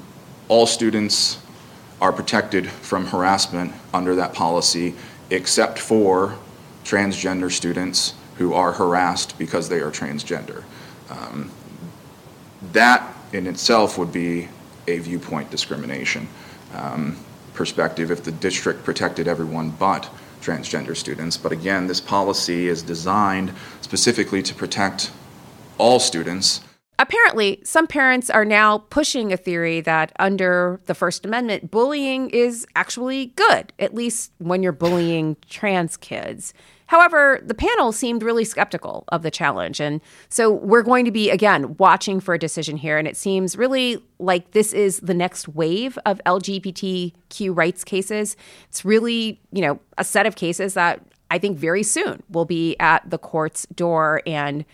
all 0.47 0.65
students 0.65 1.37
are 2.01 2.11
protected 2.11 2.69
from 2.69 3.05
harassment 3.05 3.71
under 3.93 4.15
that 4.15 4.33
policy 4.33 4.95
except 5.29 5.77
for 5.77 6.35
transgender 6.83 7.51
students 7.51 8.15
who 8.37 8.53
are 8.53 8.71
harassed 8.71 9.37
because 9.37 9.69
they 9.69 9.79
are 9.79 9.91
transgender. 9.91 10.63
Um, 11.09 11.51
that 12.73 13.15
in 13.31 13.45
itself 13.45 13.97
would 13.99 14.11
be 14.11 14.47
a 14.87 14.97
viewpoint 14.99 15.51
discrimination. 15.51 16.27
Um, 16.73 17.17
perspective 17.57 18.11
if 18.11 18.23
the 18.23 18.31
district 18.31 18.85
protected 18.85 19.27
everyone 19.27 19.71
but 19.71 20.09
transgender 20.41 20.95
students. 20.95 21.35
But 21.35 21.51
again, 21.51 21.87
this 21.87 21.99
policy 21.99 22.67
is 22.67 22.81
designed 22.83 23.51
specifically 23.81 24.41
to 24.43 24.55
protect 24.55 25.11
all 25.77 25.99
students. 25.99 26.61
Apparently, 26.99 27.59
some 27.63 27.85
parents 27.85 28.29
are 28.29 28.45
now 28.45 28.77
pushing 28.77 29.33
a 29.33 29.37
theory 29.37 29.81
that 29.81 30.11
under 30.19 30.79
the 30.85 30.95
First 30.95 31.25
Amendment, 31.25 31.69
bullying 31.69 32.29
is 32.29 32.65
actually 32.75 33.27
good, 33.35 33.73
at 33.77 33.93
least 33.93 34.31
when 34.37 34.63
you're 34.63 34.71
bullying 34.71 35.35
trans 35.49 35.97
kids. 35.97 36.53
However, 36.87 37.39
the 37.43 37.53
panel 37.53 37.91
seemed 37.91 38.23
really 38.23 38.45
skeptical 38.45 39.03
of 39.09 39.21
the 39.21 39.31
challenge. 39.31 39.79
And 39.79 40.01
so 40.29 40.51
we're 40.51 40.83
going 40.83 41.05
to 41.05 41.11
be, 41.11 41.29
again, 41.29 41.75
watching 41.77 42.19
for 42.19 42.33
a 42.33 42.39
decision 42.39 42.77
here. 42.77 42.97
And 42.97 43.07
it 43.07 43.15
seems 43.15 43.55
really 43.55 44.03
like 44.19 44.51
this 44.51 44.73
is 44.73 44.99
the 45.01 45.13
next 45.13 45.47
wave 45.49 45.99
of 46.05 46.19
LGBTQ 46.25 47.55
rights 47.55 47.83
cases. 47.83 48.35
It's 48.69 48.83
really, 48.83 49.39
you 49.51 49.61
know, 49.61 49.79
a 49.97 50.03
set 50.03 50.25
of 50.25 50.35
cases 50.35 50.73
that 50.73 51.01
I 51.29 51.37
think 51.37 51.57
very 51.57 51.83
soon 51.83 52.23
will 52.29 52.45
be 52.45 52.75
at 52.79 53.07
the 53.09 53.17
court's 53.17 53.65
door. 53.75 54.21
And 54.25 54.65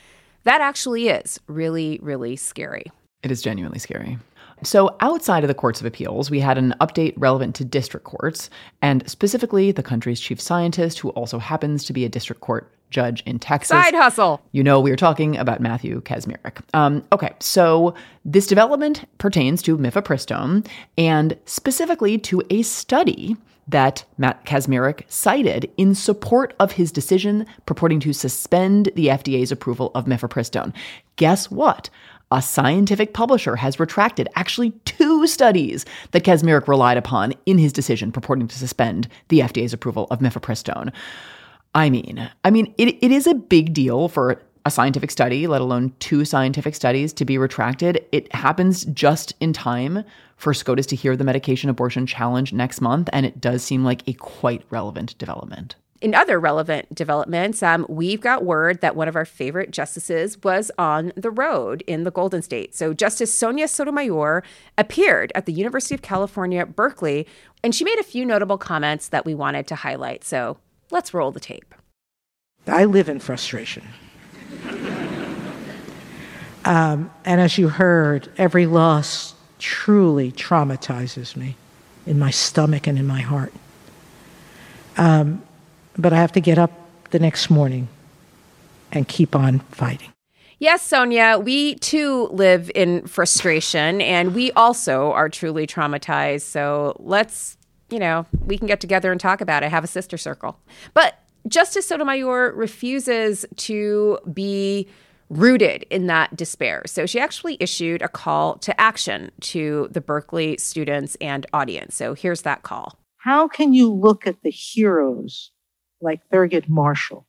that 0.43 0.61
actually 0.61 1.09
is 1.09 1.39
really, 1.47 1.99
really 2.01 2.35
scary. 2.35 2.85
It 3.23 3.31
is 3.31 3.41
genuinely 3.41 3.79
scary. 3.79 4.19
So, 4.63 4.95
outside 4.99 5.43
of 5.43 5.47
the 5.47 5.53
courts 5.53 5.79
of 5.79 5.85
appeals, 5.85 6.29
we 6.29 6.39
had 6.39 6.57
an 6.57 6.73
update 6.79 7.13
relevant 7.17 7.55
to 7.55 7.65
district 7.65 8.05
courts, 8.05 8.49
and 8.81 9.07
specifically 9.09 9.71
the 9.71 9.83
country's 9.83 10.19
chief 10.19 10.39
scientist, 10.39 10.99
who 10.99 11.09
also 11.09 11.39
happens 11.39 11.83
to 11.85 11.93
be 11.93 12.05
a 12.05 12.09
district 12.09 12.41
court 12.41 12.71
judge 12.93 13.23
in 13.25 13.39
Texas. 13.39 13.69
Side 13.69 13.95
hustle. 13.95 14.39
You 14.53 14.63
know, 14.63 14.79
we 14.79 14.89
were 14.89 14.95
talking 14.95 15.35
about 15.37 15.59
Matthew 15.59 16.01
Kacsmaryk. 16.01 16.61
Um, 16.73 17.03
okay, 17.11 17.33
so 17.39 17.93
this 18.23 18.47
development 18.47 19.03
pertains 19.17 19.61
to 19.63 19.77
mifepristone 19.77 20.65
and 20.97 21.37
specifically 21.45 22.17
to 22.19 22.41
a 22.49 22.61
study 22.61 23.35
that 23.67 24.03
Matt 24.17 24.45
Kacsmaryk 24.45 25.03
cited 25.07 25.71
in 25.77 25.95
support 25.95 26.53
of 26.59 26.73
his 26.73 26.91
decision 26.91 27.45
purporting 27.65 27.99
to 28.01 28.13
suspend 28.13 28.89
the 28.95 29.07
FDA's 29.07 29.51
approval 29.51 29.91
of 29.95 30.05
mifepristone. 30.05 30.73
Guess 31.15 31.49
what? 31.49 31.89
A 32.33 32.41
scientific 32.41 33.13
publisher 33.13 33.55
has 33.55 33.79
retracted 33.79 34.27
actually 34.35 34.71
two 34.85 35.27
studies 35.27 35.85
that 36.11 36.23
Kacsmaryk 36.23 36.67
relied 36.67 36.97
upon 36.97 37.33
in 37.45 37.59
his 37.59 37.71
decision 37.71 38.11
purporting 38.11 38.47
to 38.47 38.57
suspend 38.57 39.07
the 39.29 39.39
FDA's 39.39 39.71
approval 39.71 40.07
of 40.09 40.19
mifepristone. 40.19 40.91
I 41.75 41.89
mean, 41.89 42.29
I 42.43 42.49
mean, 42.49 42.73
it, 42.77 42.97
it 43.03 43.11
is 43.11 43.27
a 43.27 43.35
big 43.35 43.73
deal 43.73 44.07
for 44.07 44.41
a 44.65 44.71
scientific 44.71 45.11
study, 45.11 45.45
let 45.45 45.61
alone 45.61 45.93
two 45.99 46.25
scientific 46.25 46.73
studies, 46.73 47.13
to 47.13 47.25
be 47.25 47.37
retracted. 47.37 48.03
It 48.11 48.33
happens 48.33 48.85
just 48.85 49.33
in 49.39 49.53
time 49.53 50.03
for 50.37 50.53
SCOTUS 50.53 50.87
to 50.87 50.95
hear 50.95 51.15
the 51.15 51.23
medication 51.23 51.69
abortion 51.69 52.07
challenge 52.07 52.51
next 52.51 52.81
month, 52.81 53.09
and 53.13 53.25
it 53.25 53.41
does 53.41 53.63
seem 53.63 53.83
like 53.83 54.07
a 54.07 54.13
quite 54.13 54.63
relevant 54.69 55.17
development. 55.17 55.75
In 56.03 56.13
other 56.13 56.37
relevant 56.37 56.93
developments, 56.93 57.63
um, 57.63 57.85
we've 57.87 58.19
got 58.19 58.43
word 58.43 58.81
that 58.81 58.93
one 58.93 59.07
of 59.07 59.15
our 59.15 59.23
favorite 59.23 59.71
justices 59.71 60.37
was 60.43 60.69
on 60.77 61.13
the 61.15 61.31
road 61.31 61.81
in 61.87 62.03
the 62.03 62.11
Golden 62.11 62.41
State. 62.41 62.75
So, 62.75 62.93
Justice 62.93 63.33
Sonia 63.33 63.69
Sotomayor 63.69 64.43
appeared 64.77 65.31
at 65.33 65.45
the 65.45 65.53
University 65.53 65.95
of 65.95 66.01
California, 66.01 66.65
Berkeley, 66.65 67.25
and 67.63 67.73
she 67.73 67.85
made 67.85 67.97
a 67.99 68.03
few 68.03 68.25
notable 68.25 68.57
comments 68.57 69.07
that 69.07 69.25
we 69.25 69.33
wanted 69.33 69.65
to 69.67 69.75
highlight. 69.75 70.25
So, 70.25 70.57
let's 70.91 71.13
roll 71.13 71.31
the 71.31 71.39
tape. 71.39 71.73
I 72.67 72.83
live 72.83 73.07
in 73.07 73.19
frustration. 73.19 73.87
Um, 76.65 77.11
and 77.23 77.39
as 77.39 77.57
you 77.57 77.69
heard, 77.69 78.29
every 78.37 78.65
loss 78.65 79.35
truly 79.57 80.33
traumatizes 80.33 81.37
me 81.37 81.55
in 82.05 82.19
my 82.19 82.29
stomach 82.29 82.87
and 82.87 82.99
in 82.99 83.07
my 83.07 83.21
heart. 83.21 83.53
Um, 84.97 85.41
but 85.97 86.13
I 86.13 86.17
have 86.17 86.31
to 86.33 86.41
get 86.41 86.57
up 86.57 86.71
the 87.11 87.19
next 87.19 87.49
morning 87.49 87.87
and 88.91 89.07
keep 89.07 89.35
on 89.35 89.59
fighting. 89.59 90.13
Yes, 90.59 90.81
Sonia, 90.81 91.39
we 91.39 91.75
too 91.75 92.27
live 92.31 92.71
in 92.73 93.05
frustration 93.05 94.01
and 94.01 94.33
we 94.33 94.51
also 94.53 95.11
are 95.11 95.27
truly 95.27 95.67
traumatized. 95.67 96.43
So 96.43 96.95
let's, 96.99 97.57
you 97.89 97.99
know, 97.99 98.25
we 98.45 98.57
can 98.57 98.67
get 98.67 98.79
together 98.79 99.11
and 99.11 99.19
talk 99.19 99.41
about 99.41 99.63
it, 99.63 99.69
have 99.71 99.83
a 99.83 99.87
sister 99.87 100.17
circle. 100.17 100.57
But 100.93 101.15
Justice 101.47 101.87
Sotomayor 101.87 102.53
refuses 102.53 103.45
to 103.57 104.19
be 104.31 104.87
rooted 105.29 105.85
in 105.89 106.07
that 106.07 106.35
despair. 106.35 106.83
So 106.85 107.05
she 107.05 107.19
actually 107.19 107.57
issued 107.59 108.01
a 108.01 108.07
call 108.07 108.57
to 108.59 108.79
action 108.79 109.31
to 109.41 109.89
the 109.91 109.99
Berkeley 109.99 110.57
students 110.57 111.17
and 111.19 111.45
audience. 111.51 111.95
So 111.95 112.13
here's 112.13 112.43
that 112.43 112.63
call. 112.63 112.97
How 113.17 113.47
can 113.47 113.73
you 113.73 113.91
look 113.91 114.27
at 114.27 114.41
the 114.43 114.51
heroes 114.51 115.51
like 116.03 116.29
Thurgood 116.29 116.67
Marshall, 116.67 117.25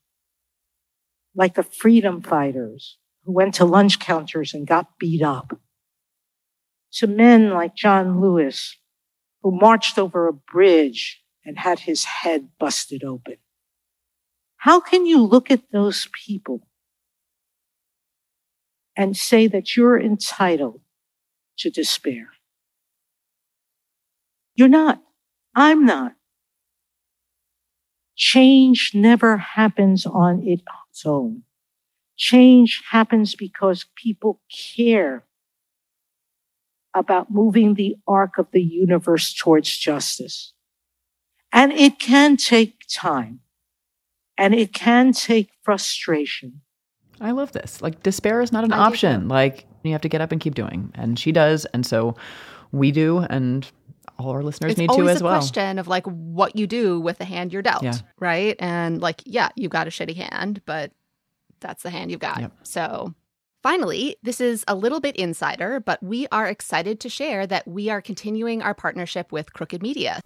like 1.35 1.55
the 1.55 1.63
freedom 1.63 2.21
fighters 2.21 2.99
who 3.25 3.33
went 3.33 3.55
to 3.55 3.65
lunch 3.65 3.99
counters 3.99 4.53
and 4.53 4.67
got 4.67 4.99
beat 4.99 5.23
up, 5.23 5.59
to 6.93 7.07
men 7.07 7.51
like 7.51 7.75
John 7.75 8.21
Lewis, 8.21 8.77
who 9.43 9.51
marched 9.51 9.99
over 9.99 10.29
a 10.29 10.33
bridge 10.33 11.23
and 11.45 11.59
had 11.59 11.81
his 11.81 12.05
head 12.05 12.49
busted 12.59 13.05
open. 13.05 13.37
How 14.57 14.81
can 14.81 15.07
you 15.07 15.23
look 15.23 15.51
at 15.51 15.71
those 15.73 16.09
people 16.27 16.67
and 18.97 19.17
say 19.17 19.47
that 19.47 19.77
you're 19.77 20.01
entitled 20.01 20.81
to 21.59 21.71
despair? 21.71 22.29
You're 24.55 24.69
not. 24.69 25.03
I'm 25.55 25.85
not. 25.85 26.15
Change 28.17 28.93
never 28.95 29.37
happens 29.37 30.07
on 30.07 30.47
its 30.47 30.63
own. 31.05 31.43
Change 32.17 32.83
happens 32.91 33.35
because 33.35 33.87
people 33.97 34.41
care 34.51 35.25
about 36.95 37.31
moving 37.31 37.75
the 37.75 37.97
arc 38.07 38.39
of 38.39 38.47
the 38.53 38.63
universe 38.63 39.35
towards 39.35 39.77
justice. 39.77 40.53
And 41.53 41.73
it 41.73 41.99
can 41.99 42.37
take 42.37 42.85
time 42.89 43.41
and 44.39 44.55
it 44.55 44.73
can 44.73 45.13
take 45.13 45.51
frustration. 45.63 46.61
I 47.21 47.31
love 47.31 47.53
this. 47.53 47.81
Like, 47.81 48.03
despair 48.03 48.41
is 48.41 48.53
not 48.53 48.65
an 48.65 48.73
I 48.73 48.79
option. 48.79 49.29
Like, 49.29 49.67
you 49.83 49.93
have 49.93 50.01
to 50.03 50.09
get 50.09 50.21
up 50.21 50.33
and 50.33 50.41
keep 50.41 50.55
doing. 50.55 50.91
And 50.95 51.19
she 51.19 51.33
does. 51.33 51.65
And 51.67 51.87
so 51.87 52.17
we 52.73 52.91
do. 52.91 53.19
And 53.19 53.71
all 54.19 54.31
our 54.31 54.43
listeners 54.43 54.73
it's 54.73 54.79
need 54.79 54.91
always 54.91 55.07
to 55.07 55.13
as 55.13 55.21
a 55.21 55.25
well. 55.25 55.39
question 55.39 55.79
of 55.79 55.89
like 55.89 56.07
what 56.07 56.57
you 56.57 56.67
do 56.67 57.01
with 57.01 57.19
the 57.19 57.25
hand 57.25 57.53
you're 57.53 57.63
dealt, 57.63 57.83
Yeah. 57.83 57.95
right? 58.19 58.57
And 58.59 59.01
like, 59.01 59.23
yeah, 59.25 59.49
you 59.57 59.69
got 59.69 59.87
a 59.87 59.91
shitty 59.91 60.17
hand, 60.17 60.63
but 60.67 60.93
that's 61.61 61.83
the 61.83 61.91
hand 61.91 62.11
you've 62.11 62.21
got. 62.21 62.41
Yep. 62.41 62.53
So 62.63 63.15
finally, 63.63 64.17
this 64.23 64.41
is 64.41 64.65
a 64.69 64.75
little 64.75 65.01
bit 65.01 65.17
insider, 65.17 65.81
but 65.81 66.03
we 66.03 66.27
are 66.31 66.47
excited 66.47 67.01
to 67.01 67.09
share 67.09 67.47
that 67.47 67.67
we 67.67 67.89
are 67.91 68.03
continuing 68.03 68.61
our 68.63 68.75
partnership 68.75 69.33
with 69.33 69.53
Crooked 69.53 69.83
Media. 69.83 70.21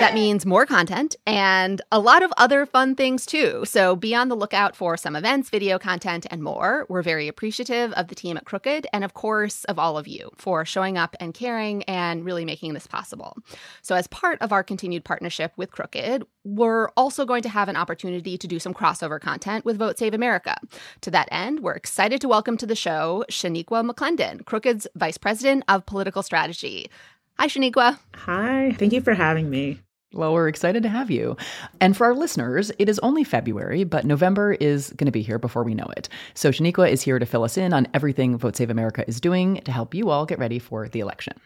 That 0.00 0.14
means 0.14 0.44
more 0.44 0.66
content 0.66 1.14
and 1.26 1.80
a 1.92 2.00
lot 2.00 2.22
of 2.22 2.32
other 2.36 2.66
fun 2.66 2.96
things 2.96 3.24
too. 3.24 3.64
So 3.64 3.94
be 3.94 4.14
on 4.14 4.28
the 4.28 4.34
lookout 4.34 4.74
for 4.74 4.96
some 4.96 5.14
events, 5.14 5.48
video 5.48 5.78
content, 5.78 6.26
and 6.30 6.42
more. 6.42 6.86
We're 6.88 7.02
very 7.02 7.28
appreciative 7.28 7.92
of 7.92 8.08
the 8.08 8.14
team 8.14 8.36
at 8.36 8.44
Crooked 8.44 8.86
and, 8.92 9.04
of 9.04 9.14
course, 9.14 9.64
of 9.64 9.78
all 9.78 9.96
of 9.96 10.08
you 10.08 10.30
for 10.36 10.64
showing 10.64 10.98
up 10.98 11.14
and 11.20 11.32
caring 11.32 11.84
and 11.84 12.24
really 12.24 12.44
making 12.44 12.74
this 12.74 12.86
possible. 12.86 13.36
So, 13.82 13.94
as 13.94 14.08
part 14.08 14.40
of 14.42 14.52
our 14.52 14.64
continued 14.64 15.04
partnership 15.04 15.52
with 15.56 15.70
Crooked, 15.70 16.24
we're 16.44 16.88
also 16.96 17.24
going 17.24 17.42
to 17.42 17.48
have 17.48 17.68
an 17.68 17.76
opportunity 17.76 18.36
to 18.36 18.48
do 18.48 18.58
some 18.58 18.74
crossover 18.74 19.20
content 19.20 19.64
with 19.64 19.78
Vote 19.78 19.98
Save 19.98 20.14
America. 20.14 20.56
To 21.02 21.10
that 21.12 21.28
end, 21.30 21.60
we're 21.60 21.74
excited 21.74 22.20
to 22.22 22.28
welcome 22.28 22.56
to 22.56 22.66
the 22.66 22.74
show 22.74 23.24
Shaniqua 23.30 23.88
McClendon, 23.88 24.44
Crooked's 24.44 24.88
Vice 24.96 25.18
President 25.18 25.62
of 25.68 25.86
Political 25.86 26.24
Strategy. 26.24 26.90
Hi, 27.38 27.48
Shaniqua. 27.48 27.98
Hi, 28.14 28.72
thank 28.78 28.92
you 28.92 29.00
for 29.00 29.14
having 29.14 29.50
me. 29.50 29.80
Well, 30.14 30.34
we're 30.34 30.48
excited 30.48 30.82
to 30.82 30.90
have 30.90 31.10
you. 31.10 31.38
And 31.80 31.96
for 31.96 32.04
our 32.04 32.14
listeners, 32.14 32.70
it 32.78 32.90
is 32.90 32.98
only 32.98 33.24
February, 33.24 33.84
but 33.84 34.04
November 34.04 34.52
is 34.52 34.90
going 34.90 35.06
to 35.06 35.12
be 35.12 35.22
here 35.22 35.38
before 35.38 35.64
we 35.64 35.74
know 35.74 35.86
it. 35.96 36.10
So 36.34 36.50
Shaniqua 36.50 36.90
is 36.90 37.00
here 37.00 37.18
to 37.18 37.24
fill 37.24 37.44
us 37.44 37.56
in 37.56 37.72
on 37.72 37.88
everything 37.94 38.36
Vote 38.36 38.54
Save 38.54 38.68
America 38.68 39.08
is 39.08 39.22
doing 39.22 39.56
to 39.64 39.72
help 39.72 39.94
you 39.94 40.10
all 40.10 40.26
get 40.26 40.38
ready 40.38 40.58
for 40.58 40.86
the 40.86 41.00
election. 41.00 41.40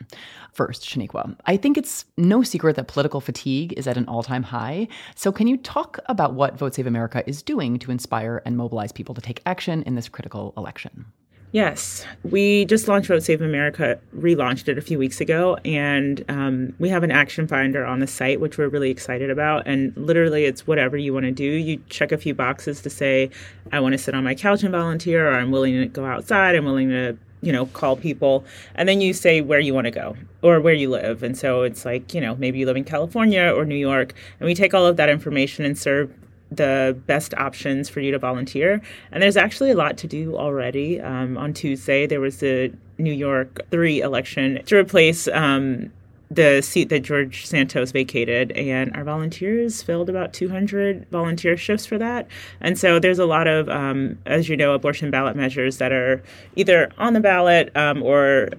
First, 0.53 0.83
Shaniqua, 0.83 1.37
I 1.47 1.57
think 1.57 1.79
it's 1.79 2.07
no 2.17 2.43
secret 2.43 2.75
that 2.75 2.89
political 2.89 3.21
fatigue 3.21 3.73
is 3.77 3.87
at 3.87 3.97
an 3.97 4.07
all 4.09 4.25
time 4.25 4.43
high. 4.43 4.89
So 5.15 5.31
can 5.31 5.47
you 5.47 5.57
talk 5.57 6.01
about 6.07 6.35
what 6.35 6.59
Vote 6.59 6.75
Save 6.75 6.89
America 6.89 7.23
is 7.29 7.43
doing 7.43 7.79
to 7.79 7.93
inspire 7.93 8.43
and 8.45 8.57
mobilize 8.57 8.91
people 8.91 9.15
to 9.15 9.21
take 9.21 9.43
action 9.47 9.85
in 9.85 9.95
this 9.95 10.09
critical 10.09 10.53
election? 10.57 11.07
Yes, 11.53 12.05
we 12.25 12.65
just 12.65 12.89
launched 12.89 13.09
Vote 13.09 13.23
Save 13.23 13.41
America, 13.41 13.99
relaunched 14.15 14.69
it 14.69 14.79
a 14.79 14.83
few 14.83 14.99
weeks 14.99 15.21
ago, 15.21 15.57
and 15.65 16.25
um, 16.29 16.75
we 16.79 16.89
have 16.89 17.03
an 17.03 17.13
action 17.13 17.47
finder 17.47 17.87
on 17.87 18.01
the 18.01 18.07
site, 18.07 18.41
which 18.41 18.59
we're 18.59 18.69
really 18.69 18.91
excited 18.91 19.31
about. 19.31 19.67
And 19.67 19.97
literally, 19.97 20.45
it's 20.45 20.67
whatever 20.67 20.97
you 20.97 21.15
want 21.15 21.25
to 21.25 21.33
do. 21.33 21.45
You 21.45 21.81
check 21.89 22.11
a 22.11 22.19
few 22.19 22.35
boxes 22.35 22.83
to 22.83 22.91
say, 22.91 23.31
I 23.73 23.81
want 23.81 23.93
to 23.93 23.99
sit 23.99 24.15
on 24.15 24.25
my 24.25 24.35
couch 24.35 24.65
and 24.65 24.73
volunteer, 24.73 25.31
or 25.31 25.35
I'm 25.35 25.53
willing 25.53 25.75
to 25.81 25.87
go 25.87 26.05
outside, 26.05 26.57
I'm 26.57 26.65
willing 26.65 26.91
to 26.91 27.17
you 27.43 27.53
know 27.53 27.67
call 27.67 27.97
people 27.97 28.45
and 28.75 28.89
then 28.89 29.01
you 29.03 29.13
say 29.13 29.43
where 29.43 29.61
you 29.61 29.75
want 29.75 29.85
to 29.85 29.91
go 29.91 30.17
or 30.41 30.59
where 30.59 30.73
you 30.73 30.89
live 30.89 31.23
and 31.23 31.37
so 31.37 31.63
it's 31.63 31.85
like 31.85 32.15
you 32.15 32.21
know 32.21 32.35
maybe 32.37 32.59
you 32.59 32.65
live 32.65 32.79
in 32.79 32.83
california 32.83 33.53
or 33.55 33.67
new 33.67 33.77
york 33.77 34.15
and 34.41 34.47
we 34.47 34.55
take 34.55 34.73
all 34.73 34.87
of 34.87 34.97
that 34.97 35.11
information 35.11 35.63
and 35.63 35.77
serve 35.77 36.11
the 36.51 36.97
best 37.07 37.35
options 37.35 37.89
for 37.89 38.01
you 38.01 38.13
to 38.13 38.19
volunteer. 38.19 38.81
And 39.11 39.23
there's 39.23 39.37
actually 39.37 39.71
a 39.71 39.77
lot 39.77 39.97
to 39.99 40.07
do 40.07 40.37
already. 40.37 41.01
Um, 41.01 41.37
on 41.37 41.53
Tuesday, 41.53 42.07
there 42.07 42.21
was 42.21 42.39
the 42.39 42.73
New 42.99 43.13
York 43.13 43.61
3 43.71 44.01
election 44.01 44.63
to 44.67 44.77
replace 44.77 45.29
um, 45.29 45.93
the 46.31 46.61
seat 46.61 46.89
that 46.89 47.01
George 47.01 47.47
Santos 47.47 47.93
vacated, 47.93 48.51
and 48.53 48.95
our 48.97 49.05
volunteers 49.05 49.83
filled 49.83 50.11
about 50.11 50.33
200 50.33 51.07
volunteer 51.11 51.57
shifts 51.57 51.87
for 51.87 51.99
that. 51.99 52.27
And 52.61 52.79
so 52.79 52.99
there's 52.99 53.19
a 53.19 53.27
lot 53.27 53.47
of, 53.47 53.69
um, 53.69 54.19
as 54.27 54.49
you 54.49 54.57
know, 54.57 54.75
abortion 54.75 55.11
ballot 55.11 55.37
measures 55.37 55.79
that 55.79 55.93
are 55.93 56.23
either 56.57 56.91
on 56.99 57.13
the 57.13 57.21
ballot 57.21 57.71
um, 57.77 58.03
or 58.03 58.51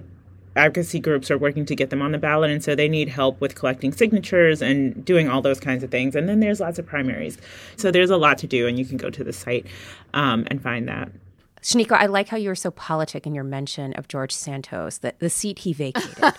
advocacy 0.58 1.00
groups 1.00 1.30
are 1.30 1.38
working 1.38 1.64
to 1.66 1.74
get 1.74 1.90
them 1.90 2.02
on 2.02 2.12
the 2.12 2.18
ballot 2.18 2.50
and 2.50 2.62
so 2.62 2.74
they 2.74 2.88
need 2.88 3.08
help 3.08 3.40
with 3.40 3.54
collecting 3.54 3.92
signatures 3.92 4.60
and 4.60 5.04
doing 5.04 5.28
all 5.28 5.40
those 5.40 5.60
kinds 5.60 5.82
of 5.82 5.90
things. 5.90 6.14
And 6.14 6.28
then 6.28 6.40
there's 6.40 6.60
lots 6.60 6.78
of 6.78 6.86
primaries. 6.86 7.38
So 7.76 7.90
there's 7.90 8.10
a 8.10 8.16
lot 8.16 8.38
to 8.38 8.46
do 8.46 8.66
and 8.66 8.78
you 8.78 8.84
can 8.84 8.96
go 8.96 9.08
to 9.10 9.24
the 9.24 9.32
site 9.32 9.66
um, 10.12 10.46
and 10.48 10.60
find 10.60 10.88
that 10.88 11.10
Shaniqua, 11.62 11.92
I 11.92 12.06
like 12.06 12.28
how 12.28 12.36
you 12.36 12.48
were 12.48 12.54
so 12.54 12.70
politic 12.70 13.26
in 13.26 13.34
your 13.34 13.44
mention 13.44 13.92
of 13.94 14.08
George 14.08 14.32
Santos, 14.32 14.98
the, 14.98 15.14
the 15.18 15.30
seat 15.30 15.60
he 15.60 15.72
vacated, 15.72 16.24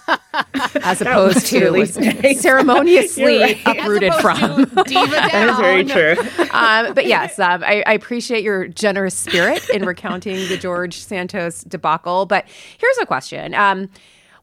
as 0.83 1.01
opposed 1.01 1.47
to 1.47 1.71
nice. 1.71 2.41
ceremoniously 2.41 3.39
right. 3.39 3.61
uprooted 3.65 4.13
from. 4.15 4.65
That 4.89 5.49
is 5.49 5.57
very 5.57 5.83
true. 5.85 6.15
um, 6.51 6.93
but 6.93 7.05
yes, 7.05 7.37
um, 7.39 7.63
I, 7.63 7.83
I 7.85 7.93
appreciate 7.93 8.43
your 8.43 8.67
generous 8.67 9.15
spirit 9.15 9.69
in 9.69 9.85
recounting 9.85 10.47
the 10.47 10.57
George 10.57 10.97
Santos 10.97 11.63
debacle. 11.63 12.25
But 12.25 12.45
here's 12.77 12.97
a 12.99 13.05
question. 13.05 13.53
Um, 13.53 13.89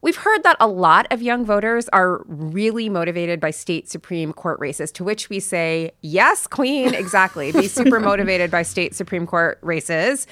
We've 0.07 0.15
heard 0.15 0.43
that 0.43 0.55
a 0.61 0.67
lot 0.69 1.05
of 1.11 1.21
young 1.21 1.43
voters 1.43 1.89
are 1.89 2.23
really 2.27 2.87
motivated 2.87 3.41
by 3.41 3.51
state 3.51 3.89
Supreme 3.89 4.31
Court 4.31 4.57
races, 4.57 4.89
to 4.93 5.03
which 5.03 5.29
we 5.29 5.41
say, 5.41 5.91
yes, 5.99 6.47
Queen, 6.47 6.93
exactly. 6.93 7.51
Be 7.51 7.67
super 7.67 7.99
motivated 7.99 8.49
by 8.49 8.61
state 8.61 8.95
Supreme 8.95 9.27
Court 9.27 9.59
races. 9.61 10.25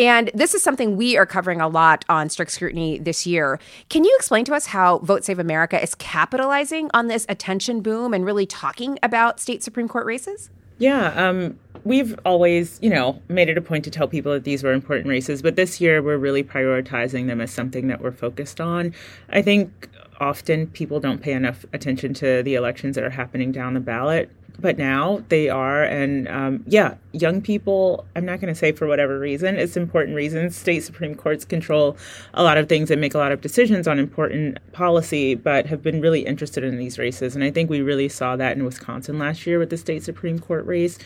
And 0.00 0.32
this 0.34 0.52
is 0.52 0.64
something 0.64 0.96
we 0.96 1.16
are 1.16 1.26
covering 1.26 1.60
a 1.60 1.68
lot 1.68 2.04
on 2.08 2.28
Strict 2.28 2.50
Scrutiny 2.50 2.98
this 2.98 3.24
year. 3.24 3.60
Can 3.88 4.02
you 4.02 4.12
explain 4.18 4.44
to 4.46 4.52
us 4.52 4.66
how 4.66 4.98
Vote 4.98 5.22
Save 5.22 5.38
America 5.38 5.80
is 5.80 5.94
capitalizing 5.94 6.90
on 6.92 7.06
this 7.06 7.24
attention 7.28 7.82
boom 7.82 8.12
and 8.12 8.24
really 8.24 8.46
talking 8.46 8.98
about 9.00 9.38
state 9.38 9.62
Supreme 9.62 9.86
Court 9.86 10.06
races? 10.06 10.50
Yeah, 10.80 11.12
um, 11.14 11.58
we've 11.84 12.18
always, 12.24 12.78
you 12.80 12.88
know, 12.88 13.20
made 13.28 13.50
it 13.50 13.58
a 13.58 13.60
point 13.60 13.84
to 13.84 13.90
tell 13.90 14.08
people 14.08 14.32
that 14.32 14.44
these 14.44 14.62
were 14.62 14.72
important 14.72 15.08
races, 15.08 15.42
but 15.42 15.54
this 15.54 15.78
year 15.78 16.02
we're 16.02 16.16
really 16.16 16.42
prioritizing 16.42 17.26
them 17.26 17.38
as 17.42 17.50
something 17.50 17.88
that 17.88 18.00
we're 18.00 18.12
focused 18.12 18.62
on. 18.62 18.94
I 19.28 19.42
think 19.42 19.90
often 20.20 20.68
people 20.68 20.98
don't 20.98 21.20
pay 21.20 21.32
enough 21.32 21.66
attention 21.74 22.14
to 22.14 22.42
the 22.42 22.54
elections 22.54 22.94
that 22.94 23.04
are 23.04 23.10
happening 23.10 23.52
down 23.52 23.74
the 23.74 23.80
ballot, 23.80 24.30
but 24.58 24.78
now 24.78 25.22
they 25.28 25.48
are. 25.48 25.82
And 25.82 26.28
um, 26.28 26.64
yeah, 26.66 26.94
young 27.12 27.40
people, 27.40 28.06
I'm 28.16 28.24
not 28.24 28.40
going 28.40 28.52
to 28.52 28.58
say 28.58 28.72
for 28.72 28.86
whatever 28.86 29.18
reason, 29.18 29.56
it's 29.56 29.76
important 29.76 30.16
reasons. 30.16 30.56
State 30.56 30.80
Supreme 30.80 31.14
Courts 31.14 31.44
control 31.44 31.96
a 32.34 32.42
lot 32.42 32.58
of 32.58 32.68
things 32.68 32.90
and 32.90 33.00
make 33.00 33.14
a 33.14 33.18
lot 33.18 33.32
of 33.32 33.40
decisions 33.40 33.86
on 33.88 33.98
important 33.98 34.58
policy, 34.72 35.34
but 35.34 35.66
have 35.66 35.82
been 35.82 36.00
really 36.00 36.20
interested 36.26 36.64
in 36.64 36.78
these 36.78 36.98
races. 36.98 37.34
And 37.34 37.44
I 37.44 37.50
think 37.50 37.70
we 37.70 37.80
really 37.80 38.08
saw 38.08 38.36
that 38.36 38.56
in 38.56 38.64
Wisconsin 38.64 39.18
last 39.18 39.46
year 39.46 39.58
with 39.58 39.70
the 39.70 39.76
state 39.76 40.02
Supreme 40.02 40.38
Court 40.38 40.64
race, 40.66 40.98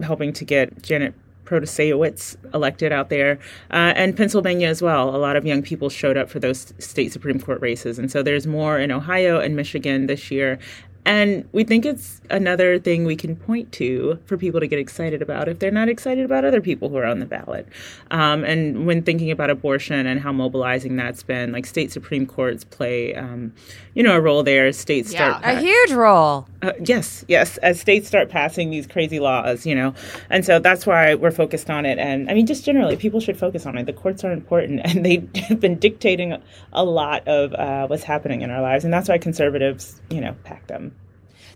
helping 0.00 0.32
to 0.32 0.44
get 0.44 0.82
Janet 0.82 1.14
Protasiewicz 1.44 2.36
elected 2.54 2.92
out 2.92 3.10
there, 3.10 3.38
uh, 3.70 3.92
and 3.96 4.16
Pennsylvania 4.16 4.68
as 4.68 4.82
well. 4.82 5.14
A 5.14 5.18
lot 5.18 5.36
of 5.36 5.44
young 5.44 5.62
people 5.62 5.90
showed 5.90 6.16
up 6.16 6.28
for 6.28 6.40
those 6.40 6.72
state 6.78 7.12
Supreme 7.12 7.40
Court 7.40 7.60
races. 7.60 7.98
And 7.98 8.10
so 8.10 8.22
there's 8.22 8.46
more 8.46 8.78
in 8.78 8.90
Ohio 8.90 9.40
and 9.40 9.54
Michigan 9.54 10.06
this 10.06 10.30
year. 10.30 10.58
And 11.06 11.46
we 11.52 11.64
think 11.64 11.84
it's 11.84 12.20
another 12.30 12.78
thing 12.78 13.04
we 13.04 13.16
can 13.16 13.36
point 13.36 13.72
to 13.72 14.18
for 14.24 14.38
people 14.38 14.60
to 14.60 14.66
get 14.66 14.78
excited 14.78 15.20
about 15.20 15.48
if 15.48 15.58
they're 15.58 15.70
not 15.70 15.88
excited 15.88 16.24
about 16.24 16.44
other 16.44 16.60
people 16.60 16.88
who 16.88 16.96
are 16.96 17.04
on 17.04 17.18
the 17.18 17.26
ballot. 17.26 17.68
Um, 18.10 18.42
and 18.44 18.86
when 18.86 19.02
thinking 19.02 19.30
about 19.30 19.50
abortion 19.50 20.06
and 20.06 20.20
how 20.20 20.32
mobilizing 20.32 20.96
that's 20.96 21.22
been, 21.22 21.52
like 21.52 21.66
state 21.66 21.92
Supreme 21.92 22.26
Courts 22.26 22.64
play, 22.64 23.14
um, 23.14 23.52
you 23.94 24.02
know, 24.02 24.16
a 24.16 24.20
role 24.20 24.42
there. 24.42 24.72
States 24.72 25.10
start 25.10 25.42
a 25.44 25.60
huge 25.60 25.92
role. 25.92 26.48
uh, 26.62 26.72
yes, 26.82 27.24
yes. 27.28 27.58
As 27.58 27.80
states 27.80 28.08
start 28.08 28.30
passing 28.30 28.70
these 28.70 28.86
crazy 28.86 29.20
laws, 29.20 29.66
you 29.66 29.74
know, 29.74 29.94
and 30.30 30.44
so 30.44 30.58
that's 30.58 30.86
why 30.86 31.14
we're 31.14 31.30
focused 31.30 31.70
on 31.70 31.84
it. 31.84 31.98
And 31.98 32.30
I 32.30 32.34
mean, 32.34 32.46
just 32.46 32.64
generally, 32.64 32.96
people 32.96 33.20
should 33.20 33.36
focus 33.36 33.66
on 33.66 33.76
it. 33.76 33.86
The 33.86 33.92
courts 33.92 34.24
are 34.24 34.32
important, 34.32 34.80
and 34.84 35.04
they 35.04 35.28
have 35.48 35.60
been 35.60 35.78
dictating 35.78 36.40
a 36.72 36.84
lot 36.84 37.26
of 37.28 37.52
uh, 37.52 37.86
what's 37.86 38.04
happening 38.04 38.42
in 38.42 38.50
our 38.50 38.62
lives, 38.62 38.84
and 38.84 38.92
that's 38.92 39.08
why 39.08 39.18
conservatives, 39.18 40.00
you 40.10 40.20
know, 40.20 40.34
pack 40.44 40.66
them. 40.66 40.93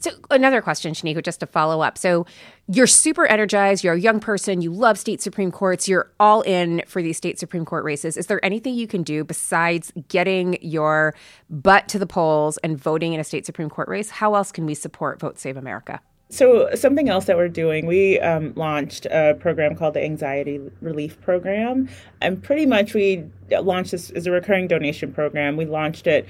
So, 0.01 0.11
another 0.31 0.63
question, 0.63 0.95
Shaniqua, 0.95 1.25
just 1.25 1.41
to 1.41 1.47
follow 1.47 1.81
up. 1.81 1.99
So, 1.99 2.27
you're 2.69 2.87
super 2.87 3.27
energized. 3.27 3.83
You're 3.83 3.95
a 3.95 4.01
young 4.01 4.21
person. 4.21 4.61
You 4.61 4.73
love 4.73 4.99
state 4.99 5.23
Supreme 5.23 5.51
Courts. 5.51 5.89
You're 5.89 6.11
all 6.21 6.43
in 6.43 6.83
for 6.87 7.03
these 7.03 7.17
state 7.17 7.39
Supreme 7.39 7.65
Court 7.65 7.85
races. 7.85 8.17
Is 8.17 8.27
there 8.27 8.45
anything 8.45 8.75
you 8.75 8.87
can 8.87 9.03
do 9.03 9.25
besides 9.25 9.93
getting 10.09 10.59
your 10.63 11.15
butt 11.49 11.89
to 11.89 11.99
the 11.99 12.07
polls 12.07 12.59
and 12.59 12.79
voting 12.79 13.13
in 13.13 13.21
a 13.21 13.25
state 13.25 13.47
Supreme 13.47 13.71
Court 13.71 13.89
race? 13.89 14.11
How 14.11 14.35
else 14.35 14.53
can 14.53 14.67
we 14.67 14.75
support 14.75 15.19
Vote 15.21 15.39
Save 15.39 15.57
America? 15.57 16.01
So, 16.31 16.69
something 16.75 17.09
else 17.09 17.25
that 17.25 17.39
we're 17.39 17.49
doing, 17.49 17.87
we 17.87 18.21
um, 18.21 18.53
launched 18.55 19.07
a 19.07 19.35
program 19.41 19.75
called 19.75 19.95
the 19.95 20.05
Anxiety 20.05 20.61
Relief 20.83 21.19
Program. 21.23 21.89
And 22.21 22.43
pretty 22.43 22.67
much 22.67 22.93
we 22.93 23.25
launched 23.51 23.93
this 23.93 24.11
as 24.11 24.27
a 24.27 24.31
recurring 24.31 24.69
donation 24.69 25.11
program. 25.11 25.57
We 25.57 25.65
launched 25.65 26.07
it 26.07 26.29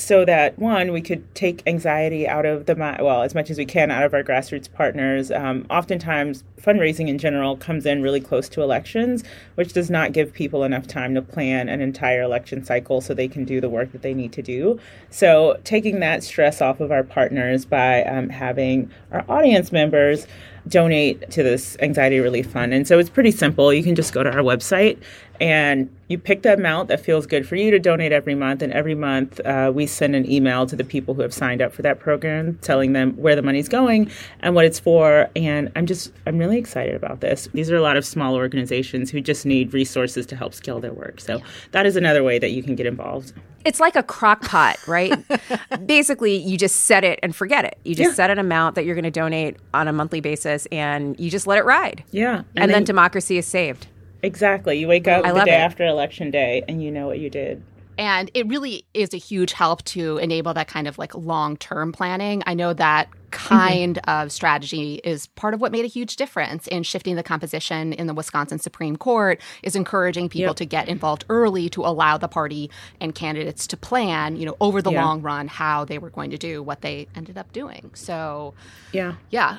so 0.00 0.24
that 0.24 0.58
one 0.58 0.92
we 0.92 1.00
could 1.00 1.34
take 1.34 1.62
anxiety 1.66 2.26
out 2.26 2.46
of 2.46 2.66
the 2.66 2.74
well 2.74 3.22
as 3.22 3.34
much 3.34 3.50
as 3.50 3.58
we 3.58 3.64
can 3.64 3.90
out 3.90 4.02
of 4.02 4.14
our 4.14 4.22
grassroots 4.22 4.72
partners 4.72 5.30
um, 5.30 5.66
oftentimes 5.70 6.42
fundraising 6.60 7.08
in 7.08 7.18
general 7.18 7.56
comes 7.56 7.86
in 7.86 8.02
really 8.02 8.20
close 8.20 8.48
to 8.48 8.62
elections 8.62 9.22
which 9.54 9.72
does 9.72 9.90
not 9.90 10.12
give 10.12 10.32
people 10.32 10.64
enough 10.64 10.86
time 10.86 11.14
to 11.14 11.22
plan 11.22 11.68
an 11.68 11.80
entire 11.80 12.22
election 12.22 12.64
cycle 12.64 13.00
so 13.00 13.14
they 13.14 13.28
can 13.28 13.44
do 13.44 13.60
the 13.60 13.68
work 13.68 13.92
that 13.92 14.02
they 14.02 14.14
need 14.14 14.32
to 14.32 14.42
do 14.42 14.78
so 15.10 15.58
taking 15.64 16.00
that 16.00 16.22
stress 16.22 16.60
off 16.60 16.80
of 16.80 16.90
our 16.90 17.04
partners 17.04 17.64
by 17.64 18.02
um, 18.04 18.28
having 18.28 18.90
our 19.10 19.24
audience 19.28 19.72
members 19.72 20.26
donate 20.68 21.30
to 21.30 21.42
this 21.42 21.76
anxiety 21.80 22.20
relief 22.20 22.50
fund. 22.50 22.74
And 22.74 22.86
so 22.86 22.98
it's 22.98 23.10
pretty 23.10 23.30
simple. 23.30 23.72
You 23.72 23.82
can 23.82 23.94
just 23.94 24.12
go 24.12 24.22
to 24.22 24.30
our 24.30 24.42
website 24.42 24.98
and 25.40 25.88
you 26.08 26.18
pick 26.18 26.42
the 26.42 26.52
amount 26.52 26.88
that 26.88 27.00
feels 27.00 27.24
good 27.26 27.48
for 27.48 27.56
you 27.56 27.70
to 27.70 27.78
donate 27.78 28.12
every 28.12 28.34
month. 28.34 28.62
And 28.62 28.72
every 28.72 28.94
month, 28.94 29.40
uh, 29.40 29.70
we 29.74 29.86
send 29.86 30.14
an 30.14 30.30
email 30.30 30.66
to 30.66 30.76
the 30.76 30.84
people 30.84 31.14
who 31.14 31.22
have 31.22 31.32
signed 31.32 31.62
up 31.62 31.72
for 31.72 31.82
that 31.82 31.98
program, 32.00 32.58
telling 32.62 32.92
them 32.92 33.12
where 33.16 33.34
the 33.36 33.42
money's 33.42 33.68
going 33.68 34.10
and 34.40 34.54
what 34.54 34.64
it's 34.64 34.78
for. 34.78 35.28
And 35.36 35.70
I'm 35.76 35.86
just, 35.86 36.12
I'm 36.26 36.36
really 36.38 36.58
excited 36.58 36.94
about 36.94 37.20
this. 37.20 37.48
These 37.54 37.70
are 37.70 37.76
a 37.76 37.80
lot 37.80 37.96
of 37.96 38.04
small 38.04 38.34
organizations 38.34 39.10
who 39.10 39.20
just 39.20 39.46
need 39.46 39.72
resources 39.72 40.26
to 40.26 40.36
help 40.36 40.52
scale 40.52 40.80
their 40.80 40.92
work. 40.92 41.20
So 41.20 41.40
that 41.70 41.86
is 41.86 41.96
another 41.96 42.22
way 42.22 42.38
that 42.38 42.50
you 42.50 42.62
can 42.62 42.74
get 42.74 42.86
involved. 42.86 43.32
It's 43.64 43.78
like 43.80 43.94
a 43.94 44.02
crock 44.02 44.42
pot, 44.42 44.76
right? 44.88 45.12
Basically, 45.86 46.36
you 46.36 46.56
just 46.58 46.76
set 46.86 47.04
it 47.04 47.18
and 47.22 47.34
forget 47.36 47.64
it. 47.64 47.78
You 47.84 47.94
just 47.94 48.10
Yeah. 48.10 48.14
set 48.14 48.30
an 48.30 48.38
amount 48.38 48.74
that 48.74 48.84
you're 48.84 48.94
going 48.94 49.04
to 49.04 49.10
donate 49.10 49.56
on 49.74 49.86
a 49.86 49.92
monthly 49.92 50.20
basis 50.20 50.66
and 50.72 51.18
you 51.20 51.30
just 51.30 51.46
let 51.46 51.58
it 51.58 51.64
ride. 51.64 52.02
Yeah. 52.10 52.36
And, 52.38 52.44
And 52.56 52.62
then, 52.62 52.68
then- 52.70 52.84
democracy 52.84 53.38
is 53.38 53.46
saved. 53.46 53.86
Exactly. 54.22 54.78
You 54.78 54.88
wake 54.88 55.08
up 55.08 55.24
I 55.24 55.32
the 55.32 55.44
day 55.44 55.56
it. 55.56 55.60
after 55.60 55.84
election 55.86 56.30
day 56.30 56.62
and 56.68 56.82
you 56.82 56.90
know 56.90 57.06
what 57.06 57.18
you 57.18 57.30
did. 57.30 57.62
And 57.98 58.30
it 58.32 58.46
really 58.46 58.86
is 58.94 59.12
a 59.12 59.18
huge 59.18 59.52
help 59.52 59.84
to 59.84 60.16
enable 60.18 60.54
that 60.54 60.68
kind 60.68 60.88
of 60.88 60.96
like 60.96 61.14
long 61.14 61.58
term 61.58 61.92
planning. 61.92 62.42
I 62.46 62.54
know 62.54 62.72
that 62.72 63.10
mm-hmm. 63.10 63.30
kind 63.30 63.98
of 64.04 64.32
strategy 64.32 65.02
is 65.04 65.26
part 65.26 65.52
of 65.52 65.60
what 65.60 65.70
made 65.70 65.84
a 65.84 65.88
huge 65.88 66.16
difference 66.16 66.66
in 66.68 66.82
shifting 66.82 67.16
the 67.16 67.22
composition 67.22 67.92
in 67.92 68.06
the 68.06 68.14
Wisconsin 68.14 68.58
Supreme 68.58 68.96
Court 68.96 69.38
is 69.62 69.76
encouraging 69.76 70.30
people 70.30 70.48
Yep. 70.50 70.56
to 70.56 70.64
get 70.64 70.88
involved 70.88 71.26
early 71.28 71.68
to 71.70 71.82
allow 71.82 72.16
the 72.16 72.28
party 72.28 72.70
and 73.02 73.14
candidates 73.14 73.66
to 73.66 73.76
plan, 73.76 74.36
you 74.36 74.46
know, 74.46 74.56
over 74.62 74.80
the 74.80 74.92
Yeah. 74.92 75.04
long 75.04 75.20
run 75.20 75.48
how 75.48 75.84
they 75.84 75.98
were 75.98 76.10
going 76.10 76.30
to 76.30 76.38
do 76.38 76.62
what 76.62 76.80
they 76.80 77.06
ended 77.14 77.36
up 77.36 77.52
doing. 77.52 77.90
So, 77.92 78.54
Yeah. 78.92 79.14
yeah. 79.28 79.58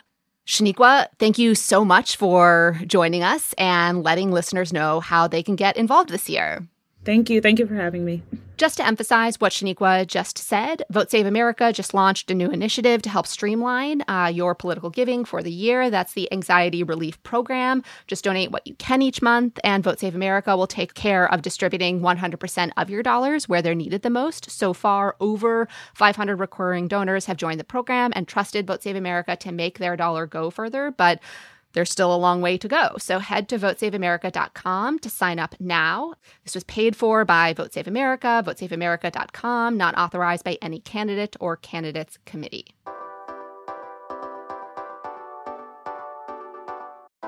Shaniqua, 0.52 1.08
thank 1.18 1.38
you 1.38 1.56
so 1.56 1.86
much 1.86 2.18
for 2.18 2.78
joining 2.86 3.24
us 3.24 3.54
and 3.58 4.04
letting 4.04 4.34
listeners 4.34 4.74
know 4.74 5.00
how 5.00 5.26
they 5.26 5.42
can 5.42 5.56
get 5.56 5.78
involved 5.78 6.10
this 6.10 6.30
year. 6.30 6.68
Thank 7.04 7.32
you. 7.32 7.42
Thank 7.42 7.58
you 7.58 7.66
for 7.66 7.74
having 7.76 8.06
me. 8.06 8.22
Just 8.58 8.78
to 8.78 8.86
emphasize 8.86 9.42
what 9.42 9.52
Shaniqua 9.52 10.06
just 10.06 10.38
said, 10.38 10.84
Vote 10.92 11.10
Save 11.10 11.26
America 11.26 11.74
just 11.74 11.96
launched 11.96 12.30
a 12.30 12.36
new 12.36 12.52
initiative 12.52 13.02
to 13.02 13.10
help 13.10 13.26
streamline 13.26 14.04
uh, 14.08 14.32
your 14.32 14.54
political 14.54 14.92
giving 14.92 15.26
for 15.26 15.42
the 15.42 15.52
year. 15.52 15.90
That's 15.90 16.14
the 16.14 16.32
Anxiety 16.32 16.84
Relief 16.84 17.22
Program. 17.24 17.84
Just 18.06 18.24
donate 18.24 18.52
what 18.52 18.68
you 18.68 18.76
can 18.76 19.02
each 19.02 19.20
month, 19.20 19.60
and 19.64 19.84
Vote 19.84 20.00
Save 20.00 20.14
America 20.14 20.56
will 20.56 20.68
take 20.68 20.94
care 20.94 21.32
of 21.34 21.42
distributing 21.42 22.02
100% 22.02 22.72
of 22.78 22.90
your 22.92 23.02
dollars 23.02 23.50
where 23.50 23.64
they're 23.64 23.74
needed 23.74 24.04
the 24.04 24.12
most. 24.12 24.52
So 24.52 24.72
far, 24.72 25.16
over 25.20 25.68
500 25.96 26.36
recurring 26.36 26.88
donors 26.88 27.26
have 27.26 27.38
joined 27.38 27.60
the 27.60 27.64
program 27.64 28.14
and 28.16 28.28
trusted 28.28 28.68
Vote 28.68 28.84
Save 28.84 28.96
America 28.96 29.36
to 29.38 29.52
make 29.52 29.80
their 29.80 29.98
dollar 29.98 30.28
go 30.28 30.52
further. 30.52 30.92
But 30.92 31.20
there's 31.74 31.92
still 31.92 32.14
a 32.14 32.18
long 32.18 32.42
way 32.42 32.58
to 32.58 32.68
go. 32.68 32.96
So 32.98 33.20
head 33.20 33.50
to 33.50 33.60
votesaveamerica.com 33.60 35.00
to 35.00 35.10
sign 35.10 35.40
up 35.40 35.56
now. 35.60 36.14
This 36.44 36.56
was 36.56 36.64
paid 36.66 36.96
for 36.96 37.26
by 37.26 37.54
Vote 37.54 37.74
Save 37.74 37.88
America, 37.88 38.44
votesaveamerica.com, 38.46 39.78
not 39.78 39.98
authorized 39.98 40.44
by 40.44 40.58
any 40.62 40.80
candidate 40.80 41.36
or 41.40 41.58
candidates 41.58 42.18
committee. 42.26 42.76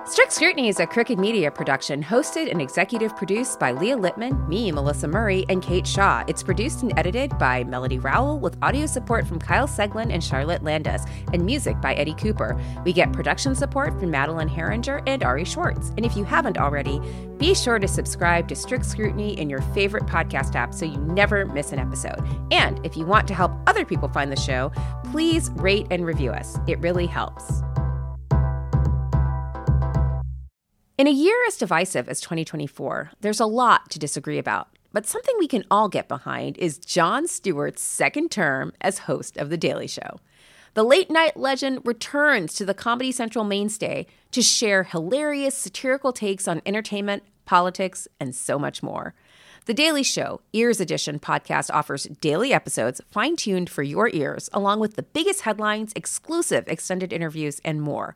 Strict 0.06 0.34
Scrutiny 0.34 0.68
is 0.68 0.82
a 0.82 0.86
Crooked 0.86 1.18
Media 1.18 1.50
production, 1.50 2.04
hosted 2.04 2.52
and 2.52 2.62
executive 2.62 3.16
produced 3.16 3.58
by 3.58 3.72
Leah 3.72 3.96
Littman, 3.96 4.50
me, 4.50 4.70
Melissa 4.70 5.08
Murray, 5.08 5.46
and 5.48 5.64
Kate 5.64 5.88
Shaw. 5.88 6.26
It's 6.28 6.44
produced 6.44 6.82
and 6.84 6.92
edited 7.00 7.38
by 7.38 7.64
Melody 7.64 8.00
Rowell, 8.00 8.38
with 8.38 8.58
audio 8.62 8.86
support 8.86 9.26
from 9.26 9.40
Kyle 9.40 9.66
Seglin 9.66 10.12
and 10.14 10.22
Charlotte 10.22 10.62
Landis, 10.62 11.06
and 11.32 11.46
music 11.46 11.80
by 11.80 11.94
Eddie 11.94 12.16
Cooper. 12.16 12.60
We 12.84 12.92
get 12.92 13.14
production 13.14 13.56
support 13.56 13.98
from 13.98 14.12
Madeline 14.12 14.50
Herringer 14.50 15.02
and 15.08 15.24
Ari 15.24 15.46
Schwartz. 15.46 15.94
And 15.96 16.06
if 16.06 16.18
you 16.18 16.26
haven't 16.26 16.58
already, 16.58 17.00
be 17.38 17.56
sure 17.56 17.80
to 17.80 17.88
subscribe 17.88 18.50
to 18.50 18.56
Strict 18.56 18.86
Scrutiny 18.86 19.40
in 19.40 19.50
your 19.50 19.62
favorite 19.74 20.06
podcast 20.06 20.54
app 20.56 20.74
so 20.74 20.84
you 20.84 20.98
never 20.98 21.46
miss 21.46 21.72
an 21.72 21.80
episode. 21.80 22.22
And 22.52 22.86
if 22.86 22.98
you 22.98 23.06
want 23.06 23.26
to 23.30 23.34
help 23.34 23.54
other 23.68 23.86
people 23.86 24.10
find 24.10 24.30
the 24.30 24.36
show, 24.36 24.70
please 25.06 25.50
rate 25.56 25.88
and 25.92 26.06
review 26.06 26.32
us. 26.32 26.58
It 26.68 26.78
really 26.80 27.08
helps. 27.08 27.64
In 31.04 31.08
a 31.08 31.12
year 31.12 31.36
as 31.50 31.58
divisive 31.58 32.08
as 32.08 32.22
2024, 32.22 33.12
there's 33.20 33.42
a 33.42 33.46
lot 33.46 33.92
to 33.92 34.00
disagree 34.00 34.38
about. 34.38 34.70
But 34.94 35.06
something 35.06 35.36
we 35.38 35.50
can 35.50 35.66
all 35.70 35.90
get 35.90 36.08
behind 36.08 36.58
is 36.58 36.78
Jon 36.78 37.28
Stewart's 37.28 37.82
second 37.82 38.32
term 38.32 38.72
as 38.80 39.00
host 39.00 39.36
of 39.36 39.50
The 39.50 39.58
Daily 39.58 39.86
Show. 39.86 40.22
The 40.76 40.84
late 40.86 41.12
night 41.12 41.36
legend 41.36 41.82
returns 41.84 42.54
to 42.54 42.64
the 42.64 42.74
Comedy 42.74 43.12
Central 43.12 43.44
mainstay 43.44 44.06
to 44.32 44.42
share 44.42 44.84
hilarious 44.84 45.58
satirical 45.58 46.14
takes 46.14 46.48
on 46.48 46.62
entertainment, 46.66 47.24
politics, 47.44 48.08
and 48.22 48.34
so 48.34 48.58
much 48.58 48.82
more. 48.82 49.14
The 49.66 49.74
Daily 49.74 50.04
Show, 50.04 50.40
Ears 50.54 50.80
Edition 50.80 51.20
podcast 51.20 51.70
offers 51.74 52.06
daily 52.22 52.54
episodes 52.54 53.02
fine 53.12 53.36
tuned 53.36 53.70
for 53.70 53.84
your 53.84 54.10
ears, 54.14 54.50
along 54.54 54.80
with 54.80 54.96
the 54.96 55.04
biggest 55.04 55.42
headlines, 55.42 55.92
exclusive 55.98 56.64
extended 56.70 57.12
interviews, 57.12 57.60
and 57.66 57.82
more. 57.82 58.16